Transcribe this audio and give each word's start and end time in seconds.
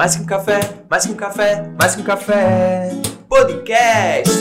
Mais 0.00 0.16
que 0.16 0.22
um 0.22 0.24
café, 0.24 0.60
mais 0.88 1.04
que 1.04 1.12
um 1.12 1.14
café, 1.14 1.62
mais 1.78 1.94
que 1.94 2.00
um 2.00 2.04
café. 2.04 2.88
Podcast. 3.28 4.32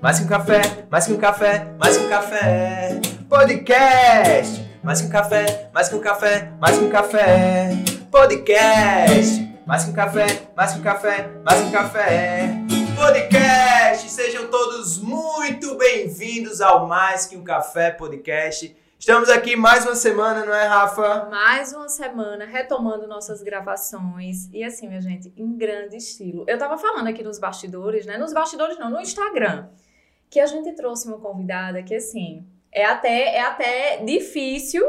Mais 0.00 0.16
que 0.16 0.24
um 0.24 0.28
café, 0.28 0.60
mais 0.88 1.06
que 1.06 1.12
um 1.12 1.18
café, 1.18 1.66
mais 1.76 1.96
que 1.96 2.04
um 2.04 2.08
café. 2.08 3.00
Podcast. 3.28 4.64
Mais 4.80 5.00
que 5.00 5.08
um 5.08 5.10
café, 5.10 5.70
mais 5.74 5.88
que 5.88 5.96
um 5.96 6.00
café, 6.00 6.52
mais 6.60 6.78
que 6.78 6.84
um 6.84 6.88
café. 6.88 7.70
Podcast. 8.12 9.48
Mais 9.66 9.84
que 9.84 9.90
um 9.90 9.92
café, 9.92 10.26
mais 10.56 10.72
que 10.72 10.78
um 10.78 10.82
café, 10.82 11.28
mais 11.44 11.60
que 11.62 11.66
um 11.66 11.70
café. 11.72 12.50
Podcast. 12.94 14.10
Sejam 14.10 14.46
todos 14.46 14.98
muito 14.98 15.76
bem-vindos 15.76 16.60
ao 16.60 16.86
Mais 16.86 17.26
que 17.26 17.36
um 17.36 17.42
café 17.42 17.90
podcast. 17.90 18.72
Estamos 18.98 19.28
aqui 19.30 19.54
mais 19.54 19.86
uma 19.86 19.94
semana, 19.94 20.44
não 20.44 20.52
é, 20.52 20.66
Rafa? 20.66 21.28
Mais 21.30 21.72
uma 21.72 21.88
semana 21.88 22.44
retomando 22.44 23.06
nossas 23.06 23.40
gravações. 23.42 24.48
E 24.52 24.64
assim, 24.64 24.88
minha 24.88 25.00
gente, 25.00 25.32
em 25.36 25.56
grande 25.56 25.96
estilo. 25.96 26.44
Eu 26.48 26.58
tava 26.58 26.76
falando 26.76 27.06
aqui 27.06 27.22
nos 27.22 27.38
bastidores, 27.38 28.04
né? 28.04 28.18
Nos 28.18 28.32
bastidores 28.32 28.76
não, 28.76 28.90
no 28.90 29.00
Instagram. 29.00 29.68
Que 30.28 30.40
a 30.40 30.46
gente 30.46 30.72
trouxe 30.72 31.06
uma 31.06 31.18
convidada 31.20 31.80
que, 31.80 31.94
assim, 31.94 32.44
é 32.72 32.84
até, 32.84 33.36
é 33.36 33.40
até 33.40 33.98
difícil 33.98 34.84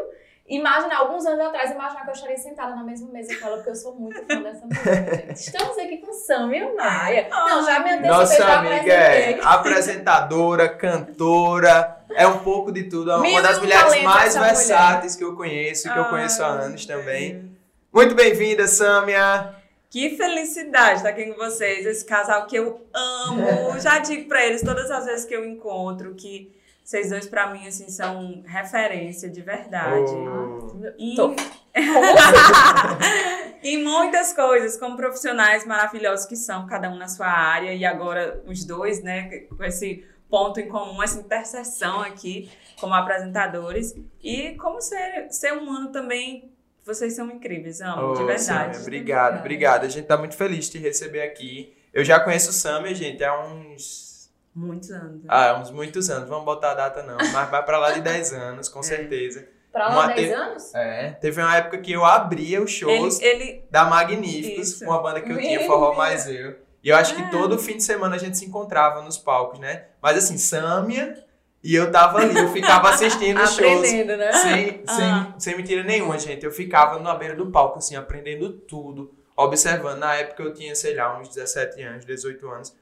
imaginar, 0.48 0.98
alguns 0.98 1.28
anos 1.28 1.46
atrás, 1.46 1.70
imaginar 1.70 2.04
que 2.04 2.10
eu 2.10 2.14
estaria 2.14 2.38
sentada 2.38 2.76
na 2.76 2.84
mesma 2.84 3.12
mesa 3.12 3.40
com 3.40 3.46
ela, 3.46 3.58
porque 3.58 3.70
eu 3.70 3.76
sou 3.76 3.94
muito 3.94 4.18
fã 4.26 4.42
dessa 4.42 4.66
mulher, 4.66 5.28
gente. 5.28 5.38
Estamos 5.40 5.78
aqui 5.78 5.98
com 6.00 6.12
Samia 6.12 6.74
Maia. 6.74 7.28
Não, 7.30 7.64
já 7.64 7.80
me 7.80 7.92
antecipei, 7.92 8.10
Nossa 8.10 8.38
já 8.38 8.58
amiga 8.58 8.92
é 8.92 9.40
apresentadora, 9.44 10.68
cantora, 10.68 11.99
é 12.12 12.28
um 12.28 12.40
pouco 12.40 12.72
de 12.72 12.84
tudo. 12.84 13.12
É 13.12 13.16
uma 13.18 13.42
das 13.42 13.60
mulheres 13.60 14.04
mais 14.04 14.30
essa 14.30 14.40
mulher. 14.40 14.56
versáteis 14.56 15.16
que 15.16 15.24
eu 15.24 15.36
conheço, 15.36 15.92
que 15.92 16.00
eu 16.00 16.06
conheço 16.06 16.44
há 16.44 16.48
anos 16.48 16.86
também. 16.86 17.58
Muito 17.94 18.16
bem-vinda, 18.16 18.68
Samia. 18.68 19.56
Que 19.90 20.16
felicidade 20.16 20.98
estar 20.98 21.10
aqui 21.10 21.26
com 21.26 21.36
vocês, 21.36 21.86
esse 21.86 22.06
casal 22.06 22.46
que 22.46 22.56
eu 22.56 22.86
amo. 22.94 23.80
Já 23.82 23.98
digo 24.00 24.28
pra 24.28 24.46
eles 24.46 24.62
todas 24.62 24.92
as 24.92 25.06
vezes 25.06 25.26
que 25.26 25.36
eu 25.36 25.44
encontro 25.44 26.14
que 26.14 26.54
vocês 26.84 27.10
dois 27.10 27.28
pra 27.28 27.48
mim 27.52 27.68
assim 27.68 27.90
são 27.90 28.44
referência 28.46 29.30
de 29.30 29.42
verdade. 29.42 30.12
Oh. 30.12 30.82
E, 30.98 31.16
Tô- 31.16 31.36
e 33.64 33.78
muitas 33.78 34.34
coisas, 34.34 34.78
como 34.78 34.96
profissionais 34.98 35.66
maravilhosos 35.66 36.26
que 36.26 36.36
são, 36.36 36.66
cada 36.68 36.90
um 36.90 36.96
na 36.98 37.08
sua 37.08 37.28
área, 37.28 37.74
e 37.74 37.86
agora 37.86 38.44
os 38.48 38.64
dois, 38.66 39.04
né, 39.04 39.46
com 39.56 39.64
esse 39.64 40.04
ponto 40.30 40.60
em 40.60 40.68
comum, 40.68 41.02
essa 41.02 41.20
interseção 41.20 42.02
aqui 42.02 42.50
como 42.80 42.94
apresentadores. 42.94 43.96
E 44.24 44.52
como 44.56 44.80
ser, 44.82 45.28
ser 45.32 45.54
humano 45.54 45.92
também, 45.92 46.52
vocês 46.86 47.16
são 47.16 47.30
incríveis, 47.32 47.82
amo, 47.82 48.14
de 48.14 48.22
Ô, 48.24 48.26
verdade. 48.26 48.42
Samia, 48.44 48.80
obrigado, 48.82 49.40
obrigado. 49.40 49.84
A 49.86 49.90
gente 49.90 50.06
tá 50.06 50.18
muito 50.18 50.36
feliz 50.36 50.66
de 50.66 50.72
te 50.72 50.78
receber 50.80 51.22
aqui. 51.22 51.76
Eu 51.94 52.04
já 52.04 52.20
conheço 52.20 52.50
o 52.52 52.54
Samia, 52.54 52.94
gente, 52.96 53.24
há 53.24 53.38
uns. 53.46 54.08
Muitos 54.56 54.90
anos. 54.92 55.16
né? 55.24 55.28
Ah, 55.30 55.60
uns 55.62 55.72
muitos 55.72 56.10
anos. 56.10 56.28
Vamos 56.28 56.44
botar 56.46 56.72
a 56.72 56.76
data 56.76 57.04
não, 57.04 57.18
mas 57.32 57.50
vai 57.50 57.64
pra 57.64 57.78
lá 57.78 57.92
de 57.92 58.02
10 58.02 58.34
anos, 58.34 58.68
É. 58.68 58.72
com 58.72 58.82
certeza. 58.84 59.48
Pra 59.72 59.88
lá 59.88 59.94
Uma 59.94 60.08
10 60.14 60.28
te- 60.28 60.34
anos? 60.34 60.76
É. 60.76 61.12
Teve 61.22 61.40
uma 61.42 61.56
época 61.56 61.78
que 61.78 61.92
eu 61.92 62.04
abria 62.04 62.62
os 62.62 62.72
shows 62.72 63.20
ele, 63.22 63.44
ele 63.44 63.64
da 63.70 63.86
Magníficos, 63.86 64.70
Isso. 64.70 64.86
com 64.86 64.92
a 64.92 65.00
banda 65.00 65.22
que 65.22 65.32
eu 65.32 65.38
tinha. 65.38 65.66
Forró 65.68 65.94
Mais 65.94 66.28
Eu. 66.28 66.56
E 66.84 66.90
eu 66.90 66.96
acho 66.96 67.16
que 67.16 67.22
Ah. 67.22 67.30
todo 67.30 67.58
fim 67.60 67.78
de 67.78 67.84
semana 67.84 68.16
a 68.16 68.20
gente 68.20 68.38
se 68.38 68.46
encontrava 68.46 69.02
nos 69.02 69.18
palcos, 69.18 69.60
né? 69.60 69.86
Mas 70.02 70.18
assim, 70.18 70.38
Sâmia 70.38 71.22
e 71.64 71.76
eu 71.76 71.92
tava 71.92 72.20
ali, 72.20 72.38
eu 72.38 72.50
ficava 72.54 72.90
assistindo 72.92 73.42
os 73.42 73.56
shows. 73.56 73.80
Aprendendo, 73.80 74.16
né? 74.18 74.32
Sem, 74.34 74.84
Ah. 74.88 74.94
sem, 74.96 75.40
sem 75.40 75.58
mentira 75.58 75.84
nenhuma, 75.84 76.18
gente. 76.18 76.46
Eu 76.46 76.52
ficava 76.52 76.98
na 77.00 77.14
beira 77.16 77.36
do 77.36 77.52
palco, 77.52 77.80
assim, 77.80 77.96
aprendendo 77.98 78.52
tudo, 78.52 79.12
observando. 79.36 80.00
Na 80.00 80.16
época 80.16 80.42
eu 80.44 80.54
tinha, 80.54 80.74
sei 80.74 80.96
lá, 80.96 81.20
uns 81.20 81.28
17 81.30 81.82
anos, 81.82 82.06
18 82.06 82.48
anos. 82.50 82.74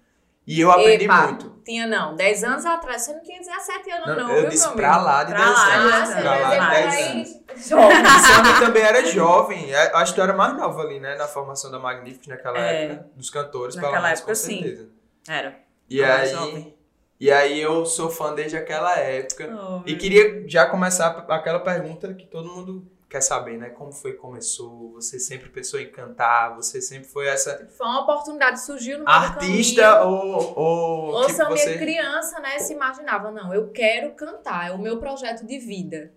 E 0.46 0.62
eu 0.62 0.72
aprendi 0.72 1.04
Epa, 1.04 1.24
muito. 1.24 1.50
Tinha 1.66 1.86
não, 1.86 2.16
10 2.16 2.42
anos 2.46 2.66
atrás, 2.66 3.02
você 3.02 3.12
não 3.14 3.22
tinha 3.22 3.38
17 3.40 3.92
anos 3.92 4.08
não, 4.16 4.30
eu 4.32 4.42
viu, 4.44 4.50
disse 4.50 4.70
pra 4.70 4.96
lá 4.96 5.26
de 5.26 5.34
Pra 5.34 5.44
10 5.44 5.58
lá, 5.58 5.74
anos. 5.76 6.10
Pra 6.14 6.40
lá 6.40 6.50
de 6.54 6.60
por 6.62 6.70
10 6.70 6.94
aí, 6.96 7.12
anos. 7.12 7.30
Jovem. 7.58 7.98
Também 8.60 8.84
era 8.84 9.06
jovem. 9.06 9.74
É, 9.74 9.92
Acho 9.96 10.14
que 10.14 10.20
eu 10.20 10.24
era 10.24 10.34
mais 10.34 10.56
nova 10.56 10.82
ali, 10.82 11.00
né? 11.00 11.16
Na 11.16 11.28
formação 11.28 11.72
da 11.72 11.80
Magníficos 11.80 12.28
naquela 12.28 12.58
É. 12.60 12.86
época. 12.86 13.10
Dos 13.16 13.30
cantores, 13.30 13.76
pelo 13.76 13.88
Naquela 13.88 14.04
menos, 14.08 14.20
época, 14.20 14.34
com 14.34 14.40
sim. 14.40 14.62
certeza. 14.64 14.90
era. 15.28 15.60
E 15.90 16.04
aí, 16.04 16.30
jovem. 16.30 16.78
e 17.20 17.32
aí 17.32 17.62
eu 17.62 17.86
sou 17.86 18.10
fã 18.10 18.34
desde 18.34 18.58
aquela 18.58 18.98
época. 19.00 19.50
Oh, 19.58 19.82
E 19.86 19.92
meu 19.92 19.98
queria 19.98 20.48
já 20.50 20.66
começar 20.66 21.26
aquela 21.30 21.60
pergunta 21.60 22.14
que 22.14 22.26
todo 22.26 22.50
mundo 22.50 22.86
quer 23.10 23.22
saber, 23.22 23.58
né? 23.58 23.70
Como 23.70 23.90
foi 23.94 24.12
que 24.12 24.18
começou? 24.18 24.92
Você 24.96 25.18
sempre 25.18 25.48
pensou 25.48 25.80
em 25.80 25.90
cantar? 25.90 26.54
Você 26.58 26.82
sempre 26.82 27.08
foi 27.08 27.26
essa 27.28 27.66
Foi 27.78 27.88
uma 27.88 28.02
oportunidade, 28.02 28.60
surgiu 28.66 29.00
no 29.00 29.06
meio 29.06 29.18
do 29.18 29.24
artista 29.24 30.04
ou, 30.04 30.60
ou 30.60 31.14
Ou 31.14 31.26
tipo, 31.26 31.46
você... 31.46 31.78
criança, 31.78 32.38
né, 32.42 32.60
se 32.60 32.74
imaginava, 32.74 33.32
não, 33.32 33.54
eu 33.54 33.70
quero 33.72 34.12
cantar, 34.14 34.68
é 34.68 34.72
o 34.74 34.78
meu 34.78 34.98
projeto 35.00 35.46
de 35.46 35.58
vida. 35.58 36.12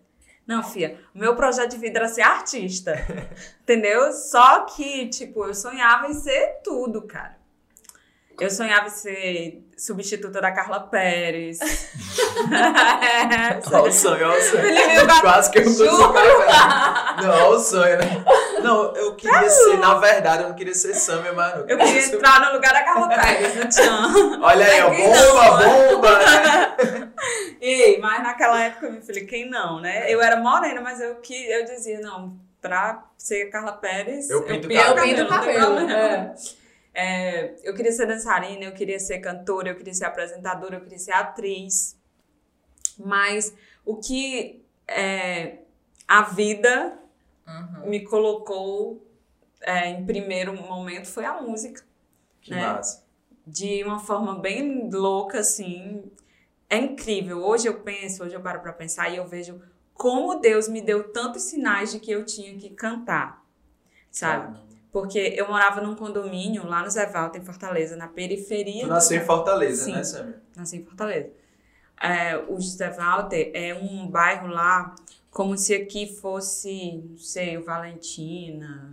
Não, 0.51 0.65
Fia, 0.65 0.99
o 1.15 1.19
meu 1.21 1.37
projeto 1.37 1.71
de 1.71 1.77
vida 1.77 2.01
era 2.01 2.09
ser 2.09 2.23
artista. 2.23 2.97
entendeu? 3.63 4.13
Só 4.13 4.65
que, 4.65 5.09
tipo, 5.09 5.45
eu 5.45 5.55
sonhava 5.55 6.09
em 6.09 6.13
ser 6.13 6.61
tudo, 6.65 7.03
cara. 7.03 7.39
Eu 8.37 8.51
sonhava 8.51 8.89
em 8.89 8.91
ser 8.91 9.65
substituta 9.81 10.41
da 10.41 10.53
Carla 10.53 10.81
Pérez. 10.81 11.59
é, 12.53 13.61
Olha 13.75 13.83
o 13.89 13.93
sonho, 13.93 14.29
olha 14.29 14.39
o 14.39 14.43
sonho. 14.43 14.65
Eu 14.65 15.21
Quase 15.21 15.51
que 15.51 15.59
eu 15.61 15.71
Juro. 15.71 16.13
Não, 17.23 17.31
olha 17.31 17.49
o 17.49 17.59
sonho, 17.59 17.97
né? 17.99 18.25
Não, 18.63 18.95
eu 18.95 19.15
queria 19.17 19.49
ser, 19.49 19.79
na 19.79 19.95
verdade, 19.95 20.43
eu 20.43 20.49
não 20.51 20.55
queria 20.57 20.75
ser 20.75 20.95
Samia, 20.95 21.33
mas 21.33 21.55
eu 21.57 21.67
Eu 21.67 21.79
queria 21.79 22.03
ser... 22.03 22.17
entrar 22.17 22.41
no 22.47 22.53
lugar 22.53 22.73
da 22.75 22.83
Carla 22.83 23.09
Pérez, 23.09 23.75
tinha. 23.75 24.39
Olha 24.43 24.67
aí, 24.67 24.83
ó, 24.83 24.89
Aqui 24.89 25.03
não, 25.07 25.33
bomba, 25.33 25.97
bomba, 25.97 26.19
né? 26.19 27.11
Ei, 27.61 27.99
mas 28.01 28.23
naquela 28.23 28.63
época, 28.63 28.91
meu 28.91 29.01
filho, 29.03 29.27
quem 29.27 29.49
não, 29.49 29.81
né? 29.81 30.13
Eu 30.13 30.21
era 30.21 30.37
morena, 30.37 30.81
mas 30.83 31.01
eu, 31.01 31.17
que, 31.17 31.51
eu 31.51 31.65
dizia, 31.65 32.01
não, 32.01 32.37
pra 32.61 33.03
ser 33.17 33.47
Carla 33.47 33.73
Pérez, 33.73 34.29
Eu 34.29 34.43
pinto 34.43 34.69
o 34.69 34.73
eu 34.73 34.95
cabelo, 34.95 35.07
pinto 35.09 35.21
o 35.23 35.25
não 35.25 35.31
tem 35.41 35.55
cabelo. 35.55 35.77
problema. 35.77 35.93
é. 35.93 36.60
É, 36.93 37.55
eu 37.63 37.75
queria 37.75 37.93
ser 37.93 38.07
dançarina, 38.07 38.65
eu 38.65 38.73
queria 38.73 38.99
ser 38.99 39.19
cantora, 39.21 39.71
eu 39.71 39.77
queria 39.77 39.95
ser 39.95 40.05
apresentadora, 40.05 40.77
eu 40.77 40.81
queria 40.81 40.99
ser 40.99 41.13
atriz. 41.13 41.97
Mas 42.99 43.55
o 43.85 43.97
que 43.97 44.65
é, 44.87 45.59
a 46.07 46.23
vida 46.23 46.99
Uhum. 47.47 47.91
me 47.91 48.05
colocou 48.05 49.05
é, 49.61 49.89
em 49.89 50.07
primeiro 50.07 50.55
momento 50.55 51.09
foi 51.09 51.25
a 51.25 51.41
música. 51.41 51.85
Que 52.41 52.53
né? 52.53 52.63
massa. 52.63 53.05
De 53.47 53.83
uma 53.83 53.99
forma 53.99 54.39
bem 54.39 54.89
louca, 54.91 55.41
assim. 55.41 56.05
É 56.69 56.79
incrível. 56.79 57.45
Hoje 57.45 57.67
eu 57.67 57.81
penso, 57.81 58.23
hoje 58.23 58.35
eu 58.35 58.41
paro 58.41 58.61
pra 58.61 58.73
pensar 58.73 59.11
e 59.11 59.17
eu 59.17 59.27
vejo 59.27 59.61
como 59.93 60.37
Deus 60.37 60.69
me 60.69 60.81
deu 60.81 61.13
tantos 61.13 61.43
sinais 61.43 61.91
de 61.91 61.99
que 61.99 62.11
eu 62.11 62.25
tinha 62.25 62.57
que 62.57 62.71
cantar. 62.71 63.45
Sabe? 64.11 64.59
Porque 64.93 65.35
eu 65.37 65.47
morava 65.49 65.81
num 65.81 65.95
condomínio 65.95 66.67
lá 66.67 66.83
no 66.83 66.91
Zé 66.91 67.07
Valta, 67.07 67.39
em 67.39 67.45
Fortaleza, 67.45 67.97
na 67.97 68.09
periferia. 68.09 68.83
Tu 68.83 68.89
do 68.89 68.95
nasceu 68.95 69.19
em 69.21 69.25
Fortaleza, 69.25 69.85
Sim. 69.85 69.93
né, 69.93 70.03
Samia? 70.03 70.43
Nasci 70.57 70.79
em 70.79 70.85
Fortaleza. 70.85 71.31
É, 72.03 72.37
o 72.49 72.61
José 72.61 72.91
Walter 72.91 73.53
é 73.55 73.75
um 73.75 74.09
bairro 74.09 74.49
lá, 74.49 74.95
como 75.31 75.57
se 75.57 75.75
aqui 75.75 76.07
fosse, 76.07 77.05
não 77.09 77.19
sei, 77.19 77.57
o 77.59 77.65
Valentina. 77.65 78.91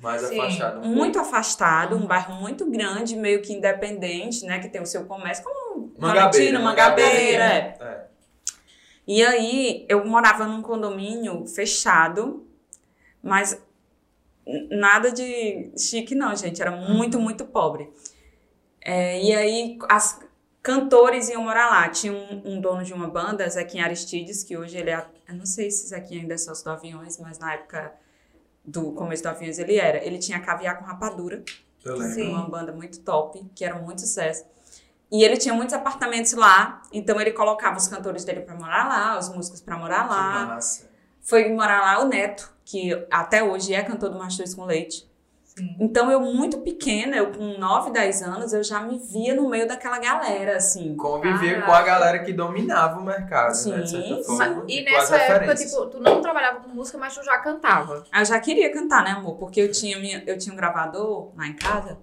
Mais 0.00 0.22
Sim. 0.22 0.38
afastado. 0.38 0.86
um 0.86 0.94
Muito 0.94 1.18
afastado, 1.18 1.96
um 1.96 2.06
bairro 2.06 2.34
muito 2.34 2.70
grande, 2.70 3.16
meio 3.16 3.42
que 3.42 3.52
independente, 3.52 4.44
né? 4.44 4.60
Que 4.60 4.68
tem 4.68 4.80
o 4.80 4.86
seu 4.86 5.04
comércio, 5.04 5.42
como 5.42 5.92
Mangabeira, 5.98 6.30
Valentina, 6.30 6.58
Mangabeira. 6.60 7.44
é. 7.44 7.60
pouco. 7.70 7.84
É. 7.84 8.06
E 9.06 9.24
aí, 9.24 9.86
eu 9.88 10.04
morava 10.06 10.46
num 10.46 10.62
condomínio 10.62 11.44
fechado, 11.46 12.46
mas 13.20 13.60
nada 14.70 15.10
de 15.12 15.72
chique, 15.78 16.14
não, 16.14 16.34
gente. 16.34 16.60
Era 16.60 16.70
muito, 16.70 17.18
muito 17.20 17.44
pobre. 17.44 17.90
É, 18.80 19.22
e 19.22 19.34
aí, 19.34 19.78
as 19.88 20.20
cantores 20.62 21.28
iam 21.28 21.42
morar 21.42 21.70
lá. 21.70 21.88
Tinha 21.88 22.12
um, 22.12 22.42
um 22.56 22.60
dono 22.60 22.82
de 22.82 22.92
uma 22.92 23.08
banda, 23.08 23.48
Zequinha 23.48 23.84
Aristides, 23.84 24.42
que 24.42 24.56
hoje 24.56 24.76
ele 24.78 24.90
é. 24.90 25.06
Eu 25.28 25.34
não 25.36 25.46
sei 25.46 25.70
se 25.70 25.88
Zequinha 25.88 26.20
ainda 26.22 26.34
é 26.34 26.38
sócio 26.38 26.64
do 26.64 26.70
Aviões, 26.70 27.18
mas 27.18 27.38
na 27.38 27.54
época 27.54 27.92
do 28.64 28.92
começo 28.92 29.22
do 29.22 29.28
Aviões 29.28 29.58
ele 29.58 29.76
era. 29.76 30.04
Ele 30.04 30.18
tinha 30.18 30.40
caviar 30.40 30.78
com 30.78 30.84
rapadura. 30.84 31.42
Eu 31.84 31.96
lembro. 31.96 32.30
Uma 32.30 32.48
banda 32.48 32.72
muito 32.72 33.00
top, 33.00 33.42
que 33.54 33.64
era 33.64 33.74
muito 33.78 34.00
sucesso. 34.02 34.44
E 35.10 35.24
ele 35.24 35.36
tinha 35.36 35.52
muitos 35.52 35.74
apartamentos 35.74 36.32
lá, 36.34 36.82
então 36.92 37.20
ele 37.20 37.32
colocava 37.32 37.76
os 37.76 37.88
cantores 37.88 38.24
dele 38.24 38.42
pra 38.42 38.54
morar 38.54 38.86
lá, 38.86 39.18
os 39.18 39.28
músicos 39.28 39.60
pra 39.60 39.76
morar 39.76 40.04
Que 40.04 40.10
lá. 40.14 40.46
massa. 40.46 40.89
Foi 41.22 41.48
morar 41.52 41.80
lá 41.80 42.04
o 42.04 42.08
Neto, 42.08 42.52
que 42.64 43.06
até 43.10 43.42
hoje 43.42 43.74
é 43.74 43.82
cantor 43.82 44.10
do 44.10 44.18
Mastros 44.18 44.54
com 44.54 44.64
Leite. 44.64 45.08
Sim. 45.44 45.76
Então, 45.80 46.10
eu 46.10 46.20
muito 46.20 46.58
pequena, 46.58 47.16
eu 47.16 47.32
com 47.32 47.58
9, 47.58 47.90
10 47.90 48.22
anos, 48.22 48.52
eu 48.52 48.62
já 48.62 48.80
me 48.80 48.98
via 48.98 49.34
no 49.34 49.48
meio 49.48 49.66
daquela 49.66 49.98
galera, 49.98 50.56
assim. 50.56 50.94
Conviver 50.96 51.54
Caraca. 51.54 51.66
com 51.66 51.72
a 51.72 51.82
galera 51.82 52.18
que 52.20 52.32
dominava 52.32 52.98
o 53.00 53.04
mercado, 53.04 53.52
né? 53.66 53.80
De 53.80 53.90
Sim, 53.90 54.00
certa 54.00 54.14
sim. 54.16 54.24
forma. 54.24 54.64
E 54.68 54.82
nessa 54.82 55.16
época, 55.16 55.54
tipo, 55.56 55.86
tu 55.86 56.00
não 56.00 56.22
trabalhava 56.22 56.60
com 56.60 56.68
música, 56.70 56.96
mas 56.96 57.14
tu 57.14 57.24
já 57.24 57.36
cantava. 57.38 58.04
Eu 58.12 58.24
já 58.24 58.38
queria 58.38 58.72
cantar, 58.72 59.02
né, 59.02 59.10
amor? 59.10 59.36
Porque 59.36 59.60
eu 59.60 59.70
tinha, 59.70 59.98
minha, 59.98 60.22
eu 60.26 60.38
tinha 60.38 60.52
um 60.52 60.56
gravador 60.56 61.32
lá 61.36 61.46
em 61.48 61.54
casa. 61.54 61.98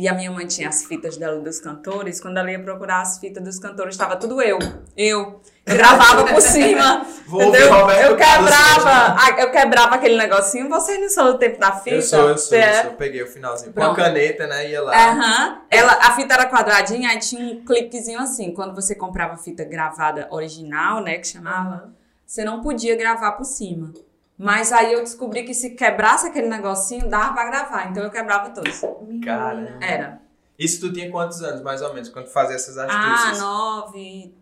E 0.00 0.06
a 0.06 0.14
minha 0.14 0.30
mãe 0.30 0.46
tinha 0.46 0.68
as 0.68 0.84
fitas 0.84 1.16
dela 1.16 1.40
dos 1.40 1.58
cantores. 1.58 2.20
Quando 2.20 2.36
ela 2.38 2.50
ia 2.52 2.62
procurar 2.62 3.00
as 3.02 3.18
fitas 3.18 3.42
dos 3.42 3.58
cantores, 3.58 3.94
estava 3.94 4.14
tudo 4.16 4.40
eu. 4.40 4.58
Eu. 4.96 5.40
Eu 5.66 5.76
gravava 5.76 6.24
por 6.24 6.40
cima. 6.40 7.04
Vou 7.26 7.42
entendeu? 7.42 7.68
Eu 7.90 8.16
quebrava, 8.16 9.16
a- 9.20 9.36
eu 9.40 9.50
quebrava 9.50 9.96
aquele 9.96 10.16
negocinho. 10.16 10.68
Vocês 10.68 11.00
não 11.00 11.08
são 11.08 11.32
do 11.32 11.38
tempo 11.38 11.58
da 11.58 11.72
fita? 11.72 11.96
Eu 11.96 12.02
sou, 12.02 12.28
eu 12.28 12.38
sou, 12.38 12.56
eu 12.56 12.62
É. 12.62 12.82
sou. 12.84 12.92
Peguei 12.92 13.22
o 13.22 13.26
finalzinho. 13.26 13.72
Com 13.72 13.80
Pronto. 13.80 14.00
a 14.00 14.04
caneta, 14.04 14.46
né? 14.46 14.70
Ia 14.70 14.82
lá. 14.82 14.94
Aham. 15.10 15.58
Ela, 15.70 15.92
a 16.00 16.12
fita 16.14 16.34
era 16.34 16.48
quadradinha, 16.48 17.10
aí 17.10 17.18
tinha 17.18 17.54
um 17.54 17.64
clipezinho 17.64 18.20
assim. 18.20 18.54
Quando 18.54 18.74
você 18.74 18.94
comprava 18.94 19.36
fita 19.36 19.64
gravada 19.64 20.28
original, 20.30 21.02
né, 21.02 21.18
que 21.18 21.26
chamava, 21.26 21.92
você 22.24 22.44
não 22.44 22.60
podia 22.62 22.94
gravar 22.96 23.32
por 23.32 23.44
cima. 23.44 23.92
Mas 24.38 24.72
aí 24.72 24.92
eu 24.92 25.00
descobri 25.00 25.42
que 25.42 25.52
se 25.52 25.70
quebrasse 25.70 26.28
aquele 26.28 26.46
negocinho, 26.48 27.08
dava 27.08 27.32
pra 27.34 27.50
gravar. 27.50 27.90
Então 27.90 28.04
eu 28.04 28.10
quebrava 28.10 28.50
todos. 28.50 28.80
Cara. 29.24 29.78
Era. 29.82 30.22
Isso 30.56 30.80
tu 30.80 30.92
tinha 30.92 31.10
quantos 31.10 31.42
anos, 31.42 31.60
mais 31.62 31.82
ou 31.82 31.92
menos, 31.92 32.08
quando 32.08 32.26
tu 32.26 32.32
fazia 32.32 32.54
essas 32.56 32.78
Ah, 32.78 32.86
astúcias? 32.86 33.38
nove, 33.40 34.34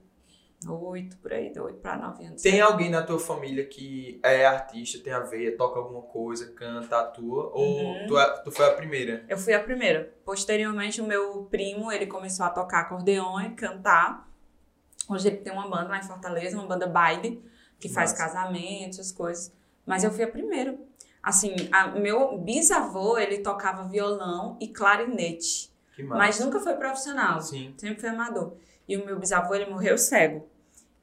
oito, 0.68 1.16
por 1.18 1.32
aí, 1.32 1.52
oito 1.58 1.78
pra 1.80 1.96
nove 1.96 2.24
anos. 2.26 2.42
Tem 2.42 2.60
alguém 2.60 2.90
na 2.90 3.02
tua 3.02 3.18
família 3.18 3.64
que 3.66 4.18
é 4.22 4.44
artista, 4.46 4.98
tem 5.02 5.12
a 5.12 5.20
veia, 5.20 5.56
toca 5.56 5.78
alguma 5.78 6.02
coisa, 6.02 6.50
canta, 6.52 6.98
atua? 7.00 7.50
Ou 7.54 7.62
Uhum. 7.80 8.06
tu, 8.06 8.18
é- 8.18 8.38
tu 8.42 8.50
foi 8.50 8.66
a 8.66 8.72
primeira? 8.72 9.24
Eu 9.28 9.36
fui 9.38 9.52
a 9.54 9.60
primeira. 9.62 10.12
Posteriormente, 10.24 11.00
o 11.00 11.06
meu 11.06 11.44
primo, 11.50 11.90
ele 11.92 12.06
começou 12.06 12.44
a 12.46 12.50
tocar 12.50 12.80
acordeon 12.80 13.40
e 13.40 13.50
cantar. 13.50 14.26
Hoje 15.08 15.28
ele 15.28 15.36
tem 15.38 15.52
uma 15.52 15.68
banda 15.68 15.88
lá 15.88 15.98
em 15.98 16.02
Fortaleza, 16.02 16.56
uma 16.58 16.66
banda 16.66 16.86
baile, 16.86 17.42
que 17.78 17.88
faz 17.90 18.12
Massa. 18.12 18.24
casamentos, 18.24 18.98
as 18.98 19.12
coisas. 19.12 19.52
Mas 19.86 20.02
eu 20.04 20.10
fui 20.10 20.24
a 20.24 20.28
primeira. 20.28 20.76
Assim, 21.22 21.54
a- 21.72 21.88
meu 21.88 22.38
bisavô, 22.38 23.16
ele 23.18 23.38
tocava 23.38 23.84
violão 23.88 24.56
e 24.60 24.68
clarinete. 24.68 25.72
Mas 26.18 26.38
nunca 26.40 26.60
foi 26.60 26.74
profissional. 26.74 27.40
Sim. 27.40 27.72
Sempre 27.78 28.00
foi 28.00 28.10
amador. 28.10 28.54
E 28.88 28.96
o 28.96 29.04
meu 29.06 29.18
bisavô, 29.18 29.54
ele 29.54 29.70
morreu 29.70 29.96
cego. 29.96 30.46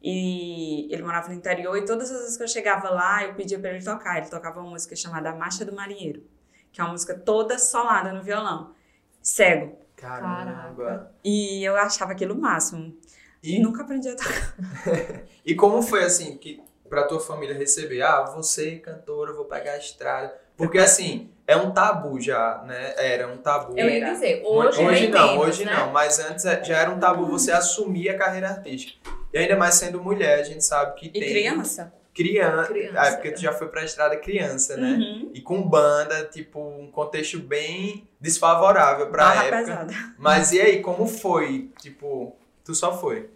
E 0.01 0.93
ele 0.93 1.01
morava 1.01 1.29
no 1.29 1.33
interior 1.33 1.77
e 1.77 1.85
todas 1.85 2.11
as 2.11 2.19
vezes 2.19 2.37
que 2.37 2.43
eu 2.43 2.47
chegava 2.47 2.89
lá, 2.89 3.23
eu 3.23 3.33
pedia 3.35 3.57
pra 3.57 3.69
ele 3.73 3.83
tocar. 3.83 4.17
Ele 4.17 4.27
tocava 4.29 4.59
uma 4.59 4.69
música 4.71 4.95
chamada 4.95 5.33
Marcha 5.33 5.63
do 5.63 5.73
Marinheiro, 5.73 6.23
que 6.71 6.81
é 6.81 6.83
uma 6.83 6.91
música 6.91 7.13
toda 7.17 7.57
solada 7.57 8.11
no 8.11 8.21
violão. 8.21 8.73
Cego. 9.21 9.77
Caramba. 9.95 11.11
E 11.23 11.63
eu 11.63 11.75
achava 11.77 12.11
aquilo 12.11 12.35
o 12.35 12.41
máximo. 12.41 12.93
E 13.41 13.55
E, 13.57 13.61
nunca 13.61 13.83
aprendi 13.83 14.09
a 14.09 14.15
tocar. 14.15 14.55
e 15.45 15.55
como 15.55 15.81
foi 15.81 16.03
assim, 16.03 16.37
que 16.37 16.61
pra 16.93 17.03
tua 17.07 17.19
família 17.19 17.55
receber? 17.57 18.03
Ah, 18.03 18.21
você 18.21 18.75
cantora, 18.75 19.33
vou 19.33 19.45
pegar 19.45 19.71
a 19.71 19.77
estrada. 19.79 20.31
Porque 20.55 20.77
assim, 20.77 21.31
é 21.47 21.57
um 21.57 21.71
tabu 21.71 22.21
já, 22.21 22.63
né? 22.67 22.93
Era 22.97 23.27
um 23.27 23.37
tabu. 23.37 23.73
Eu 23.75 23.89
ia 23.89 24.05
dizer, 24.13 24.43
hoje, 24.45 24.79
Hoje 24.85 25.07
não, 25.07 25.39
hoje 25.39 25.65
né? 25.65 25.73
não, 25.73 25.91
mas 25.91 26.19
antes 26.19 26.45
é- 26.45 26.63
já 26.63 26.77
era 26.77 26.91
um 26.91 26.99
tabu 26.99 27.25
você 27.25 27.51
assumir 27.51 28.09
a 28.09 28.17
carreira 28.17 28.49
artística. 28.49 28.99
E 29.33 29.37
ainda 29.39 29.55
mais 29.55 29.73
sendo 29.73 29.99
mulher, 30.03 30.39
a 30.39 30.43
gente 30.43 30.63
sabe 30.63 30.93
que 30.99 31.07
E 31.07 31.09
tem 31.09 31.21
criança? 31.23 31.91
criança, 32.13 32.67
Criança, 32.71 33.01
ah, 33.01 33.11
porque 33.13 33.31
tu 33.31 33.41
já 33.41 33.51
foi 33.51 33.67
pra 33.69 33.83
estrada 33.83 34.15
criança, 34.17 34.77
né? 34.77 34.89
Uhum. 34.91 35.31
E 35.33 35.41
com 35.41 35.59
banda, 35.67 36.23
tipo, 36.25 36.59
um 36.59 36.91
contexto 36.91 37.39
bem 37.39 38.07
desfavorável 38.21 39.07
pra 39.07 39.23
Barra 39.29 39.43
época. 39.45 39.57
pesada. 39.63 39.93
Mas 40.19 40.51
e 40.51 40.61
aí, 40.61 40.79
como 40.83 41.07
foi? 41.07 41.71
Tipo, 41.81 42.35
tu 42.63 42.75
só 42.75 42.95
foi. 42.95 43.27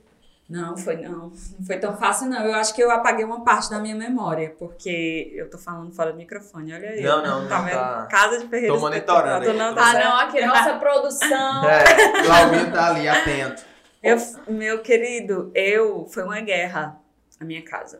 Não, 0.49 0.77
foi 0.77 0.95
não. 0.97 1.31
Não 1.59 1.65
foi 1.65 1.77
tão 1.77 1.97
fácil, 1.97 2.27
não. 2.29 2.45
Eu 2.45 2.53
acho 2.55 2.73
que 2.73 2.81
eu 2.81 2.89
apaguei 2.89 3.25
uma 3.25 3.44
parte 3.44 3.69
da 3.69 3.79
minha 3.79 3.95
memória, 3.95 4.55
porque 4.57 5.33
eu 5.35 5.49
tô 5.49 5.57
falando 5.57 5.91
fora 5.94 6.11
do 6.13 6.17
microfone, 6.17 6.73
olha 6.73 6.89
aí. 6.89 7.01
Não, 7.01 7.21
não, 7.21 7.41
não 7.41 7.49
Tá 7.49 7.61
vendo? 7.61 7.73
tá. 7.73 8.07
Casa 8.09 8.39
de 8.39 8.47
Ferreira. 8.47 8.73
Tô 8.73 8.79
monitorando 8.79 9.45
Tô 9.45 9.53
não, 9.53 9.75
tá 9.75 9.81
Ah, 9.81 9.91
certo. 9.91 10.05
não, 10.05 10.17
aqui, 10.19 10.45
nossa 10.45 10.73
produção. 10.79 11.69
É, 11.69 11.83
Claudinho 12.25 12.71
tá 12.71 12.88
ali, 12.88 13.09
atento. 13.09 13.61
Eu, 14.01 14.17
meu 14.47 14.79
querido, 14.81 15.51
eu 15.53 16.07
foi 16.09 16.23
uma 16.23 16.39
guerra 16.39 16.97
a 17.39 17.43
minha 17.43 17.61
casa. 17.63 18.00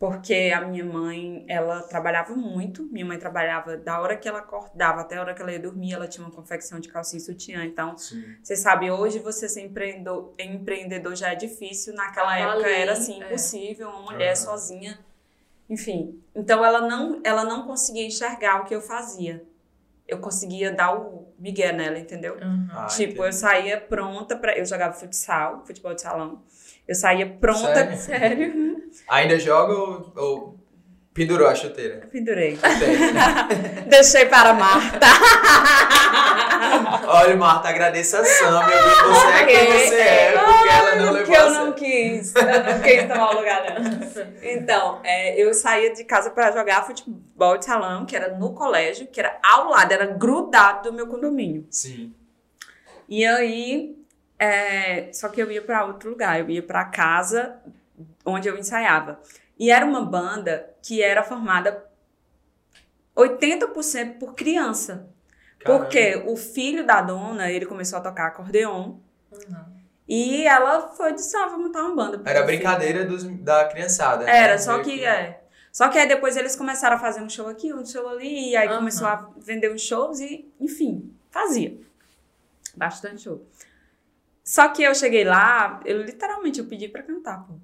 Porque 0.00 0.50
a 0.56 0.62
minha 0.62 0.82
mãe, 0.82 1.44
ela 1.46 1.82
trabalhava 1.82 2.34
muito. 2.34 2.84
Minha 2.90 3.04
mãe 3.04 3.18
trabalhava 3.18 3.76
da 3.76 4.00
hora 4.00 4.16
que 4.16 4.26
ela 4.26 4.38
acordava 4.38 5.02
até 5.02 5.18
a 5.18 5.20
hora 5.20 5.34
que 5.34 5.42
ela 5.42 5.52
ia 5.52 5.60
dormir, 5.60 5.92
ela 5.92 6.08
tinha 6.08 6.24
uma 6.26 6.32
confecção 6.34 6.80
de 6.80 6.88
calcinha 6.88 7.18
e 7.18 7.22
sutiã. 7.22 7.62
Então, 7.66 7.98
Sim. 7.98 8.24
você 8.42 8.56
sabe, 8.56 8.90
hoje 8.90 9.18
você 9.18 9.46
ser 9.46 9.60
empreendedor, 9.60 10.32
empreendedor 10.38 11.14
já 11.14 11.32
é 11.32 11.34
difícil. 11.34 11.92
Naquela 11.92 12.34
época 12.38 12.66
era 12.66 12.92
assim, 12.92 13.22
é. 13.22 13.26
impossível, 13.26 13.90
uma 13.90 14.00
mulher 14.10 14.28
Aham. 14.28 14.36
sozinha. 14.36 14.98
Enfim, 15.68 16.18
então 16.34 16.64
ela 16.64 16.80
não, 16.80 17.20
ela 17.22 17.44
não 17.44 17.66
conseguia 17.66 18.06
enxergar 18.06 18.62
o 18.62 18.64
que 18.64 18.74
eu 18.74 18.80
fazia. 18.80 19.44
Eu 20.08 20.18
conseguia 20.18 20.72
dar 20.72 20.98
o 20.98 21.28
migué 21.38 21.72
nela, 21.72 21.98
entendeu? 21.98 22.36
Uhum. 22.36 22.68
Ah, 22.72 22.86
Tipo, 22.86 23.12
entendi. 23.12 23.26
eu 23.26 23.32
saía 23.34 23.78
pronta 23.78 24.34
pra. 24.34 24.56
Eu 24.56 24.64
jogava 24.64 24.94
futsal, 24.94 25.62
futebol 25.66 25.94
de 25.94 26.00
salão. 26.00 26.42
Eu 26.88 26.94
saía 26.94 27.26
pronta. 27.38 27.94
Sério? 27.94 27.96
Sério? 27.98 28.79
Ainda 29.08 29.38
joga 29.38 29.74
ou, 29.74 30.12
ou 30.16 30.60
pendurou 31.12 31.48
a 31.48 31.54
chuteira? 31.54 32.08
Pendurei. 32.10 32.58
Deixei 33.88 34.24
para 34.26 34.54
Marta. 34.54 35.06
Olha, 37.06 37.36
Marta, 37.36 37.68
agradeça 37.68 38.20
a 38.20 38.24
Sam, 38.24 38.62
eu 38.62 38.68
vi 38.68 38.74
você 39.02 39.26
é 39.26 39.44
quem 39.46 39.66
você 39.66 39.96
é, 39.96 40.32
porque 40.32 40.68
ela 40.68 40.96
não 40.96 41.12
levou 41.12 41.34
eu 41.34 41.50
não 41.50 41.72
quis. 41.72 42.34
Eu 42.34 42.44
não 42.44 42.80
quis 42.80 43.08
tomar 43.08 43.30
o 43.30 43.38
lugar 43.38 43.62
dela. 43.62 43.80
Então, 44.42 45.00
é, 45.02 45.40
eu 45.40 45.52
saía 45.54 45.92
de 45.92 46.04
casa 46.04 46.30
pra 46.30 46.52
jogar 46.52 46.86
futebol 46.86 47.58
de 47.58 47.64
salão, 47.64 48.06
que 48.06 48.14
era 48.14 48.36
no 48.36 48.54
colégio, 48.54 49.06
que 49.06 49.20
era 49.20 49.38
ao 49.42 49.70
lado, 49.70 49.92
era 49.92 50.06
grudado 50.06 50.90
do 50.90 50.96
meu 50.96 51.06
condomínio. 51.06 51.66
Sim. 51.70 52.14
E 53.08 53.24
aí, 53.26 53.96
é, 54.38 55.10
só 55.12 55.28
que 55.28 55.42
eu 55.42 55.50
ia 55.50 55.62
pra 55.62 55.84
outro 55.84 56.10
lugar, 56.10 56.38
eu 56.38 56.48
ia 56.48 56.62
pra 56.62 56.84
casa 56.84 57.56
onde 58.24 58.48
eu 58.48 58.58
ensaiava. 58.58 59.20
E 59.58 59.70
era 59.70 59.84
uma 59.84 60.04
banda 60.04 60.74
que 60.82 61.02
era 61.02 61.22
formada 61.22 61.84
80% 63.16 64.18
por 64.18 64.34
criança. 64.34 65.08
Caramba. 65.58 65.84
Porque 65.84 66.22
o 66.26 66.36
filho 66.36 66.86
da 66.86 67.02
dona, 67.02 67.50
ele 67.50 67.66
começou 67.66 67.98
a 67.98 68.02
tocar 68.02 68.28
acordeon. 68.28 68.96
Uhum. 69.30 69.80
E 70.08 70.44
ela 70.46 70.88
foi 70.88 71.12
disse, 71.12 71.36
ah, 71.36 71.46
vou 71.46 71.60
montar 71.60 71.82
uma 71.82 71.94
banda. 71.94 72.22
Era 72.24 72.40
meu 72.40 72.48
filho." 72.48 72.58
brincadeira 72.58 73.04
dos, 73.04 73.24
da 73.24 73.66
criançada. 73.66 74.24
né? 74.24 74.36
Era, 74.36 74.58
só 74.58 74.78
Meio 74.78 74.84
que, 74.84 75.04
é. 75.04 75.44
Só 75.70 75.88
que 75.88 75.98
aí 75.98 76.08
depois 76.08 76.36
eles 76.36 76.56
começaram 76.56 76.96
a 76.96 76.98
fazer 76.98 77.20
um 77.20 77.28
show 77.28 77.46
aqui, 77.46 77.72
um 77.72 77.84
show 77.86 78.08
ali, 78.08 78.50
e 78.50 78.56
aí 78.56 78.66
Aham. 78.66 78.78
começou 78.78 79.06
a 79.06 79.30
vender 79.36 79.72
uns 79.72 79.82
shows 79.82 80.18
e, 80.20 80.50
enfim, 80.58 81.14
fazia. 81.30 81.78
Bastante 82.74 83.22
show. 83.22 83.46
Só 84.42 84.68
que 84.68 84.82
eu 84.82 84.94
cheguei 84.94 85.22
lá, 85.22 85.80
eu 85.84 86.02
literalmente 86.02 86.58
eu 86.58 86.66
pedi 86.66 86.88
pra 86.88 87.02
cantar, 87.02 87.46
pô. 87.46 87.54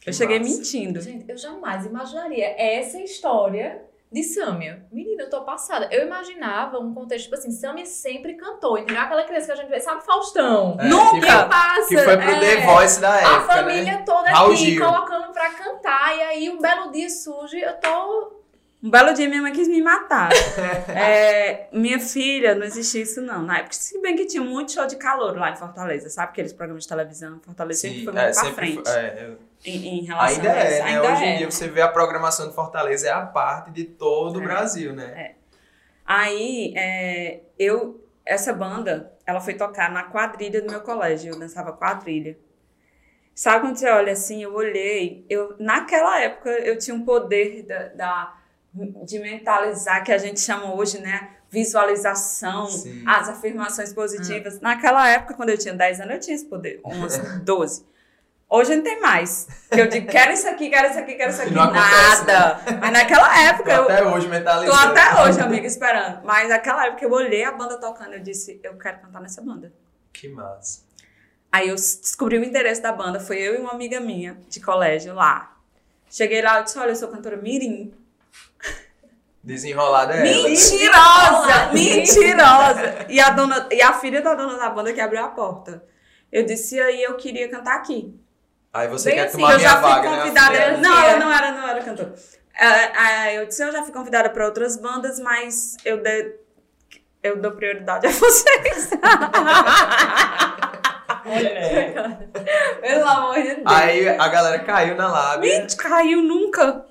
Que 0.00 0.08
eu 0.08 0.12
cheguei 0.12 0.38
massa. 0.38 0.50
mentindo. 0.56 1.00
Gente, 1.00 1.28
eu 1.28 1.36
jamais 1.36 1.84
imaginaria 1.86 2.54
essa 2.58 2.98
história 3.00 3.82
de 4.10 4.24
Sâmia. 4.24 4.84
Menina, 4.90 5.22
eu 5.24 5.30
tô 5.30 5.42
passada. 5.42 5.88
Eu 5.92 6.06
imaginava 6.06 6.78
um 6.78 6.92
contexto, 6.92 7.24
tipo 7.24 7.36
assim, 7.36 7.50
Sâmia 7.52 7.84
sempre 7.86 8.34
cantou, 8.34 8.76
entendeu? 8.78 9.00
Aquela 9.02 9.22
criança 9.24 9.46
que 9.46 9.52
a 9.52 9.56
gente 9.56 9.68
vê, 9.68 9.78
sabe 9.78 10.04
Faustão? 10.04 10.76
É, 10.80 10.88
Nunca! 10.88 11.20
tipo, 11.20 11.48
passa, 11.48 11.88
que 11.88 11.98
foi 11.98 12.16
pro 12.16 12.30
é, 12.30 12.40
The 12.40 12.66
Voice 12.66 13.00
da 13.00 13.12
A 13.12 13.20
época, 13.20 13.52
família 13.52 13.92
né? 13.98 14.02
toda 14.04 14.30
Raul 14.30 14.52
aqui 14.52 14.64
Gil. 14.64 14.84
colocando 14.84 15.32
pra 15.32 15.50
cantar, 15.50 16.16
e 16.16 16.22
aí 16.22 16.50
um 16.50 16.58
belo 16.58 16.90
dia 16.90 17.08
surge, 17.08 17.60
eu 17.60 17.74
tô. 17.78 18.39
Um 18.82 18.88
belo 18.90 19.12
dia 19.12 19.28
minha 19.28 19.42
mãe 19.42 19.52
quis 19.52 19.68
me 19.68 19.82
matar. 19.82 20.30
É, 20.88 21.68
minha 21.70 22.00
filha, 22.00 22.54
não 22.54 22.64
existia 22.64 23.02
isso 23.02 23.20
não. 23.20 23.42
Na 23.42 23.58
época, 23.58 23.74
se 23.74 24.00
bem 24.00 24.16
que 24.16 24.24
tinha 24.24 24.42
muito 24.42 24.72
show 24.72 24.86
de 24.86 24.96
calor 24.96 25.36
lá 25.36 25.50
em 25.50 25.56
Fortaleza, 25.56 26.08
sabe? 26.08 26.30
Aqueles 26.30 26.52
programas 26.54 26.84
de 26.84 26.88
televisão. 26.88 27.38
Fortaleza 27.44 27.80
sempre 27.80 27.98
Sim, 27.98 28.04
foi 28.06 28.12
é, 28.14 28.24
muito 28.24 28.34
pra 28.34 28.42
sempre 28.44 28.54
frente. 28.72 28.88
foi- 28.90 28.98
é, 29.00 29.26
eu- 29.28 29.50
Em, 29.62 29.98
em 29.98 30.04
relação 30.04 30.36
Ainda 30.36 30.52
a 30.52 30.64
isso. 30.64 30.66
é, 30.74 30.78
né? 30.78 30.82
Ainda 30.84 31.12
Hoje 31.12 31.24
é. 31.24 31.34
em 31.34 31.36
dia 31.38 31.50
você 31.50 31.68
vê 31.68 31.82
a 31.82 31.88
programação 31.88 32.48
de 32.48 32.54
Fortaleza 32.54 33.06
é 33.08 33.12
a 33.12 33.26
parte 33.26 33.70
de 33.70 33.84
todo 33.84 34.38
o 34.38 34.42
É. 34.42 34.44
Brasil, 34.46 34.94
né? 34.94 35.34
Aí, 36.06 36.72
é, 36.76 37.40
eu, 37.58 38.02
essa 38.24 38.52
banda, 38.54 39.12
ela 39.26 39.40
foi 39.40 39.52
tocar 39.54 39.90
na 39.92 40.04
quadrilha 40.04 40.62
do 40.62 40.70
meu 40.70 40.80
colégio, 40.80 41.34
eu 41.34 41.38
dançava 41.38 41.72
quadrilha. 41.74 42.38
Sabe 43.34 43.60
quando 43.66 43.76
você 43.76 43.88
olha 43.90 44.12
assim, 44.14 44.42
eu 44.42 44.54
olhei, 44.54 45.24
eu, 45.28 45.54
naquela 45.58 46.18
época 46.20 46.50
eu 46.50 46.78
tinha 46.78 46.94
um 46.94 47.04
poder 47.04 47.62
da, 47.64 47.88
da- 47.88 48.39
de 48.72 49.18
mentalizar, 49.18 50.04
que 50.04 50.12
a 50.12 50.18
gente 50.18 50.40
chama 50.40 50.74
hoje, 50.74 50.98
né, 51.00 51.30
visualização, 51.50 52.66
Sim. 52.66 53.02
as 53.06 53.28
afirmações 53.28 53.92
positivas. 53.92 54.60
Naquela 54.60 55.08
época, 55.08 55.34
quando 55.34 55.48
eu 55.50 55.58
tinha 55.58 55.74
10 55.74 56.00
anos, 56.00 56.14
eu 56.14 56.20
tinha 56.20 56.36
esse 56.36 56.44
poder, 56.46 56.80
11, 56.84 57.40
12. 57.40 57.84
Hoje 58.52 58.74
não 58.74 58.82
tem 58.82 59.00
mais. 59.00 59.46
Eu 59.70 59.88
digo, 59.88 60.08
quero 60.08 60.32
isso 60.32 60.48
aqui, 60.48 60.68
quero 60.68 60.90
isso 60.90 60.98
aqui, 60.98 61.14
quero 61.14 61.30
isso 61.30 61.40
aqui. 61.40 61.52
não 61.54 61.62
acontece, 61.62 62.26
Nada. 62.26 62.60
Mas 62.80 62.92
naquela 62.92 63.42
época 63.44 63.76
Tô 63.76 63.82
eu. 63.82 63.84
até 63.84 64.04
hoje 64.04 64.26
Tô 64.26 64.32
mentalizando. 64.32 64.76
até 64.76 65.22
hoje, 65.22 65.40
amiga, 65.40 65.66
esperando. 65.68 66.24
Mas 66.24 66.48
naquela 66.48 66.86
época 66.86 67.04
eu 67.04 67.12
olhei 67.12 67.44
a 67.44 67.52
banda 67.52 67.78
tocando, 67.78 68.14
eu 68.14 68.18
disse, 68.18 68.58
eu 68.64 68.76
quero 68.76 68.98
cantar 68.98 69.20
nessa 69.20 69.40
banda. 69.40 69.72
Que 70.12 70.28
massa. 70.28 70.80
Aí 71.52 71.68
eu 71.68 71.76
descobri 71.76 72.38
o 72.38 72.44
endereço 72.44 72.82
da 72.82 72.90
banda, 72.90 73.20
foi 73.20 73.36
eu 73.38 73.54
e 73.54 73.58
uma 73.58 73.70
amiga 73.70 74.00
minha 74.00 74.36
de 74.48 74.58
colégio 74.60 75.14
lá. 75.14 75.56
Cheguei 76.10 76.42
lá, 76.42 76.58
eu 76.58 76.64
disse, 76.64 76.76
olha, 76.76 76.90
eu 76.90 76.96
sou 76.96 77.06
cantora 77.06 77.36
Mirim. 77.36 77.94
Desenrolada 79.42 80.14
é 80.14 80.32
ela. 80.32 80.48
Mentirosa! 80.48 81.72
Mentirosa! 81.72 83.06
E 83.08 83.18
a, 83.18 83.30
dona, 83.30 83.68
e 83.70 83.80
a 83.80 83.94
filha 83.94 84.20
da 84.20 84.34
dona 84.34 84.58
da 84.58 84.68
banda 84.70 84.92
que 84.92 85.00
abriu 85.00 85.24
a 85.24 85.28
porta. 85.28 85.82
Eu 86.30 86.44
disse, 86.44 86.76
e 86.76 86.80
aí 86.80 87.02
eu 87.02 87.16
queria 87.16 87.48
cantar 87.48 87.76
aqui. 87.76 88.14
Aí 88.72 88.86
você 88.86 89.08
Bem 89.10 89.18
quer 89.18 89.26
assim, 89.26 89.38
tomar 89.38 89.52
eu 89.52 89.58
minha 89.58 89.68
já 89.68 89.80
fui 89.80 89.90
vaga, 89.90 90.10
né? 90.10 90.18
convidada. 90.18 90.76
não, 90.76 91.08
eu 91.08 91.18
não 91.18 91.32
era, 91.32 91.52
não 91.52 91.68
era 91.68 91.82
cantora. 91.82 92.14
Ah, 92.56 93.32
eu 93.32 93.46
disse, 93.46 93.62
eu 93.64 93.72
já 93.72 93.82
fui 93.82 93.92
convidada 93.92 94.28
para 94.28 94.44
outras 94.44 94.76
bandas, 94.76 95.18
mas 95.18 95.76
eu, 95.84 95.96
de, 96.02 96.34
eu 97.22 97.40
dou 97.40 97.52
prioridade 97.52 98.06
a 98.06 98.10
vocês. 98.10 98.90
Pelo 102.80 103.08
amor 103.08 103.34
de 103.36 103.54
Deus. 103.54 103.62
Aí 103.66 104.08
a 104.08 104.28
galera 104.28 104.58
caiu 104.60 104.94
na 104.94 105.08
lábia. 105.08 105.60
Gente, 105.60 105.76
caiu 105.76 106.22
nunca. 106.22 106.84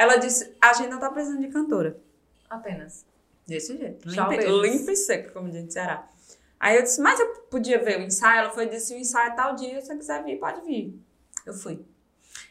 Ela 0.00 0.16
disse, 0.16 0.56
a 0.58 0.72
gente 0.72 0.88
não 0.88 0.98
tá 0.98 1.10
precisando 1.10 1.42
de 1.42 1.48
cantora. 1.48 2.00
Apenas. 2.48 3.04
Desse 3.46 3.76
jeito. 3.76 4.08
Limpo, 4.08 4.90
e 4.90 4.96
seco, 4.96 5.30
como 5.34 5.50
diz 5.50 5.62
no 5.62 5.70
Ceará. 5.70 6.08
Aí 6.58 6.76
eu 6.76 6.82
disse, 6.82 7.02
mas 7.02 7.20
eu 7.20 7.28
podia 7.50 7.84
ver 7.84 7.98
o 7.98 8.02
ensaio? 8.04 8.38
Ela 8.38 8.50
foi 8.50 8.66
disse, 8.66 8.94
o 8.94 8.96
ensaio 8.96 9.32
é 9.32 9.34
tal 9.34 9.54
dia, 9.54 9.78
se 9.78 9.88
você 9.88 9.96
quiser 9.98 10.24
vir, 10.24 10.40
pode 10.40 10.62
vir. 10.62 10.98
Eu 11.44 11.52
fui. 11.52 11.84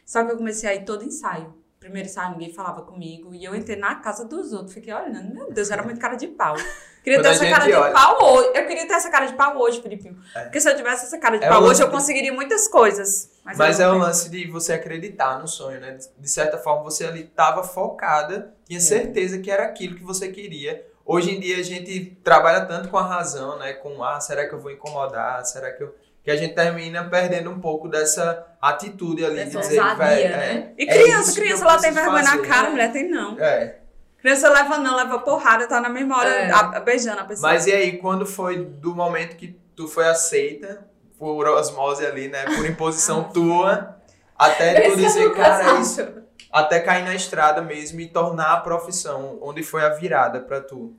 Só 0.06 0.24
que 0.24 0.30
eu 0.30 0.36
comecei 0.36 0.70
a 0.70 0.76
ir 0.76 0.84
todo 0.84 1.02
ensaio. 1.02 1.52
Primeiro 1.80 2.06
ensaio, 2.08 2.30
ninguém 2.34 2.54
falava 2.54 2.82
comigo. 2.82 3.34
E 3.34 3.44
eu 3.44 3.52
entrei 3.52 3.76
na 3.76 3.96
casa 3.96 4.24
dos 4.24 4.52
outros. 4.52 4.72
Fiquei 4.72 4.94
olhando, 4.94 5.34
meu 5.34 5.52
Deus, 5.52 5.72
era 5.72 5.82
muito 5.82 5.98
cara 5.98 6.14
de 6.14 6.28
pau. 6.28 6.54
Queria 7.02 7.18
Quando 7.18 7.24
ter 7.26 7.30
essa 7.46 7.48
cara 7.50 7.64
de 7.64 7.72
olha- 7.72 7.92
pau 7.92 8.34
hoje. 8.34 8.50
Eu 8.54 8.66
queria 8.66 8.86
ter 8.86 8.92
essa 8.94 9.10
cara 9.10 9.26
de 9.26 9.32
pau 9.34 9.56
hoje, 9.58 9.80
Filipinho. 9.80 10.18
É. 10.36 10.40
Porque 10.42 10.60
se 10.60 10.68
eu 10.70 10.76
tivesse 10.76 11.06
essa 11.06 11.18
cara 11.18 11.38
de 11.38 11.44
É 11.44 11.48
pau 11.48 11.62
hoje, 11.62 11.80
eu 11.82 11.86
lance- 11.86 11.96
conseguiria 11.98 12.32
muitas 12.32 12.68
coisas. 12.68 13.30
Mas, 13.44 13.56
Mas 13.56 13.80
eu 13.80 13.88
é 13.88 13.92
o 13.92 13.98
lance 13.98 14.28
de 14.30 14.46
você 14.50 14.74
acreditar 14.74 15.38
no 15.38 15.48
sonho, 15.48 15.80
né? 15.80 15.96
De 16.18 16.30
certa 16.30 16.58
forma, 16.58 16.82
você 16.84 17.06
ali 17.06 17.24
tava 17.24 17.62
focada, 17.64 18.52
É. 18.64 18.66
tinha 18.68 18.80
certeza 18.80 19.38
que 19.38 19.50
era 19.50 19.64
aquilo 19.64 19.96
que 19.96 20.04
você 20.04 20.28
queria. 20.28 20.84
Hoje 21.06 21.34
em 21.34 21.40
dia 21.40 21.56
a 21.58 21.62
gente 21.62 22.16
trabalha 22.22 22.64
tanto 22.66 22.88
com 22.88 22.98
a 22.98 23.02
razão, 23.06 23.58
né? 23.58 23.72
Com, 23.72 24.04
ah, 24.04 24.20
será 24.20 24.46
que 24.46 24.54
eu 24.54 24.60
vou 24.60 24.70
incomodar? 24.70 25.44
Será 25.44 25.70
que 25.72 25.82
eu... 25.82 25.94
Que 26.22 26.30
a 26.30 26.36
gente 26.36 26.54
termina 26.54 27.02
perdendo 27.08 27.50
um 27.50 27.58
pouco 27.58 27.88
dessa 27.88 28.46
atitude 28.60 29.24
ali 29.24 29.42
de 29.46 29.56
dizer, 29.56 29.80
ousadia, 29.80 29.94
velho, 29.94 30.36
né? 30.36 30.52
é, 30.76 30.82
E 30.82 30.86
é 30.86 30.92
criança, 31.02 31.32
que 31.32 31.40
criança, 31.40 31.64
eu 31.64 31.68
ela 31.70 31.80
tem 31.80 31.92
vergonha 31.92 32.22
na 32.22 32.30
fazer. 32.32 32.46
cara, 32.46 32.70
mulher 32.70 32.92
tem 32.92 33.08
não. 33.08 33.40
É. 33.40 33.79
Criança 34.20 34.48
leva 34.50 34.78
não, 34.78 34.96
leva 34.96 35.18
porrada, 35.18 35.66
tá 35.66 35.80
na 35.80 35.88
mesma 35.88 36.18
hora 36.18 36.28
É. 36.28 36.50
a- 36.50 36.76
a- 36.76 36.80
beijando 36.80 37.20
a 37.20 37.24
pessoa. 37.24 37.50
Mas 37.52 37.66
e 37.66 37.72
aí, 37.72 37.98
quando 37.98 38.26
foi 38.26 38.64
do 38.64 38.94
momento 38.94 39.36
que 39.36 39.58
tu 39.74 39.88
foi 39.88 40.06
aceita 40.08 40.86
por 41.18 41.46
osmose 41.48 42.04
ali, 42.04 42.28
né? 42.28 42.44
Por 42.56 42.66
imposição 42.66 43.24
tua, 43.32 43.96
até 44.36 44.80
tu 44.82 44.90
eu 44.90 44.96
dizer, 44.96 45.32
cara, 45.34 45.78
isso 45.80 46.06
até 46.52 46.80
cair 46.80 47.04
na 47.04 47.14
estrada 47.14 47.62
mesmo 47.62 48.00
e 48.00 48.08
tornar 48.08 48.52
a 48.54 48.60
profissão, 48.60 49.38
onde 49.40 49.62
foi 49.62 49.84
a 49.84 49.90
virada 49.90 50.40
pra 50.40 50.60
tu. 50.60 50.94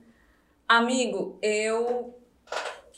Amigo, 0.68 1.38
eu 1.42 2.18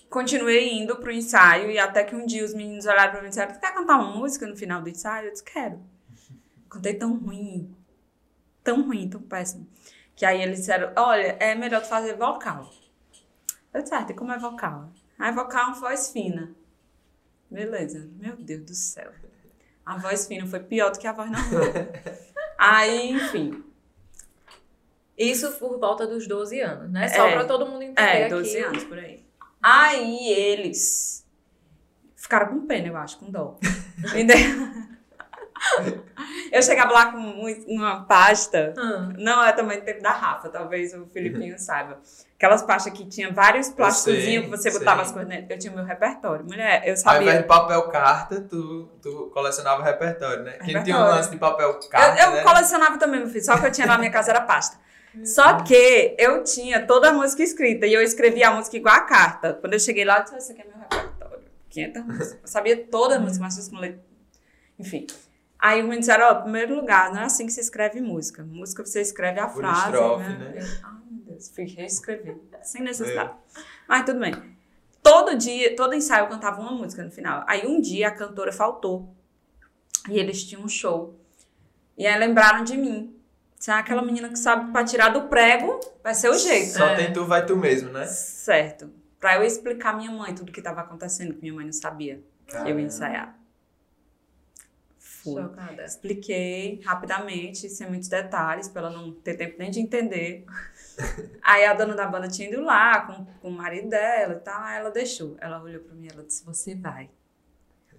continuei 0.09 0.73
indo 0.73 0.97
pro 0.97 1.11
ensaio 1.11 1.71
e 1.71 1.79
até 1.79 2.05
que 2.05 2.15
um 2.15 2.25
dia 2.25 2.45
os 2.45 2.55
meninos 2.55 2.87
olharam 2.87 3.11
pra 3.13 3.21
mim 3.21 3.27
e 3.27 3.31
disseram: 3.31 3.53
Tu 3.53 3.61
quer 3.61 3.75
cantar 3.75 3.97
uma 3.99 4.17
música 4.17 4.47
no 4.47 4.57
final 4.57 4.81
do 4.81 4.89
ensaio? 4.89 5.27
Eu 5.29 5.33
disse: 5.33 5.45
Quero. 5.45 5.81
Cantei 6.71 6.95
tão 6.95 7.17
ruim, 7.17 7.75
tão 8.63 8.83
ruim, 8.83 9.09
tão 9.09 9.21
péssimo. 9.21 9.67
Que 10.17 10.25
aí 10.25 10.41
eles 10.43 10.59
disseram: 10.61 10.93
Olha, 10.97 11.37
é 11.41 11.55
melhor 11.55 11.83
tu 11.83 11.89
fazer 11.89 12.15
vocal. 12.17 12.71
Eu 13.73 13.83
disse: 13.83 13.95
Ah, 13.95 14.07
como 14.17 14.33
é 14.33 14.39
vocal? 14.39 14.91
Aí 15.19 15.33
vocal 15.33 15.61
é 15.63 15.67
uma 15.67 15.75
voz 15.81 16.11
fina. 16.11 16.55
Beleza, 17.51 18.09
meu 18.17 18.37
Deus 18.37 18.65
do 18.65 18.75
céu. 18.75 19.13
A 19.85 19.99
voz 19.99 20.27
fina 20.27 20.47
foi 20.47 20.61
pior 20.61 20.91
do 20.91 20.99
que 20.99 21.07
a 21.07 21.13
voz 21.13 21.31
normal. 21.31 21.63
aí, 22.59 23.11
enfim. 23.13 23.63
Isso 25.17 25.53
por 25.59 25.79
volta 25.79 26.07
dos 26.07 26.27
12 26.27 26.61
anos, 26.61 26.91
né? 26.91 27.09
Só 27.09 27.27
É. 27.27 27.33
pra 27.35 27.45
todo 27.45 27.67
mundo 27.67 27.83
entender 27.83 28.01
É, 28.01 28.21
aqui. 28.25 28.35
12 28.35 28.59
anos 28.59 28.85
por 28.85 28.99
aí. 28.99 29.25
Aí 29.63 30.29
eles 30.29 31.25
ficaram 32.17 32.49
com 32.49 32.67
pena, 32.67 32.89
eu 32.89 32.97
acho, 32.97 33.19
com 33.19 33.31
dó. 33.31 33.59
Eu 36.53 36.63
chegava 36.63 36.93
lá 36.93 37.07
com 37.13 37.19
uma 37.67 38.05
pasta, 38.05 38.75
Ah, 38.77 39.13
não 39.19 39.43
é 39.45 39.53
também 39.53 39.79
do 39.81 39.85
tempo 39.85 40.03
da 40.03 40.11
Rafa, 40.13 40.49
talvez 40.49 40.95
o 40.95 41.07
Filipinho 41.07 41.59
saiba. 41.59 42.01
Aquelas 42.37 42.63
pastas 42.63 42.93
que 42.93 43.07
tinha 43.07 43.33
vários 43.33 43.71
plásticos 43.71 44.23
sei, 44.23 44.43
que 44.43 44.49
você 44.49 44.71
botava 44.71 45.03
as 45.03 45.11
coisas 45.11 45.29
dentro. 45.29 45.53
Eu 45.53 45.59
tinha 45.59 45.73
o 45.73 45.77
meu 45.77 45.85
repertório. 45.85 46.45
Mulher, 46.45 46.77
eu 46.77 46.81
Ao 46.81 46.83
invés 46.83 47.01
sabia. 47.01 47.37
de 47.39 47.43
papel 47.45 47.83
carta, 47.89 48.41
tu, 48.43 48.89
tu 49.03 49.31
colecionava 49.33 49.83
repertório, 49.83 50.45
né? 50.45 50.53
Quem 50.59 50.67
tinha 50.67 50.77
um 50.77 50.83
Repertório. 50.83 51.15
lance 51.15 51.31
de 51.31 51.37
papel 51.39 51.81
carta, 51.91 52.21
Eu, 52.23 52.27
eu 52.29 52.33
né? 52.37 52.43
colecionava 52.43 52.99
também, 52.99 53.21
meu 53.21 53.29
filho. 53.29 53.45
Só 53.45 53.59
que 53.59 53.67
eu 53.67 53.73
tinha 53.73 53.87
na 53.87 53.97
minha 53.99 54.11
casa 54.11 54.31
era 54.31 54.41
pasta. 54.43 54.77
Só 55.25 55.63
que 55.63 56.15
eu 56.19 56.43
tinha 56.45 56.85
toda 56.87 57.11
a 57.11 57.13
música 57.13 57.43
escrita 57.43 57.87
e 57.87 57.95
eu 57.95 58.03
escrevia 58.03 58.49
a 58.49 58.51
música 58.53 58.77
igual 58.77 58.95
a 58.97 59.01
carta. 59.01 59.55
Quando 59.55 59.73
eu 59.75 59.81
cheguei 59.81 60.05
lá, 60.05 60.19
eu 60.19 60.25
disse: 60.25 60.37
Isso 60.39 60.53
aqui 60.53 60.61
é 60.63 60.65
meu 60.65 60.77
repertório. 60.77 61.45
500 61.71 62.05
músicas. 62.05 62.33
Eu 62.43 62.49
sabia 62.49 62.77
toda 62.91 63.17
a 63.17 63.19
música, 63.21 63.43
mas 63.45 63.69
com 63.69 63.77
letra. 63.79 64.03
Enfim. 64.79 65.07
Aí 65.67 65.83
me 65.83 65.99
disseram: 65.99 66.27
Ó, 66.27 66.35
primeiro 66.43 66.75
lugar, 66.77 67.11
não 67.11 67.23
é 67.23 67.25
assim 67.25 67.47
que 67.47 67.53
se 67.53 67.61
escreve 67.61 67.99
música. 67.99 68.45
Música 68.45 68.85
você 68.85 69.01
escreve 69.01 69.41
a 69.41 69.47
Por 69.47 69.61
frase. 69.63 69.85
estrofe, 69.87 70.29
né? 70.29 70.39
né? 70.39 70.55
Eu, 70.59 70.67
Ai, 70.85 70.93
meu 71.11 71.25
Deus, 71.25 71.49
fui 71.49 71.65
reescrever. 71.65 72.37
Sem 72.63 72.83
necessidade. 72.83 73.33
Mas 73.89 74.05
tudo 74.05 74.21
bem. 74.21 74.35
Todo 75.03 75.35
dia, 75.39 75.75
todo 75.75 75.95
ensaio 75.95 76.25
eu 76.25 76.29
cantava 76.29 76.61
uma 76.61 76.73
música 76.73 77.03
no 77.03 77.11
final. 77.11 77.45
Aí 77.47 77.67
um 77.67 77.81
dia 77.81 78.09
a 78.09 78.11
cantora 78.11 78.53
faltou. 78.53 79.09
E 80.11 80.19
eles 80.19 80.45
tinham 80.45 80.63
um 80.65 80.69
show. 80.69 81.19
E 81.97 82.07
aí 82.07 82.19
lembraram 82.19 82.63
de 82.63 82.77
mim. 82.77 83.17
Se 83.59 83.71
é 83.71 83.75
aquela 83.75 84.03
menina 84.03 84.29
que 84.29 84.39
sabe 84.39 84.71
pra 84.71 84.85
tirar 84.85 85.09
do 85.09 85.23
prego, 85.29 85.81
vai 86.03 86.15
ser 86.15 86.29
o 86.29 86.35
jeito. 86.37 86.73
Só 86.73 86.89
É. 86.89 86.97
tem 86.97 87.11
tu, 87.15 87.25
vai 87.25 87.47
tu 87.47 87.57
mesmo, 87.57 87.89
né? 87.91 88.05
Certo. 88.07 88.91
Pra 89.19 89.37
eu 89.37 89.43
explicar 89.43 89.95
à 89.95 89.97
minha 89.97 90.11
mãe 90.11 90.35
tudo 90.35 90.53
que 90.53 90.61
tava 90.61 90.83
acontecendo, 90.83 91.33
que 91.33 91.41
minha 91.41 91.55
mãe 91.55 91.65
não 91.65 91.73
sabia. 91.73 92.23
Eu 92.49 92.53
Caramba. 92.53 92.81
ia 92.81 92.87
ensaiar. 92.87 93.39
Fui. 95.25 95.43
chocada. 95.43 95.85
Expliquei 95.85 96.81
rapidamente, 96.85 97.69
sem 97.69 97.89
muitos 97.89 98.09
detalhes, 98.09 98.69
pra 98.69 98.83
ela 98.83 98.91
não 98.91 99.13
ter 99.13 99.35
tempo 99.35 99.57
nem 99.59 99.71
de 99.71 99.81
entender. 99.81 100.45
Aí 101.43 101.65
a 101.65 101.75
dona 101.75 101.95
da 101.95 102.07
banda 102.07 102.29
tinha 102.29 102.49
ido 102.49 102.63
lá 102.63 103.01
com, 103.01 103.25
com 103.41 103.49
o 103.49 103.53
marido 103.53 103.89
dela 103.89 104.35
e 104.35 104.41
tal, 104.41 104.63
aí 104.63 104.77
ela 104.79 104.91
deixou. 104.91 105.37
Ela 105.41 105.61
olhou 105.61 105.83
pra 105.83 105.95
mim 105.95 106.07
e 106.07 106.09
ela 106.13 106.23
disse: 106.23 106.45
Você 106.45 106.75
vai 106.77 107.11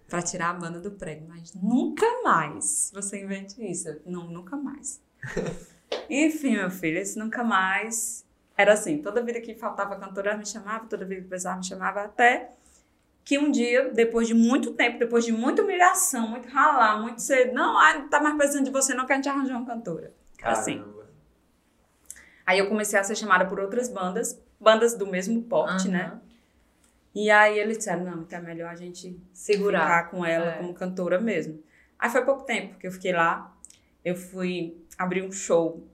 pra 0.08 0.22
tirar 0.22 0.52
a 0.52 0.54
banda 0.54 0.80
do 0.80 0.92
prego, 0.92 1.28
mas 1.28 1.54
nunca 1.54 2.06
mais 2.24 2.92
você 2.94 3.22
invente 3.22 3.62
isso. 3.62 4.00
Não, 4.06 4.28
nunca 4.28 4.56
mais. 4.56 5.02
Enfim, 6.10 6.54
meu 6.54 6.70
filho, 6.70 7.00
esse 7.00 7.18
nunca 7.18 7.44
mais. 7.44 8.26
Era 8.58 8.74
assim, 8.74 9.00
toda 9.02 9.22
vida 9.22 9.42
que 9.42 9.56
faltava 9.56 9.98
cantora 9.98 10.30
ela 10.30 10.38
me 10.38 10.46
chamava, 10.46 10.86
toda 10.86 11.06
vida 11.06 11.22
que 11.22 11.28
precisava 11.28 11.58
me 11.58 11.66
chamava, 11.66 12.04
até 12.04 12.52
que 13.26 13.40
um 13.40 13.50
dia, 13.52 13.90
depois 13.92 14.28
de 14.28 14.36
muito 14.36 14.74
tempo, 14.74 15.00
depois 15.00 15.26
de 15.26 15.32
muita 15.32 15.64
humilhação, 15.64 16.28
muito 16.30 16.48
ralar, 16.48 17.02
muito 17.02 17.20
cedo, 17.22 17.54
não, 17.56 17.76
ai, 17.78 18.00
não 18.00 18.08
tá 18.08 18.22
mais 18.22 18.38
precisando 18.38 18.66
de 18.66 18.72
você, 18.72 18.94
não, 18.94 19.06
que 19.08 19.12
a 19.14 19.16
gente 19.16 19.28
arranjar 19.28 19.58
uma 19.58 19.66
cantora. 19.66 20.14
Assim. 20.44 20.78
Caramba. 20.78 21.06
Aí 22.46 22.60
eu 22.60 22.70
comecei 22.70 23.00
a 23.00 23.04
ser 23.04 23.16
chamada 23.16 23.46
por 23.48 23.60
outras 23.60 23.90
bandas, 23.90 24.40
bandas 24.60 24.96
do 24.96 25.08
mesmo 25.08 25.42
porte, 25.42 25.88
Aham. 25.88 25.92
né? 25.98 26.20
E 27.16 27.32
aí 27.32 27.58
eles 27.58 27.78
disseram, 27.80 28.04
não, 28.04 28.28
é 28.30 28.40
melhor 28.40 28.70
a 28.70 28.76
gente 28.76 29.20
Segurar. 29.34 29.82
ficar 29.82 30.12
com 30.12 30.24
ela 30.24 30.52
É. 30.52 30.58
como 30.58 30.74
cantora 30.76 31.20
mesmo. 31.20 31.64
Aí 31.98 32.10
foi 32.10 32.24
pouco 32.24 32.44
tempo 32.44 32.78
que 32.78 32.86
eu 32.86 32.92
fiquei 32.92 33.12
lá. 33.14 33.52
Eu 34.04 34.16
fui 34.16 34.78
abrir 34.98 35.24
um 35.24 35.32
show. 35.32 35.88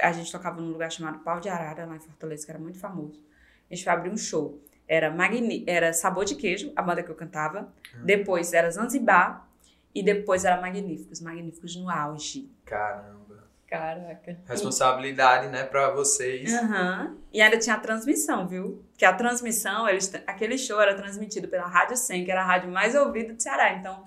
A 0.00 0.10
gente 0.10 0.32
tocava 0.32 0.60
num 0.60 0.70
lugar 0.72 0.90
chamado 0.90 1.20
Pau 1.20 1.38
de 1.38 1.48
Arara, 1.48 1.84
lá 1.86 1.94
em 1.94 2.00
Fortaleza, 2.00 2.44
que 2.44 2.50
era 2.50 2.58
muito 2.58 2.78
famoso. 2.78 3.22
A 3.70 3.74
gente 3.74 3.84
foi 3.84 3.92
abrir 3.92 4.10
um 4.10 4.16
show. 4.16 4.60
Era, 4.92 5.10
Magni... 5.10 5.64
era 5.66 5.90
Sabor 5.94 6.26
de 6.26 6.34
Queijo, 6.34 6.70
a 6.76 6.82
banda 6.82 7.02
que 7.02 7.10
eu 7.10 7.14
cantava. 7.14 7.72
Depois 8.04 8.52
era 8.52 8.70
Zanzibar. 8.70 9.48
E 9.94 10.02
depois 10.02 10.44
era 10.44 10.60
Magníficos. 10.60 11.18
Magníficos 11.22 11.74
no 11.76 11.88
auge. 11.88 12.50
Caramba. 12.66 13.44
Caraca. 13.66 14.36
Responsabilidade, 14.46 15.48
né, 15.48 15.64
pra 15.64 15.88
vocês. 15.92 16.52
Aham. 16.52 17.16
E 17.32 17.40
ainda 17.40 17.56
tinha 17.58 17.74
a 17.74 17.80
transmissão, 17.80 18.46
viu? 18.46 18.84
Que 18.98 19.06
a 19.06 19.14
transmissão, 19.14 19.88
eles, 19.88 20.12
aquele 20.26 20.58
show 20.58 20.78
era 20.78 20.94
transmitido 20.94 21.48
pela 21.48 21.66
Rádio 21.66 21.96
100, 21.96 22.26
que 22.26 22.30
era 22.30 22.42
a 22.42 22.46
rádio 22.46 22.70
mais 22.70 22.94
ouvida 22.94 23.32
do 23.32 23.42
Ceará. 23.42 23.72
Então, 23.72 24.06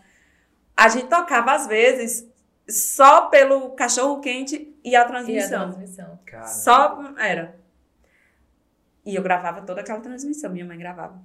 a 0.77 0.87
gente 0.87 1.07
tocava, 1.07 1.53
às 1.53 1.65
vezes, 1.65 2.29
só 2.69 3.25
pelo 3.25 3.71
cachorro-quente 3.71 4.71
e 4.83 4.89
a 4.95 4.99
E 4.99 5.01
a 5.01 5.05
transmissão. 5.05 5.71
transmissão. 5.71 6.19
Caramba. 6.27 6.47
Só 6.47 7.13
era. 7.17 7.64
E 9.05 9.15
eu 9.15 9.21
gravava 9.21 9.61
toda 9.61 9.81
aquela 9.81 9.99
transmissão, 10.01 10.49
minha 10.51 10.65
mãe 10.65 10.77
gravava. 10.77 11.19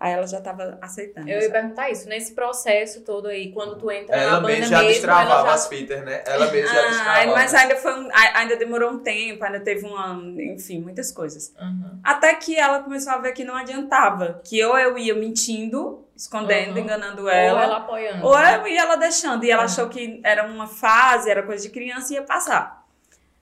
Aí 0.00 0.12
ela 0.12 0.28
já 0.28 0.40
tava 0.40 0.78
aceitando. 0.80 1.28
Eu 1.28 1.34
ia 1.34 1.40
sabe? 1.42 1.52
perguntar 1.54 1.90
isso, 1.90 2.08
nesse 2.08 2.32
processo 2.32 3.00
todo 3.00 3.26
aí, 3.26 3.50
quando 3.52 3.76
tu 3.76 3.90
entra 3.90 4.16
na 4.16 4.22
Ela 4.22 4.34
banda 4.40 4.46
mesmo 4.46 4.66
já 4.66 4.76
mesmo, 4.78 4.92
destravava 4.92 5.30
ela 5.32 5.42
já... 5.48 5.54
as 5.54 5.66
fitas, 5.66 6.04
né? 6.04 6.22
Ela 6.24 6.50
mesmo 6.52 6.72
já 6.72 6.80
Ah, 6.80 6.88
destravava. 6.88 7.26
mas 7.34 7.54
ainda 7.54 7.76
foi 7.76 8.00
um- 8.00 8.08
ainda 8.12 8.56
demorou 8.56 8.92
um 8.92 8.98
tempo, 9.00 9.44
ainda 9.44 9.58
teve 9.58 9.84
uma, 9.84 10.22
enfim, 10.54 10.80
muitas 10.80 11.10
coisas. 11.10 11.52
Uhum. 11.60 11.98
Até 12.04 12.32
que 12.36 12.56
ela 12.56 12.80
começou 12.84 13.12
a 13.12 13.18
ver 13.18 13.32
que 13.32 13.42
não 13.42 13.56
adiantava, 13.56 14.40
que 14.44 14.64
ou 14.64 14.78
eu 14.78 14.96
ia 14.96 15.16
mentindo, 15.16 16.06
escondendo, 16.16 16.76
Uhum. 16.76 16.78
enganando 16.84 17.22
Ou 17.22 17.28
ela, 17.28 17.64
ela 17.64 17.76
apoiando. 17.78 18.24
ou 18.24 18.38
eu 18.38 18.68
ia 18.68 18.80
ela 18.82 18.94
deixando, 18.96 19.42
e 19.42 19.50
ela 19.50 19.62
Uhum. 19.62 19.66
achou 19.66 19.88
que 19.88 20.20
era 20.22 20.44
uma 20.46 20.68
fase, 20.68 21.28
era 21.28 21.42
coisa 21.42 21.64
de 21.64 21.70
criança 21.70 22.12
e 22.12 22.16
ia 22.16 22.22
passar. 22.22 22.77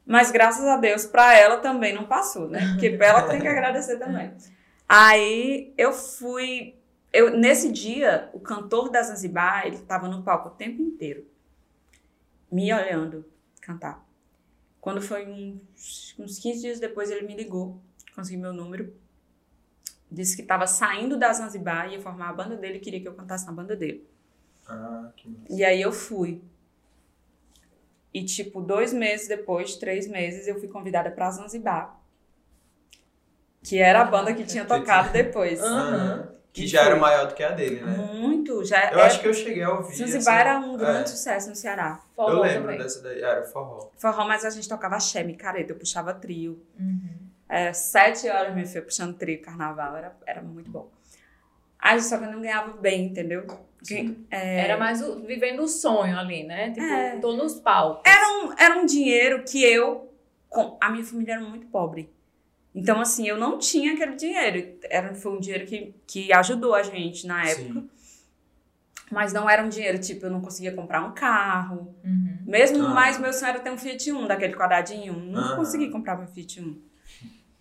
Mas 0.07 0.31
graças 0.31 0.65
a 0.65 0.77
Deus, 0.77 1.05
pra 1.05 1.37
ela 1.37 1.57
também 1.57 1.93
não 1.93 2.05
passou, 2.05 2.49
né? 2.49 2.61
Porque 2.73 2.97
ela 3.01 3.23
tem 3.23 3.41
que 3.41 3.49
agradecer 3.49 3.99
também. 3.99 4.33
Aí 4.89 5.75
eu 5.77 5.93
fui. 5.93 6.77
Eu, 7.13 7.37
nesse 7.37 7.73
dia, 7.73 8.31
o 8.33 8.39
cantor 8.39 8.91
da 8.91 9.03
Zanzibar, 9.03 9.67
ele 9.67 9.79
tava 9.79 10.07
no 10.07 10.23
palco 10.23 10.49
o 10.49 10.53
tempo 10.53 10.81
inteiro, 10.81 11.27
me 12.53 12.73
olhando 12.73 13.25
cantar. 13.61 14.07
Quando 14.81 15.03
foi 15.03 15.27
uns, 15.27 16.15
uns 16.19 16.39
15 16.39 16.61
dias 16.61 16.79
depois, 16.79 17.11
ele 17.11 17.27
me 17.27 17.35
ligou, 17.35 17.81
consegui 18.15 18.37
meu 18.37 18.53
número, 18.53 18.95
disse 20.11 20.37
que 20.37 20.43
estava 20.43 20.67
saindo 20.67 21.19
da 21.19 21.33
Zanzibar, 21.33 21.91
ia 21.91 22.01
formar 22.01 22.29
a 22.29 22.33
banda 22.33 22.55
dele, 22.55 22.79
queria 22.79 23.01
que 23.01 23.09
eu 23.09 23.15
cantasse 23.15 23.47
na 23.47 23.53
banda 23.53 23.75
dele. 23.75 24.07
Ah, 24.69 25.11
que 25.17 25.29
massa. 25.29 25.53
E 25.53 25.65
aí 25.65 25.81
eu 25.81 25.91
fui. 25.91 26.43
E, 28.17 28.25
tipo, 28.25 28.63
dois 28.63 28.95
meses 28.95 29.29
depois, 29.29 29.77
três 29.77 30.09
meses, 30.09 30.49
eu 30.49 30.59
fui 30.59 30.69
convidada 30.69 31.11
pra 31.11 31.31
Zanzibar. 31.31 32.01
Que 33.63 33.79
era 33.79 34.01
a 34.01 34.05
banda 34.07 34.33
que 34.33 34.43
tinha 34.43 34.65
tocado 34.65 35.11
depois. 35.13 35.61
Aham. 35.61 36.27
Que 36.51 36.67
já 36.67 36.83
era 36.83 36.97
maior 36.97 37.27
do 37.27 37.35
que 37.35 37.43
a 37.43 37.51
dele, 37.51 37.83
né? 37.83 37.95
Muito, 37.99 38.65
já 38.65 38.91
Eu 38.91 39.01
é- 39.01 39.03
acho 39.03 39.21
que 39.21 39.29
eu 39.29 39.35
cheguei 39.35 39.63
a 39.63 39.71
ouvir. 39.71 39.95
Zanzibar 39.97 40.47
assim, 40.47 40.49
era 40.49 40.59
um 40.61 40.77
grande 40.79 41.03
é. 41.03 41.07
sucesso 41.09 41.51
no 41.51 41.55
Ceará. 41.55 42.01
Forró 42.15 42.31
Eu 42.31 42.41
lembro 42.41 42.63
também. 42.63 42.79
dessa 42.79 43.03
daí. 43.03 43.21
Era 43.21 43.43
forró. 43.45 43.91
Forró, 43.99 44.25
mas 44.27 44.47
a 44.47 44.49
gente 44.49 44.67
tocava 44.67 44.97
axé, 44.97 45.23
micareta, 45.23 45.73
eu 45.73 45.77
puxava 45.77 46.15
trio. 46.15 46.59
Uhum. 46.81 47.19
É, 47.47 47.71
sete 47.75 48.31
horas, 48.31 48.55
meu 48.55 48.65
filho, 48.67 48.83
puxando 48.83 49.15
trio, 49.19 49.43
carnaval, 49.43 49.95
era, 49.95 50.17
era 50.25 50.41
muito 50.41 50.71
bom. 50.71 50.89
Aí, 51.89 52.01
só 52.01 52.19
que 52.19 52.25
eu 52.25 52.33
não 52.33 52.41
ganhava 52.41 52.73
bem, 52.79 53.07
entendeu? 53.07 53.47
Sim. 53.83 54.27
É, 54.31 54.61
Era 54.61 54.77
mais 54.77 55.01
o- 55.01 55.21
vivendo 55.25 55.61
o 55.63 55.69
sonho 55.69 56.19
ali, 56.19 56.43
né? 56.43 56.71
Tipo, 56.71 56.85
É. 56.85 57.19
tô 57.19 57.33
nos 57.37 57.55
palcos. 57.61 58.03
Era 58.05 58.29
um, 58.29 58.53
era 58.59 58.79
um 58.81 58.85
dinheiro 58.87 59.45
que 59.45 59.63
eu. 59.63 60.13
com- 60.49 60.79
a 60.81 60.91
minha 60.91 61.05
família 61.05 61.35
era 61.35 61.43
muito 61.43 61.67
pobre. 61.67 62.09
Então, 62.75 63.01
assim, 63.01 63.29
eu 63.29 63.37
não 63.37 63.59
tinha 63.59 63.93
aquele 63.95 64.17
dinheiro. 64.17 64.79
Era, 64.85 65.15
foi 65.15 65.33
um 65.33 65.41
dinheiro 65.41 65.67
que, 65.67 65.95
que 66.07 66.33
ajudou 66.33 66.75
a 66.75 66.83
gente 66.83 67.27
na 67.27 67.45
época. 67.47 67.81
Sim. 67.81 67.91
Mas 69.11 69.33
não 69.33 69.49
era 69.49 69.63
um 69.63 69.69
dinheiro, 69.69 69.99
tipo, 70.01 70.27
eu 70.27 70.31
não 70.31 70.41
conseguia 70.41 70.73
comprar 70.73 71.03
um 71.05 71.13
carro. 71.13 71.95
Uhum. 72.05 72.39
Mesmo 72.45 72.85
Ah. 72.85 72.89
mais, 72.89 73.19
meu 73.21 73.33
sonho 73.33 73.51
era 73.51 73.61
ter 73.61 73.71
um 73.71 73.79
Fiat 73.79 74.11
Uno, 74.11 74.27
daquele 74.27 74.55
quadradinho. 74.55 75.13
Não 75.15 75.41
Aham. 75.41 75.57
consegui 75.57 75.91
comprar 75.91 76.17
meu 76.19 76.27
Fiat 76.27 76.59
Uno. 76.61 76.83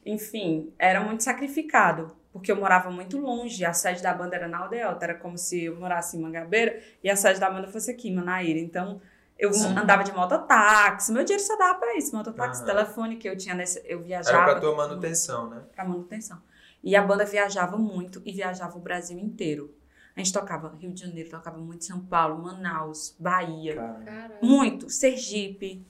Enfim, 0.05 0.73
era 0.79 1.01
muito 1.01 1.23
sacrificado. 1.23 2.15
Porque 2.35 2.51
eu 2.51 2.57
morava 2.57 2.91
muito 2.91 3.17
longe. 3.17 3.63
A 3.63 3.71
sede 3.71 4.03
da 4.03 4.13
banda 4.13 4.35
era 4.35 4.45
na 4.45 4.57
Aldeota. 4.57 5.05
Era 5.05 5.15
como 5.15 5.37
se 5.37 5.63
eu 5.63 5.75
morasse 5.77 6.17
em 6.17 6.19
Mangabeira 6.19 6.83
e 7.01 7.09
a 7.09 7.15
sede 7.15 7.39
da 7.39 7.49
banda 7.49 7.69
fosse 7.69 7.89
aqui, 7.89 8.09
em 8.09 8.13
Manaíra. 8.13 8.59
Então, 8.59 9.01
eu 9.39 9.53
Sim. 9.53 9.69
andava 9.69 10.03
de 10.03 10.11
mototáxi. 10.11 11.13
Meu 11.13 11.23
dinheiro 11.23 11.41
só 11.41 11.57
dava 11.57 11.79
pra 11.79 11.95
isso. 11.95 12.13
Mototáxi, 12.13 12.61
Aham. 12.61 12.73
telefone 12.73 13.15
que 13.15 13.29
eu 13.29 13.37
tinha 13.37 13.55
nesse... 13.55 13.79
Eu 13.85 13.99
Era 13.99 14.07
viajava 14.07 14.51
pra 14.51 14.59
tua 14.59 14.75
manutenção, 14.75 15.49
né? 15.49 15.63
pra 15.73 15.85
manutenção. 15.85 16.41
E 16.83 16.93
a 16.93 17.01
banda 17.01 17.23
viajava 17.23 17.77
muito 17.77 18.21
e 18.25 18.33
viajava 18.33 18.77
o 18.77 18.81
Brasil 18.81 19.17
inteiro. 19.17 19.73
A 20.13 20.19
gente 20.19 20.33
tocava 20.33 20.75
Rio 20.77 20.91
de 20.91 20.99
Janeiro, 20.99 21.29
tocava 21.29 21.57
muito 21.57 21.85
São 21.85 22.01
Paulo, 22.01 22.43
Manaus, 22.43 23.15
Bahia. 23.17 23.75
Cara. 23.75 23.93
Caramba. 24.03 24.35
Muito. 24.41 24.89
Sergipe. 24.89 25.87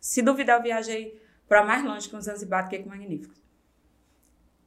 Se 0.00 0.22
duvidar, 0.22 0.58
eu 0.58 0.62
viajei 0.64 1.22
para 1.48 1.64
mais 1.64 1.84
longe 1.84 2.08
com 2.08 2.20
Zanzibar 2.20 2.68
que 2.68 2.80
com 2.80 2.88
Magníficos. 2.88 3.43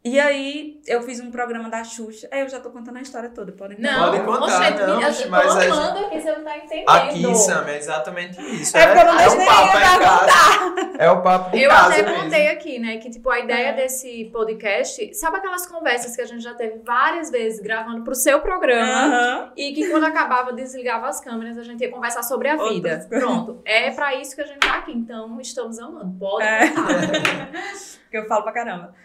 E 0.10 0.20
aí, 0.20 0.80
eu 0.88 1.02
fiz 1.02 1.20
um 1.20 1.30
programa 1.30 1.70
da 1.70 1.84
Xuxa. 1.84 2.30
Aí 2.32 2.40
eu 2.42 2.48
já 2.50 2.60
tô 2.62 2.70
contando 2.70 2.98
a 2.98 3.02
história 3.02 3.28
toda, 3.30 3.52
podem 3.52 3.78
Não, 3.80 4.12
Pode 4.12 4.24
contar, 4.24 4.44
oxente, 4.46 4.80
não, 4.80 5.02
eu 5.02 5.24
tô 5.24 5.30
mas 5.30 5.54
gente- 5.54 5.72
amando 5.72 6.06
aqui, 6.06 6.22
você 6.22 6.32
não 6.36 6.44
tá 6.46 6.58
entendendo. 6.58 6.90
Aqui, 6.90 7.36
Sam, 7.36 7.66
é 7.68 7.78
exatamente 7.78 8.42
isso. 8.56 8.78
É 8.78 8.86
porque 8.88 9.00
eu 9.02 9.06
não 9.06 9.20
é 9.20 9.28
o 9.28 9.46
papo 9.46 9.78
eu 9.78 9.80
é 9.80 9.96
em 9.96 10.00
casa. 10.00 10.98
É 10.98 11.12
o 11.12 11.22
papo 11.22 11.52
de 11.58 11.62
Eu 11.64 11.70
casa 11.70 11.92
até 11.94 12.04
mesmo. 12.04 12.24
contei 12.24 12.48
aqui, 12.48 12.80
né, 12.80 12.98
que 12.98 13.10
tipo, 13.10 13.30
a 13.30 13.40
ideia 13.40 13.68
É. 13.68 13.74
desse 13.74 14.26
podcast, 14.32 15.14
sabe 15.14 15.38
aquelas 15.38 15.66
conversas 15.68 16.16
que 16.16 16.22
a 16.22 16.26
gente 16.26 16.42
já 16.42 16.54
teve 16.54 16.80
várias 16.86 17.30
vezes 17.30 17.60
gravando 17.60 18.04
pro 18.04 18.16
seu 18.16 18.40
programa? 18.40 18.92
Aham. 18.92 19.52
E 19.58 19.74
que 19.74 19.90
quando 19.90 20.06
acabava, 20.06 20.54
desligava 20.54 21.08
as 21.08 21.20
câmeras, 21.20 21.58
a 21.58 21.64
gente 21.64 21.82
ia 21.82 21.92
conversar 21.92 22.24
sobre 22.24 22.48
a 22.50 22.54
Outras 22.54 22.74
vida. 22.74 22.90
coisas. 22.90 23.08
Pronto. 23.08 23.62
É 23.66 23.92
pra 23.92 24.16
isso 24.16 24.34
que 24.36 24.42
a 24.42 24.46
gente 24.48 24.60
tá 24.60 24.76
aqui, 24.78 24.94
então 24.94 25.38
estamos 25.42 25.78
amando. 25.80 26.18
Pode 26.18 26.46
É. 26.46 26.70
contar. 26.70 27.48
Que 28.10 28.18
eu 28.18 28.26
falo 28.26 28.42
pra 28.44 28.54
caramba. 28.54 28.96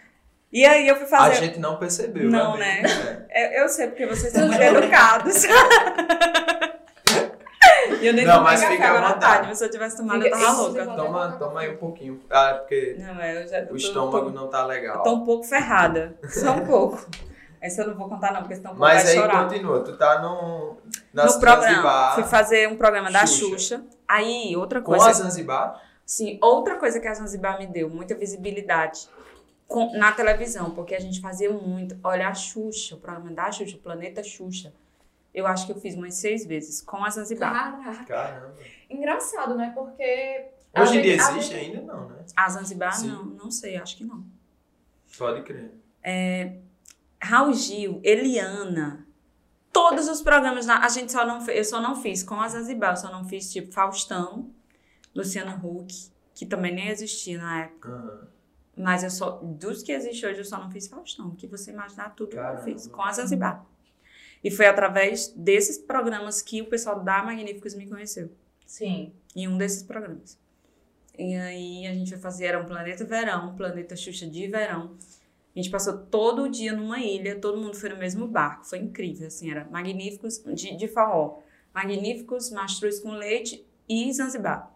E 0.53 0.63
aí 0.65 0.87
eu 0.87 0.95
fui 0.95 1.05
A 1.05 1.07
fazer. 1.07 1.35
gente 1.37 1.59
não 1.59 1.77
percebeu, 1.77 2.29
Não, 2.29 2.55
né? 2.57 2.83
Eu, 3.33 3.63
eu 3.63 3.69
sei, 3.69 3.87
porque 3.87 4.05
vocês 4.05 4.31
são 4.31 4.45
muito 4.47 4.61
educados. 4.61 5.43
E 8.01 8.07
eu 8.07 8.13
nem 8.13 8.25
Não, 8.25 8.43
mas 8.43 8.59
café 8.61 8.73
fica 8.73 8.89
à 8.89 8.93
vontade. 9.01 9.19
tarde. 9.19 9.57
Se 9.57 9.63
eu 9.65 9.71
tivesse 9.71 9.95
tomado, 9.97 10.21
Fica- 10.21 10.35
eu 10.35 10.39
tava 10.41 10.51
Isso, 10.53 10.61
louca. 10.61 10.85
Toma, 10.95 11.31
toma 11.39 11.59
aí 11.61 11.71
um 11.73 11.77
pouquinho. 11.77 12.21
Ah, 12.29 12.49
é 12.49 12.53
porque 12.55 12.95
Não, 12.99 13.21
é, 13.21 13.43
eu 13.43 13.47
já 13.47 13.59
o 13.63 13.67
tô- 13.67 13.75
estômago 13.75 14.25
tô- 14.31 14.39
não 14.39 14.47
tá 14.49 14.65
legal. 14.65 14.97
Eu 14.97 15.03
tô 15.03 15.13
um 15.15 15.23
pouco 15.25 15.43
ferrada. 15.45 16.13
Só 16.27 16.51
um 16.51 16.65
pouco. 16.65 17.05
Essa 17.61 17.81
eu 17.83 17.87
não 17.87 17.95
vou 17.95 18.09
contar, 18.09 18.33
não, 18.33 18.41
porque 18.41 18.55
senão 18.55 18.75
Mas 18.75 19.03
vai 19.03 19.13
aí 19.13 19.17
chorar. 19.17 19.43
continua, 19.47 19.79
tu 19.85 19.95
tá 19.97 20.21
no, 20.21 20.75
na 21.13 21.25
no 21.25 21.39
programa. 21.39 21.61
Zanzibar, 21.69 22.13
Fui 22.15 22.23
fazer 22.25 22.67
um 22.67 22.75
programa 22.75 23.09
da 23.09 23.25
Xuxa. 23.25 23.47
Xuxa. 23.77 23.83
Aí, 24.05 24.53
outra 24.57 24.81
com 24.81 24.91
coisa. 24.91 25.07
a 25.09 25.13
Zanzibar. 25.13 25.81
Sim, 26.05 26.37
outra 26.41 26.75
coisa 26.75 26.99
que 26.99 27.07
a 27.07 27.13
Zanzibar 27.13 27.57
me 27.57 27.65
deu, 27.65 27.89
muita 27.89 28.13
visibilidade 28.13 29.07
com- 29.67 29.97
na 29.97 30.11
televisão, 30.11 30.71
porque 30.71 30.93
a 30.95 30.99
gente 30.99 31.19
fazia 31.21 31.51
muito. 31.51 31.97
Olha, 32.03 32.27
a 32.27 32.33
Xuxa, 32.33 32.95
o 32.95 32.99
programa 32.99 33.31
da 33.31 33.51
Xuxa, 33.51 33.75
o 33.77 33.79
Planeta 33.79 34.23
Xuxa. 34.23 34.73
Eu 35.33 35.47
acho 35.47 35.65
que 35.65 35.71
eu 35.71 35.79
fiz 35.79 35.95
umas 35.95 36.13
seis 36.15 36.45
vezes 36.45 36.81
com 36.81 37.03
a 37.03 37.09
Zanzibar. 37.09 37.51
Caraca. 37.83 38.03
Caramba. 38.05 38.55
Engraçado, 38.89 39.55
né? 39.55 39.71
Porque. 39.73 40.45
Hoje 40.77 40.97
em 40.97 41.01
dia 41.01 41.15
existe 41.15 41.41
gente- 41.53 41.75
ainda 41.75 41.81
não, 41.81 42.09
né? 42.09 42.23
A 42.35 42.49
Zanzibar, 42.49 42.93
Sim. 42.95 43.07
não, 43.09 43.25
não 43.25 43.51
sei, 43.51 43.77
acho 43.77 43.95
que 43.97 44.03
não. 44.03 44.23
Pode 45.17 45.41
crer. 45.43 45.71
Raul 47.21 47.53
Gil, 47.53 47.99
Eliana, 48.03 49.07
todos 49.71 50.07
os 50.07 50.21
programas, 50.21 50.67
a 50.67 50.87
gente 50.89 51.11
só 51.11 51.25
não 51.25 51.39
fez, 51.41 51.57
eu 51.57 51.65
só 51.65 51.81
não 51.81 51.95
fiz 51.95 52.21
com 52.23 52.35
a 52.41 52.47
Zanzibar, 52.47 52.91
eu 52.93 52.97
só 52.97 53.11
não 53.11 53.23
fiz 53.27 53.51
tipo 53.51 53.71
Faustão, 53.71 54.49
Luciano 55.15 55.55
Huck, 55.65 56.11
que 56.35 56.45
também 56.45 56.73
nem 56.73 56.89
existia 56.89 57.37
na 57.37 57.61
época. 57.63 57.89
Aham. 57.89 58.27
Mas 58.75 59.03
eu 59.03 59.09
só, 59.09 59.39
dos 59.43 59.83
que 59.83 59.91
existem 59.91 60.29
hoje, 60.29 60.39
eu 60.39 60.45
só 60.45 60.57
não 60.57 60.71
fiz 60.71 60.87
Faustão, 60.87 61.35
que 61.35 61.45
você 61.45 61.71
imaginar 61.71 62.15
tudo 62.15 62.35
Caramba. 62.35 62.63
que 62.63 62.71
eu 62.71 62.73
fiz, 62.73 62.87
com 62.87 63.01
a 63.01 63.11
Zanzibar. 63.11 63.65
E 64.43 64.51
foi 64.51 64.65
através 64.65 65.27
desses 65.29 65.77
programas 65.77 66.41
que 66.41 66.61
o 66.61 66.65
pessoal 66.65 67.01
da 67.01 67.23
Magníficos 67.23 67.75
me 67.75 67.87
conheceu. 67.87 68.31
Sim. 68.65 69.13
Em 69.35 69.47
um 69.47 69.57
desses 69.57 69.83
programas. 69.83 70.37
E 71.17 71.35
aí 71.35 71.87
a 71.87 71.93
gente 71.93 72.09
foi 72.09 72.19
fazer, 72.19 72.45
era 72.45 72.59
um 72.59 72.65
Planeta 72.65 73.05
Verão, 73.05 73.55
Planeta 73.55 73.95
Xuxa 73.95 74.27
de 74.27 74.47
Verão. 74.47 74.97
A 75.55 75.59
gente 75.59 75.69
passou 75.69 75.95
todo 75.97 76.43
o 76.43 76.49
dia 76.49 76.73
numa 76.73 76.99
ilha, 76.99 77.39
todo 77.39 77.61
mundo 77.61 77.75
foi 77.75 77.89
no 77.89 77.97
mesmo 77.97 78.27
barco. 78.27 78.65
Foi 78.65 78.79
incrível, 78.79 79.27
assim, 79.27 79.51
era 79.51 79.65
Magníficos, 79.65 80.43
de, 80.43 80.75
de 80.75 80.87
forró. 80.87 81.39
Magníficos, 81.73 82.49
Mastruz 82.49 82.99
com 82.99 83.11
Leite 83.11 83.65
e 83.87 84.11
Zanzibar. 84.11 84.73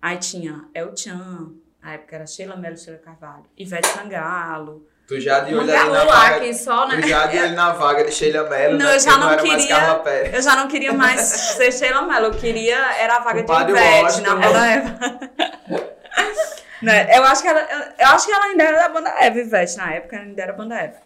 Aí 0.00 0.18
tinha 0.18 0.68
El 0.72 0.96
Chan, 0.96 1.52
na 1.86 1.92
época 1.94 2.16
era 2.16 2.26
Sheila 2.26 2.56
Mello, 2.56 2.76
Sheila 2.76 2.98
Carvalho, 2.98 3.44
Ivete 3.56 3.86
Sangalo. 3.86 4.84
Tu 5.06 5.20
já 5.20 5.38
de 5.38 5.54
olho 5.54 5.60
ali 5.72 5.90
na 5.92 6.04
vaga. 6.04 6.36
aqui 6.38 6.52
só, 6.52 6.88
né? 6.88 7.00
Tu 7.00 7.08
já 7.08 7.26
de 7.26 7.38
olho 7.38 7.54
na 7.54 7.72
vaga 7.74 8.04
de 8.04 8.10
Sheila 8.10 8.50
Mello, 8.50 8.76
Não, 8.76 8.86
né? 8.86 8.96
eu 8.96 8.98
já 9.00 9.16
não 9.16 9.26
mais 9.28 9.40
queria-. 9.42 10.02
Eu 10.32 10.42
já 10.42 10.56
não 10.56 10.66
queria 10.68 10.92
mais 10.92 11.20
ser 11.20 11.70
Sheila 11.72 12.02
Mello, 12.02 12.26
eu 12.26 12.34
queria, 12.34 12.76
era 13.00 13.16
a 13.16 13.20
vaga 13.20 13.40
de 13.40 13.46
Compadre 13.46 13.72
Ivete 13.72 14.02
Washington. 14.02 14.34
na 14.34 14.34
banda 14.34 14.66
Eva. 14.66 14.98
né? 16.82 17.16
Eu 17.16 17.22
acho 17.22 17.42
que 17.42 17.48
ela, 17.48 17.60
eu, 18.00 18.06
acho 18.08 18.26
que 18.26 18.32
ela 18.32 18.44
ainda 18.46 18.64
era 18.64 18.78
da 18.80 18.88
banda 18.88 19.10
Eva, 19.20 19.38
Ivete, 19.38 19.76
na 19.76 19.94
época 19.94 20.16
ainda 20.16 20.42
era 20.42 20.52
banda 20.52 20.74
Eva. 20.74 20.98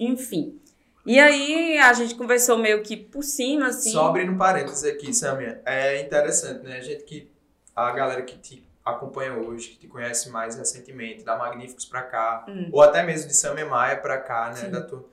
Enfim. 0.00 0.58
E 1.04 1.20
aí 1.20 1.76
a 1.76 1.92
gente 1.92 2.14
conversou 2.14 2.56
meio 2.56 2.82
que 2.82 2.96
por 2.96 3.22
cima, 3.22 3.66
assim. 3.66 3.92
Só 3.92 4.06
abrindo 4.08 4.34
parênteses 4.38 4.82
aqui, 4.84 5.12
Samia. 5.12 5.60
É 5.66 6.00
interessante, 6.00 6.64
né? 6.64 6.78
A 6.78 6.80
gente 6.80 7.04
que. 7.04 7.30
A 7.76 7.90
galera 7.90 8.22
que 8.22 8.38
te 8.38 8.64
acompanha 8.84 9.32
hoje, 9.34 9.68
que 9.70 9.78
te 9.78 9.86
conhece 9.86 10.28
mais 10.30 10.56
recentemente, 10.56 11.24
da 11.24 11.36
Magníficos 11.36 11.84
pra 11.86 12.02
cá, 12.02 12.44
Hum. 12.48 12.68
ou 12.72 12.82
até 12.82 13.02
mesmo 13.02 13.28
de 13.28 13.34
Samia 13.34 13.64
Maia 13.66 13.96
pra 13.96 14.18
cá, 14.18 14.50
né? 14.50 14.56
Sim. 14.56 14.70
Da 14.70 14.82
tua, 14.82 15.04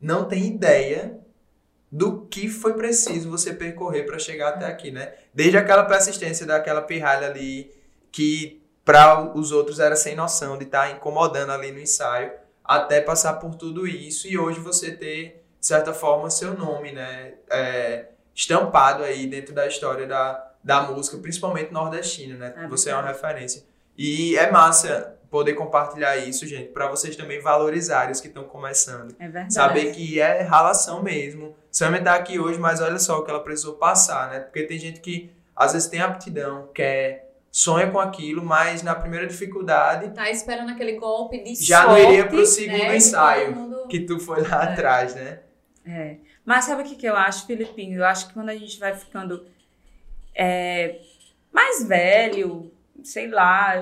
não 0.00 0.24
tem 0.26 0.46
ideia 0.46 1.18
do 1.92 2.22
que 2.26 2.48
foi 2.48 2.74
preciso 2.74 3.30
você 3.30 3.52
percorrer 3.52 4.04
pra 4.06 4.18
chegar 4.18 4.50
até 4.50 4.66
aqui, 4.66 4.90
né? 4.90 5.12
Desde 5.34 5.56
aquela 5.58 5.84
persistência 5.84 6.46
daquela 6.46 6.82
pirralha 6.82 7.28
ali, 7.28 7.72
que 8.12 8.60
para 8.84 9.20
os 9.36 9.52
outros 9.52 9.78
era 9.78 9.94
sem 9.96 10.14
noção 10.16 10.56
de 10.58 10.64
estar 10.64 10.90
incomodando 10.90 11.50
ali 11.52 11.70
no 11.70 11.78
ensaio, 11.80 12.32
até 12.64 13.00
passar 13.00 13.34
por 13.34 13.54
tudo 13.54 13.86
isso 13.86 14.26
e 14.28 14.38
hoje 14.38 14.58
você 14.60 14.90
ter 14.92 15.44
de 15.60 15.66
certa 15.66 15.92
forma, 15.92 16.30
seu 16.30 16.54
nome, 16.54 16.90
né? 16.92 17.34
É, 17.50 18.06
estampado 18.34 19.02
aí 19.04 19.26
dentro 19.26 19.52
da 19.54 19.66
história 19.66 20.06
da, 20.06 20.49
da 20.62 20.82
música, 20.82 21.16
principalmente 21.18 21.72
nordestina, 21.72 22.36
né? 22.36 22.54
É 22.56 22.66
você 22.68 22.90
é 22.90 22.94
uma 22.94 23.06
referência. 23.06 23.62
E 23.96 24.36
é 24.36 24.50
massa 24.50 25.16
poder 25.30 25.54
compartilhar 25.54 26.16
isso, 26.16 26.46
gente, 26.46 26.68
para 26.70 26.88
vocês 26.88 27.14
também 27.16 27.40
valorizarem 27.40 28.10
os 28.10 28.20
que 28.20 28.26
estão 28.28 28.44
começando. 28.44 29.14
É 29.18 29.24
verdade. 29.24 29.54
Saber 29.54 29.92
que 29.92 30.20
é 30.20 30.42
ralação 30.42 31.02
mesmo. 31.02 31.54
Samia 31.70 32.02
tá 32.02 32.14
aqui 32.14 32.38
hoje, 32.38 32.58
mas 32.58 32.80
olha 32.80 32.98
só 32.98 33.18
o 33.18 33.24
que 33.24 33.30
ela 33.30 33.40
precisou 33.42 33.74
passar, 33.74 34.28
né? 34.30 34.40
Porque 34.40 34.64
tem 34.64 34.78
gente 34.78 35.00
que 35.00 35.30
às 35.54 35.72
vezes 35.72 35.88
tem 35.88 36.00
aptidão, 36.00 36.68
quer, 36.74 37.32
sonha 37.50 37.88
com 37.90 38.00
aquilo, 38.00 38.44
mas 38.44 38.82
na 38.82 38.94
primeira 38.94 39.26
dificuldade 39.26 40.10
Tá 40.14 40.30
esperando 40.30 40.70
aquele 40.70 40.92
golpe 40.98 41.42
de 41.42 41.54
Já 41.54 41.82
não 41.84 41.90
sorte, 41.90 42.02
iria 42.10 42.26
pro 42.26 42.44
segundo 42.46 42.78
né, 42.78 42.96
ensaio, 42.96 43.54
mundo- 43.54 43.86
que 43.88 44.00
tu 44.00 44.18
foi 44.18 44.40
lá 44.42 44.64
É. 44.64 44.72
atrás, 44.72 45.14
né? 45.14 45.40
É. 45.86 46.16
Mas 46.44 46.64
sabe 46.64 46.82
o 46.82 46.84
que, 46.84 46.96
que 46.96 47.06
eu 47.06 47.14
acho, 47.16 47.46
Filipinho? 47.46 47.98
Eu 47.98 48.04
acho 48.04 48.28
que 48.28 48.34
quando 48.34 48.48
a 48.48 48.56
gente 48.56 48.78
vai 48.80 48.94
ficando 48.96 49.44
é, 50.34 51.00
mais 51.52 51.82
velho, 51.84 52.72
sei 53.02 53.28
lá, 53.28 53.74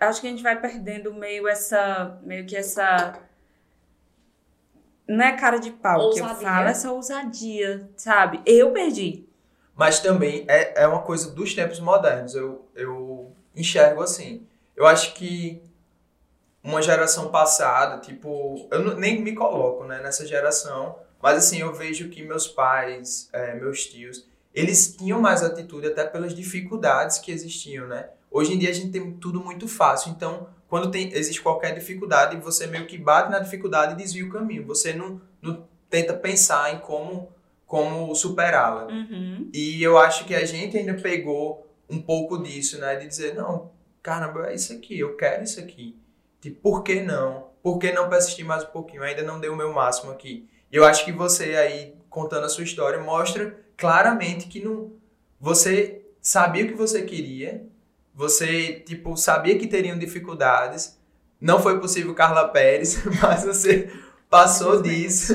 acho 0.00 0.20
que 0.20 0.26
a 0.26 0.30
gente 0.30 0.42
vai 0.42 0.60
perdendo 0.60 1.12
meio 1.14 1.48
essa. 1.48 2.18
meio 2.22 2.46
que 2.46 2.56
essa. 2.56 3.18
Não 5.06 5.24
é 5.24 5.36
cara 5.36 5.58
de 5.58 5.70
pau 5.72 6.10
que 6.10 6.20
eu 6.20 6.24
Ousadia. 6.24 6.48
falo, 6.48 6.68
essa 6.68 6.92
ousadia, 6.92 7.88
sabe? 7.96 8.40
Eu 8.46 8.70
perdi. 8.72 9.26
Mas 9.74 9.98
também 9.98 10.44
é, 10.48 10.82
é 10.82 10.86
uma 10.86 11.02
coisa 11.02 11.30
dos 11.32 11.52
tempos 11.54 11.80
modernos. 11.80 12.34
Eu, 12.34 12.68
eu 12.76 13.32
enxergo 13.56 14.02
assim. 14.02 14.46
Eu 14.76 14.86
acho 14.86 15.14
que 15.14 15.60
uma 16.62 16.80
geração 16.80 17.30
passada, 17.30 17.98
tipo, 18.00 18.68
eu 18.70 18.78
não- 18.84 18.94
nem 18.96 19.20
me 19.20 19.34
coloco 19.34 19.84
né, 19.84 20.00
nessa 20.00 20.26
geração, 20.26 20.96
mas 21.20 21.38
assim, 21.38 21.58
eu 21.60 21.72
vejo 21.72 22.08
que 22.10 22.22
meus 22.22 22.46
pais, 22.46 23.28
é, 23.32 23.54
meus 23.54 23.86
tios, 23.86 24.28
eles 24.54 24.96
tinham 24.96 25.20
mais 25.20 25.42
atitude 25.42 25.86
até 25.86 26.04
pelas 26.04 26.34
dificuldades 26.34 27.18
que 27.18 27.30
existiam, 27.30 27.86
né? 27.86 28.10
Hoje 28.30 28.54
em 28.54 28.58
dia 28.58 28.70
a 28.70 28.72
gente 28.72 28.90
tem 28.90 29.12
tudo 29.12 29.40
muito 29.40 29.66
fácil, 29.66 30.10
então 30.10 30.48
quando 30.70 30.88
tem, 30.88 31.12
existe 31.12 31.42
qualquer 31.42 31.74
dificuldade, 31.74 32.36
você 32.36 32.66
meio 32.68 32.86
que 32.86 32.96
bate 32.96 33.28
na 33.28 33.40
dificuldade 33.40 33.94
e 33.94 33.96
desvia 33.96 34.24
o 34.24 34.30
caminho. 34.30 34.64
Você 34.66 34.92
não, 34.92 35.20
não 35.42 35.66
tenta 35.90 36.14
pensar 36.14 36.72
em 36.72 36.78
como, 36.78 37.28
como 37.66 38.14
superá-la. 38.14 38.86
Uhum. 38.86 39.50
E 39.52 39.82
eu 39.82 39.98
acho 39.98 40.24
que 40.24 40.34
a 40.34 40.44
gente 40.44 40.78
ainda 40.78 40.94
pegou 40.94 41.66
um 41.88 42.00
pouco 42.00 42.40
disso, 42.40 42.78
né? 42.78 42.94
De 42.94 43.08
dizer, 43.08 43.34
não, 43.34 43.72
caramba, 44.00 44.48
é 44.48 44.54
isso 44.54 44.72
aqui, 44.72 44.96
eu 44.96 45.16
quero 45.16 45.42
isso 45.42 45.58
aqui. 45.58 45.98
Tipo, 46.40 46.60
por 46.60 46.84
que 46.84 47.00
não? 47.02 47.48
Por 47.64 47.78
que 47.78 47.90
não 47.90 48.08
persistir 48.08 48.46
mais 48.46 48.62
um 48.62 48.68
pouquinho? 48.68 49.02
Eu 49.02 49.08
ainda 49.08 49.22
não 49.24 49.40
dei 49.40 49.50
o 49.50 49.56
meu 49.56 49.72
máximo 49.72 50.12
aqui. 50.12 50.48
E 50.70 50.76
eu 50.76 50.84
acho 50.84 51.04
que 51.04 51.10
você 51.10 51.56
aí, 51.56 51.96
contando 52.08 52.44
a 52.46 52.48
sua 52.48 52.62
história, 52.62 53.00
mostra 53.00 53.58
claramente 53.80 54.46
que 54.46 54.62
não, 54.62 54.92
você 55.40 56.02
sabia 56.20 56.64
o 56.64 56.68
que 56.68 56.74
você 56.74 57.02
queria, 57.02 57.66
você, 58.14 58.74
tipo, 58.74 59.16
sabia 59.16 59.58
que 59.58 59.66
teriam 59.66 59.98
dificuldades, 59.98 61.00
não 61.40 61.58
foi 61.58 61.80
possível 61.80 62.14
Carla 62.14 62.46
Pérez, 62.48 63.02
mas 63.22 63.44
você 63.44 63.90
passou 64.28 64.82
disso. 64.82 65.34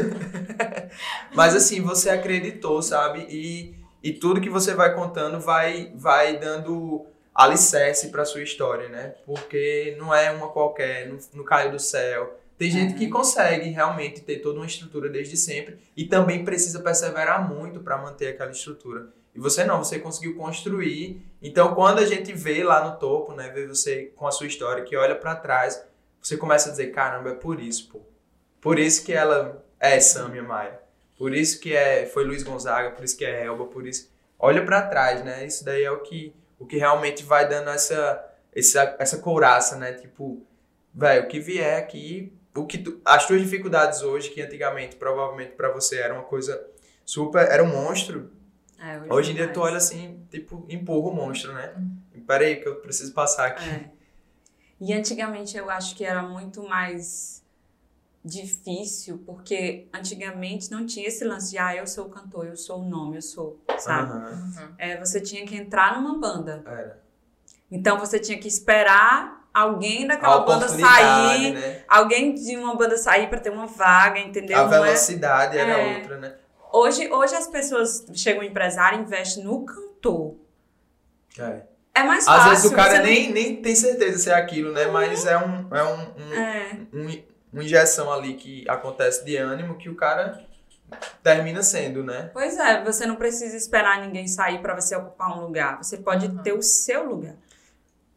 mas 1.34 1.56
assim, 1.56 1.82
você 1.82 2.12
acreditou, 2.12 2.82
sabe? 2.84 3.26
E, 3.28 3.76
e 4.04 4.14
tudo 4.14 4.40
que 4.40 4.50
você 4.50 4.76
vai 4.76 4.94
contando 4.94 5.40
vai, 5.40 5.92
vai 5.96 6.38
dando 6.38 7.08
alicerce 7.34 8.10
para 8.10 8.24
sua 8.24 8.44
história, 8.44 8.88
né? 8.88 9.16
Porque 9.26 9.96
não 9.98 10.14
é 10.14 10.30
uma 10.30 10.50
qualquer, 10.50 11.10
não, 11.10 11.18
não 11.34 11.44
caiu 11.44 11.72
do 11.72 11.80
céu. 11.80 12.40
Tem 12.58 12.72
gente 12.72 12.94
que 12.94 13.10
consegue 13.10 13.70
realmente 13.70 14.22
ter 14.22 14.40
toda 14.40 14.60
uma 14.60 14.66
estrutura 14.66 15.10
desde 15.10 15.36
sempre 15.36 15.78
e 15.96 16.06
também 16.06 16.46
precisa 16.46 16.80
perseverar 16.80 17.48
muito 17.48 17.82
para 17.82 17.98
manter 17.98 18.30
aquela 18.30 18.52
estrutura. 18.52 19.10
E 19.34 19.40
você 19.40 19.66
não, 19.66 19.84
você 19.84 20.00
conseguiu 20.00 20.36
construir. 20.36 21.22
Então, 21.42 21.76
quando 21.76 22.00
a 22.00 22.06
gente 22.06 22.32
vê 22.32 22.64
lá 22.64 22.90
no 22.90 22.98
topo, 22.98 23.34
né, 23.34 23.50
vê 23.50 23.68
você 23.68 24.14
com 24.16 24.26
a 24.26 24.32
sua 24.32 24.48
história, 24.48 24.86
que 24.86 24.96
olha 24.96 25.16
para 25.16 25.36
trás, 25.36 25.84
você 26.22 26.38
começa 26.38 26.70
a 26.70 26.72
dizer, 26.72 26.92
caramba, 26.92 27.32
é 27.32 27.34
por 27.34 27.60
isso, 27.60 27.90
pô. 27.90 28.02
Por 28.62 28.80
isso 28.80 29.04
que 29.04 29.12
ela 29.12 29.64
é 29.80 30.00
Samia 30.00 30.42
Maia. 30.42 30.80
Por 31.18 31.34
isso 31.34 31.60
que 31.60 31.74
é, 31.74 32.06
foi 32.06 32.24
Luiz 32.24 32.44
Gonzaga, 32.44 32.92
por 32.92 33.04
isso 33.04 33.18
que 33.18 33.26
é 33.26 33.46
Elba, 33.46 33.66
por 33.66 33.86
isso. 33.86 34.10
Olha 34.40 34.66
para 34.66 34.88
trás, 34.88 35.24
né? 35.24 35.46
Isso 35.46 35.64
daí 35.64 35.84
é 35.84 35.92
o 35.92 36.00
que, 36.00 36.34
o 36.58 36.66
que 36.66 36.78
realmente 36.78 37.24
vai 37.24 37.48
dando 37.48 37.70
essa, 37.70 38.26
essa, 38.54 38.96
essa 38.98 39.18
couraça, 39.18 39.78
né? 39.78 39.94
Tipo, 39.94 40.42
velho, 40.94 41.24
o 41.24 41.28
que 41.28 41.40
vier 41.40 41.78
aqui, 41.78 42.34
o 42.56 42.66
que 42.66 42.78
tu- 42.78 43.00
as 43.04 43.28
tuas 43.28 43.42
dificuldades 43.42 44.02
hoje, 44.02 44.30
que 44.30 44.42
antigamente 44.42 44.96
provavelmente 44.96 45.52
para 45.54 45.70
você 45.72 45.98
era 45.98 46.14
uma 46.14 46.24
coisa 46.24 46.66
super, 47.06 47.48
era 47.50 47.64
um 47.64 47.68
monstro, 47.68 48.32
É, 48.78 49.02
Hoje 49.12 49.32
em 49.32 49.36
dia 49.36 49.48
tu 49.52 49.62
olha 49.62 49.78
assim, 49.78 50.20
tipo, 50.30 50.66
empurra 50.70 51.10
o 51.10 51.14
monstro, 51.16 51.54
né? 51.54 51.74
Peraí 52.28 52.58
que 52.58 52.68
eu 52.68 52.76
preciso 52.76 53.14
passar 53.14 53.48
aqui. 53.48 53.68
É. 53.68 53.90
E 54.82 54.94
antigamente 54.94 55.56
eu 55.58 55.70
acho 55.70 55.96
que 55.96 56.04
era 56.04 56.22
muito 56.22 56.62
mais 56.62 57.42
difícil, 58.24 59.20
porque 59.26 59.88
antigamente 59.94 60.70
não 60.70 60.86
tinha 60.86 61.08
esse 61.08 61.24
lance 61.24 61.52
de, 61.52 61.58
ah, 61.58 61.76
eu 61.76 61.88
sou 61.88 62.08
o 62.08 62.10
cantor, 62.10 62.48
eu 62.48 62.58
sou 62.58 62.82
o 62.82 62.86
nome, 62.90 63.18
eu 63.18 63.22
sou, 63.22 63.60
sabe? 63.78 64.12
Uhum. 64.14 64.76
É, 64.78 64.98
você 65.00 65.22
tinha 65.22 65.46
que 65.46 65.56
entrar 65.56 66.00
numa 66.02 66.18
banda. 66.20 66.62
Era. 66.66 67.04
Então 67.72 67.98
você 67.98 68.20
tinha 68.20 68.38
que 68.40 68.48
esperar 68.48 69.45
alguém 69.56 70.06
daquela 70.06 70.40
banda 70.40 70.68
sair, 70.68 71.54
né? 71.54 71.84
alguém 71.88 72.36
de 72.36 72.58
uma 72.58 72.76
banda 72.76 72.98
sair 72.98 73.28
pra 73.30 73.40
ter 73.40 73.50
uma 73.50 73.66
vaga, 73.68 74.20
entendeu? 74.20 74.58
A 74.60 74.66
Não 74.68 74.74
é- 74.76 74.82
velocidade 74.88 75.58
era 75.58 75.72
É. 75.80 75.98
outra, 75.98 76.18
né? 76.18 76.36
Hoje, 76.74 77.10
hoje 77.12 77.34
as 77.36 77.48
pessoas 77.48 78.06
chegam 78.14 78.42
um 78.42 78.46
empresário 78.46 79.00
e 79.00 79.02
investem 79.04 79.46
no 79.46 79.64
cantor. 79.66 80.36
É. 81.40 81.62
É 81.98 82.04
mais 82.04 82.28
Às 82.28 82.36
fácil. 82.36 82.50
vezes 82.50 82.66
o 82.66 82.76
cara 82.76 82.92
você 82.92 82.98
não- 82.98 83.06
nem, 83.06 83.32
nem 83.32 83.56
tem 83.62 83.74
certeza 83.74 84.18
se 84.18 84.30
é 84.30 84.34
aquilo, 84.34 84.74
né? 84.74 84.86
Mas 84.88 85.26
é 85.26 85.38
um, 85.38 85.68
é 85.74 85.84
um, 85.84 86.00
um, 86.02 86.34
É. 86.34 86.78
um- 86.94 87.24
uma 87.54 87.64
injeção 87.64 88.12
ali 88.12 88.34
que 88.34 88.66
acontece 88.68 89.24
de 89.24 89.38
ânimo 89.38 89.78
que 89.78 89.88
o 89.88 89.96
cara 89.96 90.44
termina 91.24 91.64
sendo, 91.64 92.04
né? 92.04 92.30
Pois 92.34 92.58
é, 92.58 92.84
você 92.84 93.06
não 93.06 93.16
precisa 93.16 93.56
esperar 93.56 94.02
ninguém 94.02 94.28
sair 94.28 94.60
pra 94.62 94.76
você 94.76 94.94
ocupar 94.98 95.38
um 95.38 95.42
lugar. 95.46 95.82
Você 95.82 95.96
pode 95.98 96.26
Uhum. 96.28 96.38
ter 96.40 96.52
o 96.52 96.62
seu 96.62 97.06
lugar. 97.08 97.36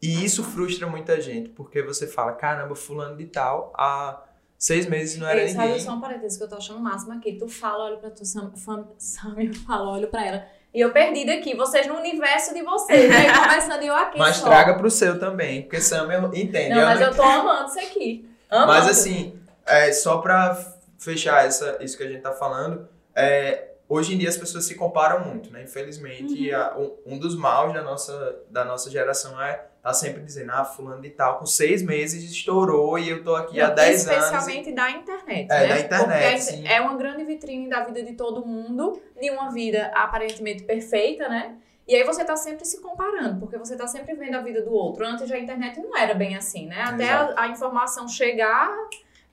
E 0.01 0.23
isso 0.23 0.43
frustra 0.43 0.87
muita 0.87 1.19
gente, 1.19 1.49
porque 1.49 1.81
você 1.81 2.07
fala, 2.07 2.31
caramba, 2.33 2.73
fulano 2.75 3.17
de 3.17 3.25
tal, 3.25 3.73
há 3.77 4.23
seis 4.57 4.85
meses 4.87 5.17
não 5.19 5.27
era 5.27 5.41
Ei, 5.41 5.49
sabe 5.49 5.67
ninguém. 5.67 5.81
só 5.81 5.91
um 5.91 5.99
parênteses 6.01 6.37
que 6.37 6.43
eu 6.43 6.49
tô 6.49 6.55
achando 6.55 6.79
o 6.79 6.81
máximo 6.83 7.13
aqui. 7.13 7.33
Tu 7.33 7.47
fala, 7.47 7.85
olho 7.85 7.97
pra 7.97 8.09
tu, 8.09 8.25
Sam, 8.25 8.51
fam, 8.55 8.87
Sam 8.97 9.35
eu 9.37 9.53
falo, 9.53 9.91
olho 9.91 10.07
pra 10.07 10.25
ela. 10.25 10.45
E 10.73 10.79
eu 10.79 10.91
perdida 10.91 11.33
aqui, 11.33 11.55
vocês 11.55 11.87
no 11.87 11.95
universo 11.95 12.53
de 12.53 12.61
vocês, 12.61 13.09
né? 13.09 13.25
Começando 13.33 13.83
eu 13.83 13.95
aqui 13.95 14.17
Mas 14.19 14.37
só. 14.37 14.45
traga 14.47 14.75
pro 14.75 14.89
seu 14.91 15.19
também, 15.19 15.63
porque 15.63 15.81
Samuel 15.81 16.25
entende. 16.33 16.69
Não, 16.75 16.85
mas 16.85 16.99
não 16.99 17.07
eu 17.07 17.15
tô 17.15 17.23
amando 17.23 17.69
isso 17.69 17.79
aqui. 17.79 18.29
Amando. 18.49 18.67
Mas 18.73 18.87
assim, 18.87 19.39
é, 19.65 19.91
só 19.91 20.19
pra 20.19 20.55
fechar 20.97 21.45
essa, 21.45 21.77
isso 21.81 21.97
que 21.97 22.03
a 22.03 22.07
gente 22.07 22.21
tá 22.21 22.33
falando, 22.33 22.87
é, 23.15 23.69
hoje 23.87 24.13
em 24.13 24.17
dia 24.19 24.29
as 24.29 24.37
pessoas 24.37 24.65
se 24.65 24.75
comparam 24.75 25.25
muito, 25.25 25.51
né? 25.51 25.63
Infelizmente, 25.63 26.51
Uhum. 26.53 26.55
a- 26.55 26.77
um, 26.77 27.15
um 27.15 27.17
dos 27.19 27.35
maus 27.35 27.73
da 27.73 27.81
nossa, 27.81 28.39
da 28.51 28.63
nossa 28.63 28.91
geração 28.91 29.41
é 29.41 29.65
tá 29.81 29.93
sempre 29.93 30.21
dizendo, 30.23 30.51
ah, 30.51 30.65
fulano 30.65 31.01
de 31.01 31.09
tal, 31.09 31.39
com 31.39 31.45
seis 31.45 31.81
meses 31.81 32.23
estourou 32.23 32.99
e 32.99 33.09
eu 33.09 33.23
tô 33.23 33.35
aqui 33.35 33.59
há 33.61 33.69
Não, 33.69 33.75
dez 33.75 34.07
anos. 34.07 34.23
Especialmente 34.25 34.71
da 34.73 34.91
internet, 34.91 35.47
É, 35.51 35.59
né? 35.61 35.67
da 35.67 35.79
internet, 35.79 36.21
Porque 36.21 36.35
a- 36.35 36.39
sim. 36.39 36.67
é 36.67 36.81
uma 36.81 36.95
grande 36.97 37.23
vitrine 37.23 37.69
da 37.69 37.83
vida 37.83 38.03
de 38.03 38.13
todo 38.13 38.45
mundo, 38.45 39.01
de 39.19 39.29
uma 39.31 39.49
vida 39.51 39.91
aparentemente 39.95 40.63
perfeita, 40.63 41.29
né? 41.29 41.55
E 41.87 41.95
aí 41.95 42.03
você 42.03 42.23
tá 42.23 42.35
sempre 42.35 42.65
se 42.65 42.81
comparando, 42.81 43.39
porque 43.39 43.57
você 43.57 43.75
tá 43.75 43.87
sempre 43.87 44.13
vendo 44.13 44.35
a 44.35 44.41
vida 44.41 44.61
do 44.61 44.71
outro. 44.71 45.05
Antes 45.07 45.31
a 45.31 45.39
internet 45.39 45.79
não 45.79 45.97
era 45.97 46.13
bem 46.13 46.35
assim, 46.35 46.67
né? 46.67 46.81
Até 46.83 47.09
a, 47.09 47.33
a 47.35 47.47
informação 47.47 48.07
chegar, 48.07 48.69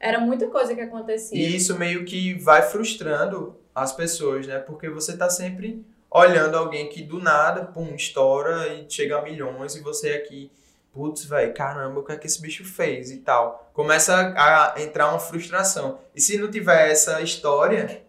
era 0.01 0.19
muita 0.21 0.47
coisa 0.49 0.75
que 0.75 0.81
acontecia. 0.81 1.37
E 1.37 1.55
isso 1.57 1.79
meio 1.79 2.05
que 2.07 2.33
vai 2.39 2.63
frustrando 2.63 3.57
as 3.75 3.93
pessoas, 3.93 4.47
né? 4.47 4.59
Porque 4.59 4.89
você 4.89 5.17
tá 5.17 5.29
sempre 5.29 5.85
olhando 6.17 6.57
alguém 6.57 6.89
que 6.89 7.03
do 7.03 7.19
nada, 7.19 7.67
pum, 7.67 7.95
estoura 7.95 8.69
e 8.75 8.87
chega 8.91 9.19
a 9.19 9.23
milhões 9.23 9.75
e 9.77 9.81
você 9.81 10.13
aqui, 10.13 10.51
putz, 10.93 11.25
velho, 11.25 11.53
caramba, 11.53 12.01
o 12.01 12.05
que 12.05 12.13
é 12.13 12.17
que 12.17 12.27
esse 12.27 12.41
bicho 12.41 12.65
fez 12.65 13.11
e 13.11 13.19
tal. 13.19 13.71
Começa 13.75 14.33
a 14.37 14.81
entrar 14.81 15.11
uma 15.11 15.19
frustração. 15.19 16.01
E 16.15 16.21
se 16.21 16.39
não 16.39 16.51
tiver 16.51 16.91
essa 16.91 17.21
história, 17.21 18.03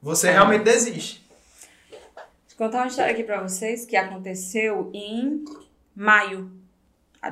você 0.00 0.28
É. 0.28 0.32
realmente 0.32 0.62
desiste. 0.64 1.26
Vou 2.56 2.66
contar 2.66 2.78
uma 2.78 2.86
história 2.88 3.12
aqui 3.12 3.24
pra 3.24 3.40
vocês 3.40 3.84
que 3.84 3.96
aconteceu 3.96 4.90
em 4.94 5.44
maio 5.94 6.50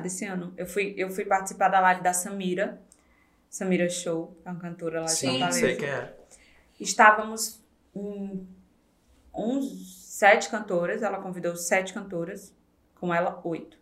desse 0.01 0.25
ano. 0.25 0.53
Eu 0.57 0.65
fui, 0.65 0.93
eu 0.97 1.09
fui 1.09 1.23
participar 1.25 1.69
da 1.69 1.79
live 1.79 2.01
da 2.01 2.13
Samira. 2.13 2.81
Samira 3.49 3.89
Show, 3.89 4.35
é 4.45 4.49
uma 4.51 4.59
cantora 4.59 4.99
lá 4.99 5.05
de 5.05 5.11
Sim, 5.13 5.29
Fortaleza. 5.31 5.59
sei 5.59 5.75
quem 5.77 5.87
é. 5.89 6.13
Estávamos 6.79 7.59
em 7.95 8.45
uns 9.33 10.06
sete 10.17 10.49
cantoras, 10.49 11.03
ela 11.03 11.19
convidou 11.19 11.55
sete 11.55 11.93
cantoras, 11.93 12.51
com 12.95 13.13
ela 13.13 13.39
oito. 13.43 13.77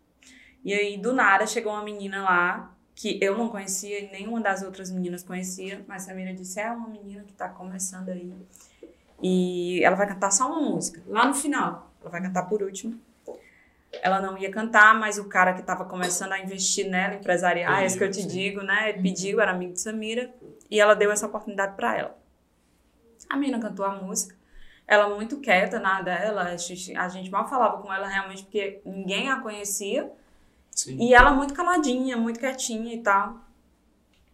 E 0.66 0.74
aí, 0.74 0.98
do 0.98 1.14
nada, 1.14 1.48
chegou 1.48 1.72
uma 1.72 1.82
menina 1.82 2.24
lá 2.24 2.76
que 2.94 3.18
eu 3.24 3.38
não 3.38 3.48
conhecia 3.48 4.00
e 4.00 4.12
nenhuma 4.12 4.42
das 4.42 4.62
outras 4.62 4.92
meninas 4.92 5.24
conhecia, 5.24 5.86
mas 5.88 6.04
Samira 6.04 6.34
disse: 6.34 6.60
é 6.60 6.70
uma 6.70 6.90
menina 6.90 7.24
que 7.24 7.32
tá 7.32 7.48
começando 7.48 8.10
aí. 8.10 8.34
E 9.24 9.82
ela 9.82 9.96
vai 9.96 10.08
cantar 10.08 10.30
só 10.30 10.48
uma 10.48 10.60
música, 10.60 11.02
lá 11.08 11.26
no 11.26 11.34
final. 11.34 11.94
Ela 12.02 12.10
vai 12.10 12.22
cantar 12.22 12.44
por 12.50 12.62
último. 12.62 13.00
Ela 14.02 14.20
não 14.20 14.38
ia 14.38 14.52
cantar, 14.52 14.94
mas 15.00 15.18
o 15.18 15.30
cara 15.30 15.54
que 15.54 15.62
estava 15.62 15.86
começando 15.86 16.34
a 16.34 16.40
investir 16.40 16.90
nela, 16.90 17.16
empresariar, 17.16 17.82
é 17.82 17.86
isso 17.86 17.98
que 17.98 18.04
eu 18.04 18.12
te 18.12 18.24
Sim. 18.24 18.28
digo, 18.28 18.62
né? 18.62 18.90
Ele 18.90 19.02
pediu, 19.02 19.40
era 19.40 19.52
amigo 19.52 19.72
de 19.72 19.80
Samira, 19.80 20.34
e 20.70 20.82
ela 20.82 20.96
deu 20.96 21.14
essa 21.14 21.28
oportunidade 21.28 21.78
para 21.78 21.98
ela. 21.98 22.18
A 23.30 23.38
menina 23.38 23.58
cantou 23.58 23.86
a 23.86 23.96
música. 23.96 24.36
Ela 24.88 25.10
muito 25.10 25.38
quieta 25.38 25.80
na 25.80 26.02
dela, 26.02 26.44
a 26.44 26.58
gente, 26.58 26.96
a 26.96 27.10
gente 27.10 27.32
mal 27.32 27.48
falava 27.48 27.82
com 27.82 27.92
ela 27.92 28.08
realmente 28.08 28.44
porque 28.44 28.82
ninguém 28.86 29.30
a 29.30 29.40
conhecia. 29.40 30.12
Sim. 30.72 30.98
E 31.00 31.14
ela 31.14 31.32
muito 31.32 31.54
caladinha, 31.54 32.18
muito 32.18 32.40
quietinha 32.40 32.94
e 32.94 33.02
tal. 33.02 33.40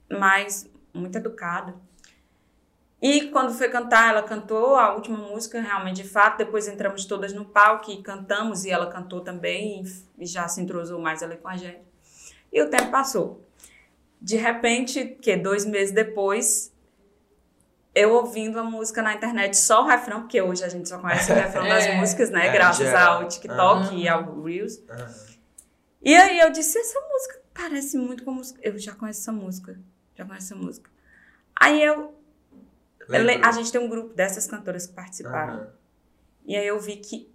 Mas 0.09 0.69
muito 0.93 1.17
educada. 1.17 1.75
E 3.01 3.29
quando 3.29 3.51
foi 3.51 3.67
cantar, 3.67 4.09
ela 4.09 4.21
cantou 4.21 4.75
a 4.75 4.93
última 4.93 5.17
música, 5.17 5.59
realmente, 5.59 6.03
de 6.03 6.07
fato. 6.07 6.37
Depois 6.37 6.67
entramos 6.67 7.05
todas 7.05 7.33
no 7.33 7.45
palco 7.45 7.89
e 7.89 8.03
cantamos, 8.03 8.63
e 8.63 8.69
ela 8.69 8.91
cantou 8.91 9.21
também, 9.21 9.83
e 10.19 10.25
já 10.25 10.47
se 10.47 10.61
entrosou 10.61 10.99
mais 10.99 11.23
ali 11.23 11.37
com 11.37 11.47
a 11.47 11.57
gente. 11.57 11.81
E 12.53 12.61
o 12.61 12.69
tempo 12.69 12.91
passou. 12.91 13.43
De 14.21 14.35
repente, 14.35 15.17
que 15.19 15.35
dois 15.35 15.65
meses 15.65 15.91
depois, 15.91 16.70
eu 17.93 18.13
ouvindo 18.13 18.59
a 18.59 18.63
música 18.63 19.01
na 19.01 19.13
internet, 19.13 19.57
só 19.57 19.83
o 19.83 19.87
refrão, 19.87 20.21
porque 20.21 20.41
hoje 20.41 20.63
a 20.63 20.69
gente 20.69 20.87
só 20.87 20.97
conhece 20.99 21.31
o 21.31 21.35
refrão 21.35 21.67
das 21.67 21.85
É. 21.87 21.95
músicas, 21.95 22.29
né? 22.29 22.47
É, 22.47 22.51
graças 22.51 22.85
geral. 22.85 23.21
ao 23.21 23.27
TikTok 23.27 23.59
Aham. 23.87 23.93
e 23.93 24.07
ao 24.07 24.41
Reels. 24.43 24.81
Aham. 24.89 25.15
E 26.01 26.15
aí 26.15 26.39
eu 26.39 26.49
disse, 26.51 26.77
essa 26.79 26.99
música 26.99 27.41
parece 27.53 27.97
muito 27.97 28.23
com 28.23 28.31
música. 28.31 28.59
Eu 28.63 28.77
já 28.79 28.93
conheço 28.95 29.21
essa 29.21 29.31
música. 29.31 29.79
Já 30.15 30.25
conheço 30.25 30.53
essa 30.53 30.55
música. 30.55 30.89
Aí 31.55 31.83
eu. 31.83 32.15
a 33.43 33.51
gente 33.51 33.71
tem 33.71 33.79
um 33.81 33.89
grupo 33.89 34.13
dessas 34.13 34.47
cantoras 34.47 34.87
que 34.87 34.93
participaram. 34.93 35.53
Aham. 35.55 35.67
E 36.45 36.55
aí 36.55 36.65
eu 36.65 36.79
vi 36.79 36.95
que. 36.97 37.29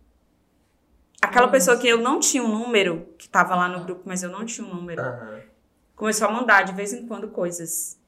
Aquela 1.23 1.49
pessoa 1.49 1.77
que 1.77 1.89
eu 1.89 1.99
não 1.99 2.21
tinha 2.21 2.43
um 2.43 2.49
número, 2.49 3.09
que 3.19 3.29
tava 3.29 3.55
lá 3.55 3.69
no 3.69 3.85
grupo, 3.85 4.03
mas 4.05 4.23
eu 4.23 4.31
não 4.31 4.45
tinha 4.45 4.67
um 4.67 4.75
número, 4.75 5.03
começou 5.95 6.29
a 6.29 6.31
mandar 6.31 6.63
de 6.63 6.73
vez 6.73 6.93
em 6.93 7.07
quando 7.07 7.29
coisas. 7.29 7.99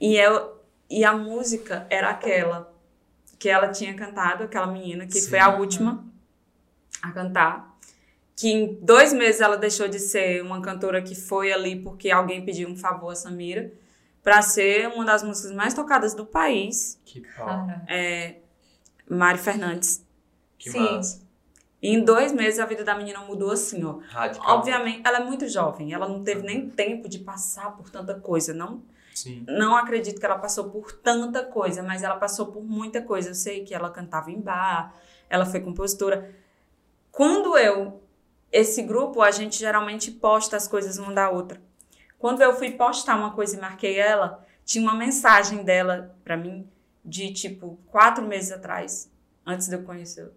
E, 0.00 0.16
eu, 0.16 0.53
e 0.90 1.04
a 1.04 1.12
música 1.12 1.86
era 1.90 2.10
aquela 2.10 2.72
que 3.38 3.48
ela 3.48 3.68
tinha 3.68 3.94
cantado, 3.94 4.44
aquela 4.44 4.66
menina, 4.66 5.06
que 5.06 5.20
Sim. 5.20 5.30
foi 5.30 5.38
a 5.38 5.56
última 5.56 6.04
a 7.02 7.12
cantar. 7.12 7.74
Que 8.36 8.50
em 8.50 8.74
dois 8.80 9.12
meses 9.12 9.40
ela 9.40 9.56
deixou 9.56 9.86
de 9.86 9.98
ser 9.98 10.42
uma 10.42 10.60
cantora 10.60 11.02
que 11.02 11.14
foi 11.14 11.52
ali 11.52 11.76
porque 11.80 12.10
alguém 12.10 12.44
pediu 12.44 12.68
um 12.68 12.76
favor 12.76 13.10
a 13.10 13.14
Samira, 13.14 13.72
para 14.22 14.40
ser 14.40 14.88
uma 14.88 15.04
das 15.04 15.22
músicas 15.22 15.52
mais 15.52 15.74
tocadas 15.74 16.14
do 16.14 16.24
país, 16.24 16.98
Que 17.04 17.20
pau. 17.36 17.46
Cara. 17.46 17.84
é 17.86 18.36
Mari 19.08 19.38
Fernandes. 19.38 20.04
Que 20.58 20.70
Sim. 20.70 20.80
massa. 20.80 21.22
E 21.82 21.88
em 21.90 22.02
dois 22.02 22.32
meses 22.32 22.58
a 22.58 22.64
vida 22.64 22.82
da 22.82 22.96
menina 22.96 23.20
mudou 23.20 23.50
assim, 23.50 23.84
ó. 23.84 23.98
Radical. 24.08 24.56
Obviamente, 24.56 25.02
ela 25.04 25.18
é 25.18 25.24
muito 25.24 25.46
jovem, 25.46 25.92
ela 25.92 26.08
não 26.08 26.24
teve 26.24 26.40
nem 26.40 26.70
tempo 26.70 27.06
de 27.06 27.18
passar 27.18 27.76
por 27.76 27.90
tanta 27.90 28.14
coisa. 28.18 28.54
Não, 28.54 28.82
Sim. 29.14 29.44
não 29.48 29.76
acredito 29.76 30.18
que 30.18 30.26
ela 30.26 30.38
passou 30.38 30.70
por 30.70 30.92
tanta 30.92 31.44
coisa, 31.44 31.82
mas 31.82 32.02
ela 32.02 32.16
passou 32.16 32.46
por 32.46 32.62
muita 32.62 33.00
coisa. 33.00 33.30
Eu 33.30 33.34
sei 33.34 33.64
que 33.64 33.74
ela 33.74 33.90
cantava 33.90 34.30
em 34.30 34.40
bar, 34.40 34.94
ela 35.30 35.46
foi 35.46 35.60
compositora. 35.60 36.34
Quando 37.10 37.56
eu, 37.56 38.02
esse 38.50 38.82
grupo, 38.82 39.22
a 39.22 39.30
gente 39.30 39.58
geralmente 39.58 40.10
posta 40.10 40.56
as 40.56 40.66
coisas 40.66 40.98
uma 40.98 41.12
da 41.12 41.30
outra. 41.30 41.60
Quando 42.18 42.42
eu 42.42 42.54
fui 42.54 42.72
postar 42.72 43.16
uma 43.16 43.32
coisa 43.32 43.56
e 43.56 43.60
marquei 43.60 43.98
ela, 43.98 44.44
tinha 44.64 44.82
uma 44.82 44.94
mensagem 44.94 45.62
dela 45.62 46.16
pra 46.24 46.36
mim 46.36 46.68
de 47.04 47.32
tipo 47.32 47.78
quatro 47.86 48.26
meses 48.26 48.50
atrás, 48.50 49.10
antes 49.46 49.68
de 49.68 49.74
eu 49.74 49.82
conhecê-la. 49.82 50.30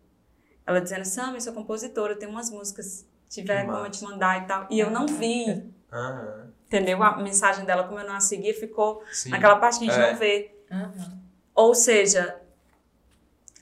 Ela 0.66 0.82
dizendo: 0.82 1.06
Sam, 1.06 1.34
eu 1.34 1.42
sou 1.42 1.54
compositora, 1.54 2.14
eu 2.14 2.20
tenho 2.20 2.32
umas 2.32 2.50
músicas, 2.50 3.08
tiver 3.30 3.66
como 3.66 3.86
eu 3.86 3.90
te 3.90 4.04
mandar 4.04 4.44
e 4.44 4.48
tal. 4.48 4.68
E 4.70 4.80
eu 4.80 4.92
não 4.92 5.08
vi, 5.08 5.74
Aham. 5.92 6.47
Entendeu? 6.68 7.02
A 7.02 7.18
mensagem 7.18 7.66
dela, 7.66 7.84
como 7.86 8.00
eu 8.00 8.06
não 8.08 8.16
a 8.16 8.20
segui, 8.20 8.54
ficou 8.54 9.02
Sim. 9.12 9.30
naquela 9.30 9.56
parte 9.56 9.80
que 9.80 9.90
a 9.90 9.94
gente 9.94 10.04
É. 10.04 10.12
não 10.12 10.18
vê. 10.20 10.52
Aham. 10.72 11.18
Ou 11.56 11.74
seja, 11.74 12.36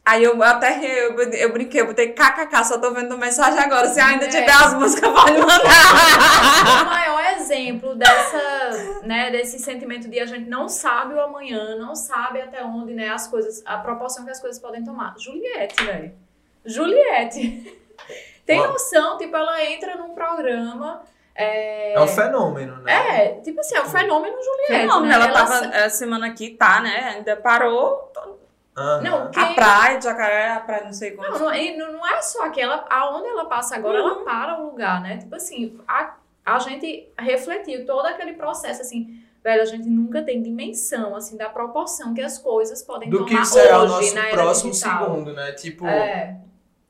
aí 0.04 0.24
eu 0.24 0.42
até 0.44 0.78
eu, 0.84 1.18
eu 1.32 1.54
brinquei, 1.54 1.80
eu 1.82 1.88
botei 1.88 2.10
kkk, 2.14 2.64
só 2.66 2.78
tô 2.80 2.92
vendo 2.94 3.18
mensagem 3.18 3.60
agora. 3.60 3.88
Se 3.88 4.00
ainda 4.02 4.26
É. 4.26 4.28
tiver 4.28 4.52
as 4.52 4.74
músicas, 4.74 5.10
pode 5.14 5.38
mandar. 5.40 6.84
o 6.84 6.86
maior 6.86 7.26
exemplo 7.38 7.96
dessa, 7.96 9.02
né, 9.04 9.30
desse 9.32 9.60
sentimento 9.60 10.10
de 10.10 10.20
a 10.20 10.26
gente 10.26 10.50
não 10.50 10.68
sabe 10.68 11.14
o 11.14 11.22
amanhã, 11.22 11.76
não 11.78 11.96
sabe 11.96 12.42
até 12.42 12.64
onde, 12.64 12.94
né, 12.94 13.10
as 13.10 13.28
coisas, 13.28 13.62
a 13.66 13.78
proporção 13.78 14.26
que 14.26 14.32
as 14.32 14.40
coisas 14.42 14.60
podem 14.60 14.84
tomar. 14.84 15.16
Juliette, 15.18 15.84
velho. 15.86 16.12
Juliette. 16.66 17.80
Tem 18.46 18.60
noção, 18.62 19.18
tipo, 19.18 19.36
ela 19.36 19.64
entra 19.64 19.96
num 19.96 20.14
programa. 20.14 21.02
É, 21.36 21.94
É 21.94 22.00
um 22.02 22.08
fenômeno, 22.08 22.78
né? 22.82 22.94
é, 23.28 23.42
tipo 23.42 23.60
assim, 23.60 23.76
é 23.76 23.82
o 23.82 23.86
fenômeno 23.86 24.36
Juliette. 24.42 24.88
Não, 24.88 25.02
né? 25.02 25.14
ela 25.14 25.26
Ela 25.26 25.34
tava 25.34 25.66
essa 25.76 25.98
semana 25.98 26.28
aqui, 26.28 26.52
tá, 26.52 26.80
né? 26.82 27.16
Ainda 27.18 27.36
parou 27.36 28.12
Aham. 28.78 29.02
Não, 29.02 29.24
a 29.24 29.28
Quem- 29.30 29.56
praia 29.56 29.98
de 29.98 30.04
Jacaré, 30.04 30.52
a 30.52 30.60
praia 30.60 30.84
não 30.84 30.92
sei 30.94 31.12
quanto. 31.12 31.32
Não, 31.32 31.40
não, 31.40 31.54
e 31.56 31.78
não 31.78 32.06
é 32.06 32.22
só 32.22 32.44
aquela. 32.46 32.86
Aonde 32.90 33.28
ela 33.30 33.46
passa 33.46 33.76
agora, 33.78 34.00
ela 34.00 34.16
para 34.26 34.60
o 34.60 34.66
lugar, 34.66 35.02
né? 35.02 35.18
Tipo 35.18 35.36
assim, 35.36 35.80
a, 35.88 36.14
a 36.46 36.60
gente 36.60 37.08
refletiu 37.18 37.86
todo 37.86 38.06
aquele 38.06 38.34
processo, 38.34 38.82
assim, 38.82 39.18
velho, 39.42 39.62
a 39.62 39.66
gente 39.66 39.88
nunca 39.88 40.22
tem 40.24 40.42
dimensão, 40.42 41.16
assim, 41.16 41.38
da 41.38 41.48
proporção 41.48 42.14
que 42.14 42.22
as 42.22 42.38
coisas 42.38 42.84
podem 42.84 43.10
Do 43.10 43.26
tomar 43.26 43.40
que 43.42 43.46
será 43.48 43.80
o 43.80 43.84
hoje 43.84 43.94
nosso 43.94 44.16
na 44.16 44.28
era 44.28 44.32
próximo 44.42 44.72
digital. 44.72 45.06
segundo, 45.06 45.34
né? 45.34 45.52
Tipo, 45.54 45.88
É, 45.88 46.36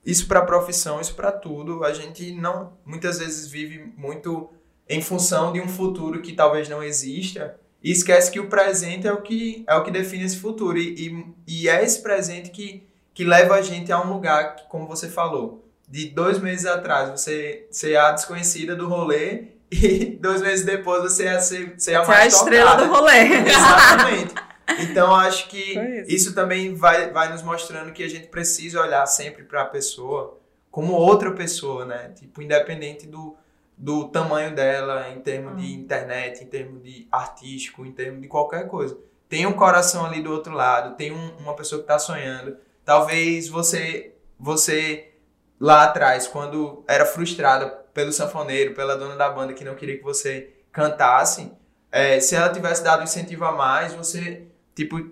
isso 0.06 0.28
pra 0.28 0.42
profissão, 0.42 1.02
isso 1.02 1.16
pra 1.16 1.32
tudo. 1.32 1.84
A 1.84 1.94
gente 1.94 2.32
não, 2.34 2.74
muitas 2.86 3.20
vezes 3.20 3.48
vive 3.48 3.92
muito 3.98 4.50
em 4.88 5.02
função 5.02 5.52
de 5.52 5.60
um 5.60 5.68
futuro 5.68 6.22
que 6.22 6.34
talvez 6.34 6.70
não 6.70 6.84
exista 6.84 7.58
e 7.84 7.92
esquece 7.92 8.32
que 8.32 8.40
o 8.40 8.48
presente 8.48 9.08
é 9.08 9.12
o 9.12 9.22
que 9.22 9.64
é 9.68 9.76
o 9.76 9.84
que 9.84 9.92
define 9.92 10.24
esse 10.24 10.38
futuro 10.38 10.78
e, 10.78 11.08
e, 11.48 11.64
e 11.64 11.70
é 11.70 11.84
esse 11.84 12.02
presente 12.02 12.52
que, 12.52 12.88
que 13.14 13.24
leva 13.24 13.56
a 13.56 13.62
gente 13.62 13.92
a 13.92 14.00
um 14.00 14.14
lugar 14.14 14.56
que, 14.56 14.64
como 14.70 14.88
você 14.88 15.10
falou, 15.10 15.68
de 15.88 16.10
dois 16.10 16.40
meses 16.40 16.66
atrás 16.66 17.10
você 17.10 17.68
ser 17.72 17.96
a 17.96 18.12
desconhecida 18.12 18.76
do 18.76 18.88
rolê 18.88 19.46
e 19.72 20.18
dois 20.22 20.42
meses 20.42 20.66
depois 20.66 21.02
você 21.02 21.26
é 21.26 21.40
ser, 21.40 21.74
ser 21.78 21.96
a 21.96 22.04
Você 22.04 22.12
é 22.12 22.16
a 22.16 22.18
mais 22.18 22.34
estrela 22.34 22.72
tocada. 22.72 22.86
do 22.88 22.94
rolê. 22.94 23.20
Exatamente. 23.50 24.36
Então 24.80 25.14
acho 25.16 25.48
que 25.48 25.58
isso. 25.78 26.12
isso 26.16 26.36
também 26.36 26.74
vai, 26.74 27.12
vai 27.12 27.32
nos 27.32 27.42
mostrando 27.42 27.92
que 27.94 28.04
a 28.04 28.10
gente 28.10 28.28
precisa 28.28 28.82
olhar 28.82 29.06
sempre 29.06 29.44
para 29.44 29.62
a 29.62 29.66
pessoa 29.66 30.40
como 30.72 30.94
outra 30.94 31.32
pessoa, 31.32 31.86
né? 31.86 32.10
Tipo, 32.16 32.42
independente 32.42 33.08
do, 33.08 33.36
do 33.78 34.10
tamanho 34.10 34.54
dela, 34.54 35.10
em 35.10 35.20
termos 35.22 35.62
de 35.62 35.74
internet, 35.74 36.44
em 36.44 36.48
termos 36.48 36.84
de 36.84 37.08
artístico, 37.12 37.86
em 37.86 37.92
termos 37.92 38.22
de 38.22 38.28
qualquer 38.28 38.68
coisa. 38.68 38.98
Tem 39.30 39.46
um 39.46 39.54
coração 39.54 40.06
ali 40.06 40.22
do 40.22 40.32
outro 40.32 40.54
lado, 40.54 40.96
tem 40.96 41.12
um- 41.12 41.38
uma 41.38 41.56
pessoa 41.56 41.80
que 41.80 41.84
está 41.86 41.98
sonhando. 41.98 42.58
Talvez 42.84 43.48
você, 43.48 44.14
você 44.40 45.12
lá 45.60 45.84
atrás, 45.86 46.28
quando 46.28 46.84
era 46.88 47.06
frustrada 47.06 47.68
pelo 47.94 48.12
sanfoneiro, 48.12 48.74
pela 48.74 48.98
dona 48.98 49.16
da 49.16 49.30
banda 49.30 49.54
que 49.54 49.64
não 49.64 49.76
queria 49.76 49.98
que 49.98 50.04
você 50.04 50.50
cantasse, 50.72 51.52
é, 51.92 52.20
se 52.20 52.36
ela 52.36 52.50
tivesse 52.50 52.84
dado 52.84 53.04
incentivo 53.04 53.46
a 53.46 53.54
mais, 53.54 53.94
você, 53.94 54.46
tipo, 54.76 55.10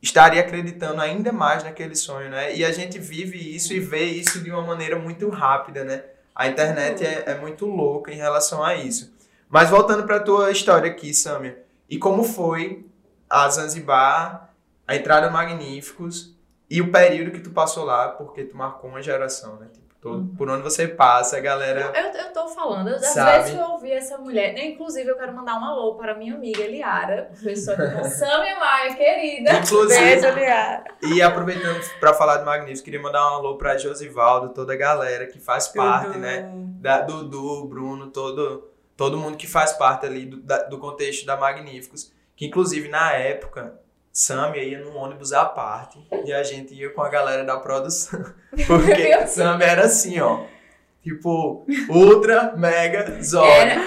estaria 0.00 0.40
acreditando 0.40 1.00
ainda 1.00 1.30
mais 1.30 1.62
naquele 1.62 1.94
sonho, 1.94 2.30
né? 2.30 2.56
E 2.56 2.64
a 2.64 2.72
gente 2.72 2.98
vive 2.98 3.38
isso 3.54 3.72
e 3.72 3.78
vê 3.78 4.04
isso 4.04 4.42
de 4.42 4.50
uma 4.50 4.62
maneira 4.62 4.98
muito 4.98 5.28
rápida, 5.28 5.84
né? 5.84 6.04
A 6.34 6.48
internet 6.48 7.04
é, 7.04 7.24
é 7.26 7.38
muito 7.38 7.66
louca 7.66 8.10
em 8.10 8.16
relação 8.16 8.64
a 8.64 8.74
isso. 8.74 9.14
Mas 9.48 9.70
voltando 9.70 10.04
para 10.04 10.18
tua 10.18 10.50
história 10.50 10.90
aqui, 10.90 11.12
Samia, 11.12 11.62
e 11.88 11.98
como 11.98 12.24
foi 12.24 12.86
a 13.28 13.48
Zanzibar, 13.48 14.50
a 14.88 14.96
entrada 14.96 15.30
Magníficos 15.30 16.34
e 16.68 16.80
o 16.80 16.90
período 16.90 17.30
que 17.30 17.40
tu 17.40 17.50
passou 17.50 17.84
lá, 17.84 18.08
porque 18.08 18.44
tu 18.44 18.56
marcou 18.56 18.90
uma 18.90 19.02
geração, 19.02 19.56
né? 19.56 19.68
Todo- 20.02 20.34
por 20.36 20.50
onde 20.50 20.62
você 20.64 20.88
passa, 20.88 21.36
a 21.36 21.40
galera... 21.40 21.92
eu, 21.94 22.20
eu 22.20 22.32
tô 22.32 22.48
falando, 22.48 22.88
às 22.88 23.06
Sabe? 23.06 23.44
vezes 23.44 23.56
eu 23.56 23.64
ouvi 23.70 23.92
essa 23.92 24.18
mulher, 24.18 24.52
né, 24.52 24.66
inclusive 24.66 25.08
eu 25.08 25.16
quero 25.16 25.32
mandar 25.32 25.54
um 25.60 25.64
alô 25.64 25.94
para 25.94 26.12
minha 26.16 26.34
amiga 26.34 26.60
Eliara, 26.60 27.30
pessoa 27.40 27.76
que 27.76 28.08
Samia 28.10 28.58
Maia, 28.58 28.94
querida. 28.96 29.52
Inclusive, 29.54 30.00
Beijo, 30.20 30.28
Liara. 30.34 30.84
E 31.04 31.22
aproveitando 31.22 31.80
para 32.00 32.12
falar 32.12 32.38
de 32.38 32.44
Magníficos, 32.44 32.80
queria 32.80 33.00
mandar 33.00 33.22
um 33.30 33.34
alô 33.36 33.56
para 33.56 33.78
Josivaldo, 33.78 34.48
toda 34.52 34.72
a 34.72 34.76
galera 34.76 35.24
que 35.28 35.38
faz 35.38 35.68
parte, 35.68 36.18
né? 36.18 36.50
Da, 36.80 37.02
Dudu, 37.02 37.64
Bruno, 37.68 38.08
todo, 38.08 38.68
todo 38.96 39.16
mundo 39.16 39.36
que 39.36 39.46
faz 39.46 39.72
parte 39.72 40.04
ali 40.04 40.26
do, 40.26 40.38
da- 40.38 40.64
do 40.64 40.78
contexto 40.78 41.24
da 41.24 41.36
Magníficos. 41.36 42.12
Que 42.34 42.46
inclusive 42.46 42.88
na 42.88 43.12
época, 43.12 43.78
Samia 44.12 44.62
ia 44.62 44.78
num 44.80 44.96
ônibus 44.96 45.32
à 45.32 45.44
parte 45.44 45.98
e 46.24 46.32
a 46.32 46.42
gente 46.42 46.74
ia 46.74 46.90
com 46.90 47.02
a 47.02 47.08
galera 47.08 47.44
da 47.44 47.56
produção. 47.56 48.22
Porque 48.66 49.26
Samia 49.26 49.66
era 49.66 49.84
assim, 49.84 50.20
ó. 50.20 50.44
Tipo, 51.02 51.66
Ultra, 51.88 52.54
Mega, 52.56 53.20
Zod. 53.20 53.44
Era, 53.48 53.80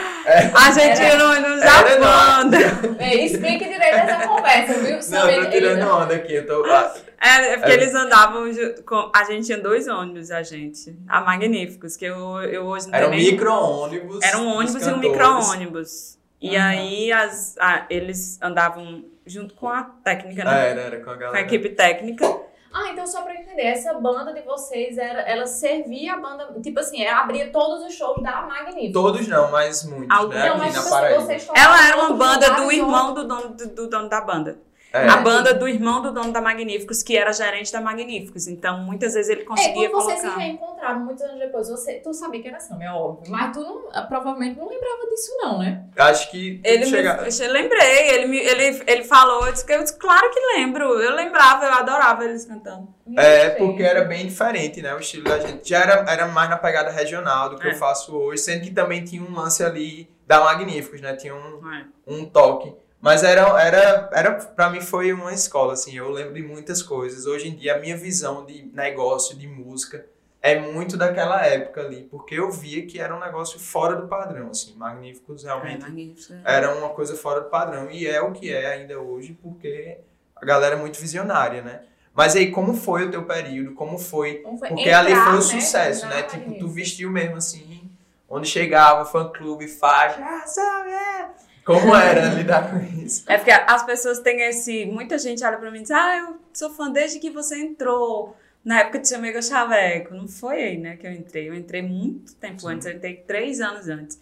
A 0.53 0.69
gente 0.71 1.01
Era- 1.01 1.17
não, 1.17 1.41
não 1.41 1.63
Era, 1.63 1.89
já 1.89 1.99
não. 1.99 2.49
banda. 2.49 2.57
é, 2.99 3.15
explique 3.23 3.63
direito 3.63 3.95
essa 3.95 4.27
conversa, 4.27 4.73
viu? 4.73 4.99
Não, 5.17 5.29
eu 5.29 5.45
tô 5.45 5.49
tirando 5.51 5.87
onda 5.89 6.13
aqui. 6.15 6.33
Eu 6.33 6.45
tô... 6.45 6.65
É, 6.67 7.53
é 7.53 7.57
porque 7.57 7.71
É. 7.71 7.73
eles 7.75 7.95
andavam. 7.95 8.43
Com, 8.85 9.09
a 9.15 9.23
gente 9.23 9.45
tinha 9.45 9.57
dois 9.57 9.87
ônibus, 9.87 10.29
a 10.29 10.43
gente. 10.43 10.93
A 11.07 11.21
Magníficos, 11.21 11.95
que 11.95 12.03
eu, 12.03 12.41
eu 12.41 12.65
hoje 12.65 12.87
não 12.89 12.95
Era 12.97 13.07
um 13.07 13.11
micro-ônibus. 13.11 14.19
Era 14.21 14.37
um 14.37 14.47
ônibus 14.57 14.85
e 14.85 14.91
um 14.91 14.97
micro-ônibus. 14.97 16.17
E 16.41 16.57
Aham. 16.57 16.67
aí 16.67 17.11
as, 17.13 17.55
a- 17.59 17.85
eles 17.89 18.37
andavam 18.41 19.05
junto 19.25 19.53
com 19.55 19.67
a 19.69 19.83
técnica, 20.03 20.43
né? 20.43 20.69
Era, 20.71 20.81
era 20.81 21.03
com 21.03 21.09
a 21.09 21.13
Com 21.13 21.19
galera. 21.19 21.37
a 21.37 21.41
equipe 21.41 21.69
técnica. 21.69 22.25
Ah, 22.73 22.89
então 22.91 23.07
só 23.07 23.21
pra 23.21 23.33
eu 23.33 23.39
entender, 23.39 23.61
essa 23.61 23.93
banda 23.93 24.33
de 24.33 24.41
vocês, 24.41 24.97
era, 24.97 25.21
ela 25.21 25.47
servia 25.47 26.13
a 26.15 26.17
banda, 26.17 26.59
tipo 26.61 26.77
assim, 26.79 27.01
ela 27.03 27.21
abria 27.21 27.49
todos 27.49 27.85
os 27.85 27.93
shows 27.93 28.21
da 28.21 28.41
Magnífica. 28.41 28.91
Todos 28.91 29.27
não, 29.29 29.49
mas 29.49 29.85
muitos, 29.85 30.17
Alguns. 30.17 30.35
né? 30.35 30.49
Não, 30.49 30.55
Aqui 30.55 30.59
mas 30.65 30.73
na 30.75 30.81
tipo 30.81 30.95
assim, 30.95 31.25
Paraíba. 31.47 31.53
Ela 31.55 31.87
era 31.87 31.97
uma 31.97 32.13
banda 32.17 32.49
do 32.55 32.71
irmão 32.71 33.13
do 33.13 33.25
dono, 33.25 33.49
do, 33.55 33.67
do 33.69 33.89
dono 33.89 34.09
da 34.09 34.19
banda. 34.19 34.59
É. 34.95 35.09
A 35.09 35.17
banda 35.17 35.53
do 35.53 35.67
irmão 35.67 36.01
do 36.01 36.11
dono 36.13 36.31
da 36.31 36.39
Magníficos, 36.39 37.03
que 37.03 37.17
era 37.17 37.31
gerente 37.33 37.71
da 37.71 37.81
Magníficos. 37.81 38.47
Então, 38.47 38.79
muitas 38.79 39.13
vezes 39.13 39.29
ele 39.29 39.41
É, 39.41 39.45
conseguia 39.45 39.89
quando 39.89 40.03
vocês 40.03 40.19
se 40.19 40.25
colocar. 40.25 40.41
reencontraram 40.41 40.99
muitos 41.01 41.23
anos 41.23 41.39
depois, 41.39 41.67
você, 41.69 41.95
tu 41.95 42.13
sabia 42.13 42.41
que 42.41 42.47
era 42.47 42.59
Sam, 42.59 42.77
é 42.81 42.89
óbvio. 42.91 43.29
Mas 43.31 43.51
tu 43.55 43.61
não, 43.61 43.89
ah, 43.91 44.03
provavelmente 44.03 44.57
não 44.57 44.69
lembrava 44.69 45.05
disso, 45.09 45.31
não, 45.41 45.59
né? 45.59 45.83
Acho 45.97 46.31
que 46.31 46.61
Ele 46.63 46.85
chega- 46.85 47.21
me, 47.21 47.27
eu 47.45 47.51
lembrei, 47.51 48.09
ele, 48.11 48.25
me, 48.27 48.37
ele, 48.37 48.83
ele 48.87 49.03
falou, 49.03 49.45
eu 49.47 49.51
disse, 49.51 49.65
que- 49.65 49.73
eu 49.73 49.83
disse, 49.83 49.97
claro 49.97 50.29
que 50.31 50.39
lembro. 50.57 50.85
Eu 51.01 51.13
lembrava, 51.15 51.65
eu 51.65 51.73
adorava 51.73 52.23
eles 52.23 52.45
cantando. 52.45 52.87
É, 53.17 53.49
porque 53.51 53.83
era 53.83 54.05
bem 54.05 54.25
diferente, 54.25 54.81
né? 54.81 54.93
O 54.95 54.99
estilo 54.99 55.25
da 55.25 55.39
gente. 55.39 55.67
Já 55.69 55.79
era, 55.81 56.05
era 56.11 56.27
mais 56.27 56.49
na 56.49 56.57
pegada 56.57 56.89
regional 56.89 57.49
do 57.49 57.57
que 57.57 57.67
É. 57.67 57.71
eu 57.71 57.75
faço 57.75 58.15
hoje, 58.15 58.41
sendo 58.41 58.63
que 58.63 58.71
também 58.71 59.03
tinha 59.03 59.21
um 59.21 59.33
lance 59.35 59.63
ali 59.63 60.09
da 60.25 60.39
Magníficos, 60.43 61.01
né? 61.01 61.15
Tinha 61.15 61.35
um, 61.35 61.61
É. 61.73 61.85
um 62.07 62.25
toque. 62.25 62.73
Mas 63.05 63.21
era, 63.23 63.43
era, 63.61 64.09
era, 64.11 64.31
pra 64.33 64.67
mim 64.67 64.81
foi 64.81 65.13
uma 65.13 65.31
escola, 65.31 65.73
assim, 65.73 65.95
eu 65.95 66.09
lembro 66.09 66.33
de 66.33 66.41
muitas 66.41 66.81
coisas. 66.81 67.27
Hoje 67.27 67.49
em 67.49 67.55
dia, 67.55 67.75
a 67.75 67.79
minha 67.79 67.95
visão 67.95 68.43
de 68.43 68.63
negócio, 68.73 69.37
de 69.37 69.47
música, 69.47 70.03
é 70.41 70.59
muito 70.59 70.97
daquela 70.97 71.45
época 71.45 71.81
ali, 71.81 72.07
porque 72.09 72.33
eu 72.33 72.49
via 72.49 72.83
que 72.87 72.99
era 72.99 73.15
um 73.15 73.19
negócio 73.19 73.59
fora 73.59 73.95
do 73.95 74.07
padrão, 74.07 74.49
assim. 74.49 74.73
Magníficos 74.75 75.45
É, 75.45 75.49
realmente 75.49 75.83
Magníficos. 75.83 76.31
era 76.43 76.75
uma 76.75 76.89
coisa 76.89 77.15
fora 77.15 77.41
do 77.41 77.49
padrão. 77.51 77.91
E 77.91 78.07
é 78.07 78.19
o 78.23 78.31
que 78.31 78.51
é 78.51 78.73
ainda 78.73 78.99
hoje, 78.99 79.37
porque 79.39 79.99
a 80.35 80.43
galera 80.43 80.73
é 80.73 80.79
muito 80.79 80.99
visionária, 80.99 81.61
né? 81.61 81.83
Mas 82.11 82.35
aí, 82.35 82.49
como 82.49 82.73
foi 82.73 83.05
o 83.05 83.11
teu 83.11 83.23
período? 83.23 83.75
Como 83.75 83.99
foi 83.99 84.37
Como 84.37 84.57
foi? 84.57 84.69
porque 84.69 84.89
Entrar, 84.89 85.01
ali 85.01 85.13
foi 85.13 85.33
o 85.33 85.35
né, 85.35 85.41
sucesso, 85.41 86.07
né? 86.07 86.23
Tipo, 86.23 86.57
tu 86.57 86.67
vestiu 86.69 87.11
mesmo 87.11 87.35
assim, 87.35 87.87
onde 88.27 88.47
chegava, 88.47 89.05
fã 89.05 89.29
clube, 89.29 89.67
faixa, 89.67 90.17
ah, 90.19 90.47
sabe, 90.47 90.89
é. 90.89 91.44
Como 91.65 91.95
era 91.95 92.35
lidar 92.35 92.69
com 92.69 92.77
isso? 93.03 93.23
É 93.27 93.37
porque 93.37 93.49
as 93.51 93.83
pessoas 93.83 94.19
têm 94.19 94.39
esse. 94.41 94.85
Muita 94.85 95.17
gente 95.17 95.43
olha 95.43 95.57
pra 95.57 95.71
mim 95.71 95.79
e 95.79 95.81
diz: 95.81 95.91
Ah, 95.91 96.17
eu 96.17 96.39
sou 96.53 96.69
fã 96.69 96.91
desde 96.91 97.19
que 97.19 97.31
você 97.31 97.57
entrou. 97.57 98.37
Na 98.63 98.79
época 98.79 98.99
de 98.99 99.09
Chamego 99.09 99.41
Chaveco. 99.43 100.13
Não 100.13 100.27
foi 100.27 100.63
aí, 100.63 100.77
né, 100.77 100.95
que 100.95 101.05
eu 101.05 101.11
entrei. 101.11 101.49
Eu 101.49 101.53
entrei 101.53 101.81
muito 101.81 102.35
tempo 102.35 102.61
Sim. 102.61 102.67
antes. 102.69 102.87
Eu 102.87 102.93
entrei 102.93 103.15
três 103.17 103.59
anos 103.61 103.89
antes. 103.89 104.19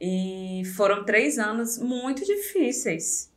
E 0.00 0.62
foram 0.76 1.04
três 1.04 1.38
anos 1.38 1.78
muito 1.78 2.24
difíceis. 2.24 3.30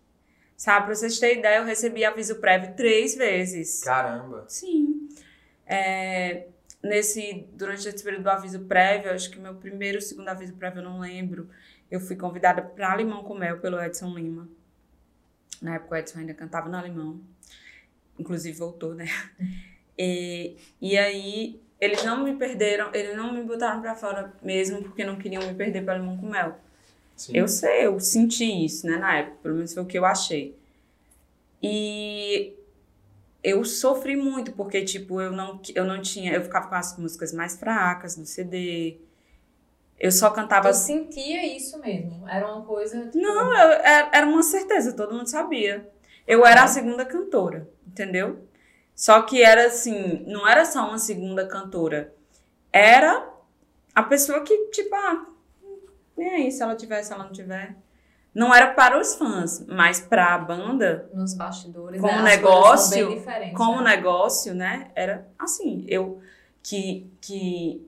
Sabe, 0.57 0.85
pra 0.87 0.95
vocês 0.95 1.19
terem 1.19 1.39
ideia, 1.39 1.57
eu 1.57 1.65
recebi 1.65 2.05
aviso 2.05 2.35
prévio 2.35 2.73
três 2.75 3.15
vezes. 3.15 3.83
Caramba. 3.83 4.45
Sim. 4.47 5.09
É, 5.67 6.45
nesse, 6.81 7.47
durante 7.53 7.87
esse 7.87 8.03
período 8.03 8.23
do 8.23 8.29
aviso 8.29 8.59
prévio, 8.61 9.11
acho 9.11 9.29
que 9.29 9.39
meu 9.39 9.55
primeiro, 9.55 10.01
segundo 10.01 10.29
aviso 10.29 10.53
prévio, 10.53 10.79
eu 10.79 10.83
não 10.83 10.99
lembro. 10.99 11.49
Eu 11.89 11.99
fui 11.99 12.15
convidada 12.15 12.61
para 12.61 12.95
Limão 12.95 13.23
com 13.23 13.35
Mel 13.35 13.59
pelo 13.59 13.81
Edson 13.81 14.13
Lima. 14.13 14.47
Na 15.61 15.75
época 15.75 15.95
o 15.95 15.97
Edson 15.97 16.19
ainda 16.19 16.33
cantava 16.33 16.69
no 16.69 16.77
Alemão. 16.77 17.19
Inclusive 18.19 18.57
voltou, 18.57 18.93
né? 18.93 19.07
E, 19.97 20.57
e 20.81 20.97
aí 20.97 21.57
eles 21.79 22.03
não 22.03 22.21
me 22.21 22.35
perderam, 22.35 22.89
eles 22.93 23.15
não 23.15 23.31
me 23.31 23.41
botaram 23.43 23.79
para 23.79 23.95
fora 23.95 24.33
mesmo 24.41 24.83
porque 24.83 25.05
não 25.05 25.15
queriam 25.15 25.41
me 25.47 25.53
perder 25.53 25.85
para 25.85 25.97
Limão 25.97 26.17
com 26.17 26.27
Mel. 26.27 26.59
Sim. 27.15 27.31
Eu 27.33 27.47
sei, 27.47 27.85
eu 27.85 27.97
senti 28.01 28.65
isso, 28.65 28.85
né, 28.85 28.97
na 28.97 29.19
época, 29.19 29.37
pelo 29.41 29.55
menos 29.55 29.73
foi 29.73 29.83
o 29.83 29.85
que 29.85 29.97
eu 29.97 30.03
achei. 30.03 30.53
E 31.63 32.53
eu 33.41 33.63
sofri 33.63 34.15
muito, 34.15 34.51
porque, 34.53 34.83
tipo, 34.83 35.21
eu 35.21 35.31
não, 35.31 35.61
eu 35.73 35.85
não 35.85 36.01
tinha, 36.01 36.33
eu 36.33 36.41
ficava 36.41 36.67
com 36.67 36.75
as 36.75 36.97
músicas 36.97 37.31
mais 37.31 37.57
fracas 37.57 38.15
do 38.15 38.25
CD. 38.25 38.97
Eu 39.99 40.11
só 40.11 40.29
cantava. 40.29 40.69
Tu 40.69 40.75
sentia 40.75 41.45
isso 41.55 41.79
mesmo? 41.79 42.27
Era 42.27 42.51
uma 42.51 42.65
coisa. 42.65 43.05
Tipo, 43.05 43.17
Não, 43.17 43.53
eu- 43.53 43.71
era 43.71 44.09
era 44.11 44.27
uma 44.27 44.43
certeza, 44.43 44.93
todo 44.93 45.13
mundo 45.13 45.27
sabia. 45.27 45.89
Eu 46.27 46.45
era 46.45 46.63
a 46.63 46.67
segunda 46.67 47.05
cantora, 47.05 47.69
entendeu? 47.87 48.39
Só 48.95 49.21
que 49.21 49.41
era 49.43 49.67
assim, 49.67 50.23
não 50.27 50.47
era 50.47 50.65
só 50.65 50.87
uma 50.87 50.97
segunda 50.97 51.45
cantora. 51.47 52.13
Era 52.71 53.29
a 53.93 54.03
pessoa 54.03 54.41
que, 54.41 54.67
tipo, 54.67 54.93
ah, 54.95 55.25
nem 56.17 56.29
aí 56.29 56.51
se 56.51 56.61
ela 56.63 56.75
tiver, 56.75 57.01
se 57.03 57.13
ela 57.13 57.23
não 57.25 57.31
tiver. 57.31 57.75
Não 58.33 58.53
era 58.53 58.73
para 58.73 58.99
os 58.99 59.15
fãs, 59.15 59.65
mas 59.65 60.01
para 60.01 60.33
a 60.33 60.37
banda, 60.37 61.09
nos 61.13 61.33
bastidores. 61.33 62.01
Como 62.01 62.17
né, 62.21 62.21
negócio, 62.35 63.23
como 63.53 63.81
né? 63.81 63.95
negócio, 63.95 64.53
né? 64.53 64.91
Era 64.93 65.25
assim, 65.39 65.85
eu 65.87 66.21
que, 66.61 67.09
que 67.21 67.87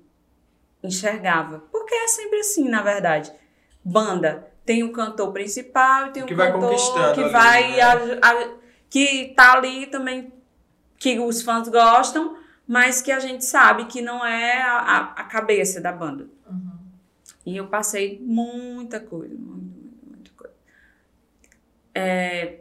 enxergava. 0.82 1.64
Porque 1.88 1.96
é 1.96 2.08
sempre 2.10 2.40
assim, 2.40 2.68
na 2.68 2.82
verdade. 2.82 3.32
Banda 3.82 4.46
tem 4.66 4.84
o 4.84 4.92
cantor 4.92 5.32
principal 5.32 6.08
e 6.08 6.12
tem 6.12 6.22
o 6.22 6.26
Que 6.26 6.36
vai 6.36 6.52
cantor 6.52 6.70
conquistando 6.70 7.14
que 7.14 7.22
ali, 7.22 7.32
vai 7.32 7.72
né? 7.78 7.82
a- 7.82 8.30
a- 8.30 8.50
que 8.90 9.34
tá 9.38 9.54
ali 9.54 9.88
também 9.88 10.34
que 11.00 11.18
os 11.18 11.42
fãs 11.42 11.70
gostam, 11.70 12.38
mas 12.68 13.02
que 13.02 13.10
a 13.10 13.20
gente 13.22 13.46
sabe 13.46 13.86
que 13.86 14.02
não 14.02 14.26
é 14.26 14.62
a, 14.62 14.78
a- 14.80 15.14
a 15.14 15.24
cabeça 15.24 15.80
da 15.80 15.94
banda. 15.94 16.28
Uhum. 16.46 16.72
E 17.46 17.56
eu 17.56 17.68
passei 17.68 18.20
muita 18.22 19.00
coisa, 19.00 19.34
muita, 19.34 19.80
muita, 19.80 20.06
muita 20.06 20.32
coisa. 20.36 20.54
É, 21.96 22.60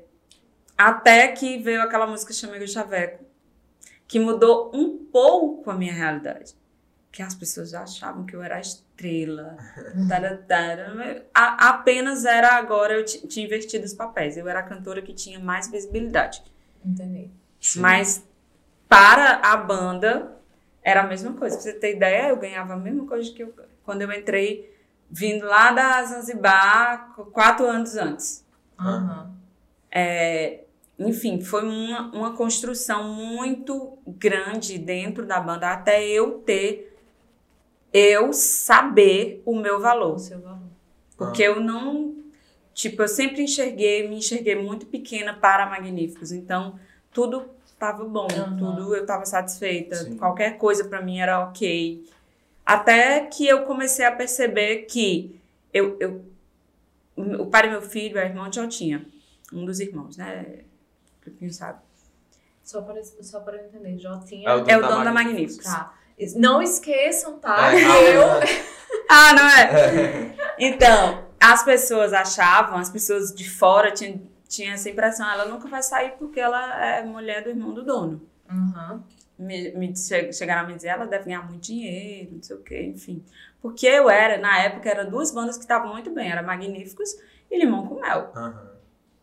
até 0.79 1.27
que 1.33 1.59
veio 1.59 1.83
aquela 1.83 2.07
música 2.07 2.33
Chamego 2.33 2.69
Chaveco, 2.69 3.25
que 4.07 4.21
mudou 4.21 4.71
um 4.73 4.97
pouco 4.97 5.69
a 5.69 5.75
minha 5.75 5.93
realidade. 5.93 6.55
Que 7.17 7.23
as 7.23 7.35
pessoas 7.35 7.71
já 7.71 7.83
achavam 7.83 8.27
que 8.27 8.37
eu 8.37 8.43
era 8.43 8.57
a 8.57 8.61
estrela. 8.61 9.57
A- 11.35 11.71
apenas 11.71 12.27
era 12.27 12.57
agora, 12.57 12.93
eu 12.93 13.05
ti- 13.07 13.27
tinha 13.27 13.47
invertido 13.47 13.87
os 13.87 13.95
papéis. 13.95 14.37
Eu 14.37 14.47
era 14.47 14.59
a 14.61 14.63
cantora 14.63 15.01
que 15.01 15.15
tinha 15.15 15.39
mais 15.41 15.71
visibilidade. 15.71 16.43
Entendi. 16.85 17.31
Sim. 17.59 17.81
Mas 17.81 18.23
para 18.87 19.37
a 19.37 19.57
banda 19.57 20.37
era 20.83 21.01
a 21.01 21.07
mesma 21.07 21.33
coisa. 21.33 21.57
Pra 21.57 21.63
você 21.63 21.73
ter 21.73 21.97
ideia, 21.97 22.29
eu 22.29 22.37
ganhava 22.37 22.75
a 22.75 22.77
mesma 22.77 23.07
coisa 23.07 23.33
que 23.33 23.43
eu 23.43 23.55
quando 23.83 24.03
eu 24.03 24.13
entrei 24.13 24.77
vindo 25.11 25.47
lá 25.47 25.71
da 25.73 26.05
Zanzibar 26.05 27.15
qu- 27.15 27.27
quatro 27.27 27.65
anos 27.67 27.97
antes. 27.97 28.45
Aham. 28.79 29.33
Enfim, 30.99 31.41
foi 31.43 31.63
uma, 31.63 32.11
uma 32.15 32.37
construção 32.37 33.05
muito 33.15 33.99
grande 34.07 34.79
dentro 34.79 35.27
da 35.27 35.39
banda 35.41 35.71
até 35.71 36.07
eu 36.07 36.39
ter, 36.41 36.86
eu 37.93 38.33
saber 38.33 39.43
o 39.45 39.57
meu 39.57 39.81
valor. 39.81 40.15
O 40.15 40.19
seu 40.19 40.41
valor. 40.41 40.69
Porque 41.17 41.43
eu 41.43 41.61
não. 41.61 42.15
Tipo, 42.75 43.03
eu 43.03 43.09
sempre 43.09 43.43
enxerguei, 43.43 44.07
me 44.07 44.17
enxerguei 44.17 44.55
muito 44.55 44.87
pequena 44.87 45.33
para 45.33 45.67
Magníficos. 45.67 46.31
Então, 46.31 46.79
tudo 47.11 47.49
estava 47.65 48.05
bom, 48.05 48.27
Aham. 48.31 48.57
tudo 48.57 48.95
eu 48.95 49.03
estava 49.03 49.25
satisfeita. 49.25 49.97
Sim. 49.97 50.17
Qualquer 50.17 50.59
coisa 50.59 50.85
para 50.85 51.01
mim 51.01 51.19
era 51.19 51.41
ok. 51.43 52.05
Até 52.65 53.21
que 53.27 53.47
eu 53.47 53.63
comecei 53.65 54.05
a 54.05 54.13
perceber 54.13 54.87
que 54.87 55.41
eu, 55.73 55.97
eu, 56.01 56.25
o 57.17 57.47
pai 57.47 57.63
do 57.63 57.71
meu 57.71 57.83
filho 57.83 58.19
é 58.19 58.27
irmão 58.27 58.49
de 58.51 58.57
Jotinha. 58.57 59.07
Um 59.53 59.65
dos 59.65 59.79
irmãos, 59.81 60.17
né? 60.17 60.65
Quem 61.39 61.51
sabe. 61.51 61.81
Só 62.63 62.83
para, 62.83 63.03
só 63.05 63.41
para 63.41 63.57
eu 63.59 63.67
entender, 63.67 63.97
Jotinha. 63.99 64.49
É 64.49 64.55
o 64.55 64.69
É 64.69 64.77
o 64.77 64.83
dono 64.83 65.05
da 65.05 65.13
Magníficos. 65.13 65.65
Tá. 65.65 65.95
Não 66.37 66.63
esqueçam, 66.63 67.39
tá? 67.39 67.73
É, 67.75 68.17
eu. 68.17 68.21
não. 68.27 68.41
Ah, 69.09 69.33
não 69.35 69.49
é? 69.49 69.63
É. 69.63 70.37
Então, 70.59 71.25
as 71.41 71.63
pessoas 71.63 72.13
achavam, 72.13 72.79
as 72.79 72.91
pessoas 72.91 73.33
de 73.33 73.49
fora 73.49 73.91
tinham, 73.93 74.21
tinham 74.49 74.73
essa 74.75 74.89
impressão, 74.91 75.29
ela 75.31 75.45
nunca 75.45 75.69
vai 75.69 75.83
sair 75.83 76.13
porque 76.19 76.41
ela 76.41 76.85
é 76.85 77.05
mulher 77.05 77.43
do 77.45 77.51
irmão 77.51 77.73
do 77.73 77.85
dono. 77.85 78.23
Uhum. 78.51 79.03
Me, 79.39 79.71
me 79.73 79.95
che- 79.97 80.33
chegaram 80.33 80.63
a 80.63 80.67
me 80.67 80.75
dizer, 80.75 80.89
ela 80.89 81.07
deve 81.07 81.27
ganhar 81.27 81.47
muito 81.49 81.63
dinheiro, 81.63 82.31
não 82.35 82.43
sei 82.43 82.57
o 82.57 82.61
quê, 82.63 82.83
enfim. 82.85 83.23
Porque 83.61 83.87
eu 83.87 84.09
era, 84.11 84.39
na 84.39 84.59
época, 84.61 84.89
eram 84.89 85.09
duas 85.11 85.31
bandas 85.31 85.57
que 85.57 85.63
estavam 85.63 85.93
muito 85.93 86.11
bem, 86.11 86.31
era 86.31 86.43
Magníficos 86.43 87.11
e 87.51 87.59
Limão 87.59 87.87
com 87.87 88.01
Mel. 88.01 88.33
Aham. 88.35 88.71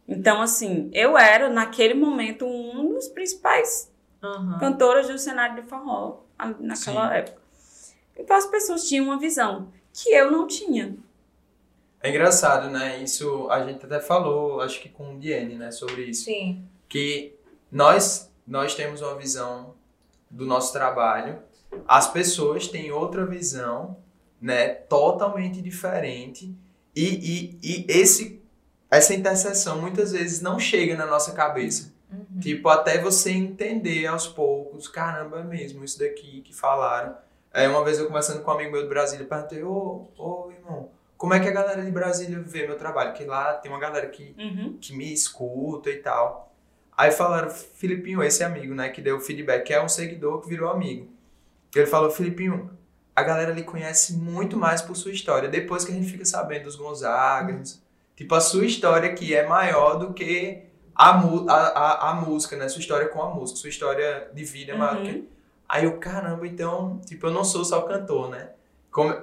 Então, 0.07 0.41
assim, 0.41 0.89
eu 0.93 1.17
era, 1.17 1.49
naquele 1.49 1.93
momento, 1.93 2.45
um 2.45 2.93
dos 2.93 3.07
principais 3.09 3.91
Uhum. 4.21 4.57
cantoras 4.59 5.07
do 5.09 5.17
cenário 5.17 5.61
de 5.61 5.67
forró 5.67 6.22
naquela 6.45 7.09
Sim. 7.09 7.15
época. 7.15 7.41
Então 8.17 8.37
as 8.37 8.45
pessoas 8.45 8.87
tinham 8.87 9.05
uma 9.05 9.19
visão 9.19 9.71
que 9.91 10.09
eu 10.09 10.31
não 10.31 10.47
tinha. 10.47 10.95
É 12.01 12.09
engraçado, 12.09 12.69
né? 12.69 13.01
Isso 13.01 13.47
a 13.49 13.63
gente 13.65 13.85
até 13.85 13.99
falou, 13.99 14.61
acho 14.61 14.81
que 14.81 14.89
com 14.89 15.15
o 15.15 15.19
Diene, 15.19 15.55
né, 15.55 15.71
sobre 15.71 16.03
isso. 16.03 16.25
Sim. 16.25 16.63
Que 16.89 17.33
nós, 17.71 18.29
nós 18.45 18.75
temos 18.75 19.01
uma 19.01 19.15
visão 19.15 19.73
do 20.29 20.45
nosso 20.45 20.73
trabalho, 20.73 21.39
as 21.87 22.11
pessoas 22.11 22.67
têm 22.67 22.91
outra 22.91 23.25
visão, 23.25 23.97
né, 24.41 24.67
totalmente 24.67 25.61
diferente. 25.61 26.53
E, 26.95 27.03
e, 27.03 27.59
e 27.63 27.85
esse, 27.87 28.41
essa 28.91 29.13
interseção 29.13 29.81
muitas 29.81 30.11
vezes 30.11 30.41
não 30.41 30.59
chega 30.59 30.97
na 30.97 31.05
nossa 31.05 31.31
cabeça. 31.31 31.92
Uhum. 32.33 32.39
Tipo, 32.39 32.69
até 32.69 32.97
você 32.99 33.31
entender 33.31 34.05
aos 34.07 34.27
poucos, 34.27 34.87
caramba, 34.87 35.39
é 35.39 35.43
mesmo, 35.43 35.83
isso 35.83 35.99
daqui 35.99 36.41
que 36.41 36.53
falaram. 36.55 37.15
Aí 37.53 37.67
uma 37.67 37.83
vez 37.83 37.99
eu 37.99 38.07
conversando 38.07 38.41
com 38.43 38.51
um 38.51 38.53
amigo 38.53 38.71
meu 38.71 38.81
de 38.83 38.89
Brasília, 38.89 39.25
perguntei, 39.25 39.63
ô, 39.63 40.07
ô 40.17 40.51
irmão, 40.51 40.89
como 41.17 41.33
é 41.33 41.39
que 41.39 41.47
a 41.47 41.51
galera 41.51 41.83
de 41.83 41.91
Brasília 41.91 42.39
vê 42.39 42.65
meu 42.67 42.77
trabalho? 42.77 43.13
Que 43.13 43.23
lá 43.25 43.53
tem 43.53 43.71
uma 43.71 43.79
galera 43.79 44.07
que, 44.07 44.35
Uhum. 44.37 44.77
que 44.79 44.95
me 44.95 45.13
escuta 45.13 45.89
e 45.89 45.97
tal. 45.97 46.51
Aí 46.97 47.11
falaram, 47.11 47.49
Filipinho, 47.49 48.23
esse 48.23 48.43
amigo, 48.43 48.73
né, 48.75 48.89
que 48.89 49.01
deu 49.01 49.17
o 49.17 49.19
feedback, 49.21 49.63
que 49.65 49.73
é 49.73 49.81
um 49.83 49.89
seguidor 49.89 50.41
que 50.41 50.49
virou 50.49 50.69
amigo. 50.69 51.07
Ele 51.75 51.87
falou, 51.87 52.11
Filipinho, 52.11 52.69
a 53.15 53.23
galera 53.23 53.51
ali 53.51 53.63
conhece 53.63 54.13
muito 54.13 54.57
mais 54.57 54.81
por 54.81 54.95
sua 54.95 55.11
história. 55.11 55.47
Depois 55.49 55.85
que 55.85 55.91
a 55.91 55.95
gente 55.95 56.09
fica 56.11 56.25
sabendo 56.25 56.63
dos 56.65 56.75
Gonzagas, 56.75 57.81
tipo, 58.15 58.33
a 58.35 58.41
sua 58.41 58.65
história 58.65 59.09
aqui 59.09 59.33
é 59.33 59.45
maior 59.47 59.95
do 59.95 60.13
que 60.13 60.63
a, 60.95 61.11
a, 61.11 62.09
a, 62.11 62.13
música, 62.15 62.55
né? 62.55 62.69
Sua 62.69 62.79
história 62.79 63.07
com 63.07 63.21
a 63.21 63.29
música, 63.29 63.59
sua 63.59 63.69
história 63.69 64.29
de 64.33 64.43
vida 64.43 64.73
é 64.73 64.75
Uhum. 64.75 65.27
Aí 65.67 65.85
eu, 65.85 65.97
caramba, 65.97 66.45
então, 66.45 66.99
tipo, 67.05 67.27
eu 67.27 67.31
não 67.31 67.43
sou 67.43 67.65
só 67.65 67.81
cantor, 67.81 68.29
né? 68.29 68.49
Como, 68.91 69.15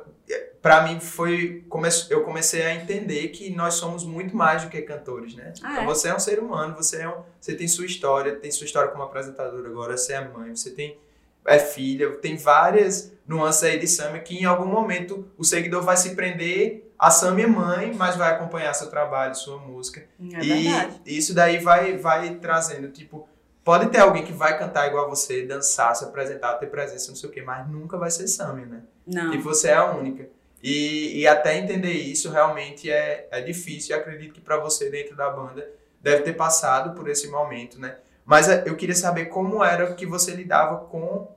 pra 0.61 0.83
mim 0.83 0.99
foi, 0.99 1.65
come, 1.69 1.89
eu 2.09 2.25
comecei 2.25 2.63
a 2.63 2.75
entender 2.75 3.29
que 3.29 3.55
nós 3.55 3.75
somos 3.75 4.05
muito 4.05 4.37
mais 4.37 4.65
do 4.65 4.71
que 4.71 4.83
cantores, 4.83 5.35
né? 5.35 5.53
Ah, 5.63 5.73
Então 5.73 5.85
é? 5.85 5.87
você 5.87 6.09
é 6.09 6.15
um 6.15 6.19
ser 6.19 6.39
humano, 6.41 6.75
você 6.75 7.03
é 7.03 7.09
um, 7.09 7.23
você 7.41 7.55
tem 7.55 7.69
sua 7.69 7.87
história, 7.87 8.35
tem 8.37 8.51
sua 8.51 8.65
história 8.65 8.91
como 8.91 9.03
apresentadora 9.03 9.69
agora, 9.69 9.97
você 9.97 10.15
é 10.15 10.29
mãe, 10.29 10.55
você 10.55 10.71
tem 10.71 10.99
é 11.47 11.59
filha, 11.59 12.11
tem 12.17 12.37
várias 12.37 13.13
nuances 13.31 13.63
aí 13.63 13.79
de 13.79 13.87
Samia 13.87 14.21
que 14.21 14.37
em 14.37 14.45
algum 14.45 14.67
momento 14.67 15.31
o 15.39 15.45
seguidor 15.45 15.83
vai 15.83 15.97
se 15.97 16.17
prender 16.17 16.93
a 16.99 17.11
Samia 17.11 17.47
mãe, 17.47 17.95
mas 17.95 18.17
vai 18.17 18.33
acompanhar 18.33 18.75
seu 18.75 18.91
trabalho, 18.91 19.37
sua 19.37 19.57
música. 19.59 20.05
É 20.35 20.45
e 20.45 20.65
verdade. 20.65 21.01
isso 21.07 21.33
daí 21.33 21.59
vai, 21.59 21.97
vai 21.97 22.35
trazendo, 22.35 22.89
tipo, 22.89 23.29
pode 23.65 23.87
ter 23.87 23.99
alguém 23.99 24.25
que 24.25 24.33
vai 24.33 24.59
cantar 24.59 24.89
igual 24.89 25.07
a 25.07 25.09
você, 25.09 25.47
dançar, 25.47 25.95
se 25.95 26.05
apresentar, 26.05 26.55
ter 26.55 26.67
presença, 26.67 27.09
não 27.09 27.17
sei 27.17 27.31
o 27.31 27.33
quê, 27.33 27.41
mas 27.41 27.67
nunca 27.71 27.97
vai 27.97 28.11
ser 28.11 28.27
Samia, 28.27 28.67
né? 28.67 28.83
Não. 29.07 29.33
E 29.33 29.39
você 29.39 29.69
é 29.69 29.75
a 29.75 29.93
única. 29.93 30.29
E, 30.61 31.21
e 31.21 31.27
até 31.27 31.57
entender 31.57 31.93
isso 31.93 32.31
realmente 32.31 32.91
é, 32.91 33.29
é 33.31 33.41
difícil. 33.41 33.95
Eu 33.95 34.03
acredito 34.03 34.35
que 34.35 34.41
para 34.41 34.59
você 34.59 34.91
dentro 34.91 35.17
da 35.17 35.31
banda 35.31 35.67
deve 36.03 36.23
ter 36.23 36.33
passado 36.33 36.95
por 36.95 37.09
esse 37.09 37.29
momento, 37.29 37.81
né? 37.81 37.97
Mas 38.27 38.49
é, 38.49 38.65
eu 38.67 38.77
queria 38.77 38.95
saber 38.95 39.27
como 39.27 39.65
era 39.65 39.95
que 39.95 40.05
você 40.05 40.33
lidava 40.33 40.85
com 40.87 41.29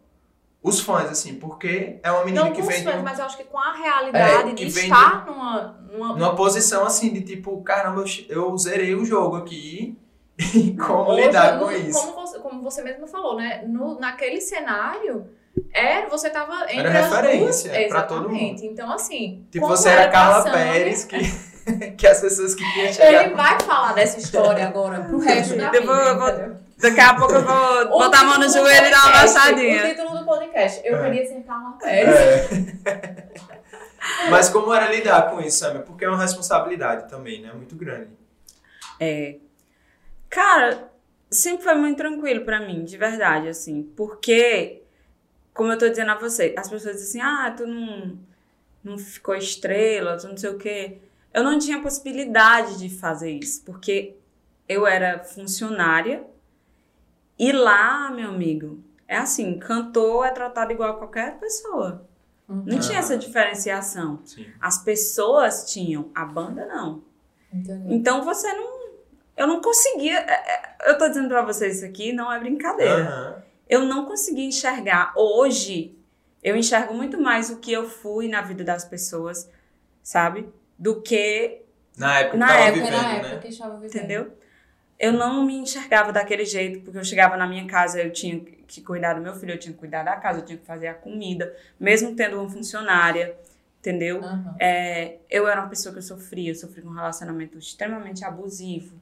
os 0.64 0.80
fãs, 0.80 1.10
assim, 1.12 1.36
porque 1.36 2.00
é 2.02 2.10
uma 2.12 2.24
menina 2.26 2.46
Não 2.46 2.52
que 2.52 2.62
com 2.62 2.68
os 2.68 2.74
vem 2.74 2.84
de 2.84 2.90
fãs, 2.90 3.00
um- 3.02 3.04
mas 3.04 3.20
eu 3.20 3.26
acho 3.26 3.38
que 3.38 3.44
com 3.44 3.60
a 3.60 3.74
realidade 3.74 4.50
É, 4.52 4.54
de 4.54 4.66
vem 4.70 4.84
estar 4.86 5.26
numa, 5.26 5.76
numa 5.92 6.16
numa 6.16 6.36
posição 6.36 6.86
assim 6.86 7.12
de 7.12 7.22
tipo, 7.22 7.62
caramba, 7.64 8.04
eu, 8.30 8.58
zerei 8.58 8.96
o 8.96 9.04
jogo 9.06 9.36
aqui 9.36 9.98
e 10.56 10.76
como 10.78 11.12
Hoje, 11.12 11.28
lidar 11.28 11.58
no- 11.58 11.66
com 11.66 11.72
isso. 11.74 12.00
Como 12.00 12.14
você, 12.26 12.40
como 12.40 12.62
você 12.64 12.82
mesmo 12.82 13.06
falou, 13.08 13.36
né? 13.36 13.64
No, 13.68 14.00
naquele 14.00 14.40
cenário, 14.42 15.28
era, 15.72 16.08
você 16.10 16.30
tava 16.30 16.64
entre 16.64 16.80
Era 16.80 17.00
as 17.02 17.06
referência 17.14 17.72
duas. 17.72 17.88
pra 17.90 18.02
todo 18.04 18.20
Exatamente. 18.22 18.66
Então, 18.66 18.92
assim. 18.92 19.46
Tipo, 19.52 19.68
você 19.68 19.90
era 19.90 20.08
Carla 20.10 20.44
Pérez, 20.50 21.02
Samia, 21.02 21.30
que, 21.30 21.92
que 21.98 22.08
as 22.08 22.22
pessoas 22.22 22.56
que 22.56 22.64
tinham 22.74 22.92
chegado. 22.94 23.26
Ele 23.26 23.36
vai 23.36 23.60
falar 23.60 23.94
dessa 23.94 24.18
história 24.18 24.66
agora 24.68 25.02
pro 25.02 25.20
resto 25.20 25.56
da 25.58 25.70
vida. 25.70 25.86
vou- 25.86 25.96
eu 25.96 26.20
vou-? 26.20 26.63
Daqui 26.84 27.00
a 27.00 27.14
pouco 27.16 27.34
eu 27.34 27.44
vou 27.44 27.82
O 27.96 28.00
botar 28.00 28.20
a 28.20 28.24
mão 28.26 28.40
no 28.40 28.50
joelho 28.50 28.88
e 28.88 28.92
dar 28.92 28.98
uma 29.08 29.12
podcast, 29.12 29.32
O 29.32 29.42
baixadinha. 29.42 29.90
título 29.90 30.18
do 30.20 30.26
podcast. 30.26 30.82
Eu 30.84 30.98
É. 30.98 31.04
queria 31.06 31.26
ser 31.28 31.44
Carla 31.44 31.72
Pérez. 31.80 32.16
É. 32.86 33.24
Mas 34.30 34.50
como 34.50 34.74
era 34.74 34.92
lidar 34.94 35.30
com 35.32 35.40
isso, 35.40 35.60
Samia? 35.60 35.82
Porque 35.82 36.04
é 36.04 36.10
uma 36.10 36.18
responsabilidade 36.22 37.10
também, 37.10 37.42
né? 37.42 37.54
Muito 37.54 37.74
grande. 37.76 38.10
É. 39.00 39.38
Cara, 40.30 40.92
sempre 41.32 41.64
foi 41.64 41.76
muito 41.76 41.98
tranquilo 41.98 42.44
pra 42.44 42.60
mim, 42.60 42.84
de 42.84 42.98
verdade, 42.98 43.48
assim. 43.48 43.82
Porque, 43.96 44.82
como 45.54 45.72
eu 45.72 45.78
tô 45.78 45.88
dizendo 45.88 46.12
a 46.12 46.16
você, 46.18 46.54
as 46.58 46.70
pessoas 46.70 46.98
dizem 46.98 47.22
assim, 47.22 47.32
ah, 47.32 47.54
tu 47.56 47.66
não, 47.66 48.20
não 48.84 48.98
ficou 48.98 49.36
estrela, 49.36 50.18
tu 50.18 50.28
não 50.28 50.36
sei 50.36 50.50
o 50.50 50.58
quê. 50.58 50.98
Eu 51.34 51.44
não 51.44 51.58
tinha 51.58 51.82
possibilidade 51.82 52.78
de 52.78 52.90
fazer 52.90 53.32
isso, 53.32 53.64
porque 53.64 54.16
eu 54.68 54.86
era 54.86 55.20
funcionária 55.24 56.24
e 57.38 57.52
lá, 57.52 58.12
meu 58.12 58.30
amigo, 58.30 58.80
é 59.08 59.18
assim, 59.18 59.58
cantor 59.60 60.26
é 60.26 60.32
tratado 60.32 60.72
igual 60.72 60.92
a 60.92 60.98
qualquer 60.98 61.38
pessoa. 61.40 62.06
Não 62.48 62.78
tinha 62.80 63.00
essa 63.00 63.18
diferenciação. 63.18 64.20
Sim. 64.26 64.46
As 64.60 64.78
pessoas 64.84 65.72
tinham, 65.72 66.10
a 66.14 66.26
banda 66.26 66.66
não. 66.66 67.02
Entendi. 67.52 67.94
Então 67.96 68.24
você 68.24 68.52
não. 68.54 68.84
Eu 69.36 69.48
não 69.48 69.62
conseguia. 69.62 70.20
é, 70.20 70.32
é, 70.34 70.76
Eu 70.92 70.98
tô 70.98 71.08
dizendo 71.08 71.28
pra 71.30 71.42
vocês 71.42 71.78
isso 71.78 71.86
aqui, 71.86 72.12
não 72.14 72.32
é 72.32 72.40
brincadeira. 72.40 73.04
Aham. 73.08 73.44
Eu 73.68 73.86
não 73.86 74.06
conseguia 74.06 74.46
enxergar. 74.46 75.14
Hoje, 75.16 75.98
eu 76.44 76.56
enxergo 76.56 76.94
muito 76.94 77.20
mais 77.20 77.50
o 77.50 77.58
que 77.58 77.72
eu 77.72 77.90
fui 77.90 78.28
na 78.28 78.42
vida 78.42 78.64
das 78.64 78.84
pessoas, 78.86 79.50
sabe? 80.04 80.48
Do 80.78 81.02
que. 81.02 81.62
Na 81.98 82.20
época 82.20 82.38
Na 82.38 82.48
que 82.48 82.54
tava 82.54 82.64
época, 82.66 82.84
vivendo, 82.86 83.02
na 83.02 83.08
né? 83.08 83.20
época 83.20 83.38
que 83.40 83.48
estava 83.48 83.76
vivendo. 83.78 83.96
Entendeu? 83.96 84.32
Eu 85.04 85.12
não 85.12 85.46
me 85.46 85.58
enxergava 85.58 86.14
daquele 86.14 86.46
jeito, 86.46 86.80
porque 86.80 86.98
eu 86.98 87.04
chegava 87.04 87.36
na 87.36 87.46
minha 87.46 87.68
casa, 87.68 88.02
eu 88.02 88.10
tinha 88.14 88.40
que 88.40 88.80
cuidar 88.80 89.16
do 89.16 89.22
meu 89.22 89.36
filho, 89.36 89.52
eu 89.52 89.60
tinha 89.60 89.74
que 89.74 89.80
cuidar 89.80 90.02
da 90.02 90.16
casa, 90.16 90.40
eu 90.40 90.46
tinha 90.46 90.58
que 90.58 90.66
fazer 90.66 90.88
a 90.88 90.94
comida, 90.94 91.54
mesmo 91.78 92.16
tendo 92.16 92.40
uma 92.40 92.50
funcionária, 92.50 93.36
entendeu? 93.82 94.24
Aham. 94.24 94.56
É, 94.58 95.18
eu 95.30 95.46
era 95.46 95.60
uma 95.60 95.68
pessoa 95.68 95.92
que 95.92 96.00
eu 96.00 96.04
sofria, 96.04 96.52
eu 96.52 96.56
sofri 96.56 96.88
um 96.88 96.94
relacionamento 96.94 97.58
extremamente 97.58 98.24
abusivo. 98.24 98.96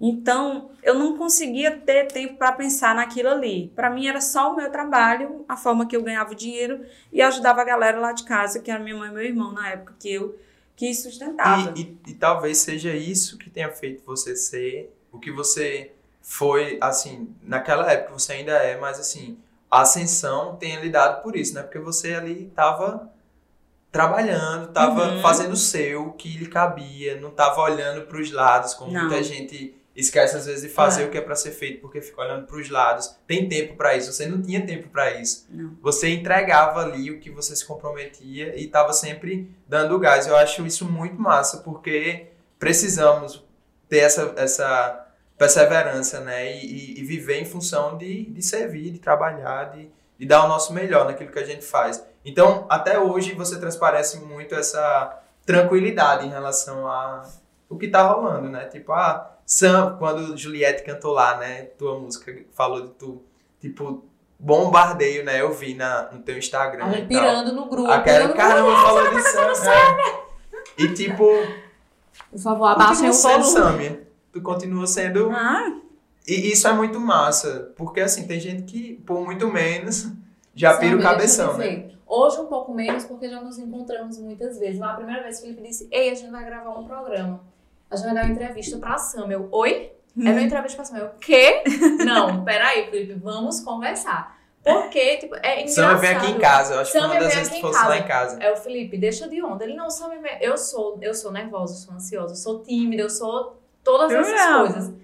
Então, 0.00 0.70
eu 0.84 0.94
não 0.94 1.18
conseguia 1.18 1.76
ter 1.76 2.06
tempo 2.06 2.36
para 2.36 2.52
pensar 2.52 2.94
naquilo 2.94 3.30
ali. 3.30 3.72
Para 3.74 3.90
mim 3.90 4.06
era 4.06 4.20
só 4.20 4.52
o 4.52 4.56
meu 4.56 4.70
trabalho, 4.70 5.44
a 5.48 5.56
forma 5.56 5.84
que 5.84 5.96
eu 5.96 6.02
ganhava 6.04 6.30
o 6.30 6.36
dinheiro 6.36 6.86
e 7.12 7.20
ajudava 7.20 7.60
a 7.60 7.64
galera 7.64 7.98
lá 7.98 8.12
de 8.12 8.22
casa, 8.22 8.60
que 8.60 8.70
era 8.70 8.78
minha 8.78 8.96
mãe 8.96 9.10
e 9.10 9.12
meu 9.12 9.24
irmão 9.24 9.52
na 9.52 9.68
época 9.70 9.96
que 9.98 10.12
eu 10.12 10.38
que 10.76 10.94
sustentava. 10.94 11.74
E, 11.76 11.82
e, 11.82 12.12
e 12.12 12.14
talvez 12.14 12.58
seja 12.58 12.94
isso 12.94 13.36
que 13.36 13.50
tenha 13.50 13.72
feito 13.72 14.02
você 14.06 14.36
ser 14.36 14.90
o 15.12 15.18
que 15.18 15.30
você 15.30 15.92
foi, 16.22 16.78
assim, 16.80 17.34
naquela 17.42 17.90
época 17.90 18.12
você 18.18 18.34
ainda 18.34 18.52
é, 18.52 18.76
mas 18.78 18.98
assim, 19.00 19.38
a 19.70 19.82
ascensão 19.82 20.56
tenha 20.56 20.78
lidado 20.80 21.22
por 21.22 21.34
isso, 21.36 21.54
né? 21.54 21.62
Porque 21.62 21.78
você 21.78 22.14
ali 22.14 22.50
tava 22.54 23.10
trabalhando, 23.90 24.68
tava 24.72 25.08
Uhum. 25.14 25.20
fazendo 25.22 25.52
o 25.52 25.56
seu, 25.56 26.08
o 26.08 26.12
que 26.12 26.36
lhe 26.38 26.46
cabia, 26.46 27.20
não 27.20 27.30
tava 27.30 27.60
olhando 27.60 28.02
para 28.06 28.20
os 28.20 28.30
lados, 28.30 28.74
como 28.74 28.92
Não. 28.92 29.02
muita 29.02 29.22
gente 29.22 29.74
esquece 29.96 30.36
às 30.36 30.46
vezes 30.46 30.62
de 30.62 30.68
fazer 30.68 31.02
É. 31.02 31.06
o 31.06 31.10
que 31.10 31.18
é 31.18 31.20
para 31.20 31.34
ser 31.34 31.50
feito 31.50 31.80
porque 31.80 32.00
fica 32.00 32.20
olhando 32.22 32.46
para 32.46 32.56
os 32.56 32.70
lados. 32.70 33.16
Tem 33.26 33.48
tempo 33.48 33.74
para 33.74 33.96
isso, 33.96 34.12
você 34.12 34.26
não 34.26 34.40
tinha 34.40 34.64
tempo 34.64 34.88
para 34.88 35.20
isso. 35.20 35.46
Não. 35.50 35.76
Você 35.82 36.08
entregava 36.10 36.80
ali 36.80 37.10
o 37.10 37.18
que 37.18 37.30
você 37.30 37.54
se 37.56 37.64
comprometia 37.66 38.54
e 38.56 38.64
estava 38.66 38.92
sempre 38.92 39.50
dando 39.68 39.98
gás. 39.98 40.26
Eu 40.28 40.36
acho 40.36 40.64
isso 40.64 40.84
muito 40.84 41.20
massa, 41.20 41.58
porque 41.58 42.28
precisamos 42.58 43.44
ter 43.90 43.98
essa, 43.98 44.32
essa 44.36 45.06
perseverança, 45.36 46.20
né? 46.20 46.50
E, 46.56 46.64
e- 46.64 47.00
e 47.00 47.04
viver 47.04 47.40
em 47.40 47.44
função 47.44 47.98
de, 47.98 48.24
de 48.30 48.40
servir, 48.42 48.90
de 48.90 48.98
trabalhar, 48.98 49.64
de, 49.72 49.90
de 50.18 50.26
dar 50.26 50.44
o 50.44 50.48
nosso 50.48 50.72
melhor 50.72 51.04
naquilo 51.06 51.30
que 51.30 51.38
a 51.38 51.44
gente 51.44 51.64
faz. 51.64 52.02
Então, 52.24 52.66
até 52.70 52.98
hoje, 52.98 53.34
você 53.34 53.58
transparece 53.58 54.20
muito 54.20 54.54
essa 54.54 55.18
tranquilidade 55.44 56.26
em 56.26 56.30
relação 56.30 56.86
a 56.86 57.24
o 57.68 57.76
que 57.78 57.88
tá 57.88 58.02
rolando, 58.02 58.48
né? 58.48 58.66
Tipo, 58.66 58.92
ah, 58.92 59.30
Sam, 59.46 59.96
quando 59.98 60.36
Juliette 60.36 60.82
cantou 60.84 61.12
lá, 61.12 61.36
né? 61.38 61.62
Tua 61.78 61.98
música 61.98 62.34
falou 62.52 62.82
de 62.82 62.90
tu, 62.94 63.22
tipo, 63.60 64.04
bombardeio, 64.38 65.24
né? 65.24 65.40
Eu 65.40 65.52
vi 65.52 65.74
na, 65.74 66.10
no 66.12 66.18
teu 66.20 66.36
Instagram. 66.36 66.84
Pirando 67.06 67.52
no 67.52 67.66
grupo. 67.68 67.90
A 67.90 68.00
cara, 68.00 68.28
pirando 68.28 68.28
no 68.30 68.36
caramba, 68.36 68.76
falou 68.76 69.10
de 69.14 69.22
Sam. 69.22 69.70
é. 69.70 70.20
E 70.78 70.88
tipo, 70.94 71.24
Por 72.30 72.38
favor, 72.40 72.66
abaixem 72.66 73.08
o 73.08 73.12
sendo. 73.12 73.44
Samia. 73.44 74.08
Tu 74.32 74.40
continua 74.40 74.86
sendo. 74.86 75.30
Ah, 75.30 75.72
E 76.26 76.52
isso 76.52 76.68
é 76.68 76.72
muito 76.72 77.00
massa. 77.00 77.72
Porque 77.76 78.00
assim, 78.00 78.26
tem 78.26 78.38
gente 78.38 78.62
que, 78.62 78.94
por 79.06 79.24
muito 79.24 79.48
menos, 79.48 80.08
já 80.54 80.76
pira 80.76 80.96
o 80.96 81.02
cabeção, 81.02 81.56
né? 81.58 81.90
Hoje 82.06 82.40
um 82.40 82.46
pouco 82.46 82.74
menos, 82.74 83.04
porque 83.04 83.28
já 83.28 83.40
nos 83.40 83.58
encontramos 83.58 84.18
muitas 84.18 84.58
vezes. 84.58 84.78
Na 84.80 84.94
primeira 84.94 85.22
vez, 85.22 85.38
o 85.38 85.42
Felipe 85.42 85.62
disse, 85.62 85.88
ei, 85.90 86.10
a 86.10 86.14
gente 86.14 86.30
vai 86.30 86.44
gravar 86.44 86.76
um 86.78 86.84
programa. 86.84 87.40
A 87.88 87.96
gente 87.96 88.06
vai 88.06 88.14
dar 88.14 88.24
uma 88.24 88.32
entrevista 88.32 88.78
pra 88.78 88.98
Sam. 88.98 89.26
Eu, 89.30 89.48
oi? 89.52 89.92
Era 90.20 90.32
uma 90.32 90.42
entrevista 90.42 90.76
pra 90.76 90.84
Sam. 90.84 90.98
Eu, 90.98 91.10
quê? 91.20 91.62
Não, 92.04 92.44
peraí, 92.44 92.90
Felipe, 92.90 93.14
vamos 93.14 93.60
conversar. 93.60 94.39
Porque, 94.62 95.16
tipo, 95.16 95.34
é 95.36 95.62
engraçado. 95.62 95.74
Samia 95.86 95.96
vem 95.96 96.10
aqui 96.10 96.26
em 96.32 96.38
casa. 96.38 96.74
Eu 96.74 96.80
acho 96.80 96.92
que 96.92 96.98
Samia 96.98 97.14
uma 97.16 97.20
das 97.24 97.34
vezes 97.34 97.48
que 97.52 97.58
em 97.58 97.60
fosse 97.62 97.78
lá 97.78 97.86
casa. 97.86 97.98
em 97.98 98.02
casa. 98.06 98.42
É 98.42 98.52
o 98.52 98.56
Felipe, 98.56 98.98
deixa 98.98 99.28
de 99.28 99.42
onda. 99.42 99.64
Ele 99.64 99.74
não, 99.74 99.88
Samia, 99.88 100.20
eu 100.40 100.56
sou, 100.58 100.98
eu 101.00 101.14
sou 101.14 101.32
nervosa, 101.32 101.72
eu 101.72 101.78
sou 101.78 101.94
ansiosa, 101.94 102.32
eu 102.32 102.36
sou 102.36 102.62
tímida, 102.62 103.02
eu 103.02 103.10
sou 103.10 103.58
todas 103.82 104.10
Eu 104.12 104.20
essas 104.20 104.34
não. 104.50 104.60
coisas. 104.60 104.94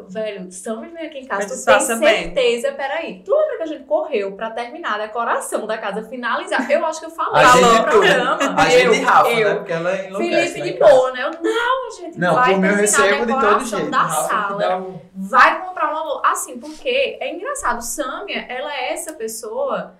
Eu, 0.00 0.08
Velho, 0.08 0.50
Samia 0.52 0.90
vem 0.90 1.06
aqui 1.06 1.18
em 1.18 1.26
casa, 1.26 1.42
Mas 1.42 1.46
tu 1.46 1.64
tem 1.64 1.76
disfarça 1.78 1.96
bem. 1.96 2.22
certeza, 2.24 2.72
peraí. 2.72 3.22
Tu 3.24 3.30
lembra 3.34 3.56
que 3.58 3.62
a 3.62 3.66
gente 3.66 3.84
correu 3.84 4.32
pra 4.32 4.50
terminar 4.50 4.94
a 4.94 4.98
decoração 5.06 5.66
da 5.66 5.78
casa, 5.78 6.02
finalizar? 6.08 6.70
Eu 6.70 6.84
acho 6.86 7.00
que 7.00 7.06
eu 7.06 7.10
falei 7.10 7.44
A 7.44 7.56
no 7.56 7.84
programa. 7.84 8.38
A 8.56 8.68
gente 8.68 8.86
eu, 8.86 8.94
e 8.94 9.00
Rafa, 9.00 9.30
eu. 9.30 9.48
né? 9.48 9.54
Porque 9.56 9.72
ela 9.72 9.96
enlouquece. 10.06 10.52
Felipe 10.54 10.72
de 10.72 10.78
boa, 10.78 11.12
né? 11.12 11.22
Eu, 11.24 11.42
não, 11.42 11.86
a 11.86 11.90
gente 12.00 12.18
Não, 12.18 12.34
vai 12.34 12.48
terminar 12.50 12.74
recebo 12.76 13.02
a 13.02 13.10
de 13.10 13.16
todo 13.18 13.26
decoração 13.26 13.78
jeito. 13.78 13.90
da 13.90 13.98
Rafa 13.98 14.28
sala 14.28 14.76
um- 14.78 15.00
vai 15.14 15.60
comprar 15.66 15.90
uma 15.90 16.02
louça. 16.02 16.28
Assim, 16.30 16.58
porque 16.58 17.18
é 17.20 17.32
engraçado. 17.32 17.80
Samia, 17.82 18.46
ela 18.48 18.74
é 18.74 18.92
essa 18.92 19.12
pessoa. 19.12 19.94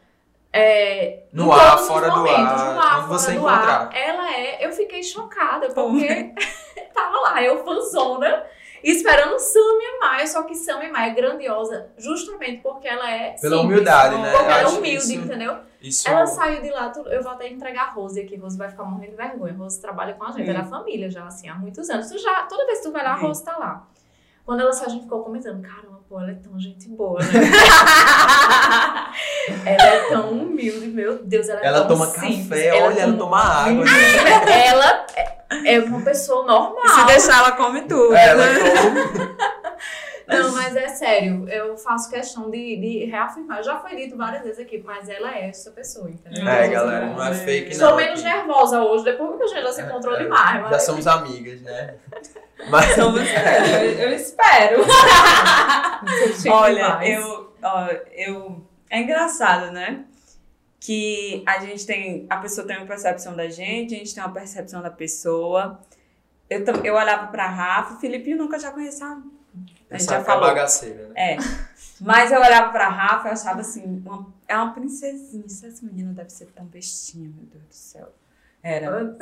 É, 0.52 1.20
No 1.32 1.52
ar, 1.52 1.78
fora 1.78 2.10
do 2.10 2.28
ar, 2.28 2.74
no 2.74 2.80
ar, 2.80 3.06
você 3.06 3.26
fora 3.34 3.38
do 3.40 3.46
encontrar. 3.46 3.80
ar. 3.82 3.90
Ela 3.96 4.34
é. 4.34 4.66
Eu 4.66 4.72
fiquei 4.72 5.00
chocada, 5.02 5.68
porque 5.70 6.34
tava 6.92 7.20
lá, 7.20 7.40
eu 7.42 7.64
fanzona, 7.64 8.42
esperando 8.82 9.38
Samia 9.38 9.98
Maia, 10.00 10.26
só 10.26 10.42
que 10.42 10.54
Samia 10.54 10.90
Maia 10.90 11.10
é 11.10 11.14
grandiosa 11.14 11.88
justamente 11.98 12.62
porque 12.62 12.88
ela 12.88 13.10
é. 13.10 13.36
Pela 13.40 13.58
simples, 13.58 13.64
humildade, 13.64 14.16
né? 14.16 14.30
Porque 14.32 14.50
ela 14.50 14.60
é 14.60 14.66
humilde, 14.68 14.96
isso- 14.98 15.12
entendeu? 15.14 15.56
Isso. 15.80 16.08
Ela 16.08 16.26
saiu 16.26 16.60
de 16.60 16.70
lá, 16.70 16.92
eu 17.06 17.22
vou 17.22 17.32
até 17.32 17.48
entregar 17.48 17.84
a 17.84 17.90
Rose 17.90 18.20
aqui. 18.20 18.36
Rose 18.36 18.58
vai 18.58 18.68
ficar 18.68 18.84
morrendo 18.84 19.12
de 19.12 19.16
vergonha. 19.16 19.54
Rose 19.54 19.80
trabalha 19.80 20.12
com 20.12 20.24
a 20.24 20.30
gente, 20.32 20.50
é 20.50 20.52
da 20.52 20.64
família 20.64 21.10
já, 21.10 21.24
assim, 21.24 21.48
há 21.48 21.54
muitos 21.54 21.88
anos. 21.88 22.08
Tu 22.10 22.18
já, 22.18 22.42
toda 22.42 22.66
vez 22.66 22.78
que 22.80 22.84
tu 22.84 22.92
vai 22.92 23.02
lá, 23.02 23.12
a. 23.12 23.16
Rose 23.16 23.42
tá 23.44 23.56
lá. 23.56 23.86
Quando 24.44 24.60
ela 24.60 24.72
saiu, 24.72 24.88
a 24.88 24.92
gente 24.92 25.04
ficou 25.04 25.22
comentando: 25.22 25.62
caramba, 25.62 26.00
pô, 26.08 26.20
ela 26.20 26.32
é 26.32 26.34
tão 26.34 26.58
gente 26.58 26.88
boa, 26.88 27.20
né? 27.20 27.26
ela 29.64 29.82
é 29.82 30.08
tão 30.08 30.30
humilde, 30.32 30.88
meu 31.10 31.24
Deus, 31.24 31.48
ela 31.48 31.60
é 31.60 31.66
Ela 31.66 31.84
toma 31.84 32.06
café, 32.10 32.66
Ela 32.66 32.86
olha, 32.86 33.00
ela 33.00 33.16
toma 33.16 33.38
água. 33.38 33.84
Ela 34.48 35.06
é- 35.16 35.74
é 35.74 35.80
uma 35.80 36.00
pessoa 36.02 36.46
normal. 36.46 36.84
E 36.84 36.88
se 36.88 37.06
deixar, 37.06 37.38
ela 37.38 37.52
come 37.52 37.82
tudo. 37.82 38.14
Ela 38.14 38.46
né? 38.46 38.58
come. 38.60 39.40
Não, 40.30 40.52
mas 40.52 40.76
é 40.76 40.86
sério, 40.86 41.48
eu 41.48 41.76
faço 41.76 42.08
questão 42.08 42.50
de, 42.50 42.76
de 42.76 43.04
reafirmar. 43.06 43.64
Já 43.64 43.80
foi 43.80 43.96
dito 43.96 44.16
várias 44.16 44.44
vezes 44.44 44.60
aqui, 44.60 44.80
mas 44.84 45.08
ela 45.08 45.34
é 45.36 45.48
essa 45.48 45.72
pessoa, 45.72 46.08
entendeu? 46.08 46.48
É, 46.48 46.68
galera, 46.68 47.06
não 47.06 47.26
é 47.26 47.34
fake, 47.34 47.76
não. 47.76 47.96
menos 47.96 48.22
nervosa 48.22 48.80
hoje, 48.80 49.02
depois 49.04 49.36
que 49.36 49.42
a 49.42 49.46
gente 49.48 49.62
já 49.62 49.72
se 49.72 49.82
encontrou 49.82 50.14
É, 50.14 50.22
demais. 50.22 50.62
Mas... 50.62 50.70
Já 50.70 50.78
somos 50.78 51.06
amigas, 51.08 51.60
né? 51.62 51.94
Mas 52.70 52.94
Somos- 52.94 53.22
eu, 53.22 53.98
eu 54.00 54.12
espero. 54.12 54.84
Olha, 56.50 56.98
eu, 57.02 57.52
ó, 57.62 57.88
eu. 58.14 58.62
É 58.90 59.00
engraçado, 59.00 59.72
né? 59.72 60.04
Que 60.80 61.42
a 61.46 61.58
gente 61.60 61.84
tem. 61.86 62.26
A 62.30 62.38
pessoa 62.38 62.66
tem 62.66 62.76
uma 62.78 62.86
percepção 62.86 63.36
da 63.36 63.48
gente, 63.50 63.94
a 63.94 63.98
gente 63.98 64.14
tem 64.14 64.24
uma 64.24 64.32
percepção 64.32 64.80
da 64.82 64.90
pessoa. 64.90 65.78
Eu, 66.48 66.64
eu 66.82 66.94
olhava 66.94 67.26
pra 67.28 67.46
Rafa, 67.46 67.94
o 67.94 68.00
Filipinho 68.00 68.38
nunca 68.38 68.58
já 68.58 68.70
conhecia. 68.72 69.06
A 69.90 69.98
gente 69.98 70.08
já 70.08 70.16
é 70.16 70.24
falou. 70.24 70.46
bagaceira, 70.48 71.08
né? 71.08 71.34
É. 71.34 71.36
Mas 72.00 72.32
eu 72.32 72.40
olhava 72.40 72.72
pra 72.72 72.88
Rafa 72.88 73.28
e 73.28 73.32
achava 73.32 73.60
assim, 73.60 74.02
uma- 74.06 74.26
é 74.48 74.56
uma 74.56 74.72
princesinha. 74.72 75.44
Essa 75.46 75.68
menina 75.84 76.12
deve 76.14 76.30
ser 76.30 76.46
tão 76.46 76.64
bestinha, 76.64 77.28
meu 77.28 77.44
Deus 77.44 77.64
do 77.64 77.74
céu. 77.74 78.08
Era. 78.62 79.16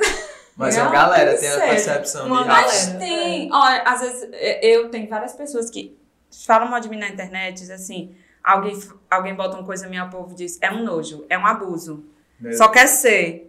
Mas 0.55 0.77
É 0.77 0.81
a 0.81 0.89
galera 0.89 1.37
tem 1.37 1.49
a 1.49 1.59
percepção 1.59 2.27
Uma 2.27 2.41
de 2.43 2.47
galera. 2.47 2.67
raça. 2.67 2.89
Mas 2.91 2.99
tem, 2.99 3.49
olha, 3.53 3.81
às 3.83 4.01
vezes 4.01 4.29
eu 4.61 4.89
tenho 4.89 5.07
várias 5.09 5.33
pessoas 5.33 5.69
que 5.69 5.97
falam 6.45 6.69
mal 6.69 6.79
de 6.79 6.89
mim 6.89 6.97
na 6.97 7.09
internet, 7.09 7.57
diz 7.59 7.69
assim, 7.69 8.15
alguém, 8.43 8.79
alguém 9.09 9.35
bota 9.35 9.55
uma 9.57 9.65
coisa 9.65 9.87
minha, 9.87 10.05
o 10.05 10.09
povo 10.09 10.33
diz, 10.35 10.57
é 10.61 10.71
um 10.71 10.83
nojo, 10.83 11.25
é 11.29 11.37
um 11.37 11.45
abuso, 11.45 12.05
Meu 12.39 12.53
só 12.53 12.67
quer 12.69 12.87
ser. 12.87 13.45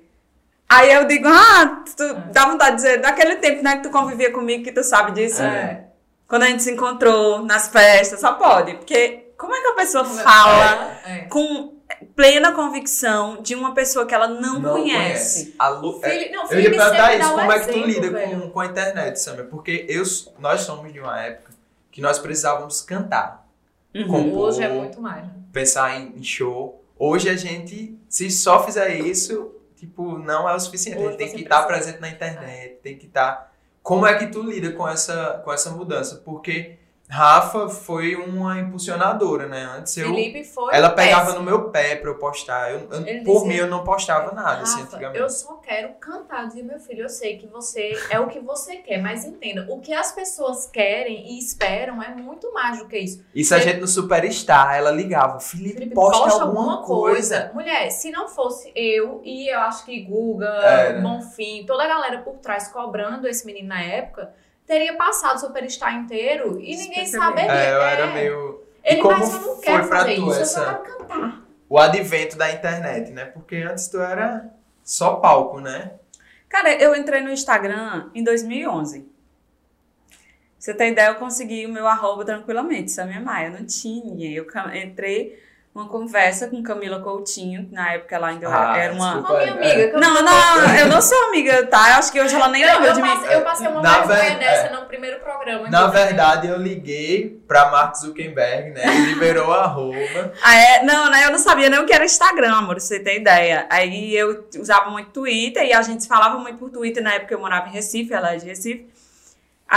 Aí 0.69 0.93
eu 0.93 1.05
digo, 1.07 1.27
ah, 1.29 1.83
tu 1.97 2.15
dá 2.33 2.47
vontade 2.47 2.77
de 2.77 2.83
dizer, 2.83 3.01
daquele 3.01 3.37
tempo, 3.37 3.63
né, 3.63 3.77
que 3.79 3.83
tu 3.83 3.91
convivia 3.91 4.31
comigo, 4.33 4.63
que 4.63 4.71
tu 4.73 4.85
sabe 4.85 5.13
disso. 5.13 5.43
É. 5.43 5.85
Quando 6.29 6.45
a 6.45 6.47
gente 6.47 6.63
se 6.63 6.71
encontrou 6.71 7.43
nas 7.45 7.69
festas, 7.69 8.21
só 8.21 8.35
pode, 8.35 8.75
porque 8.75 9.33
como 9.37 9.53
é 9.55 9.61
que 9.61 9.67
a 9.67 9.73
pessoa 9.75 10.05
fala 10.05 10.97
É. 11.05 11.19
com 11.23 11.75
plena 12.15 12.53
convicção 12.53 13.43
de 13.43 13.57
uma 13.57 13.75
pessoa 13.75 14.07
que 14.07 14.15
ela 14.15 14.29
não, 14.29 14.63
conhece? 14.63 15.57
A 15.59 15.69
Lu- 15.71 15.99
é, 16.05 16.09
Fili- 16.11 16.31
Não, 16.31 16.43
Eu 16.43 16.43
ia 16.43 16.49
Felipe 16.49 16.77
perguntar 16.77 17.15
isso, 17.19 17.31
como 17.31 17.53
é 17.53 17.59
que 17.59 17.73
tu 17.73 17.79
lida 17.79 18.11
velho. 18.11 18.41
com, 18.43 18.51
com 18.51 18.61
a 18.61 18.67
internet, 18.67 19.17
Samia? 19.21 19.45
Porque 19.45 19.87
eu, 19.89 20.05
nós 20.39 20.61
somos 20.61 20.93
de 20.93 21.01
uma 21.01 21.21
época 21.21 21.51
que 21.91 22.01
nós 22.01 22.19
precisávamos 22.21 22.81
cantar, 22.81 23.40
Uhum. 23.95 24.07
compor, 24.07 24.49
Hoje 24.49 24.63
é 24.63 24.69
muito 24.69 25.01
mais. 25.01 25.25
né? 25.25 25.35
pensar 25.53 26.01
em, 26.01 26.23
show. 26.23 26.85
Hoje 26.99 27.29
a 27.29 27.37
gente, 27.37 27.99
se 28.09 28.31
só 28.31 28.65
fizer 28.65 28.95
isso, 28.99 29.53
tipo, 29.77 30.19
não 30.19 30.49
é 30.49 30.55
o 30.55 30.61
suficiente. 30.61 30.99
a 30.99 31.01
Hoje 31.01 31.09
gente 31.11 31.19
tem 31.19 31.33
que 31.35 31.43
estar 31.43 31.63
presente 31.65 32.01
na 32.01 32.09
internet, 32.09 32.77
tem 32.83 32.97
que 32.97 33.07
estar... 33.07 33.51
Como 33.83 34.07
é 34.07 34.19
que 34.19 34.27
tu 34.27 34.43
lida 34.43 34.73
com 34.73 34.87
essa, 34.87 35.41
com 35.45 35.53
essa 35.53 35.71
mudança? 35.71 36.17
Porque 36.25 36.77
Rafa 37.11 37.69
foi 37.69 38.15
uma 38.15 38.59
impulsionadora, 38.61 39.47
né? 39.49 39.65
Antes 39.77 39.97
eu... 39.97 40.07
Felipe 40.09 40.45
foi. 40.45 40.73
Ela 40.75 40.91
pegava 40.91 41.27
péssimo. 41.27 41.41
no 41.41 41.45
meu 41.45 41.69
pé 41.71 41.97
pra 41.97 42.11
eu 42.11 42.15
postar. 42.15 42.71
Eu, 42.71 42.79
eu- 42.81 43.25
por 43.25 43.43
dizia, 43.43 43.49
mim, 43.49 43.55
eu 43.57 43.67
não 43.67 43.83
postava 43.83 44.33
nada, 44.33 44.63
assim, 44.63 44.81
Rafa, 44.83 44.97
antigamente. 44.97 45.19
eu 45.21 45.29
só 45.29 45.55
quero 45.55 45.95
cantar. 45.95 46.47
Dizia, 46.47 46.63
meu 46.63 46.79
filho, 46.79 47.03
eu 47.03 47.09
sei 47.09 47.37
que 47.37 47.47
você 47.49 47.93
é 48.11 48.21
o 48.21 48.29
que 48.29 48.39
você 48.39 48.77
quer, 48.77 49.03
mas 49.03 49.25
entenda, 49.25 49.67
o 49.69 49.81
que 49.81 49.93
as 49.93 50.13
pessoas 50.13 50.67
querem 50.67 51.33
e 51.33 51.39
esperam 51.39 52.01
é 52.03 52.15
muito 52.15 52.53
mais 52.53 52.79
do 52.79 52.87
que 52.87 52.97
isso. 52.97 53.25
Isso 53.35 53.55
a 53.55 53.59
gente 53.59 53.81
no 53.81 53.89
Superstar, 53.89 54.77
ela 54.77 54.91
ligava, 54.93 55.41
Felipe, 55.41 55.75
Felipe, 55.79 55.95
posta, 55.95 56.43
alguma 56.45 56.83
coisa. 56.83 57.51
Mulher, 57.53 57.91
se 57.91 58.11
não 58.13 58.29
fosse 58.29 58.71
eu 58.75 59.21
e 59.25 59.49
eu 59.53 59.59
acho 59.61 59.85
que 59.85 60.01
Guga, 60.03 60.47
É, 60.47 60.93
né? 60.93 61.01
Bonfim, 61.01 61.65
toda 61.67 61.83
a 61.85 61.89
galera 61.89 62.19
por 62.23 62.35
trás 62.39 62.69
cobrando 62.69 63.27
esse 63.27 63.45
menino 63.45 63.69
na 63.69 63.83
época, 63.83 64.33
teria 64.71 64.95
passado 64.97 65.35
o 65.37 65.41
Superstar 65.41 65.97
inteiro 65.97 66.61
e 66.61 66.77
ninguém 66.77 67.05
saberia. 67.07 67.51
É, 67.53 67.75
eu 67.75 67.83
É. 67.83 67.93
era 67.93 68.07
meio... 68.13 68.63
Ele, 68.85 68.99
E 68.99 69.03
como 69.03 69.19
mas 69.19 69.35
eu 69.35 69.41
não 69.41 69.55
foi 69.57 69.65
quero 69.65 69.89
pra 69.89 69.99
fazer 69.99 70.15
tu 70.15 70.21
isso, 70.23 70.31
eu 70.39 70.43
essa- 70.43 70.65
só 70.65 70.75
quero 70.75 70.99
cantar. 70.99 71.43
O 71.69 71.79
advento 71.79 72.37
da 72.39 72.51
internet, 72.53 73.11
né? 73.11 73.25
Porque 73.27 73.57
antes 73.57 73.89
tu 73.89 73.99
era 74.01 74.49
só 74.85 75.17
palco, 75.17 75.61
né? 75.61 75.93
Cara, 76.49 76.73
eu 76.75 76.95
entrei 76.95 77.21
no 77.21 77.31
Instagram 77.31 78.11
em 78.15 78.23
2011. 78.25 79.01
Pra 79.01 79.09
Você 80.59 80.73
tem 80.75 80.93
ideia, 80.93 81.09
eu 81.09 81.15
consegui 81.17 81.67
o 81.67 81.69
meu 81.73 81.87
arroba 81.87 82.25
tranquilamente, 82.25 82.91
Samia 82.91 83.21
Maia. 83.21 83.49
Eu 83.49 83.53
não 83.53 83.67
tinha. 83.67 84.31
Eu 84.33 84.47
entrei 84.75 85.43
numa 85.73 85.87
conversa 85.89 86.49
com 86.49 86.61
Camila 86.65 86.99
Coutinho, 87.01 87.67
que 87.67 87.73
na 87.75 87.93
época 87.93 88.17
ela 88.17 88.27
ainda 88.29 88.49
Ah, 88.49 88.77
era 88.77 88.93
uma. 88.93 89.13
desculpa. 89.15 89.35
A 89.35 89.41
minha 89.41 89.53
amiga. 89.53 89.81
eu 89.83 90.01
Não, 90.01 90.23
não, 90.23 90.75
eu 90.79 90.87
não 90.89 91.01
sou 91.01 91.29
amiga, 91.29 91.65
tá? 91.67 91.91
Eu 91.91 91.95
acho 91.95 92.11
que 92.11 92.21
hoje 92.21 92.35
ela 92.35 92.49
nem 92.49 92.67
Não, 92.67 92.73
lembra 92.75 92.89
eu, 92.89 92.95
de 92.95 93.03
mim. 93.03 93.09
passei, 93.09 93.37
eu 93.37 93.41
passei 93.43 93.69
uma 93.69 93.81
Na 93.81 93.99
vergonha 94.01 94.31
ver- 94.31 94.39
dessa 94.41 94.67
é. 94.67 94.73
no 94.73 94.87
primeiro 94.87 95.21
programa. 95.21 95.69
Na 95.71 95.87
verdade, 95.87 96.49
eu 96.49 96.57
liguei 96.59 97.41
pra 97.47 97.71
Mark 97.71 97.95
Zuckerberg, 97.97 98.71
né? 98.71 98.83
Ele 98.85 99.15
liberou 99.15 99.49
o 99.49 99.53
arroba. 99.53 100.33
Ah, 100.43 100.57
é? 100.57 100.83
Não, 100.83 101.09
né? 101.09 101.25
Eu 101.27 101.31
não 101.31 101.39
sabia 101.39 101.71
nem 101.71 101.79
o 101.79 101.87
que 101.87 101.93
era 101.93 102.05
Instagram, 102.05 102.53
amor, 102.53 102.75
pra 102.75 102.81
você 102.81 102.99
ter 102.99 103.21
ideia. 103.21 103.67
Aí 103.71 104.13
eu 104.17 104.45
usava 104.59 104.91
muito 104.91 105.11
Twitter 105.11 105.63
e 105.65 105.73
a 105.73 105.83
gente 105.83 106.09
falava 106.09 106.37
muito 106.39 106.59
por 106.59 106.71
Twitter 106.71 107.01
na 107.03 107.15
época 107.15 107.33
eu 107.35 107.39
morava 107.41 107.69
em 107.69 107.73
Recife, 107.73 108.13
ela 108.13 108.35
é 108.35 108.37
de 108.39 108.47
Recife. 108.47 108.90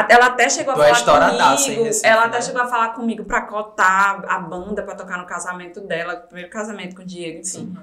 Ela 0.09 0.25
até 0.25 0.49
chegou 0.49 0.73
a 0.73 0.75
Tu 0.75 0.81
é 0.81 0.95
falar 0.95 1.29
comigo. 1.29 1.83
Recife, 1.83 2.07
ela 2.07 2.23
até 2.23 2.37
né? 2.37 2.41
chegou 2.41 2.61
a 2.63 2.67
falar 2.67 2.89
comigo 2.89 3.25
pra 3.25 3.41
cotar 3.41 4.25
a 4.27 4.39
banda 4.39 4.81
pra 4.81 4.95
tocar 4.95 5.19
no 5.19 5.27
casamento 5.27 5.81
dela, 5.81 6.15
primeiro 6.15 6.49
casamento 6.49 6.95
com 6.95 7.03
o 7.03 7.05
Diego, 7.05 7.41
enfim. 7.41 7.77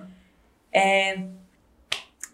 Uhum. 0.74 1.36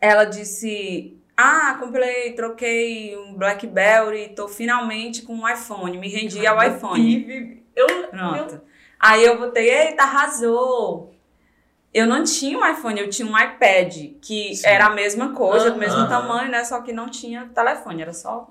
Ela 0.00 0.24
disse: 0.24 1.20
Ah, 1.36 1.76
comprei, 1.78 2.32
troquei 2.32 3.18
um 3.18 3.34
Blackberry, 3.34 4.30
tô 4.34 4.48
finalmente 4.48 5.20
com 5.22 5.34
um 5.34 5.48
iPhone. 5.48 5.98
Me 5.98 6.08
rendi 6.08 6.46
ao 6.46 6.62
iPhone. 6.62 7.62
Eu, 7.74 7.86
Pronto. 8.08 8.62
Aí 8.98 9.22
eu 9.22 9.38
botei, 9.38 9.68
eita, 9.68 10.04
arrasou. 10.04 11.14
Eu 11.92 12.06
não 12.06 12.24
tinha 12.24 12.58
um 12.58 12.66
iPhone, 12.66 12.98
eu 12.98 13.10
tinha 13.10 13.28
um 13.28 13.38
iPad, 13.38 13.94
que 14.22 14.54
Sim. 14.54 14.66
era 14.66 14.86
a 14.86 14.90
mesma 14.90 15.32
coisa, 15.34 15.70
do 15.70 15.78
mesmo 15.78 16.08
tamanho, 16.08 16.50
né? 16.50 16.64
Só 16.64 16.80
que 16.80 16.92
não 16.92 17.08
tinha 17.08 17.50
telefone, 17.54 18.02
era 18.02 18.12
só 18.14 18.48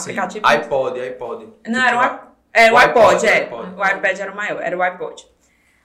aplicativo. 0.00 0.46
Sim. 0.48 0.54
iPod, 0.54 1.00
iPod. 1.00 1.48
Não, 1.66 1.80
era 1.86 1.96
i- 2.06 2.20
era 2.52 2.72
o 2.72 2.76
o 2.76 2.78
iPod, 2.78 3.06
iPod, 3.16 3.24
o 3.24 3.28
é. 3.28 3.38
iPod. 3.38 3.74
O 3.76 3.84
iPad 3.96 4.18
era 4.18 4.32
o 4.32 4.36
maior, 4.36 4.60
era 4.62 4.76
o 4.76 4.82
iPod. 4.82 5.26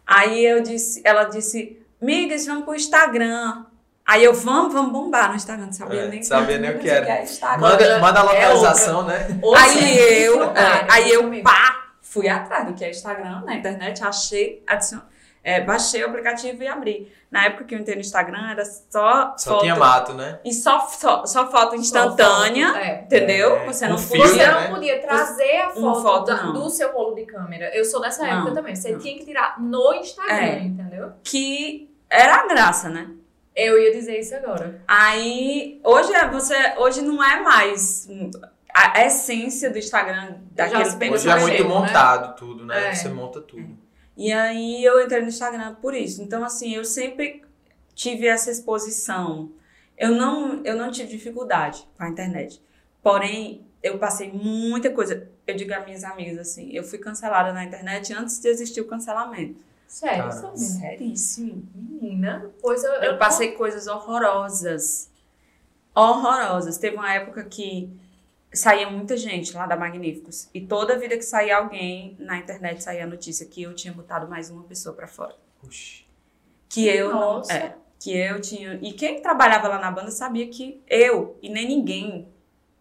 Aí 0.07 0.45
eu 0.45 0.61
disse, 0.61 1.01
ela 1.05 1.25
disse, 1.25 1.81
migas, 2.01 2.45
vamos 2.45 2.65
pro 2.65 2.75
Instagram. 2.75 3.65
Aí 4.05 4.23
eu, 4.23 4.33
vamos, 4.33 4.73
vamos 4.73 4.91
bombar 4.91 5.29
no 5.29 5.35
Instagram, 5.35 5.65
não 5.67 5.73
sabia 5.73 6.01
É, 6.01 6.07
nem 6.07 6.23
sabia 6.23 6.57
nem 6.57 6.71
o 6.71 6.79
que 6.79 6.89
era. 6.89 7.07
é 7.19 7.23
Instagram. 7.23 7.59
Manda, 7.59 7.99
manda 7.99 8.19
a 8.19 8.23
É 8.23 8.25
localização, 8.49 9.03
né? 9.05 9.39
Hoje 9.41 9.63
Aí 9.63 9.97
é 9.99 10.27
eu, 10.27 10.43
é, 10.43 10.87
aí 10.89 11.11
eu, 11.11 11.29
pá, 11.43 11.83
fui 12.01 12.27
atrás 12.27 12.65
do 12.65 12.73
que 12.73 12.83
é 12.83 12.89
Instagram 12.89 13.43
na 13.45 13.55
internet, 13.55 14.03
achei, 14.03 14.63
adicionei. 14.67 15.05
É, 15.43 15.59
baixei 15.59 16.03
o 16.03 16.07
aplicativo 16.07 16.61
e 16.61 16.67
abri. 16.67 17.11
Na 17.31 17.45
época 17.45 17.63
que 17.63 17.73
eu 17.73 17.79
entrei 17.79 17.95
no 17.95 18.01
Instagram, 18.01 18.51
era 18.51 18.63
só, 18.63 19.33
Só 19.37 19.51
foto. 19.53 19.61
tinha 19.61 19.75
mato, 19.75 20.13
né? 20.13 20.39
E 20.45 20.53
só, 20.53 20.79
só, 20.87 21.25
só 21.25 21.49
foto 21.49 21.75
instantânea, 21.75 22.67
Só 22.67 22.73
foto, 22.75 22.83
é. 22.85 23.01
entendeu? 23.05 23.55
É, 23.57 23.65
Você 23.65 23.87
não 23.87 23.97
Você 23.97 24.17
podia. 24.17 24.51
né? 24.53 24.67
não 24.67 24.75
podia 24.75 25.01
trazer 25.01 25.61
a 25.61 25.69
foto, 25.71 26.01
foto, 26.03 26.25
da- 26.27 26.43
do 26.51 26.69
seu 26.69 26.91
rolo 26.91 27.15
de 27.15 27.25
câmera. 27.25 27.75
Eu 27.75 27.83
sou 27.85 27.99
dessa 27.99 28.23
Não, 28.23 28.37
época 28.41 28.53
também. 28.53 28.75
Você 28.75 28.91
não. 28.91 28.99
tinha 28.99 29.17
que 29.17 29.25
tirar 29.25 29.59
no 29.59 29.93
Instagram, 29.95 30.35
É. 30.35 30.59
entendeu? 30.59 31.11
Que 31.23 31.89
era 32.07 32.35
a 32.35 32.47
graça, 32.47 32.89
né? 32.89 33.09
Eu 33.55 33.81
ia 33.81 33.91
dizer 33.91 34.19
isso 34.19 34.35
agora. 34.35 34.81
Aí, 34.87 35.81
hoje 35.83 36.13
é 36.13 36.27
você, 36.29 36.55
hoje 36.77 37.01
não 37.01 37.21
é 37.23 37.41
mais 37.41 38.07
a 38.73 39.05
essência 39.05 39.69
do 39.69 39.77
Instagram 39.77 40.35
daquele 40.51 40.83
Hoje 41.13 41.29
é 41.29 41.35
muito 41.39 41.63
né? 41.63 41.69
montado 41.69 42.35
tudo, 42.35 42.65
né? 42.65 42.89
É. 42.89 42.93
Você 42.93 43.09
monta 43.09 43.41
tudo. 43.41 43.80
E 44.15 44.31
aí 44.31 44.83
eu 44.83 45.01
entrei 45.01 45.21
no 45.21 45.27
Instagram 45.29 45.75
por 45.75 45.93
isso. 45.93 46.21
Então, 46.21 46.43
assim, 46.43 46.75
eu 46.75 46.83
sempre 46.85 47.43
tive 47.95 48.27
essa 48.27 48.51
exposição. 48.51 49.51
Eu 49.97 50.11
não, 50.11 50.63
eu 50.63 50.75
não 50.75 50.91
tive 50.91 51.09
dificuldade 51.09 51.87
com 51.97 52.03
a 52.03 52.09
internet. 52.09 52.61
Porém, 53.01 53.65
eu 53.81 53.97
passei 53.97 54.31
muita 54.31 54.89
coisa. 54.91 55.29
Eu 55.45 55.55
digo 55.55 55.73
às 55.73 55.85
minhas 55.85 56.03
amigas 56.03 56.37
assim, 56.37 56.69
eu 56.71 56.83
fui 56.83 56.99
cancelada 56.99 57.51
na 57.51 57.63
internet 57.63 58.13
antes 58.13 58.39
de 58.39 58.47
existir 58.47 58.81
o 58.81 58.85
cancelamento. 58.87 59.59
Sério, 59.87 60.29
Caramba. 60.29 60.41
sabe? 60.41 60.59
Seríssimo. 60.59 61.67
Menina, 61.75 62.49
pois 62.61 62.83
eu, 62.83 62.91
Eu 62.93 63.17
passei 63.17 63.51
coisas 63.53 63.87
horrorosas. 63.87 65.09
Horrorosas. 65.93 66.77
Teve 66.77 66.95
uma 66.95 67.13
época 67.13 67.43
que 67.43 67.89
saía 68.53 68.89
muita 68.89 69.15
gente 69.17 69.53
lá 69.55 69.65
da 69.65 69.75
Magníficos. 69.77 70.49
E 70.53 70.61
toda 70.61 70.97
vida 70.97 71.15
que 71.17 71.23
saía 71.23 71.57
alguém, 71.57 72.15
na 72.19 72.37
internet 72.37 72.83
saía 72.83 73.03
a 73.03 73.07
notícia 73.07 73.45
que 73.45 73.63
eu 73.63 73.73
tinha 73.73 73.93
botado 73.93 74.27
mais 74.27 74.49
uma 74.49 74.63
pessoa 74.63 74.95
pra 74.95 75.07
fora. 75.07 75.35
Oxi. 75.63 76.05
Que 76.69 76.87
eu 76.87 77.09
não. 77.11 77.19
Nossa. 77.37 77.53
É, 77.53 77.75
que 77.99 78.15
eu 78.17 78.39
tinha. 78.41 78.79
E 78.81 78.93
quem 78.93 79.21
trabalhava 79.21 79.67
lá 79.67 79.79
na 79.79 79.91
banda 79.91 80.11
sabia 80.11 80.47
que 80.47 80.81
eu 80.87 81.37
e 81.41 81.49
nem 81.49 81.67
ninguém 81.67 82.27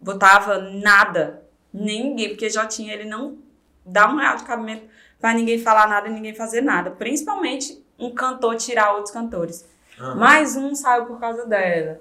botava 0.00 0.58
nada. 0.58 1.42
Nem 1.72 2.04
ninguém, 2.04 2.30
porque 2.30 2.48
já 2.48 2.66
tinha 2.66 2.92
ele 2.94 3.04
não 3.08 3.38
dá 3.84 4.10
um 4.12 4.16
real 4.16 4.36
de 4.36 4.44
cabimento 4.44 4.84
pra 5.20 5.32
ninguém 5.34 5.58
falar 5.58 5.88
nada 5.88 6.08
e 6.08 6.12
ninguém 6.12 6.34
fazer 6.34 6.60
nada. 6.62 6.90
Principalmente 6.90 7.84
um 7.98 8.12
cantor 8.12 8.56
tirar 8.56 8.92
outros 8.94 9.12
cantores. 9.12 9.68
Ah. 9.98 10.14
Mais 10.14 10.56
um 10.56 10.74
saiu 10.74 11.04
por 11.06 11.20
causa 11.20 11.46
dela. 11.46 12.00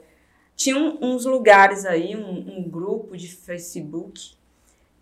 Tinha 0.56 0.78
um- 0.78 0.98
uns 1.02 1.26
lugares 1.26 1.86
aí, 1.86 2.16
um, 2.16 2.58
um 2.58 2.70
grupo 2.70 2.99
de 3.18 3.28
Facebook, 3.28 4.34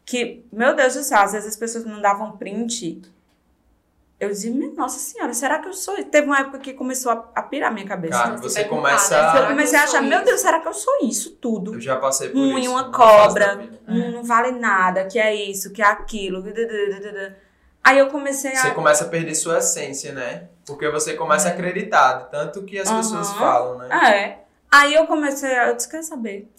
que, 0.05 0.45
meu 0.51 0.75
Deus 0.75 0.93
do 0.95 1.03
céu, 1.03 1.19
às 1.19 1.33
vezes 1.33 1.49
as 1.49 1.57
pessoas 1.57 1.85
mandavam 1.85 2.37
print. 2.37 3.01
Eu 4.19 4.29
dizia, 4.29 4.49
"Minha 4.51 4.71
nossa 4.73 4.97
senhora, 4.97 5.31
será 5.33 5.59
que 5.59 5.67
eu 5.67 5.73
sou 5.73 5.93
isso? 5.95 6.07
Teve 6.07 6.25
uma 6.25 6.39
época 6.39 6.57
que 6.57 6.73
começou 6.73 7.11
a, 7.11 7.29
a 7.35 7.41
pirar 7.43 7.71
minha 7.71 7.85
cabeça. 7.85 8.17
Cara, 8.17 8.37
Você 8.37 8.63
começa. 8.63 9.33
né? 9.33 9.41
eu 9.43 9.47
comecei 9.49 9.77
a 9.77 9.83
achar, 9.83 10.01
meu? 10.01 10.23
Deus, 10.23 10.41
será 10.41 10.59
que 10.59 10.67
eu 10.67 10.73
sou 10.73 10.91
isso 11.03 11.31
tudo? 11.35 11.75
Eu 11.75 11.81
já 11.81 11.97
passei 11.97 12.29
por 12.29 12.37
Um 12.39 12.57
isso. 12.57 12.65
e 12.65 12.67
uma 12.67 12.91
cobra. 12.91 13.59
Hum, 13.87 14.11
não 14.13 14.23
vale 14.23 14.51
nada, 14.53 15.05
que 15.05 15.19
é 15.19 15.35
isso, 15.35 15.71
que 15.71 15.83
é 15.83 15.85
aquilo. 15.85 16.43
Aí 17.83 17.99
eu 17.99 18.07
comecei 18.07 18.53
a. 18.53 18.61
Você 18.61 18.71
começa 18.71 19.03
a 19.05 19.07
perder 19.07 19.35
sua 19.35 19.59
essência, 19.59 20.11
né? 20.13 20.47
Porque 20.65 20.89
você 20.89 21.13
começa 21.13 21.49
a 21.49 21.51
acreditar, 21.51 22.13
de 22.23 22.31
tanto 22.31 22.63
que 22.63 22.79
as 22.79 22.87
Aham. 22.87 22.97
pessoas 22.97 23.31
falam, 23.33 23.77
né? 23.77 23.87
É. 24.11 24.39
Aí 24.71 24.95
eu 24.95 25.05
comecei 25.05 25.55
a. 25.55 25.67
Eu 25.69 25.75
disse, 25.75 25.87
quer 25.89 26.01
saber? 26.03 26.49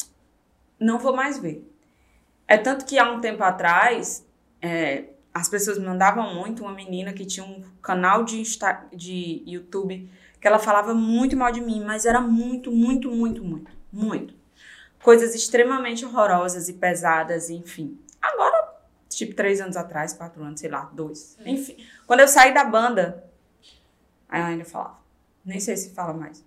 Não 0.78 0.98
vou 0.98 1.14
mais 1.14 1.38
ver. 1.38 1.66
É 2.46 2.56
tanto 2.56 2.84
que 2.84 2.98
há 2.98 3.10
um 3.10 3.20
tempo 3.20 3.42
atrás, 3.42 4.24
é, 4.62 5.04
as 5.34 5.48
pessoas 5.48 5.78
me 5.78 5.86
mandavam 5.86 6.34
muito 6.34 6.62
uma 6.62 6.72
menina 6.72 7.12
que 7.12 7.24
tinha 7.24 7.44
um 7.44 7.62
canal 7.82 8.24
de, 8.24 8.40
Insta, 8.40 8.86
de 8.92 9.42
YouTube 9.46 10.08
que 10.40 10.46
ela 10.46 10.58
falava 10.58 10.94
muito 10.94 11.36
mal 11.36 11.50
de 11.50 11.60
mim, 11.60 11.82
mas 11.84 12.06
era 12.06 12.20
muito, 12.20 12.70
muito, 12.70 13.10
muito, 13.10 13.44
muito, 13.44 13.70
muito. 13.92 14.34
Coisas 15.02 15.34
extremamente 15.34 16.04
horrorosas 16.04 16.68
e 16.68 16.74
pesadas, 16.74 17.50
enfim. 17.50 17.98
Agora, 18.20 18.74
tipo, 19.08 19.34
três 19.34 19.60
anos 19.60 19.76
atrás, 19.76 20.12
quatro 20.12 20.42
anos, 20.42 20.60
sei 20.60 20.70
lá, 20.70 20.90
dois. 20.92 21.36
Enfim. 21.44 21.76
Quando 22.06 22.20
eu 22.20 22.28
saí 22.28 22.52
da 22.52 22.64
banda, 22.64 23.24
aí 24.28 24.40
ela 24.40 24.48
ainda 24.50 24.64
falava. 24.64 24.98
Nem 25.44 25.60
sei 25.60 25.76
se 25.76 25.94
fala 25.94 26.12
mais. 26.12 26.44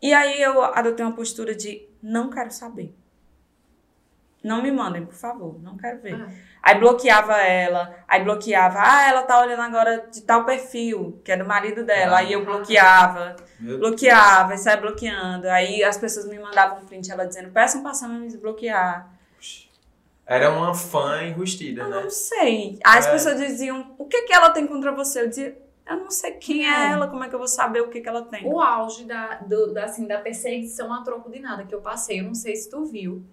E 0.00 0.12
aí 0.12 0.40
eu 0.40 0.62
adotei 0.62 1.04
uma 1.04 1.14
postura 1.14 1.54
de 1.54 1.86
não 2.06 2.30
quero 2.30 2.50
saber. 2.50 2.94
Não 4.44 4.62
me 4.62 4.70
mandem, 4.70 5.04
por 5.04 5.14
favor, 5.14 5.60
não 5.60 5.76
quero 5.76 6.00
ver. 6.00 6.14
Ah. 6.14 6.28
Aí 6.62 6.78
bloqueava 6.78 7.36
ela, 7.38 7.96
aí 8.06 8.22
bloqueava, 8.22 8.78
ah, 8.80 9.08
ela 9.08 9.22
tá 9.22 9.40
olhando 9.40 9.60
agora 9.62 10.06
de 10.12 10.20
tal 10.22 10.44
perfil, 10.44 11.20
que 11.24 11.32
é 11.32 11.36
do 11.36 11.44
marido 11.44 11.84
dela. 11.84 12.16
Ah. 12.16 12.18
Aí 12.20 12.32
eu 12.32 12.44
bloqueava, 12.44 13.34
Meu 13.58 13.78
bloqueava, 13.78 14.54
e 14.54 14.58
saia 14.58 14.76
bloqueando. 14.76 15.48
Aí 15.48 15.82
as 15.82 15.96
pessoas 15.98 16.26
me 16.28 16.38
mandavam 16.38 16.78
um 16.78 16.86
print, 16.86 17.10
ela 17.10 17.26
dizendo, 17.26 17.50
peçam 17.50 17.82
passando 17.82 18.14
a 18.14 18.18
me 18.18 18.28
desbloquear. 18.28 19.10
Deus. 19.32 19.68
Era 20.24 20.50
uma 20.52 20.72
fã 20.74 21.24
enrustida, 21.24 21.82
Eu 21.82 21.88
né? 21.88 22.02
não 22.04 22.10
sei. 22.10 22.78
Aí 22.84 22.98
as 22.98 23.06
É. 23.06 23.10
pessoas 23.12 23.36
diziam, 23.40 23.96
o 23.98 24.04
que 24.04 24.22
que 24.22 24.32
ela 24.32 24.50
tem 24.50 24.64
contra 24.66 24.92
você? 24.92 25.22
Eu 25.22 25.28
dizia, 25.28 25.58
eu 25.88 25.96
não 25.98 26.10
sei 26.10 26.32
quem 26.32 26.66
é 26.66 26.90
ela, 26.90 27.08
como 27.08 27.22
é 27.24 27.28
que 27.28 27.34
eu 27.34 27.38
vou 27.38 27.48
saber 27.48 27.80
o 27.80 27.88
que 27.88 28.00
que 28.00 28.08
ela 28.08 28.22
tem? 28.22 28.46
O 28.46 28.60
auge 28.60 29.04
da, 29.04 29.36
do- 29.36 29.72
da, 29.72 29.84
assim, 29.84 30.06
da 30.06 30.18
perseguição 30.18 30.92
a 30.92 31.02
troco 31.02 31.30
de 31.30 31.38
nada 31.40 31.64
que 31.64 31.74
eu 31.74 31.80
passei, 31.80 32.20
eu 32.20 32.24
não 32.24 32.34
sei 32.34 32.56
se 32.56 32.68
tu 32.70 32.84
viu. 32.84 33.24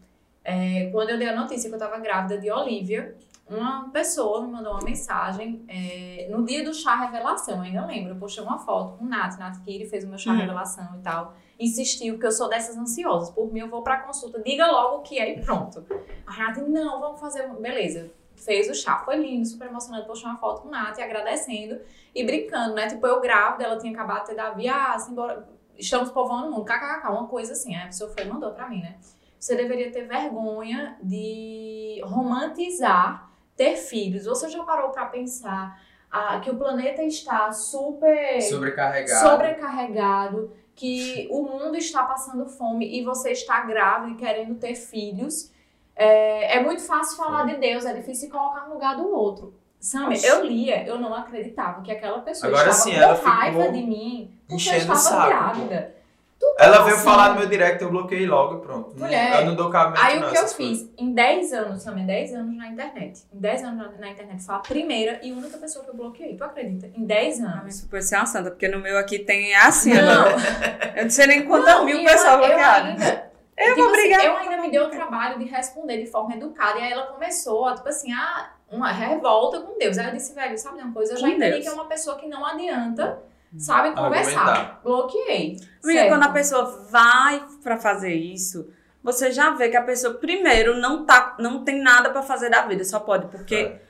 É, 0.43 0.89
quando 0.91 1.09
eu 1.09 1.17
dei 1.17 1.29
a 1.29 1.35
notícia 1.35 1.69
que 1.69 1.75
eu 1.75 1.79
tava 1.79 1.97
grávida 1.99 2.37
de 2.37 2.51
Olivia, 2.51 3.15
uma 3.47 3.89
pessoa 3.89 4.41
me 4.45 4.51
mandou 4.51 4.73
uma 4.73 4.83
mensagem 4.83 5.63
é, 5.67 6.27
no 6.31 6.43
dia 6.45 6.63
do 6.63 6.73
chá 6.73 6.95
revelação, 6.95 7.55
eu 7.57 7.61
ainda 7.63 7.85
lembro. 7.85 8.11
Eu 8.13 8.15
postei 8.17 8.43
uma 8.43 8.57
foto 8.57 8.97
com 8.97 9.05
o 9.05 9.07
Nath, 9.07 9.37
Nath 9.37 9.61
Kiri 9.63 9.85
fez 9.85 10.03
o 10.03 10.07
meu 10.07 10.17
chá 10.17 10.31
Hum. 10.31 10.37
revelação 10.37 10.95
e 10.97 11.01
tal. 11.01 11.33
Insistiu 11.59 12.17
que 12.19 12.25
eu 12.25 12.31
sou 12.31 12.49
dessas 12.49 12.75
ansiosas. 12.77 13.29
Por 13.29 13.51
mim, 13.53 13.59
eu 13.61 13.69
vou 13.69 13.81
pra 13.83 13.97
consulta, 14.01 14.41
diga 14.41 14.65
logo 14.67 14.97
o 14.97 15.01
que 15.01 15.17
é 15.19 15.37
e 15.37 15.41
pronto. 15.41 15.85
A 16.25 16.37
Nath, 16.37 16.57
não, 16.67 16.99
vamos 16.99 17.19
fazer. 17.21 17.47
Beleza. 17.59 18.11
Fez 18.43 18.69
o 18.69 18.73
chá, 18.73 18.99
foi 19.05 19.17
lindo, 19.17 19.45
super 19.45 19.67
emocionante. 19.67 20.07
Postei 20.07 20.29
uma 20.29 20.37
foto 20.37 20.61
com 20.61 20.67
o 20.67 20.71
Nath 20.71 20.99
agradecendo 20.99 21.79
e 22.13 22.23
brincando, 22.23 22.75
né? 22.75 22.87
Tipo, 22.87 23.05
eu 23.07 23.21
grávida, 23.21 23.63
ela 23.63 23.77
tinha 23.77 23.93
acabado 23.93 24.21
de 24.21 24.27
ter 24.27 24.35
Davi, 24.35 24.67
ah, 24.67 24.97
simbora, 24.99 25.47
estamos 25.77 26.11
povoando 26.11 26.47
o 26.47 26.51
mundo, 26.51 26.65
kkkk, 26.65 27.07
uma 27.09 27.27
coisa 27.27 27.53
assim. 27.53 27.75
Aí 27.75 27.83
a 27.83 27.87
pessoa 27.87 28.09
foi 28.11 28.25
mandou 28.25 28.51
pra 28.51 28.69
mim, 28.69 28.81
né? 28.81 28.97
Você 29.39 29.55
deveria 29.55 29.91
ter 29.91 30.07
vergonha 30.07 30.97
de 31.01 32.01
romantizar 32.05 33.29
ter 33.55 33.75
filhos. 33.75 34.25
Você 34.25 34.49
já 34.49 34.63
parou 34.63 34.89
pra 34.89 35.05
pensar 35.05 35.81
ah, 36.11 36.39
que 36.39 36.49
o 36.49 36.55
planeta 36.55 37.03
está 37.03 37.51
super 37.51 38.41
Sobrecarregado. 38.41 39.29
sobrecarregado, 39.29 40.53
que 40.75 41.27
o 41.31 41.43
mundo 41.43 41.75
está 41.75 42.03
passando 42.03 42.45
fome 42.45 42.97
e 42.97 43.03
você 43.03 43.31
está 43.31 43.61
grávida 43.61 44.13
e 44.13 44.15
querendo 44.15 44.55
ter 44.55 44.75
filhos. 44.75 45.51
É, 45.95 46.57
é 46.57 46.63
muito 46.63 46.81
fácil 46.81 47.17
falar 47.17 47.45
de 47.45 47.55
Deus, 47.57 47.85
é 47.85 47.93
difícil 47.93 48.27
se 48.27 48.29
colocar 48.29 48.67
no 48.67 48.73
lugar 48.73 48.95
do 48.95 49.07
outro. 49.13 49.53
Sammy, 49.79 50.17
eu 50.23 50.45
lia, 50.45 50.85
eu 50.87 50.97
não 50.97 51.13
acreditava 51.13 51.81
que 51.81 51.91
aquela 51.91 52.19
pessoa 52.21 52.49
Agora 52.49 52.69
estava 52.69 53.15
sim, 53.15 53.21
com 53.21 53.29
raiva 53.29 53.71
de 53.71 53.83
mim 53.83 54.31
porque 54.47 54.69
eu 54.69 54.73
estava 54.77 54.95
saco, 54.97 55.27
grávida. 55.27 55.95
Ela 56.57 56.83
veio 56.83 56.95
assim. 56.97 57.05
falar 57.05 57.29
no 57.33 57.39
meu 57.39 57.47
direct, 57.49 57.81
eu 57.81 57.89
bloqueei 57.89 58.25
logo 58.25 58.57
e 58.57 58.61
pronto. 58.61 58.89
Não- 58.95 59.05
Mulher. 59.05 59.39
Eu 59.41 59.45
não 59.45 59.55
dou 59.55 59.69
cabimento 59.69 60.03
Aí 60.05 60.19
não, 60.19 60.27
o 60.27 60.31
que 60.31 60.37
eu 60.37 60.41
essas 60.43 60.53
coisas. 60.57 60.79
fiz? 60.83 60.89
Em 60.97 61.13
10 61.13 61.53
anos, 61.53 61.83
também 61.83 62.05
10 62.05 62.33
anos 62.33 62.57
na 62.57 62.67
internet. 62.67 63.23
Em 63.33 63.39
10 63.39 63.63
anos 63.63 63.97
na- 63.99 64.09
internet, 64.09 64.43
foi 64.43 64.55
a 64.55 64.59
primeira 64.59 65.19
e 65.23 65.31
única 65.31 65.57
pessoa 65.57 65.83
que 65.85 65.91
eu 65.91 65.95
bloqueei. 65.95 66.35
Tu 66.35 66.43
acredita? 66.43 66.89
Em 66.95 67.05
10 67.05 67.39
Ah, 67.41 67.45
anos. 67.45 67.59
mas 67.63 67.75
isso 67.75 67.87
pode 67.89 68.03
ser 68.05 68.15
uma 68.17 68.25
santa, 68.25 68.51
porque 68.51 68.67
no 68.67 68.79
meu 68.79 68.97
aqui 68.97 69.19
tem 69.19 69.55
assim, 69.55 69.93
Não. 69.93 70.27
eu 70.97 71.03
não 71.03 71.09
sei 71.09 71.27
nem 71.27 71.45
quantas 71.45 71.83
mil 71.85 72.03
pessoas 72.03 72.37
bloqueadas. 72.37 73.19
Eu 73.55 73.75
tipo 73.75 73.81
vou 73.81 73.91
assim, 73.91 74.01
brigar. 74.01 74.25
eu 74.25 74.37
ainda 74.37 74.57
me 74.57 74.71
deu 74.71 74.85
o 74.85 74.89
trabalho 74.89 75.37
de 75.39 75.45
responder 75.45 75.97
de 76.03 76.07
forma 76.09 76.33
educada. 76.35 76.79
E 76.79 76.83
aí 76.83 76.91
ela 76.91 77.07
começou, 77.07 77.65
a, 77.67 77.75
tipo 77.75 77.87
assim, 77.87 78.11
a, 78.11 78.51
uma 78.71 78.91
revolta 78.91 79.61
com 79.61 79.77
Deus. 79.77 79.97
Aí 79.97 80.07
eu 80.07 80.13
disse, 80.13 80.33
velho, 80.33 80.57
sabe 80.57 80.77
de 80.77 80.83
uma 80.83 80.93
coisa? 80.93 81.13
Eu 81.13 81.17
já 81.17 81.27
Com 81.27 81.33
entendi 81.33 81.51
Deus. 81.51 81.63
que 81.63 81.69
é 81.69 81.73
uma 81.73 81.85
pessoa 81.85 82.17
que 82.17 82.27
não 82.27 82.43
adianta, 82.45 83.21
sabe, 83.57 83.95
conversar. 83.95 84.39
Argumentar. 84.39 84.79
Bloqueei. 84.83 85.57
Amiga, 85.83 85.99
certo? 85.99 86.09
quando 86.09 86.23
a 86.23 86.29
pessoa 86.29 86.65
vai 86.89 87.45
pra 87.61 87.77
fazer 87.77 88.13
isso, 88.15 88.73
você 89.03 89.31
já 89.31 89.51
vê 89.51 89.69
que 89.69 89.77
a 89.77 89.83
pessoa, 89.83 90.15
primeiro, 90.15 90.77
não, 90.79 91.05
tá, 91.05 91.35
não 91.37 91.63
tem 91.63 91.79
nada 91.81 92.09
pra 92.09 92.23
fazer 92.23 92.49
da 92.49 92.63
vida, 92.63 92.83
só 92.83 92.99
pode. 92.99 93.27
Porque, 93.27 93.55
É. 93.55 93.81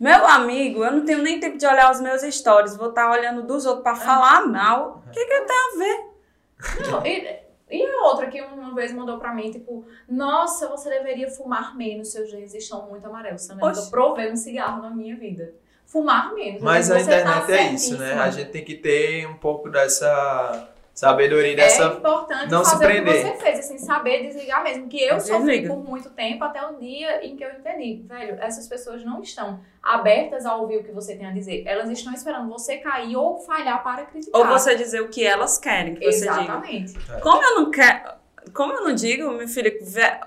meu 0.00 0.26
amigo, 0.26 0.82
eu 0.84 0.90
não 0.90 1.04
tenho 1.04 1.22
nem 1.22 1.38
tempo 1.38 1.56
de 1.58 1.66
olhar 1.66 1.92
os 1.92 2.00
meus 2.00 2.22
stories, 2.22 2.76
vou 2.76 2.88
estar 2.88 3.08
olhando 3.10 3.42
dos 3.42 3.64
outros 3.66 3.84
pra 3.84 3.94
falar 3.94 4.46
mal. 4.48 5.04
O 5.06 5.10
que, 5.10 5.24
que 5.24 5.40
tem 5.42 5.56
a 5.56 5.78
ver? 5.78 6.90
Não, 6.90 7.06
e, 7.06 7.45
e 7.68 7.84
a 7.84 8.02
outra 8.04 8.28
que 8.28 8.40
uma 8.40 8.74
vez 8.74 8.92
mandou 8.92 9.18
pra 9.18 9.34
mim, 9.34 9.50
tipo, 9.50 9.84
nossa, 10.08 10.68
você 10.68 10.88
deveria 10.88 11.28
fumar 11.28 11.76
menos, 11.76 12.12
seus 12.12 12.30
genes 12.30 12.54
estão 12.54 12.88
muito 12.88 13.06
amarelos. 13.06 13.48
Nunca 13.48 13.66
Oxi. 13.66 13.90
provei 13.90 14.30
um 14.30 14.36
cigarro 14.36 14.82
na 14.82 14.90
minha 14.90 15.16
vida. 15.16 15.52
Fumar 15.84 16.34
menos. 16.34 16.62
Mas 16.62 16.88
eu 16.88 16.96
a 16.96 16.98
tá 16.98 17.04
internet 17.04 17.52
é 17.52 17.72
isso, 17.72 17.98
né? 17.98 18.14
A 18.14 18.30
gente 18.30 18.50
tem 18.50 18.64
que 18.64 18.74
ter 18.74 19.26
um 19.28 19.36
pouco 19.36 19.68
dessa 19.68 20.75
Sabedoria 20.96 21.52
É 21.52 21.56
dessa. 21.56 21.84
importante 21.88 22.50
não 22.50 22.64
se 22.64 22.70
fazer 22.70 22.84
o 22.86 22.88
que 22.88 23.02
prender. 23.02 23.22
você 23.26 23.34
fez, 23.34 23.58
assim, 23.58 23.76
saber 23.78 24.22
desligar 24.22 24.64
mesmo. 24.64 24.88
Que 24.88 25.02
eu 25.04 25.20
sofri 25.20 25.38
Desliga. 25.58 25.68
por 25.74 25.84
muito 25.84 26.08
tempo 26.08 26.42
até 26.42 26.66
o 26.66 26.76
dia 26.76 27.22
em 27.22 27.36
que 27.36 27.44
eu 27.44 27.50
entendi. 27.50 28.02
Velho, 28.08 28.38
essas 28.40 28.66
pessoas 28.66 29.04
não 29.04 29.20
estão 29.20 29.60
abertas 29.82 30.46
a 30.46 30.56
ouvir 30.56 30.78
o 30.78 30.82
que 30.82 30.90
você 30.90 31.14
tem 31.14 31.26
a 31.26 31.32
dizer. 31.32 31.64
Elas 31.66 31.90
estão 31.90 32.14
esperando 32.14 32.48
você 32.48 32.78
cair 32.78 33.14
ou 33.14 33.38
falhar 33.40 33.82
para 33.84 34.06
criticar. 34.06 34.40
Ou 34.40 34.46
você 34.46 34.74
dizer 34.74 35.02
o 35.02 35.08
que 35.08 35.22
elas 35.22 35.58
querem 35.58 35.94
que 35.96 36.04
você 36.04 36.20
diga. 36.20 36.32
Exatamente. 36.32 36.94
Como 37.22 37.42
eu 37.42 37.54
não 37.56 37.70
quero. 37.70 38.16
Como 38.54 38.72
eu 38.72 38.84
não 38.84 38.94
digo, 38.94 39.30
meu 39.32 39.46
filho, 39.48 39.72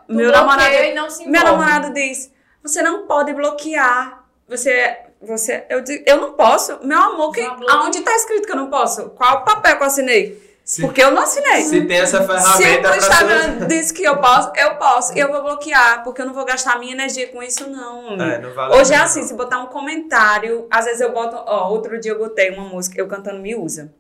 meu 0.08 0.32
namorado. 0.32 0.72
e 0.72 0.94
não 0.94 1.10
se 1.10 1.28
Meu 1.28 1.44
namorado 1.44 1.92
diz: 1.94 2.32
você 2.62 2.84
não 2.84 3.08
pode 3.08 3.34
bloquear. 3.34 4.24
Você. 4.48 4.98
Você, 5.22 5.66
eu, 5.70 5.82
digo, 5.82 6.02
eu 6.08 6.16
não 6.22 6.34
posso. 6.34 6.80
Meu 6.82 6.98
amor, 6.98 7.34
que, 7.34 7.42
aonde 7.42 8.00
tá 8.02 8.16
escrito 8.16 8.46
que 8.46 8.52
eu 8.54 8.56
não 8.56 8.70
posso? 8.70 9.10
Qual 9.10 9.40
o 9.42 9.44
papel 9.44 9.76
que 9.76 9.84
eu 9.84 9.88
assinei? 9.88 10.49
Se, 10.70 10.84
Porque 10.84 11.02
eu 11.04 11.10
não 11.10 11.24
assinei. 11.24 11.64
se 11.64 11.84
tem 11.88 11.98
essa 11.98 12.22
Se 12.22 12.28
ferramenta 12.28 12.78
o 12.78 12.82
pra 12.92 12.98
Instagram 12.98 13.42
solucionar- 13.42 13.68
diz 13.70 13.92
que 13.92 14.04
eu 14.04 14.18
posso, 14.22 14.52
eu 14.56 14.76
posso. 14.76 15.18
E 15.18 15.20
eu 15.20 15.28
vou 15.32 15.42
bloquear, 15.42 16.04
porque 16.04 16.22
eu 16.22 16.28
não 16.28 16.34
vou 16.34 16.46
gastar 16.46 16.78
minha 16.78 16.92
energia 16.94 17.28
com 17.30 17.42
isso, 17.42 17.68
não. 17.72 18.12
É, 18.22 18.38
não 18.40 18.54
vale 18.54 18.76
Hoje 18.76 18.94
é 18.94 18.98
assim, 18.98 19.22
não. 19.22 19.28
se 19.28 19.34
botar 19.34 19.64
um 19.64 19.66
comentário, 19.66 20.68
às 20.70 20.86
vezes 20.86 21.02
eu 21.02 21.12
boto, 21.12 21.36
ó, 21.36 21.72
outro 21.72 22.00
dia 22.00 22.12
eu 22.12 22.20
botei 22.20 22.52
uma 22.52 22.66
música, 22.66 23.02
eu 23.02 23.08
cantando 23.08 23.40
Me 23.40 23.56
Usa. 23.56 23.92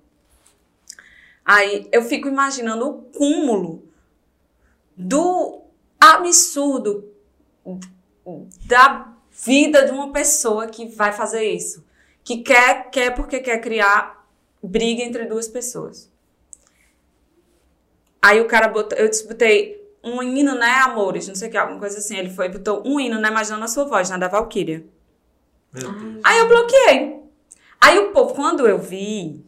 Aí 1.44 1.88
eu 1.92 2.04
fico 2.04 2.28
imaginando 2.28 2.88
o 2.88 2.94
cúmulo 3.18 3.84
do 4.96 5.62
absurdo 6.00 7.12
da 8.68 9.08
vida 9.32 9.86
de 9.86 9.92
uma 9.92 10.12
pessoa 10.14 10.68
que 10.68 10.86
vai 10.86 11.12
fazer 11.12 11.44
isso. 11.46 11.84
Que 12.24 12.44
quer, 12.44 12.92
quer 12.92 13.16
porque 13.16 13.40
quer 13.40 13.58
criar 13.60 14.24
briga 14.62 15.02
entre 15.02 15.26
duas 15.26 15.48
pessoas. 15.48 16.09
Aí 18.22 18.40
o 18.42 18.46
cara 18.48 18.68
botou, 18.68 18.98
eu 18.98 19.10
disputei 19.10 19.80
um 20.04 20.22
hino, 20.24 20.56
né, 20.56 20.70
amores, 20.86 21.28
não 21.28 21.36
sei 21.36 21.48
o 21.48 21.52
que, 21.52 21.58
alguma 21.58 21.80
coisa 21.80 21.98
assim. 22.00 22.18
Ele 22.18 22.30
foi, 22.30 22.50
botou 22.50 22.84
um 22.86 23.00
hino, 23.00 23.20
né, 23.20 23.30
imaginando 23.30 23.64
a 23.66 23.68
sua 23.68 23.86
voz, 23.86 24.10
na 24.10 24.18
da 24.18 24.28
Valkyria. 24.28 24.86
Meu 25.74 25.92
Deus. 25.92 26.22
Aí 26.24 26.40
eu 26.40 26.48
bloqueei. 26.48 27.20
Aí 27.82 28.00
o 28.00 28.12
povo, 28.12 28.34
quando 28.34 28.68
eu 28.68 28.78
vi, 28.78 29.46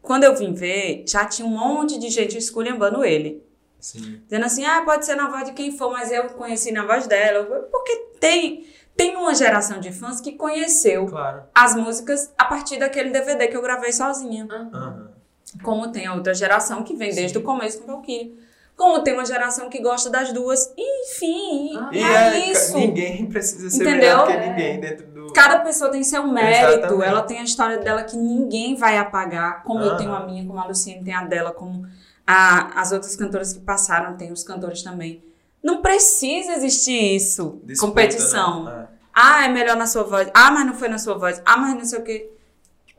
quando 0.00 0.24
eu 0.24 0.34
vim 0.34 0.52
ver, 0.52 1.04
já 1.08 1.24
tinha 1.24 1.46
um 1.46 1.50
monte 1.50 1.98
de 1.98 2.10
gente 2.10 2.36
esculhambando 2.36 3.04
ele. 3.04 3.42
Sim. 3.78 4.20
Dizendo 4.24 4.44
assim, 4.46 4.64
ah, 4.64 4.82
pode 4.84 5.04
ser 5.06 5.14
na 5.16 5.28
voz 5.28 5.44
de 5.44 5.52
quem 5.52 5.76
for, 5.76 5.90
mas 5.90 6.10
eu 6.12 6.24
conheci 6.30 6.70
na 6.70 6.84
voz 6.84 7.06
dela. 7.06 7.44
Porque 7.70 7.96
tem, 8.20 8.66
tem 8.96 9.16
uma 9.16 9.34
geração 9.34 9.80
de 9.80 9.90
fãs 9.92 10.20
que 10.20 10.32
conheceu 10.32 11.06
Claro. 11.06 11.44
as 11.54 11.74
músicas 11.74 12.32
a 12.36 12.44
partir 12.44 12.78
daquele 12.78 13.10
DVD 13.10 13.48
que 13.48 13.56
eu 13.56 13.62
gravei 13.62 13.92
sozinha. 13.92 14.46
Aham. 14.50 14.91
Como 15.62 15.90
tem 15.92 16.06
a 16.06 16.14
outra 16.14 16.32
geração 16.34 16.82
que 16.82 16.94
vem 16.94 17.14
desde 17.14 17.36
o 17.38 17.42
começo 17.42 17.80
com 17.80 17.86
Valkyrie. 17.92 18.38
Como 18.76 19.02
tem 19.02 19.12
uma 19.14 19.24
geração 19.26 19.68
que 19.68 19.80
gosta 19.82 20.08
das 20.08 20.32
duas. 20.32 20.72
Enfim, 20.78 21.76
Ah. 21.76 21.90
E 21.92 21.98
é, 22.02 22.12
é, 22.38 22.50
isso. 22.52 22.76
ninguém 22.76 23.26
precisa 23.26 23.68
ser 23.70 23.82
Entendeu? 23.82 23.98
melhor 24.00 24.26
que 24.26 24.32
É. 24.32 24.48
ninguém 24.48 24.80
dentro 24.80 25.06
do. 25.08 25.32
Cada 25.32 25.60
pessoa 25.60 25.90
tem 25.90 26.02
seu 26.02 26.26
mérito, 26.26 26.78
Exatamente. 26.78 27.04
ela 27.08 27.22
tem 27.22 27.38
a 27.38 27.44
história 27.44 27.78
dela 27.78 28.02
que 28.02 28.16
ninguém 28.16 28.74
vai 28.74 28.96
apagar, 28.98 29.62
como 29.62 29.80
eu 29.82 29.90
Aham. 29.90 29.96
tenho 29.98 30.12
a 30.14 30.26
minha, 30.26 30.44
como 30.46 30.58
a 30.58 30.64
Luciene 30.66 31.04
tem 31.04 31.14
a 31.14 31.24
dela, 31.24 31.52
como 31.52 31.86
a- 32.26 32.80
as 32.80 32.92
outras 32.92 33.14
cantoras 33.14 33.52
que 33.52 33.60
passaram, 33.60 34.16
tem 34.16 34.32
os 34.32 34.42
cantores 34.42 34.82
também. 34.82 35.22
Não 35.62 35.80
precisa 35.82 36.52
existir 36.54 37.14
isso, 37.16 37.60
disputa, 37.64 37.88
competição. 37.92 38.64
né? 38.64 38.88
Ah, 39.14 39.44
é 39.44 39.48
melhor 39.48 39.76
na 39.76 39.86
sua 39.86 40.02
voz. 40.02 40.28
Ah, 40.34 40.50
mas 40.50 40.66
não 40.66 40.74
foi 40.74 40.88
na 40.88 40.98
sua 40.98 41.16
voz. 41.18 41.40
Ah, 41.44 41.56
mas 41.58 41.74
não 41.74 41.84
sei 41.84 41.98
o 41.98 42.02
quê. 42.02 42.30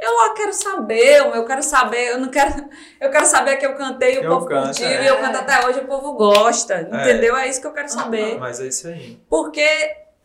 Eu 0.04 0.14
lá 0.18 0.34
quero 0.34 0.52
saber, 0.52 1.20
eu 1.20 1.46
quero 1.46 1.64
saber, 1.64 2.10
eu 2.10 2.20
não 2.20 2.30
quero. 2.30 2.70
Eu 3.00 3.10
quero 3.10 3.26
saber 3.26 3.56
que 3.56 3.66
eu 3.66 3.74
cantei, 3.76 4.18
o 4.18 4.24
Eu 4.24 4.32
povo 4.32 4.48
canto, 4.48 4.66
curtiu, 4.66 4.86
é. 4.86 5.06
e 5.06 5.08
eu 5.08 5.18
canto 5.18 5.38
até 5.38 5.66
hoje, 5.66 5.80
o 5.80 5.88
povo 5.88 6.12
gosta. 6.14 6.82
Entendeu? 6.82 7.38
É 7.38 7.48
isso 7.48 7.62
que 7.62 7.68
eu 7.68 7.72
quero 7.72 7.88
saber. 7.88 8.36
É. 8.36 8.38
Mas 8.38 8.60
é 8.60 8.68
isso 8.68 8.86
aí. 8.90 9.18
Porque 9.30 9.66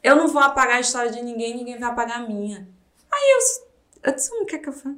eu 0.03 0.17
não 0.17 0.27
vou 0.27 0.43
apagar 0.43 0.79
a 0.79 0.81
história 0.81 1.13
de 1.13 1.23
ninguém, 1.23 1.57
ninguém 1.57 1.79
vai 1.79 1.89
apagar 1.89 2.19
a 2.19 2.27
minha. 2.27 2.69
Aí 3.09 3.31
eu, 3.31 4.11
eu 4.11 4.15
disse, 4.17 4.31
não 4.33 4.45
quer 4.45 4.59
que 4.59 4.69
eu 4.69 4.73
faça? 4.73 4.97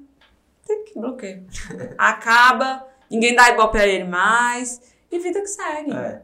Tem 0.66 0.82
que 0.84 0.98
bloqueio. 0.98 1.46
Acaba, 1.98 2.86
ninguém 3.10 3.34
dá 3.34 3.50
ibope 3.50 3.76
a 3.76 3.86
ele 3.86 4.04
mais, 4.04 4.80
e 5.12 5.18
vida 5.18 5.42
que 5.42 5.46
segue. 5.46 5.92
É. 5.92 6.22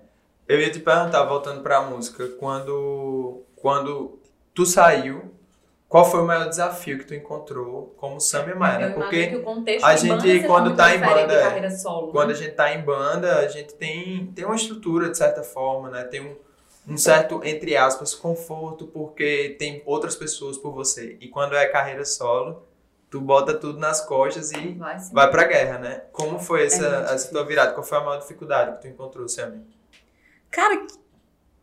Eu 0.48 0.58
ia 0.58 0.70
te 0.70 0.80
perguntar, 0.80 1.24
voltando 1.24 1.62
pra 1.62 1.82
música, 1.82 2.26
quando, 2.38 3.42
quando 3.54 4.18
tu 4.54 4.64
saiu, 4.64 5.35
qual 5.88 6.04
foi 6.04 6.20
o 6.20 6.26
maior 6.26 6.48
desafio 6.48 6.98
que 6.98 7.04
tu 7.04 7.14
encontrou 7.14 7.94
como 7.96 8.20
Sam 8.20 8.46
e 8.50 8.54
Maia, 8.54 8.88
né? 8.88 8.94
Porque 8.94 9.28
que 9.28 9.36
o 9.36 9.42
contexto 9.42 9.84
a 9.84 9.94
gente, 9.94 10.46
quando 10.46 10.66
muito 10.66 10.76
tá 10.76 10.94
em 10.94 11.00
banda, 11.00 11.70
solo. 11.70 12.10
quando 12.10 12.28
né? 12.28 12.34
a 12.34 12.36
gente 12.36 12.52
tá 12.52 12.74
em 12.74 12.82
banda, 12.82 13.38
a 13.38 13.48
gente 13.48 13.74
tem, 13.74 14.26
tem 14.34 14.44
uma 14.44 14.56
estrutura, 14.56 15.10
de 15.10 15.16
certa 15.16 15.44
forma, 15.44 15.88
né? 15.88 16.02
Tem 16.02 16.20
um, 16.20 16.34
um 16.88 16.98
certo, 16.98 17.40
entre 17.44 17.76
aspas, 17.76 18.14
conforto, 18.14 18.88
porque 18.88 19.54
tem 19.60 19.80
outras 19.86 20.16
pessoas 20.16 20.58
por 20.58 20.72
você. 20.72 21.16
E 21.20 21.28
quando 21.28 21.54
é 21.54 21.64
carreira 21.66 22.04
solo, 22.04 22.66
tu 23.08 23.20
bota 23.20 23.54
tudo 23.54 23.78
nas 23.78 24.00
costas 24.00 24.50
e 24.50 24.72
Vai 24.72 24.98
sim. 24.98 25.14
vai 25.14 25.30
pra 25.30 25.44
guerra, 25.44 25.78
né? 25.78 26.02
Como 26.10 26.40
foi 26.40 26.66
essa, 26.66 27.06
É 27.08 27.14
essa 27.14 27.30
tua 27.30 27.44
virada? 27.44 27.72
Qual 27.72 27.84
foi 27.84 27.98
a 27.98 28.00
maior 28.00 28.18
dificuldade 28.18 28.72
que 28.72 28.82
tu 28.82 28.88
encontrou, 28.88 29.28
Sam? 29.28 29.62
Cara, 30.50 30.84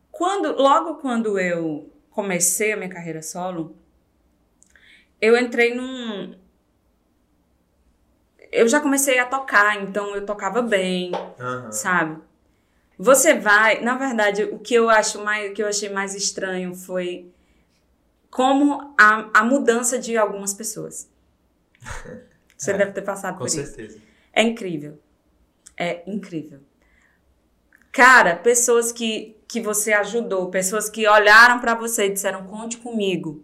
quando, 0.10 0.56
logo 0.56 0.96
quando 0.96 1.38
eu 1.38 1.90
comecei 2.10 2.72
a 2.72 2.78
minha 2.78 2.90
carreira 2.90 3.22
solo, 3.22 3.76
eu 5.24 5.38
entrei 5.38 5.74
num. 5.74 6.36
Eu 8.52 8.68
já 8.68 8.80
comecei 8.80 9.18
a 9.20 9.26
tocar, 9.26 9.82
então 9.82 10.16
eu 10.16 10.26
tocava 10.26 10.62
bem, 10.62 11.12
Aham. 11.40 11.72
sabe? 11.72 12.22
Você 12.98 13.34
vai, 13.34 13.82
na 13.82 13.98
verdade, 13.98 14.44
o 14.44 14.60
que 14.60 14.76
eu 14.76 14.90
acho 14.90 15.24
mais, 15.24 15.50
o 15.52 15.54
que 15.54 15.64
eu 15.64 15.68
achei 15.68 15.90
mais 15.90 16.14
estranho 16.14 16.76
foi 16.76 17.32
como 18.30 18.94
a, 19.00 19.30
a 19.42 19.44
mudança 19.44 19.98
de 19.98 20.18
algumas 20.18 20.54
pessoas. 20.54 21.10
Você 22.58 22.72
É, 22.72 22.78
deve 22.78 22.92
ter 22.94 23.02
passado 23.02 23.34
Com 23.34 23.40
por 23.40 23.48
isso. 23.48 23.58
certeza. 23.58 24.00
É 24.32 24.42
incrível. 24.42 25.00
É 25.76 26.04
incrível. 26.10 26.62
Cara, 27.92 28.36
pessoas 28.36 28.92
que, 28.92 29.38
que 29.48 29.60
você 29.62 29.94
ajudou, 29.94 30.50
pessoas 30.50 30.90
que 30.90 31.08
olharam 31.08 31.60
pra 31.60 31.76
você 31.76 32.06
e 32.08 32.14
disseram 32.14 32.48
conte 32.48 32.78
comigo. 32.78 33.44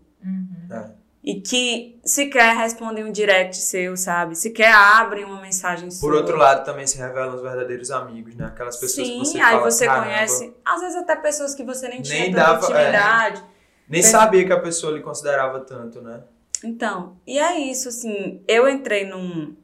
É. 1.25 1.29
E 1.31 1.41
que 1.41 1.99
sequer 2.05 2.55
respondem 2.55 3.03
um 3.03 3.11
direct 3.11 3.57
seu, 3.57 3.97
sabe? 3.97 4.35
Sequer 4.35 4.73
abrem 4.73 5.25
uma 5.25 5.41
mensagem 5.41 5.91
sua. 5.91 6.07
Por 6.09 6.15
outro 6.15 6.37
lado, 6.37 6.63
também 6.63 6.87
se 6.87 6.97
revelam 6.97 7.35
os 7.35 7.41
verdadeiros 7.41 7.91
amigos, 7.91 8.35
né? 8.35 8.45
Aquelas 8.45 8.77
pessoas 8.77 9.05
Sim, 9.07 9.19
que 9.19 9.25
você 9.25 9.37
aí 9.39 9.51
fala, 9.55 9.71
você 9.71 9.87
conhece, 9.87 10.53
às 10.65 10.79
vezes 10.81 10.95
até 10.95 11.15
pessoas 11.17 11.53
que 11.53 11.63
você 11.63 11.87
nem 11.89 12.01
tinha 12.01 12.19
Nem 12.23 12.31
tanta 12.31 12.43
dava- 12.45 12.67
é. 12.67 12.81
intimidade. 12.81 13.43
Nem 13.87 14.01
Mas- 14.01 14.11
sabia 14.11 14.45
que 14.45 14.53
a 14.53 14.59
pessoa 14.59 14.93
lhe 14.93 15.01
considerava 15.01 15.59
tanto, 15.59 16.01
né? 16.01 16.23
Então, 16.63 17.17
e 17.27 17.37
é 17.39 17.57
isso, 17.59 17.89
assim, 17.89 18.41
eu 18.47 18.67
entrei 18.69 19.05
num. 19.05 19.55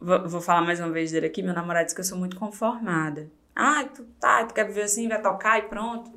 Vou, 0.00 0.28
vou 0.28 0.40
falar 0.40 0.62
mais 0.62 0.80
uma 0.80 0.90
vez 0.90 1.12
dele 1.12 1.26
aqui, 1.26 1.42
meu 1.42 1.54
namorado 1.54 1.84
disse 1.84 1.94
que 1.94 2.00
eu 2.00 2.04
sou 2.04 2.18
muito 2.18 2.36
conformada. 2.36 3.30
Ah, 3.54 3.84
tu 3.94 4.04
tá, 4.18 4.44
tu 4.44 4.54
quer 4.54 4.64
viver 4.66 4.82
assim, 4.82 5.08
vai 5.08 5.20
tocar 5.22 5.58
e 5.58 5.62
pronto. 5.62 6.10